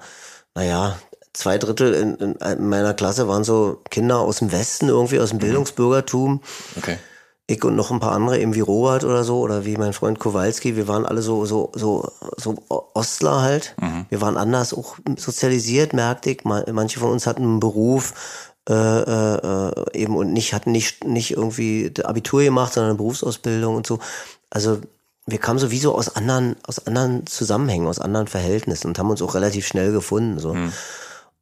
naja, 0.55 0.98
zwei 1.33 1.59
Drittel 1.59 1.95
in, 1.95 2.14
in, 2.16 2.68
meiner 2.68 2.95
Klasse 2.95 3.28
waren 3.28 3.45
so 3.45 3.81
Kinder 3.91 4.18
aus 4.18 4.39
dem 4.39 4.53
Westen, 4.53 4.89
irgendwie 4.89 5.20
aus 5.20 5.31
dem 5.31 5.37
mhm. 5.37 5.43
Bildungsbürgertum. 5.43 6.41
Okay. 6.76 6.99
Ich 7.47 7.64
und 7.64 7.74
noch 7.74 7.91
ein 7.91 7.99
paar 7.99 8.12
andere, 8.12 8.39
eben 8.39 8.55
wie 8.55 8.61
Robert 8.61 9.03
oder 9.03 9.24
so, 9.24 9.41
oder 9.41 9.64
wie 9.64 9.76
mein 9.76 9.93
Freund 9.93 10.20
Kowalski, 10.20 10.76
wir 10.76 10.87
waren 10.87 11.05
alle 11.05 11.20
so, 11.20 11.45
so, 11.47 11.72
so, 11.74 12.09
so 12.37 12.62
Ostler 12.68 13.43
halt. 13.43 13.74
Mhm. 13.81 14.07
Wir 14.09 14.20
waren 14.20 14.37
anders 14.37 14.72
auch 14.72 14.97
sozialisiert, 15.16 15.93
merkte 15.93 16.31
ich. 16.31 16.45
Manche 16.45 17.01
von 17.01 17.11
uns 17.11 17.26
hatten 17.26 17.43
einen 17.43 17.61
Beruf, 17.61 18.14
äh, 18.68 18.72
äh, 18.72 19.72
eben 19.95 20.16
und 20.16 20.33
nicht, 20.33 20.55
hatten 20.55 20.70
nicht, 20.70 21.05
nicht 21.05 21.33
irgendwie 21.33 21.93
Abitur 22.05 22.43
gemacht, 22.43 22.72
sondern 22.72 22.91
eine 22.91 22.99
Berufsausbildung 22.99 23.74
und 23.74 23.87
so. 23.87 23.99
Also 24.49 24.78
wir 25.26 25.39
kamen 25.39 25.59
sowieso 25.59 25.95
aus 25.95 26.14
anderen, 26.14 26.57
aus 26.66 26.87
anderen 26.87 27.26
Zusammenhängen, 27.26 27.89
aus 27.89 27.99
anderen 27.99 28.28
Verhältnissen 28.28 28.89
und 28.89 28.99
haben 28.99 29.11
uns 29.11 29.22
auch 29.22 29.35
relativ 29.35 29.66
schnell 29.66 29.91
gefunden. 29.93 30.39
So. 30.39 30.55
Mhm. 30.55 30.72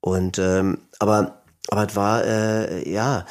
Und 0.01 0.38
ähm, 0.38 0.78
aber 0.99 1.42
aber 1.70 1.86
es 1.86 1.96
war 1.96 2.24
äh, 2.24 2.90
ja 2.90 3.26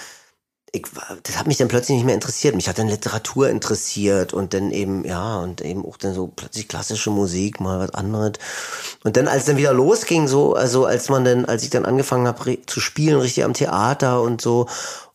ich, 0.77 0.85
das 1.23 1.37
hat 1.37 1.47
mich 1.47 1.57
dann 1.57 1.67
plötzlich 1.67 1.95
nicht 1.95 2.05
mehr 2.05 2.15
interessiert. 2.15 2.55
Mich 2.55 2.67
hat 2.67 2.77
dann 2.77 2.87
Literatur 2.87 3.49
interessiert 3.49 4.33
und 4.33 4.53
dann 4.53 4.71
eben, 4.71 5.05
ja, 5.05 5.37
und 5.39 5.61
eben 5.61 5.85
auch 5.85 5.97
dann 5.97 6.13
so 6.13 6.27
plötzlich 6.27 6.67
klassische 6.67 7.09
Musik, 7.09 7.59
mal 7.59 7.79
was 7.79 7.93
anderes. 7.93 8.33
Und 9.03 9.17
dann, 9.17 9.27
als 9.27 9.45
dann 9.45 9.57
wieder 9.57 9.73
losging, 9.73 10.27
so, 10.27 10.55
also 10.55 10.85
als 10.85 11.09
man 11.09 11.23
dann, 11.23 11.45
als 11.45 11.63
ich 11.63 11.69
dann 11.69 11.85
angefangen 11.85 12.27
habe 12.27 12.57
zu 12.65 12.79
spielen, 12.79 13.19
richtig 13.19 13.43
am 13.43 13.53
Theater 13.53 14.21
und 14.21 14.41
so, 14.41 14.67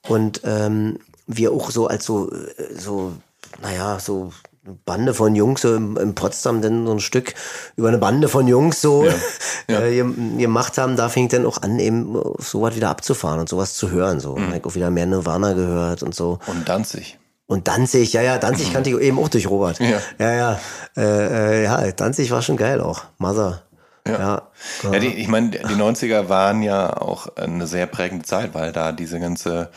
und 0.09 0.41
ähm, 0.45 0.99
wir 1.27 1.53
auch 1.53 1.71
so 1.71 1.87
als 1.87 2.05
so, 2.05 2.33
äh, 2.33 2.75
so, 2.77 3.13
naja, 3.61 3.99
so 4.01 4.33
Bande 4.85 5.13
von 5.13 5.35
Jungs 5.35 5.63
so 5.63 5.75
in, 5.75 5.97
in 5.97 6.15
Potsdam 6.15 6.63
dann 6.63 6.87
so 6.87 6.93
ein 6.93 7.01
Stück 7.01 7.35
über 7.77 7.89
eine 7.89 7.99
Bande 7.99 8.29
von 8.29 8.47
Jungs 8.47 8.81
so 8.81 9.05
ja, 9.05 9.13
ja. 9.69 9.81
Äh, 9.81 10.05
gemacht 10.39 10.79
haben, 10.79 10.97
da 10.97 11.09
fing 11.09 11.25
ich 11.25 11.31
dann 11.31 11.47
auch 11.47 11.61
an, 11.63 11.79
eben 11.81 12.17
sowas 12.39 12.77
wieder 12.77 12.91
abzufahren 12.91 13.41
und 13.41 13.49
sowas 13.49 13.75
zu 13.75 13.91
hören. 13.91 14.21
So. 14.21 14.37
Mhm. 14.37 14.55
Ich 14.55 14.65
auch 14.65 14.75
wieder 14.75 14.91
mehr 14.91 15.07
Nirvana 15.07 15.55
gehört 15.55 16.03
und 16.03 16.15
so. 16.15 16.39
Und 16.47 16.69
Danzig. 16.69 17.19
Und 17.47 17.67
Danzig, 17.67 18.13
ja, 18.13 18.23
ja, 18.23 18.39
Danzig 18.39 18.69
mhm. 18.69 18.73
kannte 18.73 18.91
ich 18.91 18.99
eben 18.99 19.19
auch 19.19 19.29
durch 19.29 19.51
Robert. 19.51 19.81
Ja, 19.81 20.01
ja, 20.19 20.33
ja, 20.33 20.61
äh, 20.97 21.61
äh, 21.61 21.65
ja 21.65 21.93
Danzig 21.93 22.31
war 22.31 22.43
schon 22.43 22.57
geil 22.57 22.81
auch. 22.81 23.03
Mother. 23.19 23.63
Ja. 24.07 24.19
Ja, 24.83 24.93
ja 24.93 24.99
die, 25.01 25.09
ich 25.09 25.29
meine, 25.29 25.51
die 25.51 25.59
90er 25.59 26.29
waren 26.29 26.63
ja 26.63 26.97
auch 26.97 27.37
eine 27.37 27.67
sehr 27.67 27.87
prägende 27.87 28.25
Zeit, 28.25 28.55
weil 28.55 28.73
da 28.73 28.93
diese 28.93 29.19
ganze 29.19 29.71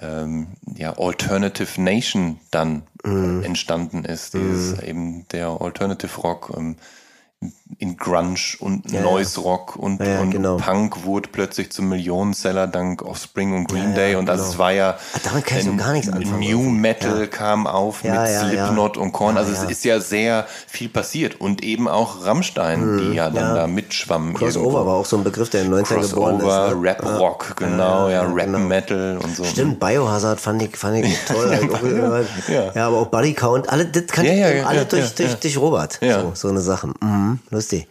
ähm, 0.00 0.48
ja, 0.76 0.98
Alternative 0.98 1.80
Nation 1.80 2.40
dann 2.50 2.82
mm. 3.04 3.42
entstanden 3.42 4.04
ist. 4.04 4.34
Dieses 4.34 4.76
mm. 4.76 4.84
eben 4.84 5.28
der 5.28 5.60
Alternative 5.60 6.20
Rock. 6.20 6.52
Ähm, 6.56 6.76
in 7.78 7.96
Grunge 7.96 8.56
und 8.58 8.90
ja, 8.90 9.00
Noise 9.02 9.40
Rock 9.40 9.76
und, 9.76 10.04
ja, 10.04 10.20
und 10.20 10.30
genau. 10.30 10.56
Punk 10.56 11.04
wurde 11.04 11.28
plötzlich 11.30 11.70
zum 11.70 11.88
Millionenseller 11.88 12.66
dank 12.66 13.02
Offspring 13.02 13.54
und 13.54 13.68
Green 13.68 13.90
ja, 13.90 13.96
Day 13.96 14.14
und 14.16 14.26
genau. 14.26 14.38
das 14.38 14.58
war 14.58 14.72
ja 14.72 14.98
ah, 15.14 15.18
damit 15.22 15.46
kann 15.46 15.58
ich 15.58 15.64
so 15.64 15.76
gar 15.76 15.92
nichts 15.92 16.12
anfangen. 16.12 16.40
New 16.40 16.70
Metal 16.70 17.26
kam 17.28 17.66
auf 17.66 18.02
mit 18.04 18.12
Slipknot 18.28 18.96
und 18.96 19.12
Korn, 19.12 19.36
also 19.36 19.52
es 19.52 19.62
ist 19.62 19.84
ja 19.84 20.00
sehr 20.00 20.46
viel 20.66 20.88
passiert 20.88 21.40
und 21.40 21.62
eben 21.62 21.88
auch 21.88 22.24
Rammstein, 22.24 22.84
mhm, 22.84 22.98
die 22.98 23.16
ja 23.16 23.30
dann 23.30 23.54
da 23.54 23.66
mitschwammen. 23.66 24.34
Crossover 24.34 24.66
irgendwo. 24.66 24.86
war 24.86 24.94
auch 24.96 25.06
so 25.06 25.16
ein 25.16 25.24
Begriff, 25.24 25.50
der 25.50 25.62
in 25.62 25.70
den 25.70 25.84
90ern 25.84 26.08
geboren 26.08 26.36
ist. 26.36 26.42
Crossover, 26.42 26.74
ne? 26.74 26.82
Rap 26.82 27.18
Rock, 27.18 27.56
genau, 27.56 28.08
ja, 28.08 28.22
Rap 28.22 28.46
genau. 28.46 28.58
Metal 28.58 29.18
und 29.22 29.36
so. 29.36 29.44
Stimmt, 29.44 29.80
Biohazard 29.80 30.40
fand 30.40 30.62
ich, 30.62 30.76
fand 30.76 31.04
ich 31.04 31.18
toll. 31.26 32.26
ja, 32.74 32.86
aber 32.86 32.98
auch 32.98 33.06
Body 33.06 33.34
Count, 33.34 33.68
alle, 33.68 33.86
das 33.86 34.06
kann 34.08 34.24
ich 34.26 34.66
alle 34.66 34.84
durch, 34.84 35.14
durch, 35.14 35.34
durch 35.36 35.56
Robert, 35.58 35.98
so, 36.00 36.32
so 36.34 36.48
eine 36.48 36.60
Sache. 36.60 36.88
Mhm, 37.00 37.38
lustig. 37.60 37.86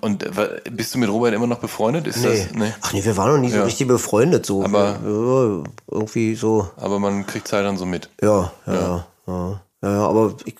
Und 0.00 0.24
bist 0.70 0.94
du 0.94 0.98
mit 0.98 1.10
Robert 1.10 1.34
immer 1.34 1.46
noch 1.46 1.58
befreundet? 1.58 2.06
Ist 2.06 2.18
nee. 2.18 2.28
Das, 2.28 2.54
nee. 2.54 2.72
Ach 2.80 2.92
nee, 2.92 3.04
wir 3.04 3.16
waren 3.16 3.32
noch 3.32 3.40
nie 3.40 3.50
so 3.50 3.62
richtig 3.62 3.88
befreundet. 3.88 4.46
So. 4.46 4.64
Aber 4.64 4.98
ja, 5.02 5.64
irgendwie 5.90 6.34
so. 6.34 6.70
Aber 6.76 6.98
man 6.98 7.26
kriegt 7.26 7.48
Zeit 7.48 7.64
dann 7.64 7.76
so 7.76 7.86
mit. 7.86 8.08
Ja, 8.22 8.52
ja, 8.66 8.72
ja. 8.72 9.06
ja. 9.26 9.60
ja 9.82 10.06
aber 10.06 10.34
ich 10.44 10.54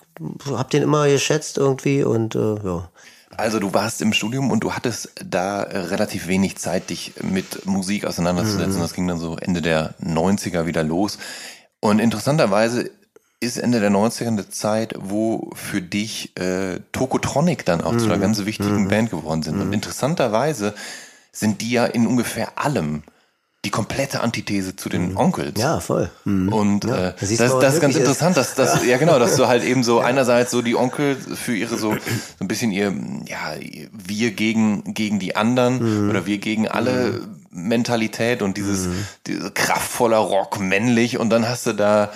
hab 0.51 0.69
den 0.69 0.83
immer 0.83 1.07
geschätzt 1.07 1.57
irgendwie 1.57 2.03
und 2.03 2.35
äh, 2.35 2.55
ja. 2.63 2.89
Also 3.37 3.59
du 3.59 3.73
warst 3.73 4.01
im 4.01 4.11
Studium 4.11 4.51
und 4.51 4.61
du 4.61 4.73
hattest 4.73 5.13
da 5.23 5.61
relativ 5.61 6.27
wenig 6.27 6.57
Zeit, 6.57 6.89
dich 6.89 7.13
mit 7.21 7.65
Musik 7.65 8.05
auseinanderzusetzen. 8.05 8.75
Mhm. 8.75 8.81
Das 8.81 8.93
ging 8.93 9.07
dann 9.07 9.19
so 9.19 9.37
Ende 9.37 9.61
der 9.61 9.95
90er 10.03 10.65
wieder 10.65 10.83
los. 10.83 11.17
Und 11.79 11.99
interessanterweise 11.99 12.91
ist 13.41 13.57
Ende 13.57 13.79
der 13.79 13.91
90er 13.91 14.27
eine 14.27 14.49
Zeit, 14.49 14.93
wo 14.99 15.49
für 15.55 15.81
dich 15.81 16.37
äh, 16.37 16.79
Tokotronic 16.91 17.65
dann 17.65 17.81
auch 17.81 17.93
mhm. 17.93 17.99
zu 17.99 18.05
einer 18.05 18.17
mhm. 18.17 18.21
ganz 18.21 18.45
wichtigen 18.45 18.83
mhm. 18.83 18.87
Band 18.87 19.09
geworden 19.09 19.41
sind. 19.41 19.55
Mhm. 19.55 19.61
Und 19.63 19.73
interessanterweise 19.73 20.73
sind 21.31 21.61
die 21.61 21.71
ja 21.71 21.85
in 21.85 22.07
ungefähr 22.07 22.59
allem 22.59 23.03
die 23.65 23.71
komplette 23.71 24.21
Antithese 24.21 24.75
zu 24.75 24.89
den 24.89 25.11
mhm. 25.11 25.17
Onkels. 25.17 25.59
Ja, 25.59 25.79
voll. 25.79 26.11
Mhm. 26.23 26.53
Und 26.53 26.83
ja, 26.85 27.09
äh, 27.09 27.13
das, 27.19 27.35
das, 27.37 27.59
das 27.59 27.73
ist 27.75 27.81
ganz 27.81 27.95
interessant, 27.95 28.37
dass 28.37 28.53
das, 28.53 28.85
ja 28.85 28.97
genau, 28.97 29.17
dass 29.17 29.35
du 29.35 29.47
halt 29.47 29.63
eben 29.63 29.83
so 29.83 29.99
einerseits 30.01 30.51
so 30.51 30.61
die 30.61 30.75
Onkel 30.75 31.15
für 31.15 31.55
ihre 31.55 31.77
so, 31.77 31.93
so 31.93 31.99
ein 32.39 32.47
bisschen 32.47 32.71
ihr, 32.71 32.93
ja, 33.25 33.55
wir 33.91 34.31
gegen, 34.31 34.93
gegen 34.93 35.17
die 35.17 35.35
anderen 35.35 36.09
oder 36.09 36.27
wir 36.27 36.37
gegen 36.37 36.67
alle 36.67 37.21
Mentalität 37.49 38.43
und 38.43 38.57
dieses, 38.57 38.87
diese 39.25 39.49
kraftvoller 39.51 40.17
Rock 40.17 40.59
männlich 40.59 41.17
und 41.17 41.29
dann 41.31 41.47
hast 41.47 41.65
du 41.65 41.73
da 41.73 42.11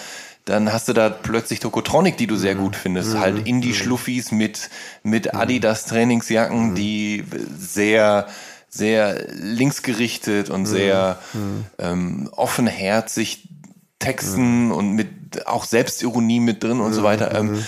dann 0.46 0.72
hast 0.72 0.88
du 0.88 0.94
da 0.94 1.10
plötzlich 1.10 1.60
Tokotronic, 1.60 2.18
die 2.18 2.28
du 2.28 2.36
sehr 2.36 2.56
gut 2.56 2.76
findest. 2.76 3.16
Mhm. 3.16 3.20
Halt 3.20 3.48
Indie-Schluffis 3.48 4.32
mit, 4.32 4.70
mit 5.04 5.34
mhm. 5.34 5.40
Adidas-Trainingsjacken, 5.40 6.70
mhm. 6.70 6.76
die 6.76 7.24
sehr, 7.58 8.28
sehr 8.70 9.28
linksgerichtet 9.34 10.52
und 10.52 10.68
sehr 10.68 11.20
mhm. 11.34 11.66
ähm, 11.80 12.30
offenherzig 12.32 13.50
texten 13.98 14.72
und 14.72 14.92
mit 14.92 15.48
auch 15.48 15.66
Selbstironie 15.66 16.40
mit 16.40 16.64
drin 16.64 16.80
und 16.80 16.94
so 16.94 17.04
weiter. 17.04 17.34
Ähm, 17.34 17.66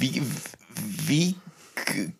wie, 0.00 0.22
wie 1.06 1.36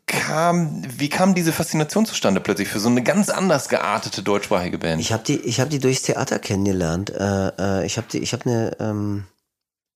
kam, 0.07 0.83
wie 0.97 1.09
kam 1.09 1.35
diese 1.35 1.53
Faszination 1.53 2.07
zustande 2.07 2.41
plötzlich 2.41 2.69
für 2.69 2.79
so 2.79 2.89
eine 2.89 3.03
ganz 3.03 3.31
anders 3.31 3.69
geartete 3.69 4.23
deutschsprachige 4.23 4.79
Band? 4.79 5.01
Ich 5.01 5.13
habe 5.13 5.25
die, 5.25 5.39
ich 5.41 5.59
habe 5.61 5.71
die 5.71 5.79
durchs 5.81 6.03
Theater 6.03 6.39
kennengelernt. 6.39 7.11
Äh, 7.11 7.49
äh, 7.59 7.87
ich 7.87 7.97
habe 7.97 8.07
die, 8.13 8.19
ich 8.19 8.33
habe 8.33 8.45
eine, 8.45 8.77
ähm, 8.79 9.25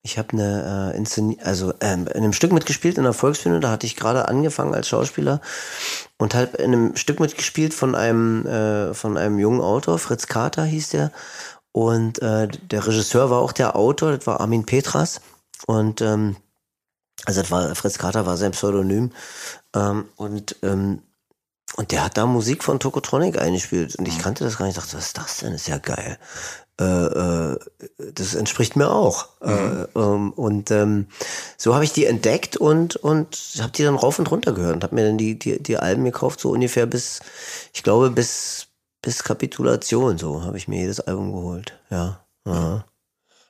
ich 0.06 0.18
habe 0.18 0.32
eine 0.32 0.92
äh, 0.94 0.96
Inszen 0.96 1.36
also 1.42 1.74
ähm, 1.80 2.06
in 2.06 2.22
einem 2.22 2.32
Stück 2.32 2.52
mitgespielt 2.52 2.96
in 2.96 3.02
der 3.02 3.12
Volksbühne, 3.12 3.58
da 3.58 3.70
hatte 3.70 3.86
ich 3.86 3.96
gerade 3.96 4.28
angefangen 4.28 4.72
als 4.72 4.88
Schauspieler 4.88 5.40
und 6.16 6.34
halt 6.34 6.54
in 6.54 6.72
einem 6.72 6.96
Stück 6.96 7.18
mitgespielt 7.18 7.74
von 7.74 7.96
einem 7.96 8.46
äh, 8.46 8.94
von 8.94 9.16
einem 9.16 9.38
jungen 9.40 9.60
Autor, 9.60 9.98
Fritz 9.98 10.28
Carter 10.28 10.64
hieß 10.64 10.90
der 10.90 11.10
und 11.72 12.22
äh, 12.22 12.46
der 12.46 12.86
Regisseur 12.86 13.30
war 13.30 13.40
auch 13.40 13.52
der 13.52 13.74
Autor, 13.74 14.16
das 14.16 14.26
war 14.28 14.40
Armin 14.40 14.64
Petras 14.64 15.20
und 15.66 16.00
ähm, 16.00 16.36
also 17.24 17.40
das 17.40 17.50
war 17.50 17.74
Fritz 17.74 17.98
Carter 17.98 18.26
war 18.26 18.36
sein 18.36 18.52
Pseudonym 18.52 19.10
ähm, 19.74 20.04
und 20.14 20.56
ähm, 20.62 21.02
und 21.74 21.90
der 21.90 22.04
hat 22.04 22.16
da 22.16 22.26
Musik 22.26 22.62
von 22.62 22.78
Tokotronic 22.78 23.40
eingespielt 23.40 23.96
und 23.96 24.06
ich 24.06 24.18
mhm. 24.18 24.22
kannte 24.22 24.44
das 24.44 24.56
gar 24.56 24.66
nicht. 24.66 24.76
Ich 24.76 24.82
dachte, 24.82 24.96
was 24.96 25.06
ist 25.06 25.18
das 25.18 25.38
denn? 25.38 25.52
Ist 25.52 25.66
ja 25.66 25.78
geil 25.78 26.16
äh, 26.78 26.84
äh, 26.84 27.58
das 28.12 28.34
entspricht 28.34 28.76
mir 28.76 28.90
auch. 28.90 29.28
Äh, 29.40 29.50
mhm. 29.50 29.86
Äh, 29.94 29.98
ähm, 29.98 30.32
und 30.32 30.70
ähm, 30.70 31.06
so 31.56 31.74
habe 31.74 31.84
ich 31.84 31.92
die 31.92 32.04
entdeckt 32.04 32.56
und 32.56 32.96
und 32.96 33.38
habe 33.60 33.72
die 33.72 33.82
dann 33.82 33.94
rauf 33.94 34.18
und 34.18 34.30
runter 34.30 34.52
gehört 34.52 34.74
und 34.74 34.84
habe 34.84 34.94
mir 34.94 35.06
dann 35.06 35.16
die, 35.16 35.38
die 35.38 35.62
die 35.62 35.78
Alben 35.78 36.04
gekauft 36.04 36.40
so 36.40 36.50
ungefähr 36.50 36.86
bis 36.86 37.20
ich 37.72 37.82
glaube 37.82 38.10
bis 38.10 38.66
bis 39.00 39.24
Kapitulation 39.24 40.18
so 40.18 40.42
habe 40.42 40.58
ich 40.58 40.68
mir 40.68 40.80
jedes 40.80 41.00
Album 41.00 41.32
geholt. 41.32 41.78
Ja. 41.90 42.20
ja. 42.46 42.84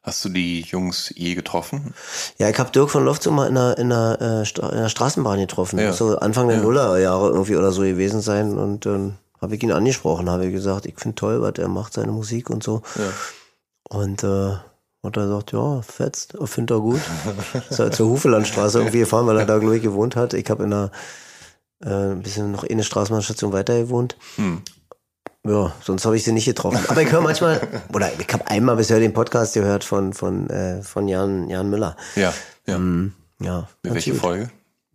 Hast 0.06 0.24
du 0.24 0.28
die 0.28 0.60
Jungs 0.60 1.12
je 1.16 1.34
getroffen? 1.34 1.92
Ja, 2.38 2.48
ich 2.48 2.56
habe 2.60 2.70
Dirk 2.70 2.90
von 2.90 3.04
Lofts 3.04 3.26
mal 3.26 3.48
in 3.48 3.58
einer, 3.58 3.76
in 3.76 3.90
einer, 3.90 4.44
äh, 4.44 4.60
in 4.60 4.64
einer 4.64 4.88
Straßenbahn 4.88 5.40
getroffen. 5.40 5.80
Ja. 5.80 5.92
So 5.92 6.16
Anfang 6.18 6.46
der 6.46 6.58
ja. 6.58 6.62
Nullerjahre 6.62 7.30
irgendwie 7.30 7.56
oder 7.56 7.72
so 7.72 7.82
gewesen 7.82 8.20
sein 8.20 8.56
und 8.56 8.86
ähm, 8.86 9.14
habe 9.40 9.54
ich 9.54 9.62
ihn 9.62 9.72
angesprochen, 9.72 10.30
habe 10.30 10.50
gesagt, 10.50 10.86
ich 10.86 10.98
finde 10.98 11.14
toll, 11.14 11.42
was 11.42 11.54
er 11.58 11.68
macht, 11.68 11.92
seine 11.92 12.12
Musik 12.12 12.50
und 12.50 12.62
so. 12.62 12.82
Ja. 12.96 13.12
Und 13.96 14.24
äh, 14.24 14.56
hat 15.02 15.16
er 15.16 15.26
gesagt, 15.26 15.52
ja, 15.52 15.82
fetzt, 15.82 16.36
findet 16.44 16.76
er 16.76 16.80
gut. 16.80 17.00
ist 17.70 17.78
halt 17.78 17.94
zur 17.94 18.08
Hufelandstraße 18.08 18.78
irgendwie 18.78 19.00
gefahren, 19.00 19.26
weil 19.26 19.38
er 19.38 19.46
da, 19.46 19.58
glaube 19.58 19.76
ich, 19.76 19.82
gewohnt 19.82 20.16
hat. 20.16 20.34
Ich 20.34 20.48
habe 20.50 20.64
in 20.64 20.72
einer 20.72 20.90
äh, 21.84 22.12
ein 22.12 22.22
bisschen 22.22 22.52
noch 22.52 22.64
eine 22.64 22.84
Straßenbahnstation 22.84 23.52
weiter 23.52 23.78
gewohnt. 23.78 24.16
Hm. 24.36 24.62
Ja, 25.46 25.72
sonst 25.80 26.04
habe 26.04 26.16
ich 26.16 26.24
sie 26.24 26.32
nicht 26.32 26.46
getroffen. 26.46 26.80
Aber 26.88 27.02
ich 27.02 27.12
höre 27.12 27.20
manchmal, 27.20 27.60
oder 27.92 28.10
ich 28.18 28.32
habe 28.32 28.46
einmal 28.48 28.76
bisher 28.76 28.98
den 28.98 29.12
Podcast 29.12 29.54
gehört 29.54 29.84
von, 29.84 30.12
von, 30.12 30.50
äh, 30.50 30.82
von 30.82 31.06
Jan, 31.06 31.48
Jan 31.48 31.70
Müller. 31.70 31.96
Ja, 32.16 32.34
ja. 32.66 32.74
Ähm, 32.74 33.12
ja 33.40 33.68
Welche 33.82 34.12
gut. 34.12 34.20
Folge? 34.20 34.50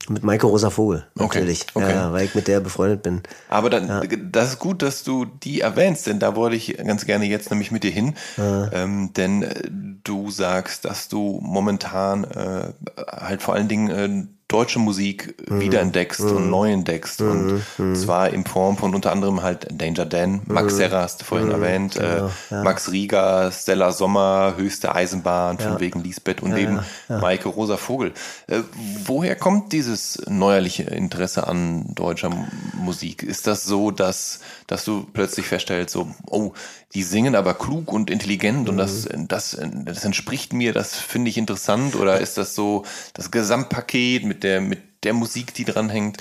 Mit 0.10 0.24
Maike 0.24 0.48
Rosa 0.48 0.72
Vogel, 0.72 1.06
natürlich. 1.16 1.66
Okay, 1.74 1.86
okay. 1.86 1.94
Ja, 1.96 2.12
weil 2.12 2.26
ich 2.26 2.34
mit 2.34 2.48
der 2.48 2.60
befreundet 2.60 3.04
bin. 3.04 3.22
Aber 3.50 3.70
dann, 3.70 3.88
ja. 3.88 4.02
das 4.32 4.50
ist 4.50 4.60
gut, 4.60 4.82
dass 4.82 5.04
du 5.04 5.26
die 5.26 5.62
erwähnst, 5.62 6.08
denn 6.08 6.20
da 6.20 6.36
wollte 6.36 6.56
ich 6.56 6.76
ganz 6.78 7.06
gerne 7.06 7.26
jetzt 7.26 7.52
nämlich 7.52 7.72
mit 7.72 7.84
dir 7.84 7.92
hin. 7.92 8.16
Ja. 8.36 8.72
Ähm, 8.74 9.14
denn 9.14 9.44
äh, 9.44 9.70
du 10.04 10.32
sagst, 10.32 10.86
dass 10.86 11.08
du 11.08 11.40
momentan 11.44 12.24
äh, 12.24 12.74
halt 13.12 13.44
vor 13.44 13.54
allen 13.54 13.68
Dingen 13.68 13.90
äh, 13.90 14.28
deutsche 14.52 14.80
Musik 14.80 15.36
mhm. 15.50 15.62
wiederentdeckst 15.62 16.22
mhm. 16.22 16.36
und 16.36 16.50
neu 16.50 16.72
entdeckst. 16.72 17.22
Mhm. 17.22 17.30
Und 17.32 17.64
mhm. 17.78 17.96
zwar 17.96 18.30
in 18.32 18.46
Form 18.46 18.78
von 18.78 18.94
unter 18.94 19.12
anderem 19.12 19.42
halt 19.42 19.68
Danger 19.72 20.06
Dan, 20.06 20.42
Max 20.46 20.74
mhm. 20.74 20.78
Serra 20.78 21.02
hast 21.02 21.22
du 21.22 21.26
vorhin 21.26 21.48
mhm. 21.48 21.54
erwähnt, 21.54 21.94
genau. 21.96 22.28
äh, 22.28 22.30
ja. 22.50 22.64
Max 22.64 22.92
Rieger, 22.92 23.52
Stella 23.52 23.92
Sommer, 23.92 24.56
Höchste 24.58 24.94
Eisenbahn, 24.94 25.58
ja. 25.60 25.70
von 25.70 25.80
wegen 25.80 26.04
Lisbeth 26.04 26.44
und 26.44 26.52
ja, 26.52 26.58
eben 26.58 26.80
Maike 27.08 27.50
Rosa 27.50 27.78
Vogel. 27.78 28.14
Äh, 28.48 28.60
woher 29.06 29.36
kommt 29.36 29.72
dieses 29.72 30.22
neuerliche 30.28 30.84
Interesse 30.84 31.48
an 31.48 31.96
deutscher 31.96 32.30
Musik? 32.74 33.24
Ist 33.24 33.48
das 33.48 33.64
so, 33.64 33.92
dass, 33.92 34.42
dass 34.68 34.84
du 34.84 35.08
plötzlich 35.14 35.46
feststellst, 35.46 35.94
so, 35.94 36.08
oh, 36.28 36.52
die 36.94 37.04
singen 37.04 37.36
aber 37.36 37.54
klug 37.54 37.92
und 37.92 38.10
intelligent 38.10 38.68
und 38.68 38.78
das, 38.78 39.08
das, 39.14 39.58
das 39.86 40.04
entspricht 40.04 40.54
mir, 40.54 40.74
das 40.74 40.96
finde 40.96 41.30
ich 41.30 41.38
interessant? 41.38 41.96
Oder 41.96 42.20
ist 42.20 42.38
das 42.38 42.54
so 42.54 42.84
das 43.14 43.32
Gesamtpaket 43.32 44.26
mit 44.26 44.44
der, 44.44 44.62
mit 44.62 45.04
der 45.04 45.14
Musik, 45.14 45.54
die 45.54 45.66
dranhängt? 45.66 46.18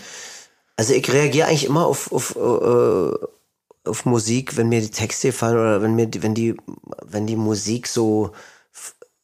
Also 0.76 0.94
ich 0.94 1.12
reagiere 1.12 1.48
eigentlich 1.48 1.66
immer 1.66 1.86
auf, 1.86 2.12
auf, 2.12 2.36
äh, 2.36 3.88
auf 3.88 4.04
Musik, 4.04 4.56
wenn 4.56 4.68
mir 4.68 4.80
die 4.80 4.90
Texte 4.90 5.32
fallen 5.32 5.58
oder 5.58 5.82
wenn 5.82 5.94
mir 5.94 6.08
wenn 6.20 6.34
die, 6.34 6.56
wenn 7.04 7.26
die 7.26 7.36
Musik 7.36 7.86
so 7.86 8.32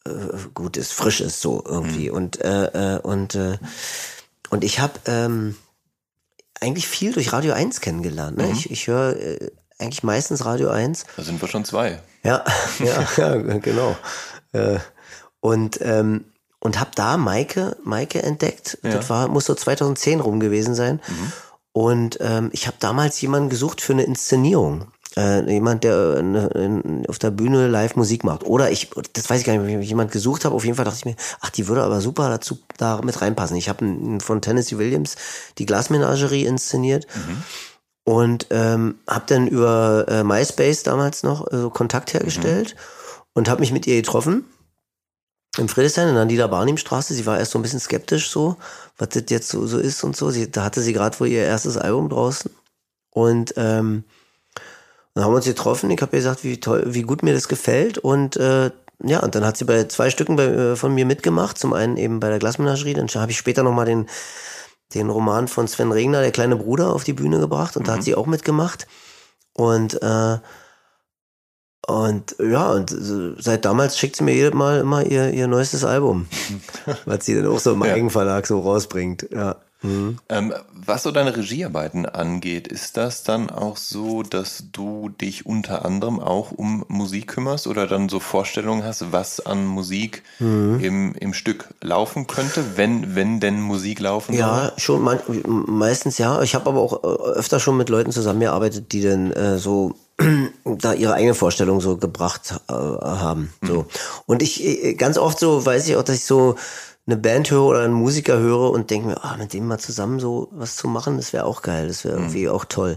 äh, 0.05 0.11
gut 0.53 0.77
ist, 0.77 0.93
frisch 0.93 1.21
ist 1.21 1.41
so 1.41 1.63
irgendwie. 1.65 2.11
Mhm. 2.11 2.17
Und, 2.17 2.41
äh, 2.43 2.97
äh, 2.97 3.01
und, 3.01 3.35
äh, 3.37 3.59
und 4.51 4.65
ich 4.65 4.81
habe 4.81 4.95
ähm, 5.07 5.57
eigentlich 6.61 6.89
viel 6.89 7.13
durch 7.13 7.33
Radio 7.33 7.53
1 7.53 7.81
kennengelernt. 7.81 8.37
Ne? 8.37 8.47
Mhm. 8.47 8.53
Ich, 8.53 8.71
ich 8.71 8.87
höre 8.89 9.17
äh, 9.17 9.51
eigentlich 9.79 10.03
meistens 10.03 10.45
Radio 10.45 10.71
1. 10.71 11.07
Da 11.17 11.23
sind 11.23 11.41
wir 11.41 11.49
schon 11.49 11.65
zwei. 11.65 12.01
Ja, 12.23 12.45
ja, 12.79 13.07
ja 13.17 13.59
genau. 13.59 13.97
Äh, 14.53 14.79
und 15.41 15.79
ähm, 15.83 16.25
und 16.61 16.81
habe 16.81 16.91
da 16.95 17.17
Maike, 17.17 17.77
Maike 17.85 18.23
entdeckt. 18.23 18.79
Ja. 18.83 18.91
Das 18.91 19.09
war, 19.09 19.29
muss 19.29 19.45
so 19.45 19.55
2010 19.55 20.21
rum 20.21 20.41
gewesen 20.41 20.75
sein. 20.75 21.01
Mhm. 21.07 21.33
Und 21.73 22.19
ähm, 22.21 22.51
ich 22.53 22.67
habe 22.67 22.79
damals 22.81 23.21
jemanden 23.21 23.51
gesucht 23.51 23.81
für 23.81 23.93
eine 23.93 24.03
Inszenierung. 24.03 24.87
Äh, 25.17 25.51
jemand, 25.51 25.85
der 25.85 26.17
äh, 26.17 27.09
auf 27.09 27.19
der 27.19 27.31
Bühne 27.31 27.69
live 27.69 27.97
Musik 27.97 28.25
macht. 28.25 28.45
Oder 28.45 28.71
ich, 28.71 28.91
das 29.13 29.31
weiß 29.31 29.41
ich 29.41 29.47
gar 29.47 29.57
nicht, 29.57 29.77
ob 29.77 29.81
ich 29.81 29.89
jemand 29.89 30.11
gesucht 30.11 30.45
habe. 30.45 30.55
Auf 30.55 30.65
jeden 30.65 30.77
Fall 30.77 30.85
dachte 30.85 30.99
ich 30.99 31.05
mir, 31.05 31.17
ach, 31.41 31.51
die 31.51 31.69
würde 31.69 31.85
aber 31.85 32.01
super 32.01 32.29
dazu 32.29 32.59
da 32.77 33.01
mit 33.03 33.21
reinpassen. 33.21 33.57
Ich 33.57 33.69
habe 33.69 34.19
von 34.21 34.43
Tennessee 34.43 34.77
Williams 34.77 35.17
die 35.59 35.67
Glasmenagerie 35.67 36.45
inszeniert. 36.45 37.07
Mhm. 37.15 37.43
Und 38.07 38.47
ähm, 38.51 38.95
habe 39.09 39.25
dann 39.27 39.49
über 39.49 40.07
äh, 40.09 40.23
MySpace 40.23 40.85
damals 40.85 41.25
noch 41.25 41.53
äh, 41.53 41.69
Kontakt 41.71 42.15
hergestellt 42.15 42.75
mhm. 42.75 43.23
und 43.35 43.49
habe 43.49 43.61
mich 43.61 43.73
mit 43.73 43.87
ihr 43.87 43.97
getroffen 43.97 44.45
im 45.59 45.69
Friedrichshain 45.69 46.09
in 46.09 46.15
der 46.15 46.25
Niederbarnimstraße. 46.25 47.15
Sie 47.15 47.27
war 47.27 47.39
erst 47.39 47.53
so 47.53 47.59
ein 47.59 47.63
bisschen 47.63 47.81
skeptisch 47.81 48.31
so, 48.31 48.57
was 48.99 49.09
das 49.11 49.25
jetzt 49.29 49.49
so, 49.49 49.67
so 49.67 49.79
ist 49.79 50.05
und 50.05 50.17
so. 50.17 50.31
Sie, 50.31 50.51
da 50.51 50.65
hatte 50.65 50.83
sie 50.83 50.93
gerade 50.93 51.19
wohl 51.19 51.29
ihr 51.29 51.43
erstes 51.43 51.77
Album 51.77 52.09
draußen. 52.09 52.51
Und 53.11 53.55
ähm, 53.57 54.05
dann 55.15 55.25
haben 55.25 55.33
wir 55.33 55.37
uns 55.37 55.47
getroffen. 55.47 55.91
Ich 55.91 56.01
habe 56.03 56.15
ihr 56.15 56.21
gesagt, 56.21 56.45
wie 56.45 56.61
toll, 56.61 56.85
wie 56.87 57.03
gut 57.03 57.23
mir 57.23 57.35
das 57.35 57.49
gefällt. 57.49 57.99
Und 57.99 58.37
äh, 58.37 58.71
ja, 59.03 59.21
und 59.21 59.35
dann 59.35 59.45
hat 59.45 59.57
sie 59.57 59.65
bei 59.65 59.85
zwei 59.85 60.11
Stücken 60.11 60.37
bei, 60.37 60.45
äh, 60.45 60.77
von 60.77 60.95
mir 60.95 61.07
mitgemacht. 61.07 61.59
Zum 61.59 61.73
einen 61.73 61.97
eben 61.97 62.21
bei 62.21 62.29
der 62.29 62.39
Glasmenagerie. 62.39 62.95
Dann 62.95 63.09
habe 63.09 63.31
ich 63.31 63.39
später 63.39 63.63
nochmal 63.63 63.87
den, 63.87 64.07
den 64.95 65.11
Roman 65.11 65.49
von 65.49 65.69
Sven 65.69 65.93
Regner, 65.93 66.21
der 66.21 66.33
kleine 66.33 66.57
Bruder, 66.57 66.93
auf 66.93 67.05
die 67.05 67.13
Bühne 67.13 67.41
gebracht. 67.41 67.77
Und 67.77 67.83
mhm. 67.83 67.87
da 67.87 67.93
hat 67.93 68.01
mhm. 68.01 68.05
sie 68.05 68.15
auch 68.15 68.27
mitgemacht. 68.27 68.87
Und 69.53 70.03
äh, 70.03 70.39
und 71.87 72.35
ja, 72.41 72.73
und 72.73 72.93
seit 73.39 73.65
damals 73.65 73.97
schickt 73.97 74.17
sie 74.17 74.25
mir 74.25 74.35
jedes 74.35 74.55
Mal 74.55 74.81
immer 74.81 75.07
ihr, 75.07 75.31
ihr 75.31 75.47
neuestes 75.47 75.85
Album, 75.85 76.27
was 77.05 77.25
sie 77.25 77.37
dann 77.37 77.47
auch 77.47 77.61
so 77.61 77.75
im 77.75 77.85
ja. 77.85 77.93
Eigenverlag 77.93 78.45
so 78.47 78.59
rausbringt. 78.59 79.29
Ja. 79.31 79.57
Mhm. 79.87 80.19
Ähm, 80.29 80.55
was 80.73 81.03
so 81.03 81.11
deine 81.11 81.37
Regiearbeiten 81.37 82.07
angeht, 82.07 82.69
ist 82.69 82.97
das 82.97 83.23
dann 83.23 83.51
auch 83.51 83.77
so, 83.77 84.23
dass 84.23 84.65
du 84.73 85.09
dich 85.09 85.47
unter 85.47 85.85
anderem 85.85 86.21
auch 86.21 86.53
um 86.53 86.85
Musik 86.89 87.29
kümmerst 87.29 87.67
oder 87.67 87.87
dann 87.87 88.09
so 88.09 88.21
Vorstellungen 88.21 88.85
hast, 88.85 89.13
was 89.13 89.45
an 89.45 89.65
Musik 89.67 90.23
mhm. 90.39 90.81
im, 90.81 91.15
im 91.15 91.35
Stück 91.35 91.69
laufen 91.81 92.27
könnte, 92.27 92.77
wenn, 92.77 93.15
wenn 93.15 93.41
denn 93.41 93.61
Musik 93.61 94.01
laufen 94.01 94.33
soll? 94.33 94.41
Ja, 94.41 94.73
schon 94.77 95.03
me 95.03 95.21
meistens 95.47 96.19
ja. 96.19 96.43
Ich 96.43 96.55
habe 96.55 96.69
aber 96.69 96.81
auch 96.81 97.05
äh, 97.05 97.39
öfter 97.39 97.61
schon 97.61 97.77
mit 97.77 97.89
Leuten 97.89 98.13
zusammengearbeitet, 98.13 98.93
die 98.93 99.03
dann 99.03 99.33
äh, 99.33 99.59
so 99.59 99.95
da 100.65 100.93
ihre 100.95 101.15
eigene 101.15 101.35
Vorstellung 101.35 101.81
so 101.81 101.97
gebracht 101.97 102.55
äh, 102.69 102.73
haben. 102.73 103.53
So. 103.63 103.83
Mhm. 103.83 103.87
Und 104.27 104.43
ich 104.43 104.65
äh, 104.65 104.95
ganz 104.95 105.19
oft 105.19 105.39
so 105.39 105.65
weiß 105.65 105.89
ich 105.89 105.97
auch, 105.97 106.03
dass 106.03 106.17
ich 106.17 106.25
so 106.25 106.57
eine 107.07 107.17
Band 107.17 107.51
höre 107.51 107.65
oder 107.65 107.83
einen 107.83 107.95
Musiker 107.95 108.39
höre 108.39 108.71
und 108.71 108.91
denke 108.91 109.09
mir, 109.09 109.25
ah, 109.25 109.37
mit 109.37 109.53
dem 109.53 109.67
mal 109.67 109.79
zusammen 109.79 110.19
so 110.19 110.49
was 110.51 110.77
zu 110.77 110.89
machen, 110.89 111.17
das 111.17 111.33
wäre 111.33 111.45
auch 111.45 111.63
geil, 111.63 111.89
das 111.89 112.05
wäre 112.05 112.17
mhm. 112.17 112.25
irgendwie 112.25 112.49
auch 112.49 112.65
toll. 112.65 112.97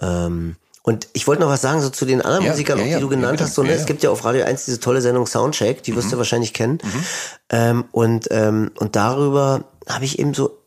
Ähm, 0.00 0.56
und 0.82 1.08
ich 1.14 1.26
wollte 1.26 1.42
noch 1.42 1.48
was 1.48 1.62
sagen, 1.62 1.80
so 1.80 1.90
zu 1.90 2.04
den 2.04 2.22
anderen 2.22 2.44
ja, 2.44 2.50
Musikern, 2.52 2.78
ja, 2.78 2.84
auch, 2.84 2.86
die 2.86 2.92
ja, 2.92 3.00
du 3.00 3.08
genannt 3.08 3.40
hast. 3.40 3.54
So, 3.54 3.64
ne? 3.64 3.72
Es 3.72 3.86
gibt 3.86 4.04
ja 4.04 4.10
auf 4.10 4.24
Radio 4.24 4.44
1 4.44 4.66
diese 4.66 4.78
tolle 4.78 5.00
Sendung 5.02 5.26
Soundcheck, 5.26 5.82
die 5.82 5.90
mhm. 5.90 5.96
wirst 5.96 6.12
du 6.12 6.16
wahrscheinlich 6.16 6.52
kennen. 6.52 6.78
Mhm. 6.82 7.04
Ähm, 7.50 7.84
und, 7.90 8.28
ähm, 8.30 8.70
und 8.76 8.94
darüber 8.94 9.64
habe 9.88 10.04
ich 10.04 10.20
eben 10.20 10.32
so 10.32 10.58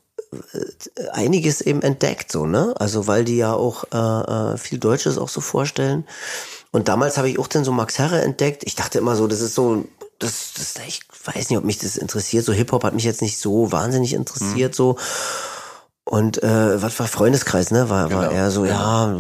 äh, 0.51 1.07
einiges 1.13 1.61
eben 1.61 1.81
entdeckt, 1.81 2.33
so, 2.33 2.45
ne? 2.45 2.75
Also 2.77 3.07
weil 3.07 3.23
die 3.23 3.37
ja 3.37 3.53
auch 3.53 3.85
äh, 3.93 4.53
äh, 4.53 4.57
viel 4.57 4.77
Deutsches 4.77 5.17
auch 5.17 5.29
so 5.29 5.39
vorstellen. 5.39 6.05
Und 6.71 6.89
damals 6.89 7.17
habe 7.17 7.29
ich 7.29 7.39
auch 7.39 7.47
dann 7.47 7.63
so 7.63 7.71
Max 7.71 7.97
Herre 7.97 8.21
entdeckt. 8.21 8.63
Ich 8.65 8.75
dachte 8.75 8.97
immer 8.99 9.15
so, 9.15 9.25
das 9.25 9.39
ist 9.39 9.55
so, 9.55 9.85
das, 10.19 10.51
das 10.53 10.75
ich 10.85 11.01
weiß 11.23 11.49
nicht, 11.49 11.57
ob 11.57 11.65
mich 11.65 11.77
das 11.77 11.97
interessiert. 11.97 12.45
So 12.45 12.53
Hip-Hop 12.53 12.83
hat 12.83 12.93
mich 12.93 13.03
jetzt 13.03 13.21
nicht 13.21 13.37
so 13.37 13.71
wahnsinnig 13.71 14.13
interessiert, 14.13 14.73
mhm. 14.73 14.75
so. 14.75 14.95
Und 16.05 16.41
äh, 16.41 16.81
was 16.81 16.99
war 16.99 17.07
Freundeskreis, 17.07 17.69
ne? 17.69 17.89
War, 17.89 18.07
genau. 18.07 18.21
war 18.21 18.31
eher 18.31 18.49
so, 18.49 18.65
ja, 18.65 19.15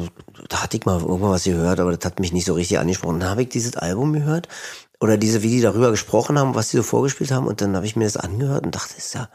da 0.47 0.63
hatte 0.63 0.77
ich 0.77 0.85
mal 0.85 0.99
irgendwann 0.99 1.31
was 1.31 1.43
gehört, 1.43 1.79
aber 1.79 1.95
das 1.95 2.03
hat 2.03 2.19
mich 2.19 2.31
nicht 2.31 2.45
so 2.45 2.53
richtig 2.53 2.79
angesprochen. 2.79 3.19
Dann 3.19 3.29
habe 3.29 3.43
ich 3.43 3.49
dieses 3.49 3.75
Album 3.75 4.13
gehört 4.13 4.47
oder 4.99 5.17
diese, 5.17 5.43
wie 5.43 5.49
die 5.49 5.61
darüber 5.61 5.91
gesprochen 5.91 6.39
haben, 6.39 6.55
was 6.55 6.69
die 6.69 6.77
so 6.77 6.83
vorgespielt 6.83 7.31
haben, 7.31 7.47
und 7.47 7.61
dann 7.61 7.75
habe 7.75 7.85
ich 7.85 7.95
mir 7.95 8.05
das 8.05 8.17
angehört 8.17 8.65
und 8.65 8.73
dachte, 8.73 8.95
das 8.95 9.05
ist 9.05 9.13
ja 9.13 9.29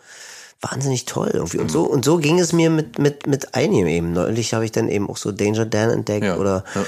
wahnsinnig 0.61 1.05
toll 1.05 1.31
irgendwie. 1.33 1.59
Und 1.59 1.71
so, 1.71 1.85
und 1.85 2.05
so 2.05 2.17
ging 2.19 2.39
es 2.39 2.53
mir 2.53 2.71
mit, 2.71 2.99
mit, 2.99 3.27
mit 3.27 3.55
einigen 3.55 3.87
eben. 3.87 4.13
Neulich 4.13 4.55
habe 4.55 4.65
ich 4.65 4.73
dann 4.73 4.89
eben 4.89 5.09
auch 5.09 5.17
so 5.17 5.31
Danger 5.31 5.67
Dan 5.67 5.91
entdeckt 5.91 6.25
ja, 6.25 6.37
oder 6.37 6.65
ja. 6.75 6.85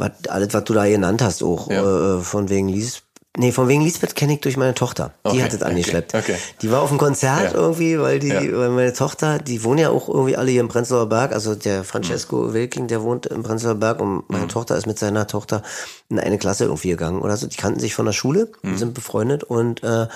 Was, 0.00 0.12
alles, 0.28 0.54
was 0.54 0.62
du 0.62 0.74
da 0.74 0.86
genannt 0.86 1.20
hast, 1.22 1.42
auch 1.42 1.68
ja. 1.68 2.18
äh, 2.18 2.20
von 2.20 2.48
wegen 2.48 2.68
Lies. 2.68 3.02
Nee, 3.36 3.52
von 3.52 3.68
wegen 3.68 3.82
Lisbeth 3.82 4.16
kenne 4.16 4.34
ich 4.34 4.40
durch 4.40 4.56
meine 4.56 4.74
Tochter. 4.74 5.12
Die 5.24 5.30
okay, 5.30 5.42
hat 5.44 5.52
es 5.52 5.62
angeschleppt. 5.62 6.14
Okay, 6.14 6.32
okay. 6.32 6.40
Die 6.60 6.72
war 6.72 6.82
auf 6.82 6.88
dem 6.88 6.98
Konzert 6.98 7.52
ja. 7.52 7.58
irgendwie, 7.58 7.98
weil 8.00 8.18
die, 8.18 8.30
weil 8.30 8.70
meine 8.70 8.92
Tochter, 8.92 9.38
die 9.38 9.62
wohnen 9.62 9.78
ja 9.78 9.90
auch 9.90 10.08
irgendwie 10.08 10.36
alle 10.36 10.50
hier 10.50 10.60
im 10.60 10.68
Prenzlauer 10.68 11.08
Berg. 11.08 11.32
Also 11.32 11.54
der 11.54 11.84
Francesco 11.84 12.36
mhm. 12.36 12.54
Wilking, 12.54 12.88
der 12.88 13.02
wohnt 13.02 13.26
im 13.26 13.44
Prenzlauer 13.44 13.76
Berg 13.76 14.00
und 14.00 14.28
meine 14.28 14.44
mhm. 14.44 14.48
Tochter 14.48 14.76
ist 14.76 14.86
mit 14.86 14.98
seiner 14.98 15.28
Tochter 15.28 15.62
in 16.08 16.18
eine 16.18 16.38
Klasse 16.38 16.64
irgendwie 16.64 16.88
gegangen 16.88 17.22
oder 17.22 17.36
so. 17.36 17.46
Die 17.46 17.56
kannten 17.56 17.78
sich 17.78 17.94
von 17.94 18.06
der 18.06 18.12
Schule, 18.12 18.50
mhm. 18.62 18.76
sind 18.76 18.94
befreundet 18.94 19.44
und 19.44 19.84
äh, 19.84 20.08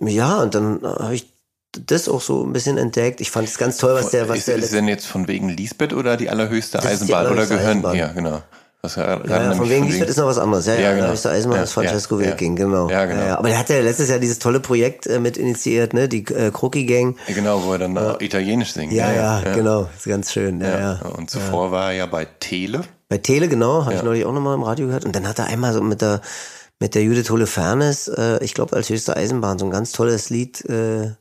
ja, 0.00 0.42
und 0.42 0.54
dann 0.54 0.80
habe 0.82 1.14
ich 1.14 1.32
das 1.72 2.08
auch 2.08 2.20
so 2.20 2.44
ein 2.44 2.52
bisschen 2.52 2.78
entdeckt. 2.78 3.20
Ich 3.20 3.30
fand 3.30 3.48
es 3.48 3.58
ganz 3.58 3.78
toll, 3.78 3.94
was 3.94 4.10
der, 4.10 4.28
was 4.28 4.38
ist, 4.38 4.48
der. 4.48 4.56
Ist 4.56 4.72
denn 4.72 4.88
jetzt 4.88 5.06
von 5.06 5.26
wegen 5.26 5.48
Lisbeth 5.48 5.92
oder 5.92 6.16
die 6.16 6.28
allerhöchste 6.28 6.78
das 6.78 6.86
Eisenbahn 6.86 7.32
oder 7.32 7.46
gehören? 7.46 7.82
Ja, 7.94 8.08
genau. 8.08 8.42
Was 8.84 8.96
ja, 8.96 9.24
ja, 9.24 9.54
von 9.54 9.70
wegen 9.70 9.86
Lisbeth 9.86 10.08
ist 10.08 10.16
noch 10.16 10.26
was 10.26 10.38
anderes. 10.38 10.66
Ja, 10.66 10.74
ja, 10.74 10.80
ja 10.80 10.94
genau. 10.96 11.10
höchste 11.10 11.30
Eisenbahn 11.30 11.58
ja, 11.58 11.62
ist 11.62 11.72
Francesco 11.72 12.18
ja, 12.18 12.26
Wilking, 12.26 12.56
genau. 12.56 12.90
Ja, 12.90 13.04
genau. 13.04 13.22
Ja, 13.22 13.38
aber 13.38 13.46
der 13.46 13.58
hat 13.60 13.68
ja 13.68 13.78
letztes 13.78 14.08
Jahr 14.08 14.18
dieses 14.18 14.40
tolle 14.40 14.58
Projekt 14.58 15.06
äh, 15.06 15.20
mit 15.20 15.36
initiiert, 15.36 15.94
ne, 15.94 16.08
die 16.08 16.26
äh, 16.34 16.50
Crookie 16.50 16.84
Gang. 16.84 17.16
Genau, 17.28 17.62
wo 17.62 17.74
er 17.74 17.78
dann 17.78 17.96
äh, 17.96 18.16
Italienisch 18.18 18.72
singt. 18.72 18.92
Ja, 18.92 19.12
ja, 19.12 19.40
genau, 19.54 19.88
ist 19.96 20.06
ganz 20.06 20.32
schön. 20.32 20.60
Ja, 20.60 20.80
ja. 20.80 21.00
Und 21.16 21.30
zuvor 21.30 21.70
war 21.70 21.92
er 21.92 21.96
ja 21.96 22.06
bei 22.06 22.24
Tele. 22.24 22.80
Bei 23.08 23.18
Tele, 23.18 23.46
genau, 23.46 23.84
habe 23.84 23.94
ich 23.94 24.02
neulich 24.02 24.24
auch 24.24 24.32
nochmal 24.32 24.56
im 24.56 24.64
Radio 24.64 24.86
gehört. 24.86 25.04
Und 25.04 25.14
dann 25.14 25.28
hat 25.28 25.38
er 25.38 25.46
einmal 25.46 25.72
so 25.72 25.80
mit 25.80 26.02
der 26.02 26.20
mit 26.80 26.96
der 26.96 27.04
Judith 27.04 27.30
Holofernes, 27.30 28.08
äh, 28.08 28.42
ich 28.42 28.54
glaube 28.54 28.74
als 28.74 28.90
höchste 28.90 29.16
Eisenbahn, 29.16 29.60
so 29.60 29.64
ein 29.64 29.70
ganz 29.70 29.92
tolles 29.92 30.28
Lied 30.28 30.68
äh, 30.68 31.12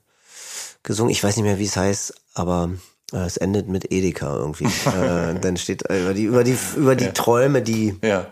gesungen. 0.82 1.12
Ich 1.12 1.24
weiß 1.24 1.36
nicht 1.36 1.46
mehr, 1.46 1.60
wie 1.60 1.66
es 1.66 1.78
heißt, 1.78 2.16
aber 2.34 2.72
es 3.12 3.38
endet 3.38 3.68
mit 3.68 3.92
Edeka 3.92 4.36
irgendwie. 4.36 4.66
äh, 4.86 5.40
dann 5.40 5.58
steht 5.58 5.84
über 5.84 6.14
die, 6.14 6.24
über 6.24 6.44
die, 6.44 6.58
über 6.76 6.96
die 6.96 7.06
ja. 7.06 7.12
Träume, 7.12 7.62
die 7.62 7.98
ja. 8.02 8.28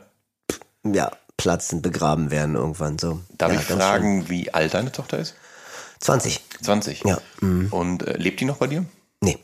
ja, 0.85 1.11
platzen, 1.37 1.81
begraben 1.81 2.31
werden 2.31 2.55
irgendwann. 2.55 2.97
So. 2.97 3.19
Darf 3.37 3.53
ja, 3.53 3.59
ich 3.59 3.65
fragen, 3.65 4.21
schön. 4.21 4.29
wie 4.29 4.53
alt 4.53 4.73
deine 4.73 4.91
Tochter 4.91 5.19
ist? 5.19 5.35
20. 5.99 6.41
20? 6.61 7.03
Ja. 7.03 7.19
Mhm. 7.41 7.67
Und 7.71 8.07
äh, 8.07 8.17
lebt 8.17 8.39
die 8.39 8.45
noch 8.45 8.57
bei 8.57 8.67
dir? 8.67 8.85
Nee. 9.21 9.37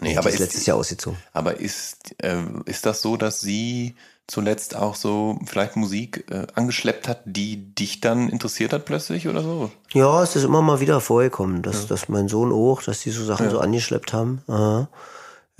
Nee, 0.00 0.16
aber 0.16 0.30
ist 0.30 0.38
letztes 0.38 0.66
Jahr 0.66 0.78
ausgezogen. 0.78 1.18
Aber 1.32 1.60
ist, 1.60 2.14
äh, 2.22 2.42
ist 2.64 2.86
das 2.86 3.02
so, 3.02 3.16
dass 3.16 3.40
sie 3.40 3.94
zuletzt 4.26 4.76
auch 4.76 4.94
so 4.94 5.38
vielleicht 5.46 5.76
Musik 5.76 6.24
äh, 6.30 6.46
angeschleppt 6.54 7.08
hat, 7.08 7.20
die 7.24 7.74
dich 7.74 8.00
dann 8.00 8.28
interessiert 8.28 8.72
hat 8.72 8.84
plötzlich 8.84 9.28
oder 9.28 9.42
so? 9.42 9.70
Ja, 9.92 10.22
es 10.22 10.36
ist 10.36 10.44
immer 10.44 10.62
mal 10.62 10.80
wieder 10.80 11.00
vorgekommen, 11.00 11.62
dass, 11.62 11.82
ja. 11.82 11.88
dass 11.88 12.08
mein 12.08 12.28
Sohn 12.28 12.52
auch, 12.52 12.82
dass 12.82 13.00
die 13.00 13.10
so 13.10 13.24
Sachen 13.24 13.46
ja. 13.46 13.50
so 13.50 13.58
angeschleppt 13.58 14.12
haben. 14.12 14.42
Aha. 14.48 14.88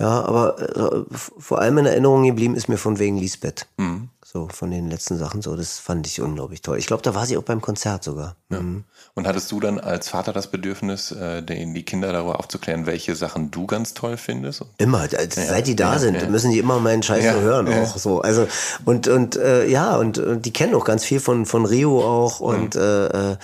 Ja, 0.03 0.25
aber 0.25 0.59
äh, 0.59 1.05
vor 1.15 1.59
allem 1.59 1.77
in 1.77 1.85
Erinnerung 1.85 2.25
geblieben 2.25 2.55
ist 2.55 2.67
mir 2.67 2.77
von 2.77 2.99
wegen 2.99 3.17
Lisbeth. 3.17 3.67
Mhm. 3.77 4.09
So 4.21 4.49
von 4.51 4.69
den 4.69 4.89
letzten 4.89 5.17
Sachen 5.17 5.41
so, 5.41 5.55
das 5.55 5.79
fand 5.79 6.05
ich 6.07 6.19
unglaublich 6.19 6.61
toll. 6.61 6.77
Ich 6.77 6.87
glaube, 6.87 7.03
da 7.03 7.15
war 7.15 7.25
sie 7.25 7.37
auch 7.37 7.43
beim 7.43 7.61
Konzert 7.61 8.03
sogar. 8.03 8.35
Ja. 8.49 8.59
Mhm. 8.59 8.83
Und 9.13 9.27
hattest 9.27 9.49
du 9.53 9.61
dann 9.61 9.79
als 9.79 10.09
Vater 10.09 10.33
das 10.33 10.47
Bedürfnis, 10.47 11.11
äh, 11.11 11.41
die 11.41 11.83
Kinder 11.83 12.11
darüber 12.11 12.37
aufzuklären, 12.39 12.85
welche 12.85 13.15
Sachen 13.15 13.49
du 13.49 13.65
ganz 13.65 13.93
toll 13.93 14.17
findest? 14.17 14.65
Immer, 14.77 15.07
seit 15.07 15.67
die 15.67 15.75
da 15.77 15.97
sind, 15.99 16.29
müssen 16.29 16.51
die 16.51 16.59
immer 16.59 16.79
meinen 16.79 17.03
Scheiß 17.03 17.23
ja, 17.23 17.35
hören 17.35 17.69
auch 17.69 17.95
so. 17.95 18.19
Also 18.19 18.45
und 18.83 19.07
und 19.07 19.37
äh, 19.37 19.67
ja 19.67 19.95
und, 19.95 20.17
und, 20.17 20.45
die 20.45 20.51
kennen 20.51 20.75
auch 20.75 20.83
ganz 20.83 21.05
viel 21.05 21.21
von 21.21 21.45
von 21.45 21.65
Rio 21.65 22.03
auch 22.03 22.41
und 22.41 22.75
mhm. 22.75 23.37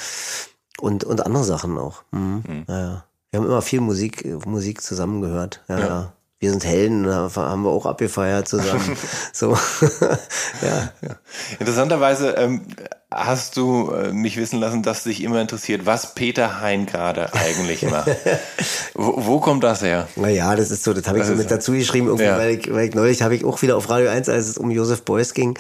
und 0.82 1.06
und 1.06 1.26
andere 1.26 1.46
Sachen 1.46 1.78
auch. 1.78 2.04
Mhm. 2.12 2.44
mhm. 2.46 2.66
Ja, 2.68 3.06
wir 3.32 3.40
haben 3.40 3.48
immer 3.48 3.62
viel 3.62 3.80
Musik 3.80 4.46
Musik 4.46 4.82
zusammen 4.82 5.22
gehört. 5.22 5.64
ja. 5.70 6.12
Wir 6.40 6.52
sind 6.52 6.66
Helden, 6.66 7.06
haben 7.08 7.64
wir 7.64 7.70
auch 7.70 7.86
abgefeiert 7.86 8.48
zusammen. 8.48 8.98
so, 9.34 9.52
ja. 10.62 10.92
ja. 11.02 11.16
Interessanterweise 11.60 12.30
ähm, 12.32 12.66
hast 13.12 13.58
du 13.58 13.90
äh, 13.92 14.14
mich 14.14 14.38
wissen 14.38 14.60
lassen, 14.60 14.84
dass 14.84 15.04
dich 15.04 15.24
immer 15.24 15.42
interessiert, 15.42 15.88
was 15.88 16.14
Peter 16.14 16.62
Hein 16.62 16.86
gerade 16.86 17.34
eigentlich 17.34 17.82
macht. 17.82 18.08
wo, 18.94 19.14
wo, 19.18 19.40
kommt 19.40 19.64
das 19.64 19.82
her? 19.82 20.08
Naja, 20.16 20.56
das 20.56 20.70
ist 20.70 20.84
so, 20.84 20.94
das 20.94 21.08
habe 21.08 21.18
ich 21.18 21.24
das 21.24 21.32
so 21.32 21.36
mit 21.36 21.50
dazu 21.50 21.72
geschrieben, 21.72 22.06
irgendwie, 22.06 22.26
ja. 22.26 22.38
weil, 22.38 22.60
ich, 22.60 22.72
weil 22.72 22.88
ich 22.88 22.94
neulich 22.94 23.24
habe 23.24 23.36
ich 23.36 23.44
auch 23.46 23.62
wieder 23.64 23.78
auf 23.78 23.90
Radio 23.90 24.10
1, 24.10 24.30
als 24.30 24.48
es 24.48 24.58
um 24.60 24.70
Josef 24.70 25.02
Beuys 25.02 25.34
ging, 25.34 25.58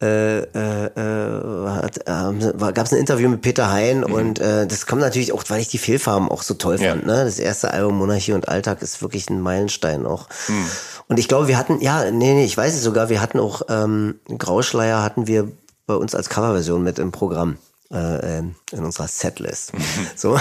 äh, 0.00 0.38
äh, 0.38 0.44
äh, 0.44 1.90
äh, 2.06 2.72
gab 2.72 2.86
es 2.86 2.92
ein 2.92 2.98
Interview 2.98 3.28
mit 3.28 3.40
Peter 3.40 3.68
Hein 3.72 4.04
mhm. 4.06 4.14
und 4.14 4.38
äh, 4.38 4.68
das 4.68 4.86
kommt 4.86 5.00
natürlich 5.00 5.32
auch, 5.32 5.42
weil 5.48 5.60
ich 5.60 5.68
die 5.68 5.78
Fehlfarben 5.78 6.28
auch 6.28 6.42
so 6.42 6.54
toll 6.54 6.78
fand. 6.78 7.02
Ja. 7.02 7.06
Ne? 7.06 7.24
Das 7.24 7.40
erste 7.40 7.72
Album 7.72 7.98
Monarchie 7.98 8.32
und 8.32 8.48
Alltag 8.48 8.80
ist 8.80 9.02
wirklich 9.02 9.28
ein 9.28 9.40
Meilenstein 9.40 10.06
auch. 10.06 10.28
Mhm. 10.46 10.66
Und 11.08 11.18
ich 11.18 11.26
glaube, 11.26 11.48
wir 11.48 11.58
hatten, 11.58 11.80
ja, 11.80 12.10
nee, 12.12 12.32
nee, 12.32 12.44
ich 12.44 12.56
weiß 12.56 12.74
es 12.74 12.82
sogar, 12.82 13.08
wir 13.08 13.20
hatten 13.20 13.40
auch 13.40 13.62
ähm, 13.68 14.20
Grauschleier 14.38 15.02
hatten 15.02 15.26
wir 15.26 15.50
bei 15.86 15.94
uns 15.94 16.14
als 16.14 16.28
Coverversion 16.28 16.82
mit 16.82 16.98
im 16.98 17.12
Programm 17.12 17.58
äh, 17.90 18.38
ähm, 18.38 18.54
in 18.72 18.84
unserer 18.84 19.08
Setlist. 19.08 19.72
so, 20.16 20.38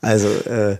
also 0.00 0.28
äh, 0.28 0.78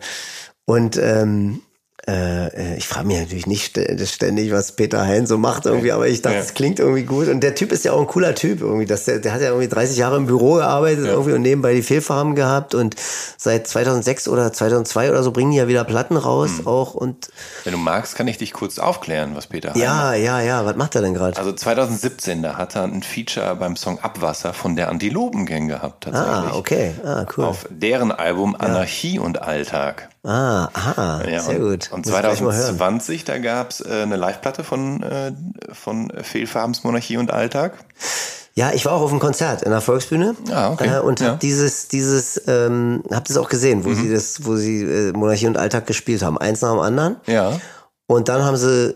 und 0.66 0.96
ähm, 0.96 1.62
äh, 2.06 2.48
äh, 2.48 2.76
ich 2.76 2.86
frage 2.86 3.06
mich 3.06 3.18
natürlich 3.18 3.46
nicht 3.46 3.78
ständig, 4.04 4.52
was 4.52 4.72
Peter 4.72 5.06
Hein 5.06 5.26
so 5.26 5.38
macht 5.38 5.64
irgendwie, 5.64 5.90
aber 5.90 6.06
ich 6.06 6.20
dachte, 6.20 6.36
es 6.36 6.48
ja. 6.48 6.54
klingt 6.54 6.78
irgendwie 6.78 7.04
gut. 7.04 7.28
Und 7.28 7.40
der 7.40 7.54
Typ 7.54 7.72
ist 7.72 7.84
ja 7.84 7.92
auch 7.92 8.00
ein 8.00 8.06
cooler 8.06 8.34
Typ 8.34 8.60
irgendwie. 8.60 8.84
Das, 8.84 9.04
der, 9.04 9.20
der 9.20 9.32
hat 9.32 9.40
ja 9.40 9.48
irgendwie 9.48 9.68
30 9.68 9.96
Jahre 9.96 10.16
im 10.16 10.26
Büro 10.26 10.54
gearbeitet 10.54 11.06
ja. 11.06 11.12
irgendwie 11.12 11.32
und 11.32 11.42
nebenbei 11.42 11.72
die 11.74 11.82
Fehlfarben 11.82 12.34
gehabt 12.34 12.74
und 12.74 12.96
seit 13.38 13.66
2006 13.66 14.28
oder 14.28 14.52
2002 14.52 15.10
oder 15.10 15.22
so 15.22 15.32
bringen 15.32 15.52
die 15.52 15.56
ja 15.56 15.66
wieder 15.66 15.84
Platten 15.84 16.16
raus 16.16 16.50
mhm. 16.60 16.66
auch 16.66 16.94
und. 16.94 17.28
Wenn 17.64 17.72
du 17.72 17.78
magst, 17.78 18.16
kann 18.16 18.28
ich 18.28 18.36
dich 18.36 18.52
kurz 18.52 18.78
aufklären, 18.78 19.34
was 19.34 19.46
Peter 19.46 19.72
Hein 19.72 19.80
Ja, 19.80 19.94
macht. 19.94 20.18
ja, 20.18 20.40
ja. 20.40 20.66
Was 20.66 20.76
macht 20.76 20.94
er 20.96 21.02
denn 21.02 21.14
gerade? 21.14 21.38
Also 21.38 21.52
2017, 21.52 22.42
da 22.42 22.56
hat 22.56 22.76
er 22.76 22.84
ein 22.84 23.02
Feature 23.02 23.56
beim 23.56 23.76
Song 23.76 23.98
Abwasser 24.00 24.52
von 24.52 24.76
der 24.76 24.90
Antilopen-Gang 24.90 25.68
gehabt 25.68 26.04
tatsächlich. 26.04 26.52
Ah, 26.52 26.56
okay. 26.56 26.94
Ah, 27.02 27.24
cool. 27.36 27.44
Auf 27.44 27.66
deren 27.70 28.12
Album 28.12 28.54
Anarchie 28.58 29.14
ja. 29.14 29.22
und 29.22 29.40
Alltag. 29.40 30.10
Ah, 30.24 30.70
aha, 30.72 31.22
ja, 31.28 31.40
sehr 31.40 31.60
und, 31.60 31.70
gut. 31.70 31.92
Und 31.92 32.06
2020, 32.06 33.24
da 33.24 33.38
gab 33.38 33.70
es 33.70 33.80
äh, 33.80 34.02
eine 34.02 34.16
Live-Platte 34.16 34.64
von, 34.64 35.02
äh, 35.02 35.32
von 35.72 36.10
Fehlfarbens 36.22 36.82
Monarchie 36.82 37.18
und 37.18 37.30
Alltag. 37.30 37.74
Ja, 38.54 38.72
ich 38.72 38.86
war 38.86 38.92
auch 38.92 39.02
auf 39.02 39.10
einem 39.10 39.20
Konzert 39.20 39.62
in 39.62 39.70
der 39.70 39.82
Volksbühne 39.82 40.34
ah, 40.50 40.70
okay. 40.70 40.88
äh, 40.88 41.00
und 41.00 41.20
ja. 41.20 41.32
hab 41.32 41.40
dieses, 41.40 41.88
dieses, 41.88 42.40
ähm, 42.46 43.02
hab 43.10 43.26
das 43.26 43.36
auch 43.36 43.50
gesehen, 43.50 43.84
wo 43.84 43.90
mhm. 43.90 43.96
sie 43.96 44.12
das, 44.12 44.46
wo 44.46 44.56
sie 44.56 44.82
äh, 44.82 45.12
Monarchie 45.12 45.46
und 45.46 45.58
Alltag 45.58 45.86
gespielt 45.86 46.22
haben, 46.22 46.38
eins 46.38 46.62
nach 46.62 46.70
dem 46.70 46.80
anderen. 46.80 47.16
Ja. 47.26 47.60
Und 48.06 48.28
dann 48.28 48.44
haben 48.44 48.56
sie 48.56 48.94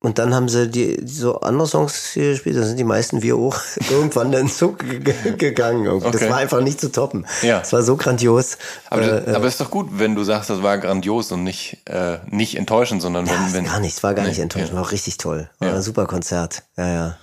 und 0.00 0.18
dann 0.18 0.34
haben 0.34 0.48
sie 0.48 0.68
die, 0.68 0.98
die 0.98 1.12
so 1.12 1.40
andere 1.40 1.66
Songs 1.66 2.10
hier 2.12 2.32
gespielt, 2.32 2.56
da 2.56 2.62
sind 2.62 2.78
die 2.78 2.84
meisten 2.84 3.22
wir 3.22 3.36
auch 3.36 3.58
irgendwann 3.90 4.30
dann 4.30 4.48
Zug 4.48 4.78
gegangen. 4.78 5.88
Okay. 5.88 6.10
Das 6.12 6.28
war 6.28 6.36
einfach 6.36 6.60
nicht 6.60 6.80
zu 6.80 6.92
toppen. 6.92 7.26
Ja. 7.42 7.60
Es 7.60 7.72
war 7.72 7.82
so 7.82 7.96
grandios. 7.96 8.58
Aber, 8.90 9.26
äh, 9.26 9.34
aber 9.34 9.46
ist 9.46 9.60
doch 9.60 9.70
gut, 9.70 9.88
wenn 9.92 10.14
du 10.14 10.22
sagst, 10.22 10.50
das 10.50 10.62
war 10.62 10.78
grandios 10.78 11.32
und 11.32 11.44
nicht, 11.44 11.78
äh, 11.86 12.18
nicht 12.28 12.56
enttäuschend, 12.56 13.00
sondern 13.00 13.26
wenn, 13.26 13.52
wenn. 13.52 13.64
Gar 13.64 13.80
nicht, 13.80 13.96
es 13.96 14.02
war 14.02 14.14
gar 14.14 14.26
nicht 14.26 14.38
enttäuschend, 14.38 14.70
ja. 14.70 14.76
war 14.76 14.82
auch 14.82 14.92
richtig 14.92 15.16
toll. 15.16 15.48
War 15.58 15.68
ja. 15.68 15.74
ein 15.74 15.82
super 15.82 16.06
Konzert. 16.06 16.62
Ja, 16.76 16.88
ja. 16.88 17.16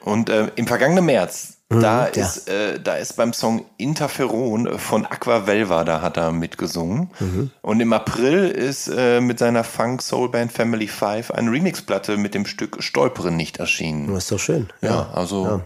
Und 0.00 0.28
äh, 0.28 0.48
im 0.56 0.66
vergangenen 0.66 1.04
März, 1.04 1.55
da, 1.68 2.08
ja. 2.08 2.24
ist, 2.24 2.48
äh, 2.48 2.78
da 2.78 2.94
ist 2.94 3.16
beim 3.16 3.32
Song 3.32 3.64
Interferon 3.76 4.78
von 4.78 5.04
Aqua 5.04 5.48
Velva, 5.48 5.82
da 5.82 6.00
hat 6.00 6.16
er 6.16 6.30
mitgesungen. 6.30 7.10
Mhm. 7.18 7.50
Und 7.60 7.80
im 7.80 7.92
April 7.92 8.48
ist 8.48 8.86
äh, 8.88 9.20
mit 9.20 9.40
seiner 9.40 9.64
Funk-Soul-Band 9.64 10.52
Family 10.52 10.86
Five 10.86 11.32
eine 11.32 11.50
Remixplatte 11.50 12.18
mit 12.18 12.34
dem 12.34 12.46
Stück 12.46 12.82
Stolpere 12.84 13.32
nicht 13.32 13.56
erschienen. 13.56 14.14
Das 14.14 14.24
ist 14.24 14.32
doch 14.32 14.38
schön. 14.38 14.68
Ja, 14.80 14.90
ja 14.90 15.10
also 15.12 15.44
ja. 15.44 15.60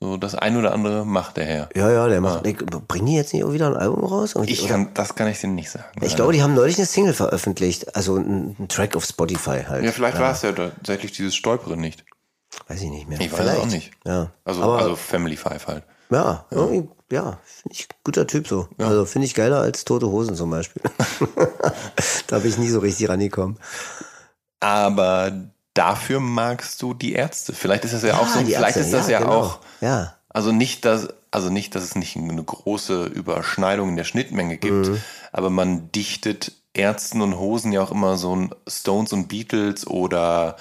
so 0.00 0.16
das 0.16 0.34
ein 0.34 0.56
oder 0.56 0.72
andere 0.72 1.06
macht 1.06 1.36
der 1.36 1.44
Herr. 1.44 1.68
Ja, 1.76 1.88
ja, 1.88 2.08
der 2.08 2.20
macht. 2.20 2.44
Ich, 2.48 2.56
bringen 2.56 3.06
die 3.06 3.14
jetzt 3.14 3.32
nicht 3.32 3.48
wieder 3.48 3.68
ein 3.68 3.76
Album 3.76 4.02
raus? 4.02 4.34
Ich 4.46 4.66
kann, 4.66 4.88
das 4.94 5.14
kann 5.14 5.28
ich 5.28 5.38
dir 5.38 5.46
nicht 5.46 5.70
sagen. 5.70 5.84
Ich 6.00 6.16
glaube, 6.16 6.32
die 6.32 6.42
haben 6.42 6.54
neulich 6.54 6.78
eine 6.78 6.86
Single 6.86 7.14
veröffentlicht, 7.14 7.94
also 7.94 8.16
ein, 8.16 8.56
ein 8.58 8.66
Track 8.66 8.96
auf 8.96 9.04
Spotify 9.04 9.62
halt. 9.68 9.84
Ja, 9.84 9.92
vielleicht 9.92 10.18
war 10.18 10.32
es 10.32 10.42
ja 10.42 10.50
tatsächlich 10.50 11.12
dieses 11.12 11.36
Stolpere 11.36 11.76
nicht. 11.76 12.04
Weiß 12.68 12.80
ich 12.80 12.90
nicht 12.90 13.08
mehr. 13.08 13.20
Ich 13.20 13.30
Vielleicht. 13.30 13.58
weiß 13.58 13.58
auch 13.58 13.66
nicht. 13.66 13.90
Ja. 14.06 14.30
Also, 14.44 14.62
Aber, 14.62 14.78
also 14.78 14.96
Family 14.96 15.36
Five 15.36 15.66
halt. 15.66 15.84
Ja, 16.10 16.44
ja, 16.50 16.68
ja 17.10 17.38
finde 17.44 17.72
ich 17.72 17.88
guter 18.04 18.26
Typ 18.26 18.48
so. 18.48 18.68
Ja. 18.78 18.88
Also 18.88 19.04
finde 19.04 19.26
ich 19.26 19.34
geiler 19.34 19.60
als 19.60 19.84
Tote 19.84 20.06
Hosen 20.06 20.34
zum 20.34 20.50
Beispiel. 20.50 20.82
da 22.26 22.38
bin 22.38 22.50
ich 22.50 22.58
nie 22.58 22.68
so 22.68 22.78
richtig 22.78 23.08
rangekommen. 23.08 23.58
Aber 24.60 25.32
dafür 25.74 26.20
magst 26.20 26.80
du 26.80 26.94
die 26.94 27.12
Ärzte. 27.12 27.52
Vielleicht 27.52 27.84
ist 27.84 27.94
das 27.94 28.02
ja, 28.02 28.10
ja 28.10 28.18
auch 28.18 28.28
so. 28.28 28.38
Vielleicht 28.40 28.76
Ärzte, 28.76 28.80
ist 28.80 28.92
das 28.92 29.08
ja, 29.08 29.18
genau. 29.18 29.40
auch. 29.40 29.58
Ja. 29.80 30.14
Also 30.28 30.52
nicht, 30.52 30.84
dass, 30.84 31.08
also 31.30 31.50
nicht, 31.50 31.74
dass 31.74 31.84
es 31.84 31.94
nicht 31.94 32.16
eine 32.16 32.42
große 32.42 33.04
Überschneidung 33.04 33.90
in 33.90 33.96
der 33.96 34.04
Schnittmenge 34.04 34.56
gibt, 34.56 34.88
mhm. 34.88 35.02
aber 35.32 35.50
man 35.50 35.92
dichtet 35.92 36.52
Ärzten 36.72 37.22
und 37.22 37.38
Hosen 37.38 37.70
ja 37.72 37.82
auch 37.82 37.92
immer 37.92 38.16
so 38.16 38.34
ein 38.34 38.50
Stones 38.66 39.12
und 39.12 39.28
Beatles 39.28 39.86
oder 39.86 40.56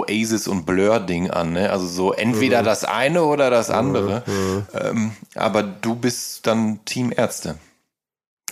Oasis 0.00 0.48
und 0.48 0.64
Blur-Ding 0.66 1.30
an. 1.30 1.52
Ne? 1.52 1.70
Also 1.70 1.86
so 1.86 2.12
entweder 2.12 2.62
mhm. 2.62 2.66
das 2.66 2.84
eine 2.84 3.24
oder 3.24 3.50
das 3.50 3.70
andere. 3.70 4.22
Mhm. 4.26 4.66
Ähm, 4.74 5.12
aber 5.34 5.62
du 5.62 5.94
bist 5.94 6.46
dann 6.46 6.84
Team 6.84 7.12
Ärzte. 7.14 7.56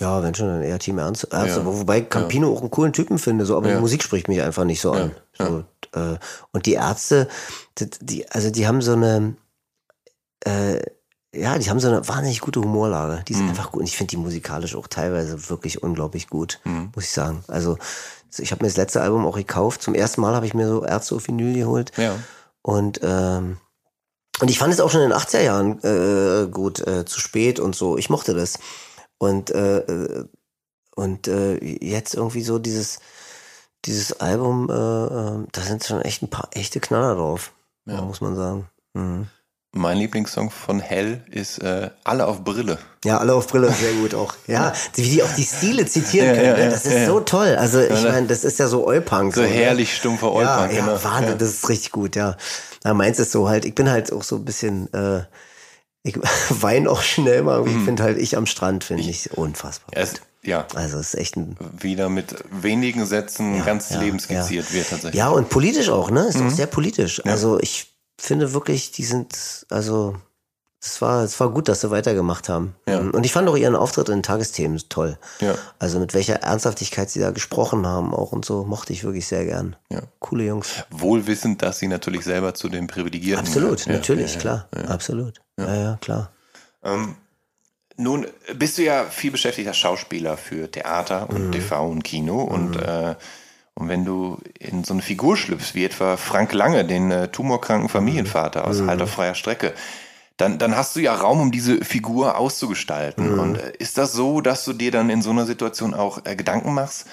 Ja, 0.00 0.22
wenn 0.22 0.34
schon, 0.34 0.48
dann 0.48 0.62
eher 0.62 0.78
Team 0.78 0.98
Ärzte. 0.98 1.28
Ja. 1.30 1.64
Wobei 1.64 2.00
Campino 2.00 2.48
ja. 2.48 2.56
auch 2.56 2.60
einen 2.60 2.70
coolen 2.70 2.92
Typen 2.92 3.18
finde, 3.18 3.44
so, 3.46 3.56
aber 3.56 3.68
ja. 3.68 3.74
die 3.76 3.80
Musik 3.80 4.02
spricht 4.02 4.28
mich 4.28 4.42
einfach 4.42 4.64
nicht 4.64 4.80
so 4.80 4.92
an. 4.92 5.12
So, 5.38 5.64
äh, 5.94 6.16
und 6.52 6.66
die 6.66 6.74
Ärzte, 6.74 7.28
die, 7.78 7.88
die, 8.00 8.30
also 8.30 8.50
die 8.50 8.66
haben 8.66 8.82
so 8.82 8.92
eine, 8.92 9.36
äh, 10.44 10.80
ja, 11.34 11.58
die 11.58 11.70
haben 11.70 11.80
so 11.80 11.88
eine 11.88 12.06
wahnsinnig 12.06 12.40
gute 12.40 12.60
Humorlage. 12.60 13.24
Die 13.26 13.34
sind 13.34 13.44
mhm. 13.44 13.50
einfach 13.50 13.72
gut. 13.72 13.80
Und 13.80 13.86
ich 13.86 13.96
finde 13.96 14.10
die 14.10 14.16
musikalisch 14.18 14.74
auch 14.74 14.86
teilweise 14.86 15.48
wirklich 15.48 15.82
unglaublich 15.82 16.28
gut, 16.28 16.60
mhm. 16.64 16.90
muss 16.94 17.04
ich 17.04 17.10
sagen. 17.10 17.42
Also 17.48 17.78
ich 18.38 18.52
habe 18.52 18.62
mir 18.62 18.68
das 18.68 18.76
letzte 18.76 19.00
Album 19.00 19.26
auch 19.26 19.36
gekauft. 19.36 19.82
Zum 19.82 19.94
ersten 19.94 20.20
Mal 20.20 20.34
habe 20.34 20.46
ich 20.46 20.54
mir 20.54 20.66
so 20.66 21.26
Vinyl 21.26 21.54
geholt. 21.54 21.92
Ja. 21.96 22.16
Und 22.60 23.00
ähm, 23.02 23.58
und 24.40 24.50
ich 24.50 24.58
fand 24.58 24.72
es 24.72 24.80
auch 24.80 24.90
schon 24.90 25.02
in 25.02 25.10
den 25.10 25.18
80er 25.18 25.40
Jahren 25.40 25.78
äh, 25.84 26.48
gut, 26.48 26.80
äh, 26.86 27.04
zu 27.04 27.20
spät 27.20 27.60
und 27.60 27.76
so. 27.76 27.96
Ich 27.96 28.10
mochte 28.10 28.34
das. 28.34 28.58
Und 29.18 29.50
äh, 29.50 29.78
äh 29.78 30.24
und 30.94 31.26
äh, 31.26 31.56
jetzt 31.58 32.14
irgendwie 32.14 32.42
so 32.42 32.58
dieses 32.58 32.98
dieses 33.84 34.20
Album, 34.20 34.68
äh, 34.68 34.72
äh, 34.72 35.46
da 35.50 35.60
sind 35.62 35.84
schon 35.84 36.02
echt 36.02 36.22
ein 36.22 36.28
paar 36.28 36.48
echte 36.52 36.80
Knaller 36.80 37.14
drauf, 37.14 37.52
ja. 37.86 38.02
muss 38.02 38.20
man 38.20 38.36
sagen. 38.36 38.68
Mhm. 38.94 39.28
Mein 39.74 39.96
Lieblingssong 39.96 40.50
von 40.50 40.80
Hell 40.80 41.22
ist 41.30 41.58
äh, 41.58 41.88
Alle 42.04 42.26
auf 42.26 42.44
Brille. 42.44 42.76
Ja, 43.06 43.18
Alle 43.18 43.34
auf 43.34 43.46
Brille, 43.46 43.72
sehr 43.72 43.94
gut 43.94 44.14
auch. 44.14 44.34
Ja, 44.46 44.74
wie 44.96 45.08
die 45.08 45.22
auch 45.22 45.32
die 45.34 45.44
Stile 45.44 45.86
zitieren 45.86 46.28
ja, 46.28 46.34
können, 46.34 46.46
ja, 46.46 46.64
ne? 46.64 46.70
das 46.70 46.84
ist 46.84 47.06
so 47.06 47.20
toll. 47.20 47.56
Also 47.56 47.80
ich 47.80 48.02
ne? 48.02 48.10
meine, 48.10 48.26
das 48.26 48.44
ist 48.44 48.58
ja 48.58 48.68
so 48.68 48.86
Eupunk. 48.86 49.34
So, 49.34 49.40
so 49.40 49.48
ne? 49.48 49.52
herrlich 49.54 49.96
stumpfer 49.96 50.30
Eupunk. 50.30 50.44
Ja, 50.44 50.66
genau. 50.66 51.02
Wahnsinn, 51.02 51.38
das 51.38 51.48
ist 51.48 51.68
richtig 51.70 51.90
gut, 51.90 52.16
ja. 52.16 52.36
Na, 52.84 52.92
meins 52.92 53.18
ist 53.18 53.32
so 53.32 53.48
halt, 53.48 53.64
ich 53.64 53.74
bin 53.74 53.90
halt 53.90 54.12
auch 54.12 54.22
so 54.22 54.36
ein 54.36 54.44
bisschen, 54.44 54.92
äh, 54.92 55.22
ich 56.02 56.18
weine 56.50 56.90
auch 56.90 57.00
schnell 57.00 57.42
mal. 57.42 57.66
Ich 57.66 57.72
mhm. 57.72 57.84
finde 57.86 58.02
halt, 58.02 58.18
ich 58.18 58.36
am 58.36 58.44
Strand 58.44 58.84
finde 58.84 59.04
ich 59.04 59.32
unfassbar. 59.32 59.88
Es, 59.92 60.14
ja. 60.42 60.66
Also 60.74 60.98
es 60.98 61.14
ist 61.14 61.20
echt 61.20 61.36
ein 61.36 61.56
wieder 61.80 62.10
mit 62.10 62.34
wenigen 62.50 63.06
Sätzen 63.06 63.56
ja, 63.56 63.64
ganz 63.64 63.88
ja, 63.88 64.00
Leben 64.00 64.18
skizziert 64.18 64.68
ja. 64.68 64.74
wird 64.74 64.90
tatsächlich. 64.90 65.18
Ja, 65.18 65.28
und 65.28 65.48
politisch 65.48 65.88
auch, 65.88 66.10
ne? 66.10 66.26
Ist 66.26 66.38
mhm. 66.38 66.48
auch 66.48 66.50
sehr 66.50 66.66
politisch. 66.66 67.24
Also 67.24 67.58
ich 67.58 67.91
finde 68.22 68.52
wirklich, 68.52 68.92
die 68.92 69.04
sind, 69.04 69.66
also 69.68 70.14
es 70.80 71.02
war, 71.02 71.24
es 71.24 71.38
war 71.40 71.50
gut, 71.50 71.68
dass 71.68 71.80
sie 71.80 71.90
weitergemacht 71.90 72.48
haben. 72.48 72.76
Ja. 72.88 72.98
Und 72.98 73.24
ich 73.24 73.32
fand 73.32 73.48
auch 73.48 73.56
ihren 73.56 73.74
Auftritt 73.74 74.08
in 74.08 74.22
Tagesthemen 74.22 74.80
toll. 74.88 75.18
Ja. 75.40 75.54
Also 75.80 75.98
mit 75.98 76.14
welcher 76.14 76.36
Ernsthaftigkeit 76.36 77.10
sie 77.10 77.18
da 77.18 77.32
gesprochen 77.32 77.84
haben 77.84 78.14
auch 78.14 78.30
und 78.30 78.44
so, 78.44 78.64
mochte 78.64 78.92
ich 78.92 79.02
wirklich 79.02 79.26
sehr 79.26 79.44
gern. 79.44 79.74
Ja. 79.90 80.02
Coole 80.20 80.44
Jungs. 80.44 80.84
Wohlwissend, 80.90 81.62
dass 81.62 81.80
sie 81.80 81.88
natürlich 81.88 82.24
selber 82.24 82.54
zu 82.54 82.68
den 82.68 82.86
Privilegierten 82.86 83.44
Absolut, 83.44 83.86
ja. 83.86 83.92
natürlich, 83.92 84.38
klar. 84.38 84.68
Absolut. 84.88 85.40
Ja, 85.58 85.74
ja, 85.74 85.98
klar. 86.00 86.30
Ähm, 86.84 87.16
nun 87.96 88.26
bist 88.54 88.78
du 88.78 88.82
ja 88.82 89.04
viel 89.04 89.32
beschäftigt 89.32 89.66
als 89.66 89.78
Schauspieler 89.78 90.36
für 90.36 90.70
Theater 90.70 91.28
und 91.28 91.48
mhm. 91.48 91.52
TV 91.52 91.88
und 91.88 92.02
Kino 92.04 92.42
und 92.42 92.76
mhm. 92.76 92.82
äh, 92.82 93.14
und 93.74 93.88
wenn 93.88 94.04
du 94.04 94.38
in 94.58 94.84
so 94.84 94.92
eine 94.92 95.02
Figur 95.02 95.36
schlüpfst, 95.36 95.74
wie 95.74 95.84
etwa 95.84 96.16
Frank 96.16 96.52
Lange, 96.52 96.84
den 96.84 97.10
äh, 97.10 97.28
tumorkranken 97.28 97.88
Familienvater 97.88 98.66
aus 98.66 98.80
mhm. 98.80 98.88
Halter 98.88 99.06
freier 99.06 99.34
Strecke, 99.34 99.72
dann, 100.36 100.58
dann 100.58 100.76
hast 100.76 100.96
du 100.96 101.00
ja 101.00 101.14
Raum, 101.14 101.40
um 101.40 101.52
diese 101.52 101.84
Figur 101.84 102.38
auszugestalten. 102.38 103.32
Mhm. 103.32 103.38
Und 103.38 103.54
äh, 103.56 103.72
ist 103.78 103.98
das 103.98 104.12
so, 104.12 104.40
dass 104.40 104.64
du 104.64 104.72
dir 104.72 104.90
dann 104.90 105.10
in 105.10 105.22
so 105.22 105.30
einer 105.30 105.46
Situation 105.46 105.94
auch 105.94 106.24
äh, 106.24 106.36
Gedanken 106.36 106.74
machst, 106.74 107.06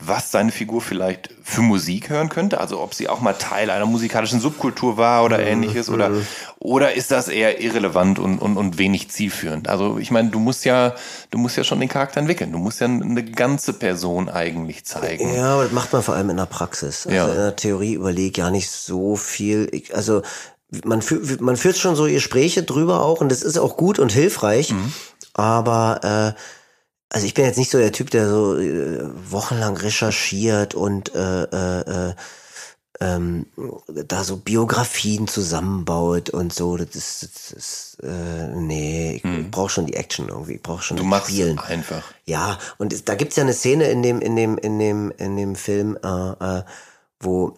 was 0.00 0.30
seine 0.30 0.52
Figur 0.52 0.80
vielleicht 0.80 1.30
für 1.42 1.60
Musik 1.60 2.08
hören 2.08 2.28
könnte? 2.28 2.60
Also 2.60 2.80
ob 2.80 2.94
sie 2.94 3.08
auch 3.08 3.20
mal 3.20 3.34
Teil 3.34 3.70
einer 3.70 3.86
musikalischen 3.86 4.40
Subkultur 4.40 4.96
war 4.96 5.24
oder 5.24 5.38
ähnliches 5.40 5.90
oder, 5.90 6.10
oder 6.58 6.94
ist 6.94 7.10
das 7.10 7.28
eher 7.28 7.60
irrelevant 7.60 8.18
und, 8.18 8.38
und, 8.38 8.56
und 8.56 8.78
wenig 8.78 9.10
zielführend? 9.10 9.68
Also 9.68 9.98
ich 9.98 10.10
meine, 10.10 10.30
du 10.30 10.38
musst 10.38 10.64
ja, 10.64 10.94
du 11.30 11.38
musst 11.38 11.56
ja 11.56 11.64
schon 11.64 11.80
den 11.80 11.88
Charakter 11.88 12.20
entwickeln. 12.20 12.52
Du 12.52 12.58
musst 12.58 12.80
ja 12.80 12.86
eine 12.86 13.24
ganze 13.24 13.72
Person 13.72 14.28
eigentlich 14.28 14.84
zeigen. 14.84 15.34
Ja, 15.34 15.54
aber 15.54 15.64
das 15.64 15.72
macht 15.72 15.92
man 15.92 16.02
vor 16.02 16.14
allem 16.14 16.30
in 16.30 16.36
der 16.36 16.46
Praxis. 16.46 17.06
Also 17.06 17.16
ja. 17.16 17.28
in 17.28 17.36
der 17.36 17.56
Theorie 17.56 17.94
überlege 17.94 18.28
ich 18.28 18.34
gar 18.34 18.50
nicht 18.50 18.70
so 18.70 19.16
viel. 19.16 19.68
Ich, 19.72 19.94
also 19.94 20.22
man, 20.84 21.02
führt, 21.02 21.40
man 21.40 21.56
führt 21.56 21.76
schon 21.76 21.96
so 21.96 22.04
Gespräche 22.04 22.62
drüber 22.62 23.02
auch 23.02 23.20
und 23.20 23.30
das 23.30 23.42
ist 23.42 23.58
auch 23.58 23.76
gut 23.76 23.98
und 23.98 24.12
hilfreich. 24.12 24.72
Mhm. 24.72 24.92
Aber 25.34 26.34
äh, 26.36 26.40
also 27.10 27.26
ich 27.26 27.34
bin 27.34 27.44
jetzt 27.44 27.58
nicht 27.58 27.70
so 27.70 27.78
der 27.78 27.92
Typ, 27.92 28.10
der 28.10 28.28
so 28.28 28.56
äh, 28.56 29.10
wochenlang 29.30 29.76
recherchiert 29.76 30.74
und 30.74 31.14
äh, 31.14 31.42
äh, 31.42 32.08
äh 32.10 32.14
ähm, 33.02 33.46
da 33.86 34.24
so 34.24 34.36
Biografien 34.36 35.26
zusammenbaut 35.26 36.28
und 36.30 36.52
so. 36.52 36.76
Das 36.76 36.94
ist, 36.94 37.22
das 37.22 37.52
ist 37.52 37.98
äh, 38.02 38.48
nee, 38.54 39.16
ich 39.16 39.22
hm. 39.22 39.50
brauche 39.50 39.70
schon 39.70 39.86
die 39.86 39.94
Action 39.94 40.28
irgendwie. 40.28 40.56
Ich 40.56 40.62
brauche 40.62 40.82
schon 40.82 40.98
du 40.98 41.04
machst 41.04 41.30
Spielen. 41.30 41.58
einfach. 41.58 42.04
Ja, 42.26 42.58
und 42.76 43.08
da 43.08 43.14
gibt's 43.14 43.36
ja 43.36 43.42
eine 43.42 43.54
Szene 43.54 43.84
in 43.84 44.02
dem 44.02 44.20
in 44.20 44.36
dem 44.36 44.58
in 44.58 44.78
dem 44.78 45.12
in 45.16 45.36
dem 45.36 45.56
Film, 45.56 45.98
äh, 46.02 46.58
äh, 46.58 46.62
wo 47.20 47.56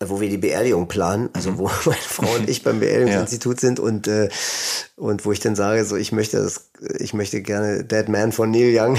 wo 0.00 0.20
wir 0.20 0.28
die 0.28 0.38
Beerdigung 0.38 0.88
planen, 0.88 1.30
also 1.32 1.52
mhm. 1.52 1.58
wo 1.58 1.64
meine 1.84 1.96
Frau 2.00 2.34
und 2.34 2.48
ich 2.48 2.62
beim 2.62 2.80
Beerdigungsinstitut 2.80 3.56
ja. 3.56 3.60
sind 3.60 3.80
und 3.80 4.08
äh, 4.08 4.28
und 4.96 5.24
wo 5.24 5.32
ich 5.32 5.40
dann 5.40 5.56
sage, 5.56 5.84
so 5.84 5.96
ich 5.96 6.12
möchte 6.12 6.36
das, 6.38 6.70
ich 6.98 7.14
möchte 7.14 7.42
gerne 7.42 7.84
Dead 7.84 8.08
Man 8.08 8.32
von 8.32 8.50
Neil 8.50 8.74
Young, 8.76 8.98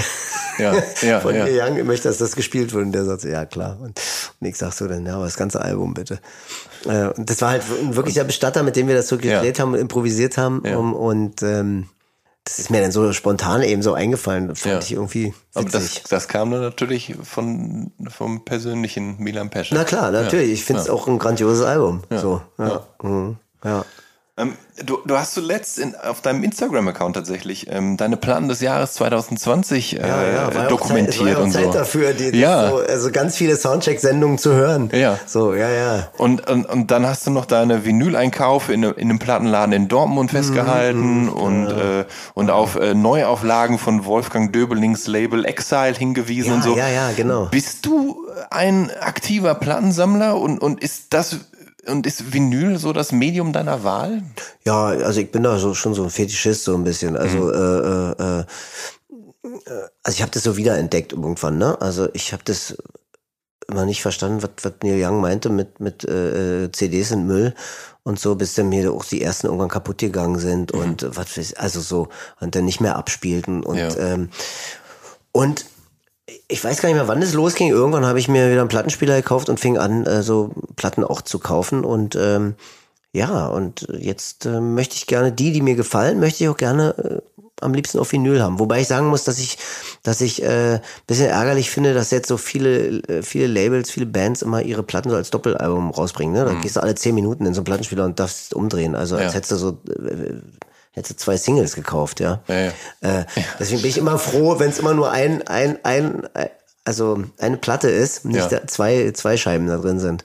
ja, 0.58 0.74
ja, 1.02 1.20
von 1.20 1.34
ja. 1.34 1.44
Neil 1.44 1.60
Young, 1.60 1.78
ich 1.78 1.84
möchte, 1.84 2.08
dass 2.08 2.18
das 2.18 2.34
gespielt 2.34 2.72
wird 2.72 2.84
und 2.84 2.92
der 2.92 3.04
sagt, 3.04 3.22
so, 3.22 3.28
ja 3.28 3.44
klar 3.44 3.78
und, 3.80 4.00
und 4.40 4.46
ich 4.46 4.56
sag 4.56 4.72
so 4.72 4.86
dann, 4.88 5.06
ja, 5.06 5.16
aber 5.16 5.24
das 5.24 5.36
ganze 5.36 5.60
Album 5.60 5.94
bitte. 5.94 6.20
Äh, 6.86 7.08
und 7.08 7.28
das 7.28 7.40
war 7.40 7.50
halt 7.50 7.62
ein 7.82 7.96
wirklicher 7.96 8.24
Bestatter, 8.24 8.62
mit 8.62 8.76
dem 8.76 8.88
wir 8.88 8.94
das 8.94 9.08
so 9.08 9.16
gedreht 9.16 9.58
ja. 9.58 9.62
haben, 9.62 9.74
improvisiert 9.74 10.38
haben 10.38 10.60
um, 10.60 10.94
und 10.94 11.42
ähm, 11.42 11.88
das 12.46 12.60
ist 12.60 12.70
mir 12.70 12.80
dann 12.80 12.92
so 12.92 13.12
spontan 13.12 13.62
eben 13.62 13.82
so 13.82 13.92
eingefallen. 13.92 14.54
Fand 14.54 14.64
ja. 14.64 14.78
ich 14.78 14.92
irgendwie. 14.92 15.24
Witzig. 15.26 15.36
Aber 15.54 15.68
das, 15.68 16.02
das 16.04 16.28
kam 16.28 16.52
dann 16.52 16.60
natürlich 16.60 17.16
von, 17.24 17.90
vom 18.08 18.44
persönlichen 18.44 19.18
Milan 19.18 19.50
Pesce. 19.50 19.72
Na 19.72 19.82
klar, 19.82 20.12
natürlich. 20.12 20.46
Ja. 20.46 20.54
Ich 20.54 20.64
finde 20.64 20.82
es 20.82 20.86
ja. 20.86 20.92
auch 20.94 21.08
ein 21.08 21.18
grandioses 21.18 21.64
Album. 21.64 22.04
So, 22.08 22.40
ja. 22.56 22.86
Mhm. 23.02 23.36
ja. 23.64 23.84
Ähm, 24.38 24.52
du, 24.84 24.98
du 25.06 25.16
hast 25.16 25.32
zuletzt 25.32 25.78
in, 25.78 25.94
auf 25.94 26.20
deinem 26.20 26.44
Instagram-Account 26.44 27.16
tatsächlich 27.16 27.68
ähm, 27.70 27.96
deine 27.96 28.18
Planen 28.18 28.48
des 28.48 28.60
Jahres 28.60 28.92
2020 28.92 29.96
äh, 29.96 30.00
ja, 30.06 30.50
ja, 30.50 30.66
dokumentiert 30.68 31.36
Zeit, 31.36 31.38
und 31.38 31.50
Zeit 31.52 31.64
so. 31.64 31.72
dafür, 31.72 32.12
die, 32.12 32.36
ja. 32.36 32.68
so, 32.68 32.76
also 32.76 33.10
ganz 33.10 33.36
viele 33.36 33.56
Soundcheck-Sendungen 33.56 34.36
zu 34.36 34.52
hören. 34.52 34.90
Ja. 34.92 35.18
So, 35.24 35.54
ja, 35.54 35.70
ja. 35.70 36.08
Und, 36.18 36.50
und, 36.50 36.66
und 36.66 36.90
dann 36.90 37.06
hast 37.06 37.26
du 37.26 37.30
noch 37.30 37.46
deine 37.46 37.86
Vinyleinkauf 37.86 38.68
in, 38.68 38.82
in 38.82 39.08
einem 39.08 39.18
Plattenladen 39.18 39.72
in 39.72 39.88
Dortmund 39.88 40.32
festgehalten 40.32 41.24
mhm, 41.24 41.28
und, 41.30 41.66
ja. 41.68 42.00
äh, 42.00 42.04
und 42.34 42.50
auf 42.50 42.76
äh, 42.76 42.92
Neuauflagen 42.92 43.78
von 43.78 44.04
Wolfgang 44.04 44.52
Döbelings 44.52 45.06
Label 45.06 45.46
Exile 45.46 45.94
hingewiesen 45.94 46.50
ja, 46.50 46.56
und 46.56 46.62
so. 46.62 46.76
Ja, 46.76 46.88
ja, 46.88 47.10
genau. 47.16 47.46
Bist 47.50 47.86
du 47.86 48.26
ein 48.50 48.90
aktiver 49.00 49.54
Plattensammler 49.54 50.38
und, 50.38 50.58
und 50.58 50.82
ist 50.82 51.14
das 51.14 51.36
und 51.88 52.06
ist 52.06 52.32
Vinyl 52.32 52.78
so 52.78 52.92
das 52.92 53.12
Medium 53.12 53.52
deiner 53.52 53.84
Wahl? 53.84 54.22
Ja, 54.64 54.86
also 54.86 55.20
ich 55.20 55.30
bin 55.30 55.42
da 55.42 55.58
so, 55.58 55.74
schon 55.74 55.94
so 55.94 56.04
ein 56.04 56.10
Fetischist 56.10 56.64
so 56.64 56.74
ein 56.74 56.84
bisschen. 56.84 57.16
Also 57.16 57.38
mhm. 57.38 57.52
äh, 57.52 58.22
äh, 58.22 58.40
äh, 58.40 58.44
also 60.02 60.16
ich 60.16 60.22
habe 60.22 60.32
das 60.32 60.42
so 60.42 60.56
wiederentdeckt 60.56 61.12
irgendwann, 61.12 61.58
ne? 61.58 61.80
Also 61.80 62.08
ich 62.12 62.32
habe 62.32 62.42
das 62.44 62.76
immer 63.68 63.84
nicht 63.84 64.02
verstanden, 64.02 64.42
was, 64.42 64.50
was 64.62 64.74
Neil 64.82 65.02
Young 65.04 65.20
meinte 65.20 65.48
mit 65.48 65.80
mit 65.80 66.04
äh, 66.04 66.70
CDs 66.72 67.08
sind 67.10 67.26
Müll 67.26 67.54
und 68.02 68.20
so, 68.20 68.36
bis 68.36 68.54
dann 68.54 68.68
mir 68.68 68.92
auch 68.92 69.04
die 69.04 69.22
ersten 69.22 69.46
irgendwann 69.46 69.68
kaputt 69.68 69.98
gegangen 69.98 70.38
sind 70.38 70.72
mhm. 70.72 70.80
und 70.80 71.16
was 71.16 71.36
weiß 71.36 71.54
also 71.54 71.80
so 71.80 72.08
und 72.40 72.54
dann 72.54 72.64
nicht 72.64 72.80
mehr 72.80 72.96
abspielten 72.96 73.62
und 73.62 73.78
ja. 73.78 73.96
ähm, 73.96 74.30
und 75.32 75.66
ich 76.48 76.62
weiß 76.62 76.80
gar 76.80 76.88
nicht 76.88 76.96
mehr, 76.96 77.08
wann 77.08 77.22
es 77.22 77.34
losging. 77.34 77.68
Irgendwann 77.68 78.06
habe 78.06 78.18
ich 78.18 78.28
mir 78.28 78.50
wieder 78.50 78.60
einen 78.60 78.68
Plattenspieler 78.68 79.16
gekauft 79.16 79.48
und 79.48 79.60
fing 79.60 79.78
an, 79.78 80.04
äh, 80.06 80.22
so 80.22 80.50
Platten 80.76 81.04
auch 81.04 81.22
zu 81.22 81.38
kaufen. 81.38 81.84
Und 81.84 82.16
ähm, 82.16 82.54
ja, 83.12 83.46
und 83.46 83.86
jetzt 83.98 84.46
äh, 84.46 84.60
möchte 84.60 84.96
ich 84.96 85.06
gerne 85.06 85.32
die, 85.32 85.52
die 85.52 85.62
mir 85.62 85.76
gefallen, 85.76 86.20
möchte 86.20 86.44
ich 86.44 86.50
auch 86.50 86.56
gerne 86.56 86.94
äh, 86.98 87.42
am 87.60 87.72
liebsten 87.72 87.98
auf 87.98 88.12
Vinyl 88.12 88.42
haben. 88.42 88.58
Wobei 88.58 88.80
ich 88.80 88.88
sagen 88.88 89.06
muss, 89.06 89.24
dass 89.24 89.38
ich, 89.38 89.56
dass 90.02 90.20
ich 90.20 90.42
äh, 90.42 90.80
bisschen 91.06 91.28
ärgerlich 91.28 91.70
finde, 91.70 91.94
dass 91.94 92.10
jetzt 92.10 92.28
so 92.28 92.36
viele, 92.36 93.02
äh, 93.08 93.22
viele 93.22 93.46
Labels, 93.46 93.90
viele 93.90 94.06
Bands 94.06 94.42
immer 94.42 94.62
ihre 94.62 94.82
Platten 94.82 95.10
so 95.10 95.16
als 95.16 95.30
Doppelalbum 95.30 95.90
rausbringen. 95.90 96.34
Ne? 96.34 96.44
Da 96.44 96.52
mhm. 96.52 96.60
gehst 96.60 96.76
du 96.76 96.80
alle 96.80 96.94
zehn 96.94 97.14
Minuten 97.14 97.46
in 97.46 97.54
so 97.54 97.60
einen 97.60 97.64
Plattenspieler 97.64 98.04
und 98.04 98.18
darfst 98.20 98.52
umdrehen. 98.52 98.94
Also 98.94 99.16
als 99.16 99.32
ja. 99.32 99.32
hättest 99.32 99.52
du 99.52 99.56
so 99.56 99.78
äh, 99.88 100.34
hätte 100.96 101.16
zwei 101.16 101.36
Singles 101.36 101.74
gekauft, 101.74 102.20
ja. 102.20 102.40
ja, 102.48 102.54
ja. 102.54 102.72
Äh, 103.02 103.24
deswegen 103.60 103.82
bin 103.82 103.90
ich 103.90 103.98
immer 103.98 104.18
froh, 104.18 104.58
wenn 104.58 104.70
es 104.70 104.78
immer 104.78 104.94
nur 104.94 105.10
ein, 105.10 105.46
ein, 105.46 105.78
ein, 105.84 106.28
also 106.84 107.22
eine 107.38 107.58
Platte 107.58 107.88
ist, 107.88 108.24
nicht 108.24 108.50
ja. 108.50 108.66
zwei, 108.66 109.12
zwei 109.12 109.36
Scheiben 109.36 109.66
da 109.66 109.76
drin 109.76 110.00
sind. 110.00 110.24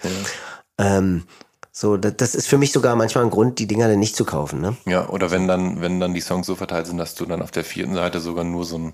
Ähm, 0.78 1.26
so, 1.74 1.98
das 1.98 2.36
ist 2.36 2.48
für 2.48 2.58
mich 2.58 2.72
sogar 2.72 2.96
manchmal 2.96 3.26
ein 3.26 3.30
Grund, 3.30 3.60
die 3.60 3.68
Dinger 3.68 3.88
dann 3.88 4.00
nicht 4.00 4.16
zu 4.16 4.26
kaufen, 4.26 4.62
ne? 4.62 4.76
Ja, 4.86 5.08
oder 5.10 5.32
wenn 5.32 5.48
dann, 5.48 5.82
wenn 5.82 6.00
dann 6.00 6.14
die 6.14 6.22
Songs 6.22 6.48
so 6.48 6.56
verteilt 6.56 6.88
sind, 6.88 6.98
dass 6.98 7.16
du 7.16 7.26
dann 7.26 7.42
auf 7.42 7.52
der 7.52 7.64
vierten 7.64 7.94
Seite 7.94 8.20
sogar 8.20 8.44
nur 8.44 8.66
so 8.66 8.78
ein, 8.78 8.94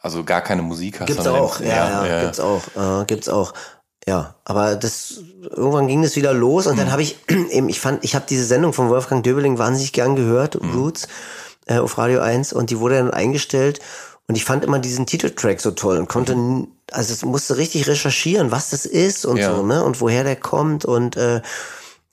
also 0.00 0.24
gar 0.24 0.42
keine 0.42 0.62
Musik 0.62 1.00
hast. 1.00 1.06
Gibt's 1.06 1.26
auch, 1.26 1.60
ja, 1.60 2.06
ja, 2.06 2.22
gibt's 2.22 2.40
auch, 2.40 2.62
äh, 2.76 3.04
gibt's 3.04 3.28
auch. 3.28 3.52
Ja, 4.08 4.34
aber 4.46 4.74
das 4.74 5.20
irgendwann 5.42 5.86
ging 5.86 6.00
das 6.00 6.16
wieder 6.16 6.32
los 6.32 6.66
und 6.66 6.74
mhm. 6.74 6.78
dann 6.78 6.92
habe 6.92 7.02
ich 7.02 7.18
eben, 7.50 7.68
ich 7.68 7.78
fand, 7.78 8.02
ich 8.04 8.14
habe 8.14 8.24
diese 8.26 8.46
Sendung 8.46 8.72
von 8.72 8.88
Wolfgang 8.88 9.22
Döbeling 9.22 9.58
wahnsinnig 9.58 9.92
gern 9.92 10.16
gehört, 10.16 10.62
mhm. 10.62 10.70
Roots, 10.72 11.08
äh, 11.66 11.76
auf 11.76 11.98
Radio 11.98 12.20
1 12.20 12.54
und 12.54 12.70
die 12.70 12.78
wurde 12.78 12.96
dann 12.96 13.10
eingestellt 13.10 13.80
und 14.26 14.34
ich 14.34 14.46
fand 14.46 14.64
immer 14.64 14.78
diesen 14.78 15.04
Titeltrack 15.04 15.60
so 15.60 15.72
toll 15.72 15.98
und 15.98 16.08
konnte, 16.08 16.34
mhm. 16.36 16.68
also 16.90 17.12
es 17.12 17.22
musste 17.22 17.58
richtig 17.58 17.86
recherchieren, 17.86 18.50
was 18.50 18.70
das 18.70 18.86
ist 18.86 19.26
und 19.26 19.36
ja. 19.36 19.54
so, 19.54 19.62
ne? 19.62 19.84
Und 19.84 20.00
woher 20.00 20.24
der 20.24 20.36
kommt 20.36 20.86
und 20.86 21.18
äh, 21.18 21.42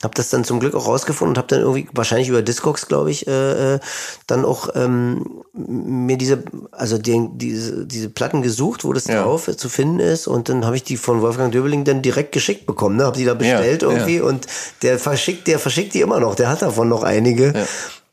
hab 0.02 0.14
das 0.14 0.28
dann 0.28 0.44
zum 0.44 0.60
Glück 0.60 0.74
auch 0.74 0.86
rausgefunden 0.86 1.32
und 1.32 1.38
hab 1.38 1.48
dann 1.48 1.60
irgendwie 1.60 1.88
wahrscheinlich 1.92 2.28
über 2.28 2.42
Discogs, 2.42 2.86
glaube 2.86 3.10
ich, 3.10 3.26
äh, 3.26 3.74
äh, 3.74 3.80
dann 4.26 4.44
auch 4.44 4.68
ähm, 4.74 5.42
mir 5.54 6.18
diese, 6.18 6.44
also 6.70 6.98
die, 6.98 7.28
diese, 7.32 7.86
diese 7.86 8.10
Platten 8.10 8.42
gesucht, 8.42 8.84
wo 8.84 8.92
das 8.92 9.06
ja. 9.06 9.22
drauf 9.22 9.48
zu 9.56 9.68
finden 9.70 10.00
ist 10.00 10.26
und 10.26 10.50
dann 10.50 10.66
habe 10.66 10.76
ich 10.76 10.84
die 10.84 10.98
von 10.98 11.22
Wolfgang 11.22 11.50
Döbeling 11.50 11.84
dann 11.84 12.02
direkt 12.02 12.32
geschickt 12.32 12.66
bekommen, 12.66 12.96
ne? 12.96 13.06
Hab 13.06 13.14
die 13.14 13.24
da 13.24 13.34
bestellt 13.34 13.82
ja, 13.82 13.88
irgendwie 13.88 14.18
ja. 14.18 14.24
und 14.24 14.46
der 14.82 14.98
verschickt, 14.98 15.46
der 15.46 15.58
verschickt 15.58 15.94
die 15.94 16.02
immer 16.02 16.20
noch, 16.20 16.34
der 16.34 16.50
hat 16.50 16.60
davon 16.60 16.88
noch 16.88 17.02
einige. 17.02 17.54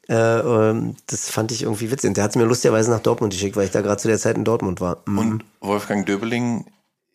Äh, 0.10 0.16
ähm, 0.16 0.96
das 1.08 1.30
fand 1.30 1.52
ich 1.52 1.64
irgendwie 1.64 1.90
witzig. 1.90 2.10
Und 2.10 2.18
der 2.18 2.26
hat 2.26 2.36
mir 2.36 2.44
lustigerweise 2.44 2.92
nach 2.92 3.00
Dortmund 3.00 3.32
geschickt, 3.32 3.56
weil 3.56 3.66
ich 3.66 3.72
da 3.72 3.82
gerade 3.82 4.02
zu 4.02 4.10
der 4.10 4.20
Zeit 4.20 4.36
in 4.36 4.44
Dortmund 4.44 4.82
war. 4.82 5.02
Mhm. 5.06 5.18
Und 5.18 5.46
Wolfgang 5.62 6.06
Döbeling 6.06 6.66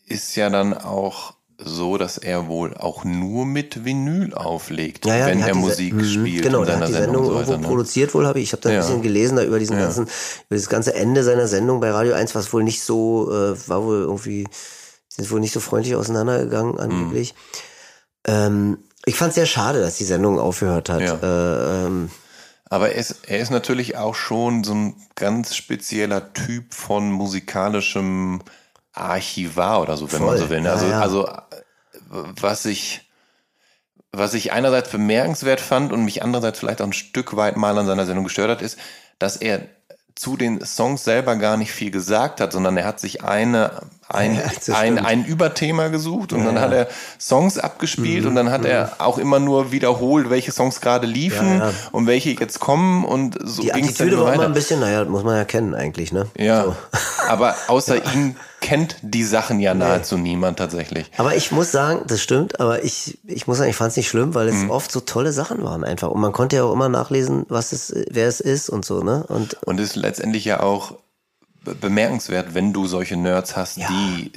ist 0.06 0.34
ja 0.36 0.48
dann 0.48 0.72
auch 0.72 1.34
so, 1.60 1.98
dass 1.98 2.18
er 2.18 2.46
wohl 2.46 2.74
auch 2.74 3.04
nur 3.04 3.44
mit 3.44 3.84
Vinyl 3.84 4.32
auflegt, 4.32 5.06
ja, 5.06 5.16
ja, 5.16 5.26
wenn 5.26 5.40
er 5.40 5.56
Musik 5.56 5.92
mhm. 5.94 6.04
spielt. 6.04 6.44
Genau, 6.44 6.64
der 6.64 6.78
hat 6.78 6.88
die 6.88 6.92
Sendung, 6.92 7.26
so 7.26 7.32
irgendwo 7.32 7.56
ne? 7.56 7.66
produziert 7.66 8.14
wohl, 8.14 8.26
habe 8.26 8.38
ich. 8.38 8.44
Ich 8.44 8.52
habe 8.52 8.62
da 8.62 8.68
ein 8.68 8.76
ja. 8.76 8.80
bisschen 8.80 9.02
gelesen 9.02 9.36
da 9.36 9.42
über 9.42 9.58
diesen 9.58 9.76
ganzen, 9.76 10.04
über 10.04 10.56
das 10.56 10.68
ganze 10.68 10.94
Ende 10.94 11.24
seiner 11.24 11.48
Sendung 11.48 11.80
bei 11.80 11.90
Radio 11.90 12.14
1, 12.14 12.34
was 12.36 12.52
wohl 12.52 12.62
nicht 12.62 12.82
so, 12.82 13.32
äh, 13.32 13.68
war 13.68 13.82
wohl 13.82 14.02
irgendwie, 14.02 14.46
sind 15.08 15.30
wohl 15.32 15.40
nicht 15.40 15.52
so 15.52 15.58
freundlich 15.58 15.96
auseinandergegangen 15.96 16.74
mhm. 16.74 16.80
angeblich. 16.80 17.34
Mhm. 17.34 18.32
Ähm, 18.32 18.78
ich 19.04 19.16
fand 19.16 19.30
es 19.30 19.34
sehr 19.34 19.46
schade, 19.46 19.80
dass 19.80 19.96
die 19.96 20.04
Sendung 20.04 20.38
aufgehört 20.38 20.88
hat. 20.90 21.00
Äh, 21.00 21.86
ähm, 21.86 22.10
aber 22.70 22.90
er 22.90 22.98
ist, 22.98 23.20
er 23.26 23.40
ist 23.40 23.50
natürlich 23.50 23.96
auch 23.96 24.14
schon 24.14 24.62
so 24.62 24.74
ein 24.74 24.94
ganz 25.16 25.56
spezieller 25.56 26.32
Typ 26.34 26.74
von 26.74 27.10
musikalischem 27.10 28.42
Archivar 28.92 29.82
oder 29.82 29.96
so, 29.96 30.10
wenn 30.12 30.18
Voll. 30.18 30.28
man 30.28 30.38
so 30.38 30.50
will. 30.50 30.60
Ne? 30.60 30.70
Also, 30.70 30.86
ja, 30.86 30.90
ja. 30.92 31.00
also 31.00 31.28
was 32.08 32.64
ich 32.64 33.08
was 34.12 34.34
ich 34.34 34.52
einerseits 34.52 34.90
bemerkenswert 34.90 35.60
fand 35.60 35.92
und 35.92 36.04
mich 36.04 36.22
andererseits 36.22 36.58
vielleicht 36.58 36.80
auch 36.80 36.86
ein 36.86 36.92
Stück 36.92 37.36
weit 37.36 37.56
mal 37.56 37.76
an 37.76 37.86
seiner 37.86 38.06
Sendung 38.06 38.24
gestört 38.24 38.50
hat, 38.50 38.62
ist, 38.62 38.78
dass 39.18 39.36
er 39.36 39.68
zu 40.14 40.36
den 40.36 40.64
Songs 40.64 41.04
selber 41.04 41.36
gar 41.36 41.56
nicht 41.56 41.72
viel 41.72 41.90
gesagt 41.90 42.40
hat, 42.40 42.52
sondern 42.52 42.76
er 42.76 42.86
hat 42.86 43.00
sich 43.00 43.22
eine, 43.22 43.82
ein, 44.08 44.40
ja, 44.66 44.74
ein, 44.76 44.98
ein 44.98 45.24
Überthema 45.24 45.88
gesucht 45.88 46.32
und 46.32 46.40
ja, 46.40 46.46
dann 46.46 46.60
hat 46.60 46.72
er 46.72 46.88
Songs 47.20 47.58
abgespielt 47.58 48.22
mhm, 48.22 48.28
und 48.28 48.34
dann 48.34 48.50
hat 48.50 48.64
er 48.64 48.86
mhm. 48.86 48.92
auch 48.98 49.18
immer 49.18 49.38
nur 49.38 49.72
wiederholt, 49.72 50.30
welche 50.30 50.52
Songs 50.52 50.80
gerade 50.80 51.06
liefen 51.06 51.58
ja, 51.58 51.72
und 51.92 52.06
welche 52.06 52.30
jetzt 52.30 52.60
kommen 52.60 53.04
und 53.04 53.36
so 53.42 53.62
ging 53.62 53.84
es 53.84 53.94
dann 53.94 54.18
war 54.18 54.34
immer 54.34 54.44
ein 54.44 54.54
bisschen, 54.54 54.80
naja, 54.80 55.04
muss 55.04 55.24
man 55.24 55.36
ja 55.36 55.44
kennen 55.44 55.74
eigentlich, 55.74 56.12
ne? 56.12 56.26
Ja, 56.36 56.64
so. 56.64 56.76
aber 57.28 57.54
außer 57.68 57.96
ihm 58.14 58.36
kennt 58.60 58.96
die 59.02 59.24
Sachen 59.24 59.60
ja 59.60 59.74
nahezu 59.74 60.16
nee. 60.16 60.30
niemand 60.30 60.58
tatsächlich. 60.58 61.10
Aber 61.16 61.36
ich 61.36 61.52
muss 61.52 61.70
sagen, 61.70 62.02
das 62.06 62.20
stimmt, 62.20 62.60
aber 62.60 62.84
ich, 62.84 63.18
ich 63.24 63.46
muss 63.46 63.58
sagen, 63.58 63.70
ich 63.70 63.76
fand 63.76 63.92
es 63.92 63.96
nicht 63.96 64.08
schlimm, 64.08 64.34
weil 64.34 64.48
es 64.48 64.56
mhm. 64.56 64.70
oft 64.70 64.90
so 64.90 65.00
tolle 65.00 65.32
Sachen 65.32 65.62
waren 65.62 65.84
einfach. 65.84 66.08
Und 66.08 66.20
man 66.20 66.32
konnte 66.32 66.56
ja 66.56 66.64
auch 66.64 66.72
immer 66.72 66.88
nachlesen, 66.88 67.46
was 67.48 67.72
es, 67.72 67.94
wer 68.10 68.26
es 68.26 68.40
ist 68.40 68.68
und 68.68 68.84
so, 68.84 69.02
ne? 69.02 69.24
Und, 69.28 69.54
und 69.64 69.78
ist 69.78 69.96
letztendlich 69.96 70.44
ja 70.44 70.60
auch 70.60 70.94
bemerkenswert, 71.74 72.54
wenn 72.54 72.72
du 72.72 72.86
solche 72.86 73.16
Nerds 73.16 73.56
hast, 73.56 73.78
ja. 73.78 73.88
die 73.88 74.32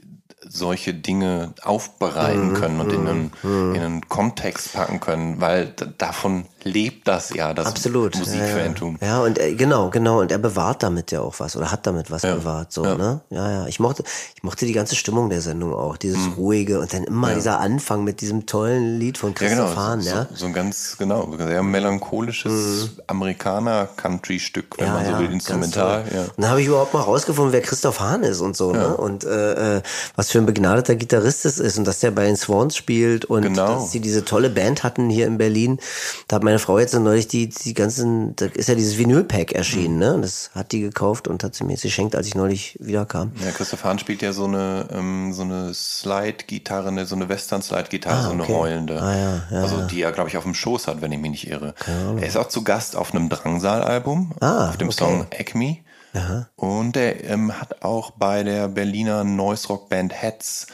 solche 0.54 0.94
Dinge 0.94 1.54
aufbereiten 1.64 2.50
mhm, 2.50 2.54
können 2.56 2.80
und 2.82 2.92
in 2.92 3.08
einen, 3.08 3.32
mhm. 3.42 3.76
in 3.76 3.82
einen 3.82 4.10
Kontext 4.10 4.74
packen 4.74 5.00
können, 5.00 5.40
weil 5.40 5.74
davon 5.98 6.46
lebt 6.64 7.08
das 7.08 7.34
ja, 7.34 7.54
das 7.54 7.66
Absolut. 7.66 8.18
Musikfantum. 8.18 8.98
Ja, 9.02 9.08
ja. 9.08 9.14
ja, 9.14 9.24
und 9.24 9.40
äh, 9.40 9.56
genau, 9.56 9.90
genau. 9.90 10.20
Und 10.20 10.32
er 10.32 10.38
bewahrt 10.38 10.84
damit 10.84 11.12
ja 11.12 11.22
auch 11.22 11.40
was 11.40 11.56
oder 11.56 11.72
hat 11.72 11.88
damit 11.88 12.12
was 12.12 12.24
ja. 12.24 12.36
bewahrt. 12.36 12.74
So, 12.74 12.84
ja. 12.84 12.96
ne? 12.96 13.22
Ja, 13.30 13.50
ja. 13.50 13.68
Ich 13.68 13.80
mochte, 13.80 14.04
ich 14.36 14.44
mochte 14.44 14.66
die 14.66 14.74
ganze 14.74 14.96
Stimmung 14.96 15.30
der 15.30 15.42
Sendung 15.42 15.74
auch, 15.74 15.98
dieses 15.98 16.20
mhm. 16.20 16.34
ruhige 16.34 16.80
und 16.82 16.94
dann 16.94 17.06
immer 17.06 17.34
dieser 17.34 17.60
Anfang 17.60 18.04
mit 18.04 18.22
diesem 18.22 18.46
tollen 18.46 19.00
Lied 19.00 19.18
von 19.18 19.34
Christoph 19.34 19.70
genau. 19.70 19.82
Hahn, 19.82 20.02
ja. 20.02 20.28
So, 20.32 20.36
so, 20.36 20.46
ein 20.48 20.54
ganz, 20.54 20.98
genau, 20.98 21.34
sehr 21.38 21.64
melancholisches 21.64 22.92
mhm. 22.96 23.02
Amerikaner-Country-Stück, 23.08 24.78
wenn 24.78 24.92
man 24.92 25.06
so 25.06 25.20
will, 25.20 25.32
instrumental. 25.32 26.04
Ja. 26.14 26.22
Und 26.24 26.34
dann 26.38 26.50
habe 26.50 26.62
ich 26.62 26.68
überhaupt 26.68 26.94
mal 26.94 27.02
rausgefunden, 27.02 27.54
wer 27.54 27.62
Christoph 27.62 28.02
Hahn 28.02 28.24
ist 28.24 28.42
und 28.42 28.58
so, 28.58 28.74
ne? 28.74 28.98
Und 28.98 29.24
äh, 29.24 29.78
äh, 29.78 29.82
was 30.16 30.30
für 30.30 30.41
ein 30.42 30.46
begnadeter 30.46 30.96
Gitarrist 30.96 31.46
es 31.46 31.60
ist 31.60 31.78
und 31.78 31.86
dass 31.86 32.00
der 32.00 32.12
bei 32.12 32.26
den 32.26 32.36
Swans 32.36 32.76
spielt 32.76 33.26
und 33.26 33.44
genau. 33.44 33.76
dass 33.76 33.92
sie 33.92 34.00
diese 34.00 34.26
tolle 34.26 34.50
Band 34.50 34.84
hatten 34.84 35.10
hier 35.10 35.28
in 35.28 35.38
Berlin. 35.38 35.80
Da 36.28 36.38
hat 36.38 36.44
meine 36.44 36.60
Frau 36.60 36.80
jetzt 36.80 36.94
neulich 36.94 37.28
die, 37.28 37.50
die 37.50 37.74
ganzen, 37.74 38.36
da 38.36 38.48
ist 38.48 38.70
ja 38.70 38.76
dieses 38.76 38.98
Vinyl-Pack 38.98 39.54
erschienen, 39.54 39.96
mhm. 39.96 40.00
ne? 40.00 40.20
Das 40.22 40.52
hat 40.54 40.72
die 40.72 40.82
gekauft 40.82 41.28
und 41.28 41.44
hat 41.44 41.56
sie 41.56 41.64
mir 41.64 41.74
jetzt 41.74 41.84
geschenkt, 41.84 42.16
als 42.16 42.28
ich 42.28 42.36
neulich 42.36 42.78
wiederkam. 42.80 43.32
Ja, 43.44 43.52
Christoph 43.52 43.84
Hahn 43.84 44.00
spielt 44.00 44.22
ja 44.22 44.34
so 44.34 44.46
eine, 44.46 44.88
ähm, 44.92 45.34
so 45.34 45.44
eine 45.44 45.74
Slide-Gitarre, 45.74 46.92
ne, 46.92 47.06
so 47.06 47.16
eine 47.16 47.30
Western-Slide-Gitarre, 47.30 48.18
ah, 48.18 48.24
so 48.24 48.32
eine 48.32 48.48
heulende. 48.48 49.02
Ah, 49.02 49.16
ja, 49.16 49.42
ja, 49.52 49.62
also 49.62 49.88
die 49.88 50.02
er, 50.02 50.12
glaube 50.12 50.30
ich, 50.30 50.38
auf 50.38 50.44
dem 50.44 50.54
Schoß 50.54 50.88
hat, 50.88 51.02
wenn 51.02 51.12
ich 51.12 51.20
mich 51.20 51.32
nicht 51.32 51.48
irre. 51.48 51.74
Er 51.88 52.28
ist 52.28 52.38
auch 52.38 52.48
zu 52.48 52.64
Gast 52.64 52.96
auf 52.96 53.14
einem 53.14 53.30
Drangsal-Album, 53.30 54.34
ah, 54.40 54.70
auf 54.70 54.78
dem 54.78 54.90
okay. 54.90 54.98
Song 54.98 55.28
Acme. 55.32 55.78
Aha. 56.14 56.48
Und 56.56 56.98
er 56.98 57.24
ähm, 57.24 57.60
hat 57.60 57.84
auch 57.84 58.12
bei 58.12 58.44
der 58.44 58.68
Berliner 58.68 59.24
Noise 59.24 59.68
Rock 59.70 59.90
Band 59.90 60.14
Heads 60.14 60.68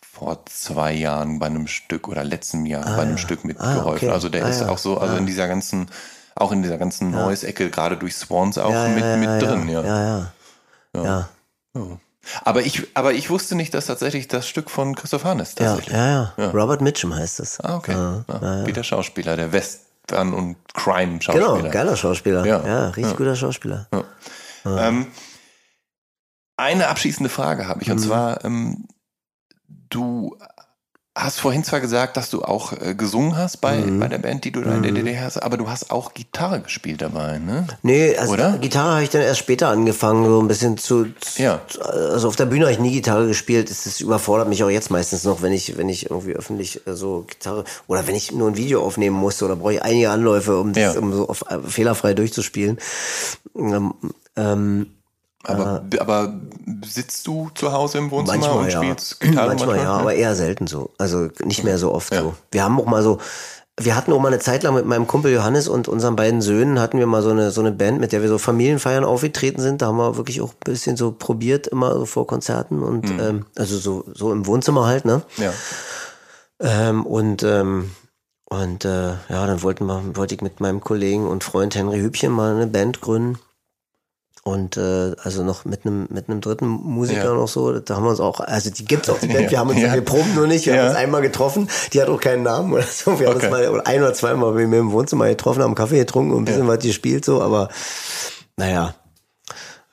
vor 0.00 0.44
zwei 0.46 0.92
Jahren 0.92 1.38
bei 1.38 1.46
einem 1.46 1.66
Stück 1.66 2.06
oder 2.08 2.22
letzten 2.22 2.66
Jahr 2.66 2.86
ah, 2.86 2.96
bei 2.96 3.02
einem 3.02 3.12
ja. 3.12 3.18
Stück 3.18 3.44
mitgeholfen. 3.44 3.86
Ah, 3.86 3.92
okay. 3.92 4.10
Also 4.10 4.28
der 4.28 4.44
ah, 4.44 4.48
ist 4.48 4.60
ja. 4.60 4.68
auch 4.68 4.78
so, 4.78 4.98
also 4.98 5.16
in 5.16 5.26
dieser 5.26 5.48
ganzen, 5.48 5.88
auch 6.34 6.52
in 6.52 6.62
dieser 6.62 6.78
ganzen 6.78 7.10
Noise-Ecke, 7.10 7.70
gerade 7.70 7.96
durch 7.96 8.16
Swans 8.16 8.58
auch 8.58 8.88
mit, 8.88 9.04
mit 9.18 9.42
drin, 9.42 9.68
ja. 9.68 9.82
Ja, 9.82 10.32
ja. 10.94 11.28
ja. 11.74 11.98
Aber 12.44 12.62
ich, 12.62 12.86
aber 12.94 13.14
ich 13.14 13.30
wusste 13.30 13.56
nicht, 13.56 13.74
dass 13.74 13.86
tatsächlich 13.86 14.28
das 14.28 14.46
Stück 14.46 14.70
von 14.70 14.94
Christoph 14.94 15.24
Hahn 15.24 15.40
ist. 15.40 15.58
Ja, 15.58 15.78
ja, 15.90 16.32
ja, 16.36 16.50
Robert 16.50 16.80
Mitchum 16.80 17.14
heißt 17.14 17.40
es. 17.40 17.60
Ah, 17.60 17.76
okay. 17.76 17.94
Ah, 17.94 18.62
wie 18.64 18.72
der 18.72 18.84
Schauspieler, 18.84 19.36
der 19.36 19.52
Western- 19.52 20.32
und 20.32 20.56
Crime-Schauspieler. 20.74 21.56
Genau, 21.56 21.70
geiler 21.70 21.96
Schauspieler. 21.96 22.44
Ja, 22.46 22.64
ja 22.64 22.88
richtig 22.90 23.16
guter 23.16 23.34
Schauspieler. 23.34 23.88
Ähm, 24.64 25.06
eine 26.56 26.88
abschließende 26.88 27.30
Frage 27.30 27.66
habe 27.66 27.82
ich, 27.82 27.90
und 27.90 27.98
mhm. 27.98 28.04
zwar, 28.04 28.44
ähm, 28.44 28.86
du 29.66 30.36
hast 31.14 31.40
vorhin 31.40 31.62
zwar 31.62 31.80
gesagt, 31.80 32.16
dass 32.16 32.30
du 32.30 32.42
auch 32.42 32.72
äh, 32.72 32.94
gesungen 32.94 33.36
hast 33.36 33.60
bei, 33.60 33.76
mhm. 33.76 34.00
bei 34.00 34.08
der 34.08 34.18
Band, 34.18 34.44
die 34.44 34.52
du 34.52 34.62
da 34.62 34.74
in 34.74 34.82
der 34.82 34.92
mhm. 34.92 34.96
DDR 34.96 35.24
hast, 35.24 35.36
aber 35.36 35.58
du 35.58 35.68
hast 35.68 35.90
auch 35.90 36.14
Gitarre 36.14 36.60
gespielt 36.60 37.02
dabei, 37.02 37.38
ne? 37.38 37.66
Nee, 37.82 38.16
also 38.16 38.32
Oder? 38.32 38.56
Gitarre 38.58 38.92
habe 38.92 39.02
ich 39.02 39.10
dann 39.10 39.20
erst 39.20 39.40
später 39.40 39.68
angefangen, 39.68 40.24
so 40.24 40.40
ein 40.40 40.48
bisschen 40.48 40.78
zu, 40.78 41.06
ja. 41.36 41.60
also 41.80 42.28
auf 42.28 42.36
der 42.36 42.46
Bühne 42.46 42.64
habe 42.64 42.72
ich 42.72 42.78
nie 42.78 42.92
Gitarre 42.92 43.26
gespielt. 43.26 43.70
Es 43.70 44.00
überfordert 44.00 44.48
mich 44.48 44.64
auch 44.64 44.70
jetzt 44.70 44.90
meistens 44.90 45.24
noch, 45.24 45.42
wenn 45.42 45.52
ich, 45.52 45.76
wenn 45.76 45.90
ich 45.90 46.08
irgendwie 46.08 46.32
öffentlich 46.32 46.86
äh, 46.86 46.94
so 46.94 47.26
Gitarre 47.28 47.64
oder 47.88 48.06
wenn 48.06 48.14
ich 48.14 48.32
nur 48.32 48.48
ein 48.48 48.56
Video 48.56 48.82
aufnehmen 48.82 49.16
musste 49.16 49.44
oder 49.44 49.56
brauche 49.56 49.74
ich 49.74 49.82
einige 49.82 50.10
Anläufe, 50.10 50.58
um, 50.58 50.72
das, 50.72 50.94
ja. 50.94 51.00
um 51.00 51.12
so 51.12 51.28
auf, 51.28 51.44
äh, 51.50 51.58
fehlerfrei 51.58 52.14
durchzuspielen. 52.14 52.78
Ähm, 53.54 53.92
ähm, 54.36 54.86
aber, 55.44 55.84
äh, 55.92 55.98
aber 55.98 56.34
sitzt 56.84 57.26
du 57.26 57.50
zu 57.54 57.72
Hause 57.72 57.98
im 57.98 58.10
Wohnzimmer 58.10 58.38
manchmal, 58.38 58.64
und 58.64 58.72
spielst 58.72 59.16
ja. 59.20 59.28
Gitarre? 59.28 59.48
Manchmal, 59.48 59.76
manchmal 59.76 59.86
ja, 59.86 60.00
aber 60.00 60.14
eher 60.14 60.34
selten 60.34 60.66
so. 60.66 60.90
Also 60.98 61.28
nicht 61.44 61.64
mehr 61.64 61.78
so 61.78 61.92
oft 61.92 62.12
ja. 62.12 62.22
so. 62.22 62.34
Wir 62.52 62.62
haben 62.62 62.80
auch 62.80 62.86
mal 62.86 63.02
so, 63.02 63.18
wir 63.80 63.96
hatten 63.96 64.12
auch 64.12 64.20
mal 64.20 64.28
eine 64.28 64.38
Zeit 64.38 64.62
lang 64.62 64.74
mit 64.74 64.86
meinem 64.86 65.06
Kumpel 65.06 65.32
Johannes 65.32 65.66
und 65.66 65.88
unseren 65.88 66.14
beiden 66.14 66.42
Söhnen 66.42 66.78
hatten 66.78 66.98
wir 66.98 67.06
mal 67.06 67.22
so 67.22 67.30
eine, 67.30 67.50
so 67.50 67.60
eine 67.60 67.72
Band, 67.72 68.00
mit 68.00 68.12
der 68.12 68.22
wir 68.22 68.28
so 68.28 68.38
Familienfeiern 68.38 69.04
aufgetreten 69.04 69.60
sind. 69.60 69.82
Da 69.82 69.86
haben 69.86 69.96
wir 69.96 70.16
wirklich 70.16 70.40
auch 70.42 70.50
ein 70.50 70.64
bisschen 70.64 70.96
so 70.96 71.10
probiert, 71.10 71.66
immer 71.66 71.92
so 71.94 72.06
vor 72.06 72.26
Konzerten 72.26 72.82
und 72.82 73.10
mhm. 73.12 73.20
ähm, 73.20 73.46
also 73.56 73.78
so, 73.78 74.04
so 74.14 74.32
im 74.32 74.46
Wohnzimmer 74.46 74.86
halt, 74.86 75.04
ne? 75.04 75.22
Ja. 75.38 75.52
Ähm, 76.60 77.04
und 77.04 77.42
ähm, 77.42 77.90
und 78.44 78.84
äh, 78.84 79.12
ja, 79.30 79.46
dann 79.46 79.62
wollten 79.62 79.86
wir, 79.86 80.14
wollte 80.14 80.34
ich 80.34 80.42
mit 80.42 80.60
meinem 80.60 80.82
Kollegen 80.82 81.26
und 81.26 81.42
Freund 81.42 81.74
Henry 81.74 82.00
Hübchen 82.00 82.30
mal 82.30 82.54
eine 82.54 82.66
Band 82.66 83.00
gründen. 83.00 83.38
Und 84.44 84.76
äh, 84.76 85.14
also 85.22 85.44
noch 85.44 85.64
mit 85.64 85.86
einem 85.86 86.08
mit 86.10 86.28
einem 86.28 86.40
dritten 86.40 86.66
Musiker 86.66 87.26
ja. 87.26 87.34
noch 87.34 87.46
so, 87.46 87.78
da 87.78 87.94
haben 87.94 88.02
wir 88.02 88.10
uns 88.10 88.18
auch, 88.18 88.40
also 88.40 88.70
die 88.70 88.84
gibt's 88.84 89.08
auch, 89.08 89.20
die 89.20 89.26
Band, 89.32 89.42
ja. 89.42 89.50
wir 89.52 89.58
haben 89.60 89.70
uns, 89.70 89.80
ja. 89.80 89.94
wir 89.94 90.04
proben 90.04 90.34
nur 90.34 90.48
nicht, 90.48 90.66
wir 90.66 90.80
haben 90.80 90.88
uns 90.88 90.96
einmal 90.96 91.22
getroffen, 91.22 91.68
die 91.92 92.02
hat 92.02 92.08
auch 92.08 92.20
keinen 92.20 92.42
Namen 92.42 92.72
oder 92.72 92.82
so, 92.82 93.20
wir 93.20 93.28
okay. 93.28 93.34
haben 93.34 93.34
uns 93.34 93.50
mal 93.50 93.68
oder 93.68 93.86
ein 93.86 94.00
oder 94.00 94.14
zweimal 94.14 94.52
mir 94.52 94.78
im 94.78 94.90
Wohnzimmer 94.90 95.28
getroffen, 95.28 95.62
haben 95.62 95.76
Kaffee 95.76 95.98
getrunken 95.98 96.32
und 96.32 96.42
ein 96.42 96.44
bisschen 96.46 96.66
was 96.66 96.80
gespielt 96.80 97.24
so, 97.24 97.40
aber 97.40 97.68
naja, 98.56 98.96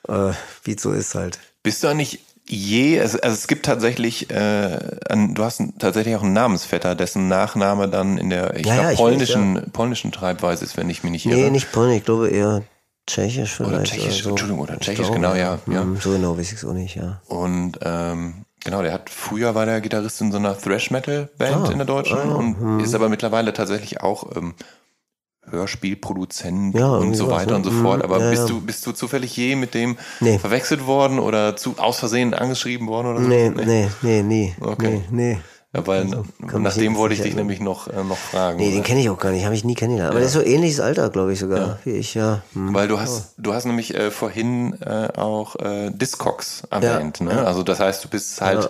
äh, 0.08 0.32
wie 0.64 0.76
so 0.76 0.90
ist 0.90 1.14
halt. 1.14 1.38
Bist 1.62 1.84
du 1.84 1.88
eigentlich 1.88 2.18
je, 2.50 3.00
also, 3.00 3.20
also 3.20 3.34
es 3.34 3.46
gibt 3.46 3.66
tatsächlich, 3.66 4.30
äh, 4.30 4.78
ein, 5.08 5.34
du 5.34 5.44
hast 5.44 5.62
tatsächlich 5.78 6.16
auch 6.16 6.24
einen 6.24 6.32
Namensvetter, 6.32 6.96
dessen 6.96 7.28
Nachname 7.28 7.88
dann 7.88 8.18
in 8.18 8.30
der, 8.30 8.56
ich 8.56 8.66
ja, 8.66 8.74
glaube, 8.74 8.96
polnischen, 8.96 9.54
weiß, 9.54 9.62
ja. 9.62 9.70
polnischen 9.72 10.10
Treibweise 10.10 10.64
ist, 10.64 10.76
wenn 10.76 10.90
ich 10.90 11.04
mich 11.04 11.12
nicht 11.12 11.26
irre. 11.26 11.36
Nee, 11.36 11.50
nicht 11.50 11.70
polnisch, 11.70 11.98
ich 11.98 12.04
glaube 12.04 12.28
eher 12.28 12.62
Tschechisch 13.10 13.54
vielleicht. 13.54 13.72
Oder 13.72 13.82
Tschechisch, 13.82 14.04
oder 14.04 14.22
so. 14.22 14.28
Entschuldigung, 14.30 14.62
oder 14.62 14.78
Tschechisch, 14.78 15.06
glaube, 15.06 15.14
genau, 15.14 15.34
ja. 15.34 15.58
ja. 15.66 15.80
Hm, 15.82 15.96
so 16.00 16.12
genau 16.12 16.38
weiß 16.38 16.52
ich 16.52 16.58
es 16.58 16.64
auch 16.64 16.72
nicht, 16.72 16.94
ja. 16.94 17.20
Und 17.26 17.78
ähm, 17.82 18.44
genau, 18.64 18.82
der 18.82 18.92
hat 18.92 19.10
früher 19.10 19.54
war 19.54 19.66
der 19.66 19.80
Gitarrist 19.80 20.20
in 20.20 20.30
so 20.32 20.38
einer 20.38 20.56
Thrash-Metal-Band 20.56 21.68
ah, 21.68 21.70
in 21.70 21.78
der 21.78 21.86
deutschen 21.86 22.18
ah, 22.18 22.34
und 22.36 22.58
hm. 22.58 22.80
ist 22.80 22.94
aber 22.94 23.08
mittlerweile 23.08 23.52
tatsächlich 23.52 24.00
auch 24.00 24.36
ähm, 24.36 24.54
Hörspielproduzent 25.48 26.74
ja, 26.74 26.88
und 26.88 27.14
so 27.14 27.30
weiter 27.30 27.50
so. 27.50 27.56
und 27.56 27.64
so 27.64 27.70
fort. 27.70 28.02
Hm, 28.02 28.10
aber 28.10 28.22
ja, 28.22 28.30
bist 28.30 28.48
du 28.48 28.60
bist 28.60 28.86
du 28.86 28.92
zufällig 28.92 29.36
je 29.36 29.56
mit 29.56 29.74
dem 29.74 29.96
nee. 30.20 30.38
verwechselt 30.38 30.86
worden 30.86 31.18
oder 31.18 31.56
zu 31.56 31.74
aus 31.78 31.98
Versehen 31.98 32.34
angeschrieben 32.34 32.86
worden 32.86 33.08
oder 33.08 33.22
so? 33.22 33.28
Nee, 33.28 33.50
nee, 33.50 33.64
nee, 33.64 33.88
nee, 34.02 34.22
nee. 34.22 34.56
Okay. 34.60 35.02
Nee, 35.10 35.34
nee. 35.34 35.38
Ja, 35.72 35.86
weil 35.86 36.02
also, 36.02 36.24
nach 36.58 36.74
dem 36.74 36.96
wollte 36.96 37.14
ich 37.14 37.22
dich 37.22 37.36
nämlich 37.36 37.60
noch, 37.60 37.86
äh, 37.86 38.02
noch 38.02 38.16
fragen. 38.16 38.58
Nee, 38.58 38.66
oder? 38.66 38.74
den 38.74 38.82
kenne 38.82 39.00
ich 39.00 39.08
auch 39.08 39.18
gar 39.18 39.30
nicht, 39.30 39.44
habe 39.44 39.54
ich 39.54 39.64
nie 39.64 39.76
kennengelernt. 39.76 40.10
Aber 40.10 40.18
ja. 40.18 40.26
der 40.26 40.26
ist 40.26 40.32
so 40.32 40.42
ähnliches 40.42 40.80
Alter, 40.80 41.10
glaube 41.10 41.32
ich 41.32 41.38
sogar, 41.38 41.58
ja. 41.58 41.78
wie 41.84 41.92
ich, 41.92 42.14
ja. 42.14 42.42
Hm. 42.54 42.74
Weil 42.74 42.88
du 42.88 42.98
hast, 42.98 43.34
du 43.38 43.54
hast 43.54 43.66
nämlich 43.66 43.94
äh, 43.94 44.10
vorhin 44.10 44.74
äh, 44.82 45.08
auch 45.16 45.54
äh, 45.56 45.90
Discogs 45.90 46.64
erwähnt, 46.70 47.20
ja. 47.20 47.26
ne? 47.26 47.46
Also 47.46 47.62
das 47.62 47.78
heißt, 47.78 48.02
du 48.04 48.08
bist 48.08 48.40
halt 48.40 48.68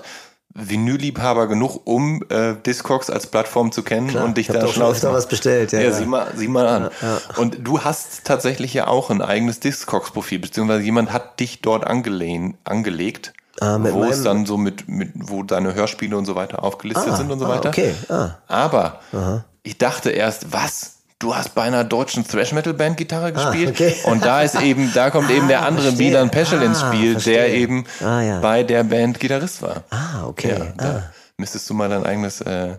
Vinylliebhaber 0.52 1.47
genug, 1.47 1.81
um 1.86 2.22
äh, 2.28 2.55
Discogs 2.66 3.09
als 3.09 3.28
Plattform 3.28 3.72
zu 3.72 3.82
kennen 3.82 4.09
Klar, 4.09 4.27
und 4.27 4.36
dich 4.36 4.48
da 4.48 4.66
schlau 4.66 4.93
zu 4.93 5.10
was 5.10 5.27
bestellt, 5.27 5.72
ja. 5.72 5.81
Ja, 5.81 5.93
sieh 5.93 6.05
mal, 6.05 6.27
sieh 6.35 6.48
mal 6.48 6.66
an. 6.66 6.90
Und 7.36 7.66
du 7.66 7.81
hast 7.81 8.24
tatsächlich 8.24 8.74
ja 8.74 8.89
auch 8.89 9.09
ein 9.09 9.22
eigenes 9.22 9.60
Discogs-Profil, 9.60 10.40
beziehungsweise 10.40 10.82
jemand 10.82 11.14
hat 11.14 11.40
dich 11.40 11.62
dort 11.62 11.86
angelegt 11.86 13.32
Ah, 13.60 13.78
wo 13.81 14.05
es 14.05 14.22
dann 14.22 14.47
so 14.47 14.56
mit, 14.56 14.89
mit, 14.89 15.10
wo 15.14 15.43
deine 15.43 15.74
Hörspiele 15.74 16.16
und 16.16 16.24
so 16.24 16.35
weiter 16.35 16.62
aufgelistet 16.62 17.12
ah, 17.12 17.16
sind 17.16 17.31
und 17.31 17.39
so 17.39 17.47
ah, 17.47 17.48
weiter. 17.51 17.68
Okay. 17.70 17.94
Ah. 18.09 18.31
Aber 18.47 19.01
Aha. 19.12 19.44
ich 19.62 19.77
dachte 19.77 20.10
erst, 20.10 20.52
was? 20.52 20.97
Du 21.18 21.35
hast 21.35 21.55
bei 21.55 21.62
einer 21.64 21.85
deutschen 21.85 22.27
Thrash 22.27 22.52
Metal 22.52 22.72
Band 22.72 22.97
Gitarre 22.97 23.27
ah, 23.27 23.31
gespielt 23.51 23.72
okay. 23.72 23.94
und 24.05 24.24
da 24.24 24.40
ist 24.40 24.59
eben, 24.62 24.90
da 24.94 25.10
kommt 25.10 25.31
eben 25.31 25.48
der 25.48 25.66
andere 25.66 25.89
verstehe. 25.89 26.09
Milan 26.09 26.31
Peschel 26.31 26.62
ins 26.62 26.81
Spiel, 26.81 27.16
der 27.16 27.52
eben 27.52 27.85
ja. 28.01 28.40
bei 28.40 28.62
der 28.62 28.85
Band 28.85 29.20
Gitarrist 29.20 29.60
war. 29.60 29.85
Ah, 29.90 30.27
okay. 30.27 30.56
Ja, 30.59 30.64
da 30.78 31.02
müsstest 31.36 31.68
du 31.68 31.74
mal 31.74 31.90
dein 31.90 32.06
eigenes 32.06 32.40
äh, 32.40 32.77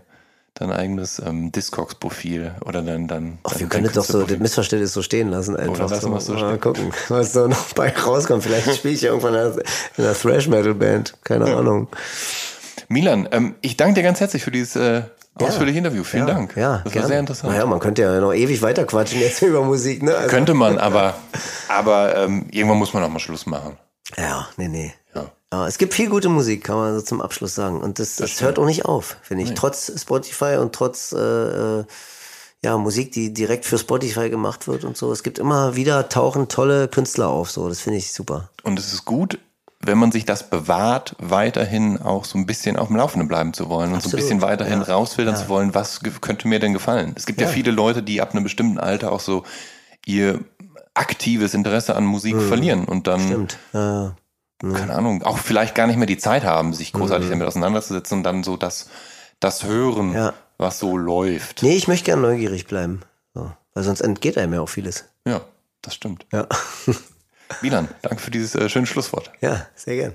dein 0.62 0.72
eigenes 0.72 1.20
ähm, 1.20 1.52
Discogs-Profil 1.52 2.56
oder 2.66 2.82
dann 2.82 3.08
dann. 3.08 3.40
Ach, 3.44 3.60
wir 3.60 3.68
können 3.68 3.90
doch 3.94 4.06
so 4.06 4.24
das 4.24 4.38
Missverständnis 4.38 4.94
so 4.94 5.02
stehen 5.02 5.30
lassen 5.30 5.56
einfach. 5.56 5.74
Oder 5.74 5.90
lassen 5.90 6.20
so. 6.20 6.20
so 6.20 6.34
mal 6.34 6.58
gucken, 6.58 6.94
was 7.10 7.34
da 7.34 7.48
noch 7.48 7.74
bei 7.74 7.90
rauskommt. 7.90 8.44
Vielleicht 8.44 8.76
spiele 8.76 8.94
ich 8.94 9.02
ja 9.02 9.10
irgendwann 9.10 9.34
in 9.34 10.04
einer 10.04 10.14
Thrash 10.14 10.48
Metal 10.48 10.76
Band, 10.76 11.16
keine 11.24 11.50
ja. 11.50 11.58
Ahnung. 11.58 11.88
Milan, 12.88 13.28
ähm, 13.32 13.56
ich 13.62 13.78
danke 13.78 13.96
dir 13.96 14.04
ganz 14.04 14.20
herzlich 14.20 14.44
für 14.44 14.52
dieses 14.52 14.76
äh, 14.76 15.04
ausführliche 15.36 15.80
ja. 15.80 15.86
Interview. 15.86 16.04
Vielen 16.04 16.28
ja. 16.28 16.34
Dank. 16.34 16.56
Ja, 16.56 16.82
das 16.84 16.94
gern. 16.94 17.04
war 17.04 17.08
sehr 17.10 17.20
interessant. 17.20 17.54
Naja, 17.54 17.66
man 17.66 17.80
könnte 17.80 18.04
ja 18.04 18.20
noch 18.20 18.34
ewig 18.34 18.62
weiter 18.62 18.86
quatschen 18.86 19.20
jetzt 19.20 19.42
über 19.42 19.64
Musik, 19.64 20.04
ne? 20.04 20.16
Also. 20.16 20.30
Könnte 20.30 20.54
man, 20.54 20.78
aber 20.78 21.16
aber 21.70 22.16
ähm, 22.18 22.46
irgendwann 22.52 22.78
muss 22.78 22.94
man 22.94 23.04
auch 23.04 23.10
mal 23.10 23.20
Schluss 23.20 23.46
machen. 23.46 23.78
Ja, 24.18 24.48
nee, 24.58 24.68
nee. 24.68 24.94
Ja, 25.53 25.68
es 25.68 25.78
gibt 25.78 25.94
viel 25.94 26.10
gute 26.10 26.30
Musik, 26.30 26.64
kann 26.64 26.78
man 26.78 26.95
so 26.95 27.02
zum 27.02 27.22
Abschluss 27.22 27.56
sagen. 27.56 27.82
Und 27.82 27.99
das, 27.99 28.15
das, 28.15 28.32
das 28.32 28.41
hört 28.41 28.57
auch 28.57 28.65
nicht 28.65 28.86
auf, 28.86 29.18
finde 29.22 29.44
ich. 29.44 29.49
Nee. 29.49 29.56
Trotz 29.56 29.91
Spotify 29.99 30.57
und 30.57 30.73
trotz 30.73 31.11
äh, 31.11 31.19
äh, 31.80 31.84
ja, 32.64 32.78
Musik, 32.78 33.11
die 33.11 33.34
direkt 33.34 33.65
für 33.65 33.78
Spotify 33.78 34.30
gemacht 34.30 34.68
wird 34.68 34.86
und 34.86 34.95
so. 34.95 35.11
Es 35.11 35.23
gibt 35.23 35.40
immer 35.40 35.76
wieder 35.76 36.07
tauchen 36.07 36.48
tolle 36.48 36.88
Künstler 36.88 37.28
auf. 37.28 37.52
So, 37.52 37.68
das 37.68 37.82
finde 37.82 37.98
ich 37.98 38.14
super. 38.14 38.49
Und 38.64 38.80
es 38.80 38.94
ist 38.94 39.03
gut, 39.03 39.40
wenn 39.82 39.98
man 39.98 40.14
sich 40.14 40.23
das 40.23 40.49
bewahrt, 40.49 41.15
weiterhin 41.19 42.02
auch 42.02 42.23
so 42.23 42.38
ein 42.38 42.45
bisschen 42.45 42.78
auf 42.78 42.88
dem 42.88 42.95
Laufenden 42.95 43.28
bleiben 43.28 43.53
zu 43.53 43.68
wollen 43.68 43.94
und 43.94 44.02
so 44.02 44.10
ein 44.10 44.15
bisschen 44.15 44.41
weiterhin 44.41 44.80
ja. 44.80 44.94
rausfiltern 44.94 45.36
ja. 45.36 45.41
zu 45.41 45.49
wollen, 45.49 45.73
was 45.73 45.99
könnte 46.22 46.48
mir 46.48 46.60
denn 46.60 46.72
gefallen. 46.72 47.14
Es 47.15 47.26
gibt 47.26 47.41
ja. 47.41 47.48
ja 47.48 47.53
viele 47.53 47.72
Leute, 47.72 48.03
die 48.03 48.22
ab 48.22 48.32
einem 48.32 48.44
bestimmten 48.44 48.78
Alter 48.78 49.11
auch 49.11 49.19
so 49.19 49.44
ihr 50.06 50.40
aktives 50.94 51.53
Interesse 51.56 51.95
an 51.95 52.06
Musik 52.06 52.36
mhm. 52.36 52.48
verlieren 52.48 52.86
und 52.86 53.07
dann 53.07 53.22
Stimmt. 53.22 53.57
Ja 53.73 54.15
keine 54.62 54.94
Ahnung, 54.94 55.24
auch 55.24 55.38
vielleicht 55.38 55.76
gar 55.76 55.88
nicht 55.88 55.98
mehr 55.98 56.06
die 56.08 56.18
Zeit 56.18 56.44
haben, 56.44 56.74
sich 56.74 56.94
großartig 56.94 57.28
mhm. 57.28 57.32
damit 57.32 57.48
auseinanderzusetzen 57.48 58.20
und 58.20 58.24
dann 58.24 58.44
so 58.44 58.58
das, 58.58 58.90
das 59.40 59.64
hören, 59.64 60.14
ja. 60.14 60.34
was 60.58 60.80
so 60.80 60.98
läuft. 60.98 61.64
Nee, 61.64 61.76
ich 61.76 61.88
möchte 61.88 62.06
gerne 62.06 62.22
neugierig 62.22 62.68
bleiben. 62.68 63.02
So. 63.34 63.52
Weil 63.74 63.84
sonst 63.84 64.02
entgeht 64.02 64.38
einem 64.38 64.54
ja 64.54 64.62
auch 64.62 64.70
vieles. 64.70 65.06
Ja, 65.28 65.42
das 65.82 65.96
stimmt. 65.96 66.26
Ja. 66.32 66.48
Milan, 67.62 67.88
danke 68.02 68.22
für 68.22 68.32
dieses 68.32 68.56
äh, 68.56 68.70
schöne 68.70 68.86
Schlusswort. 68.86 69.32
Ja, 69.42 69.68
sehr 69.76 69.96
gern. 69.96 70.14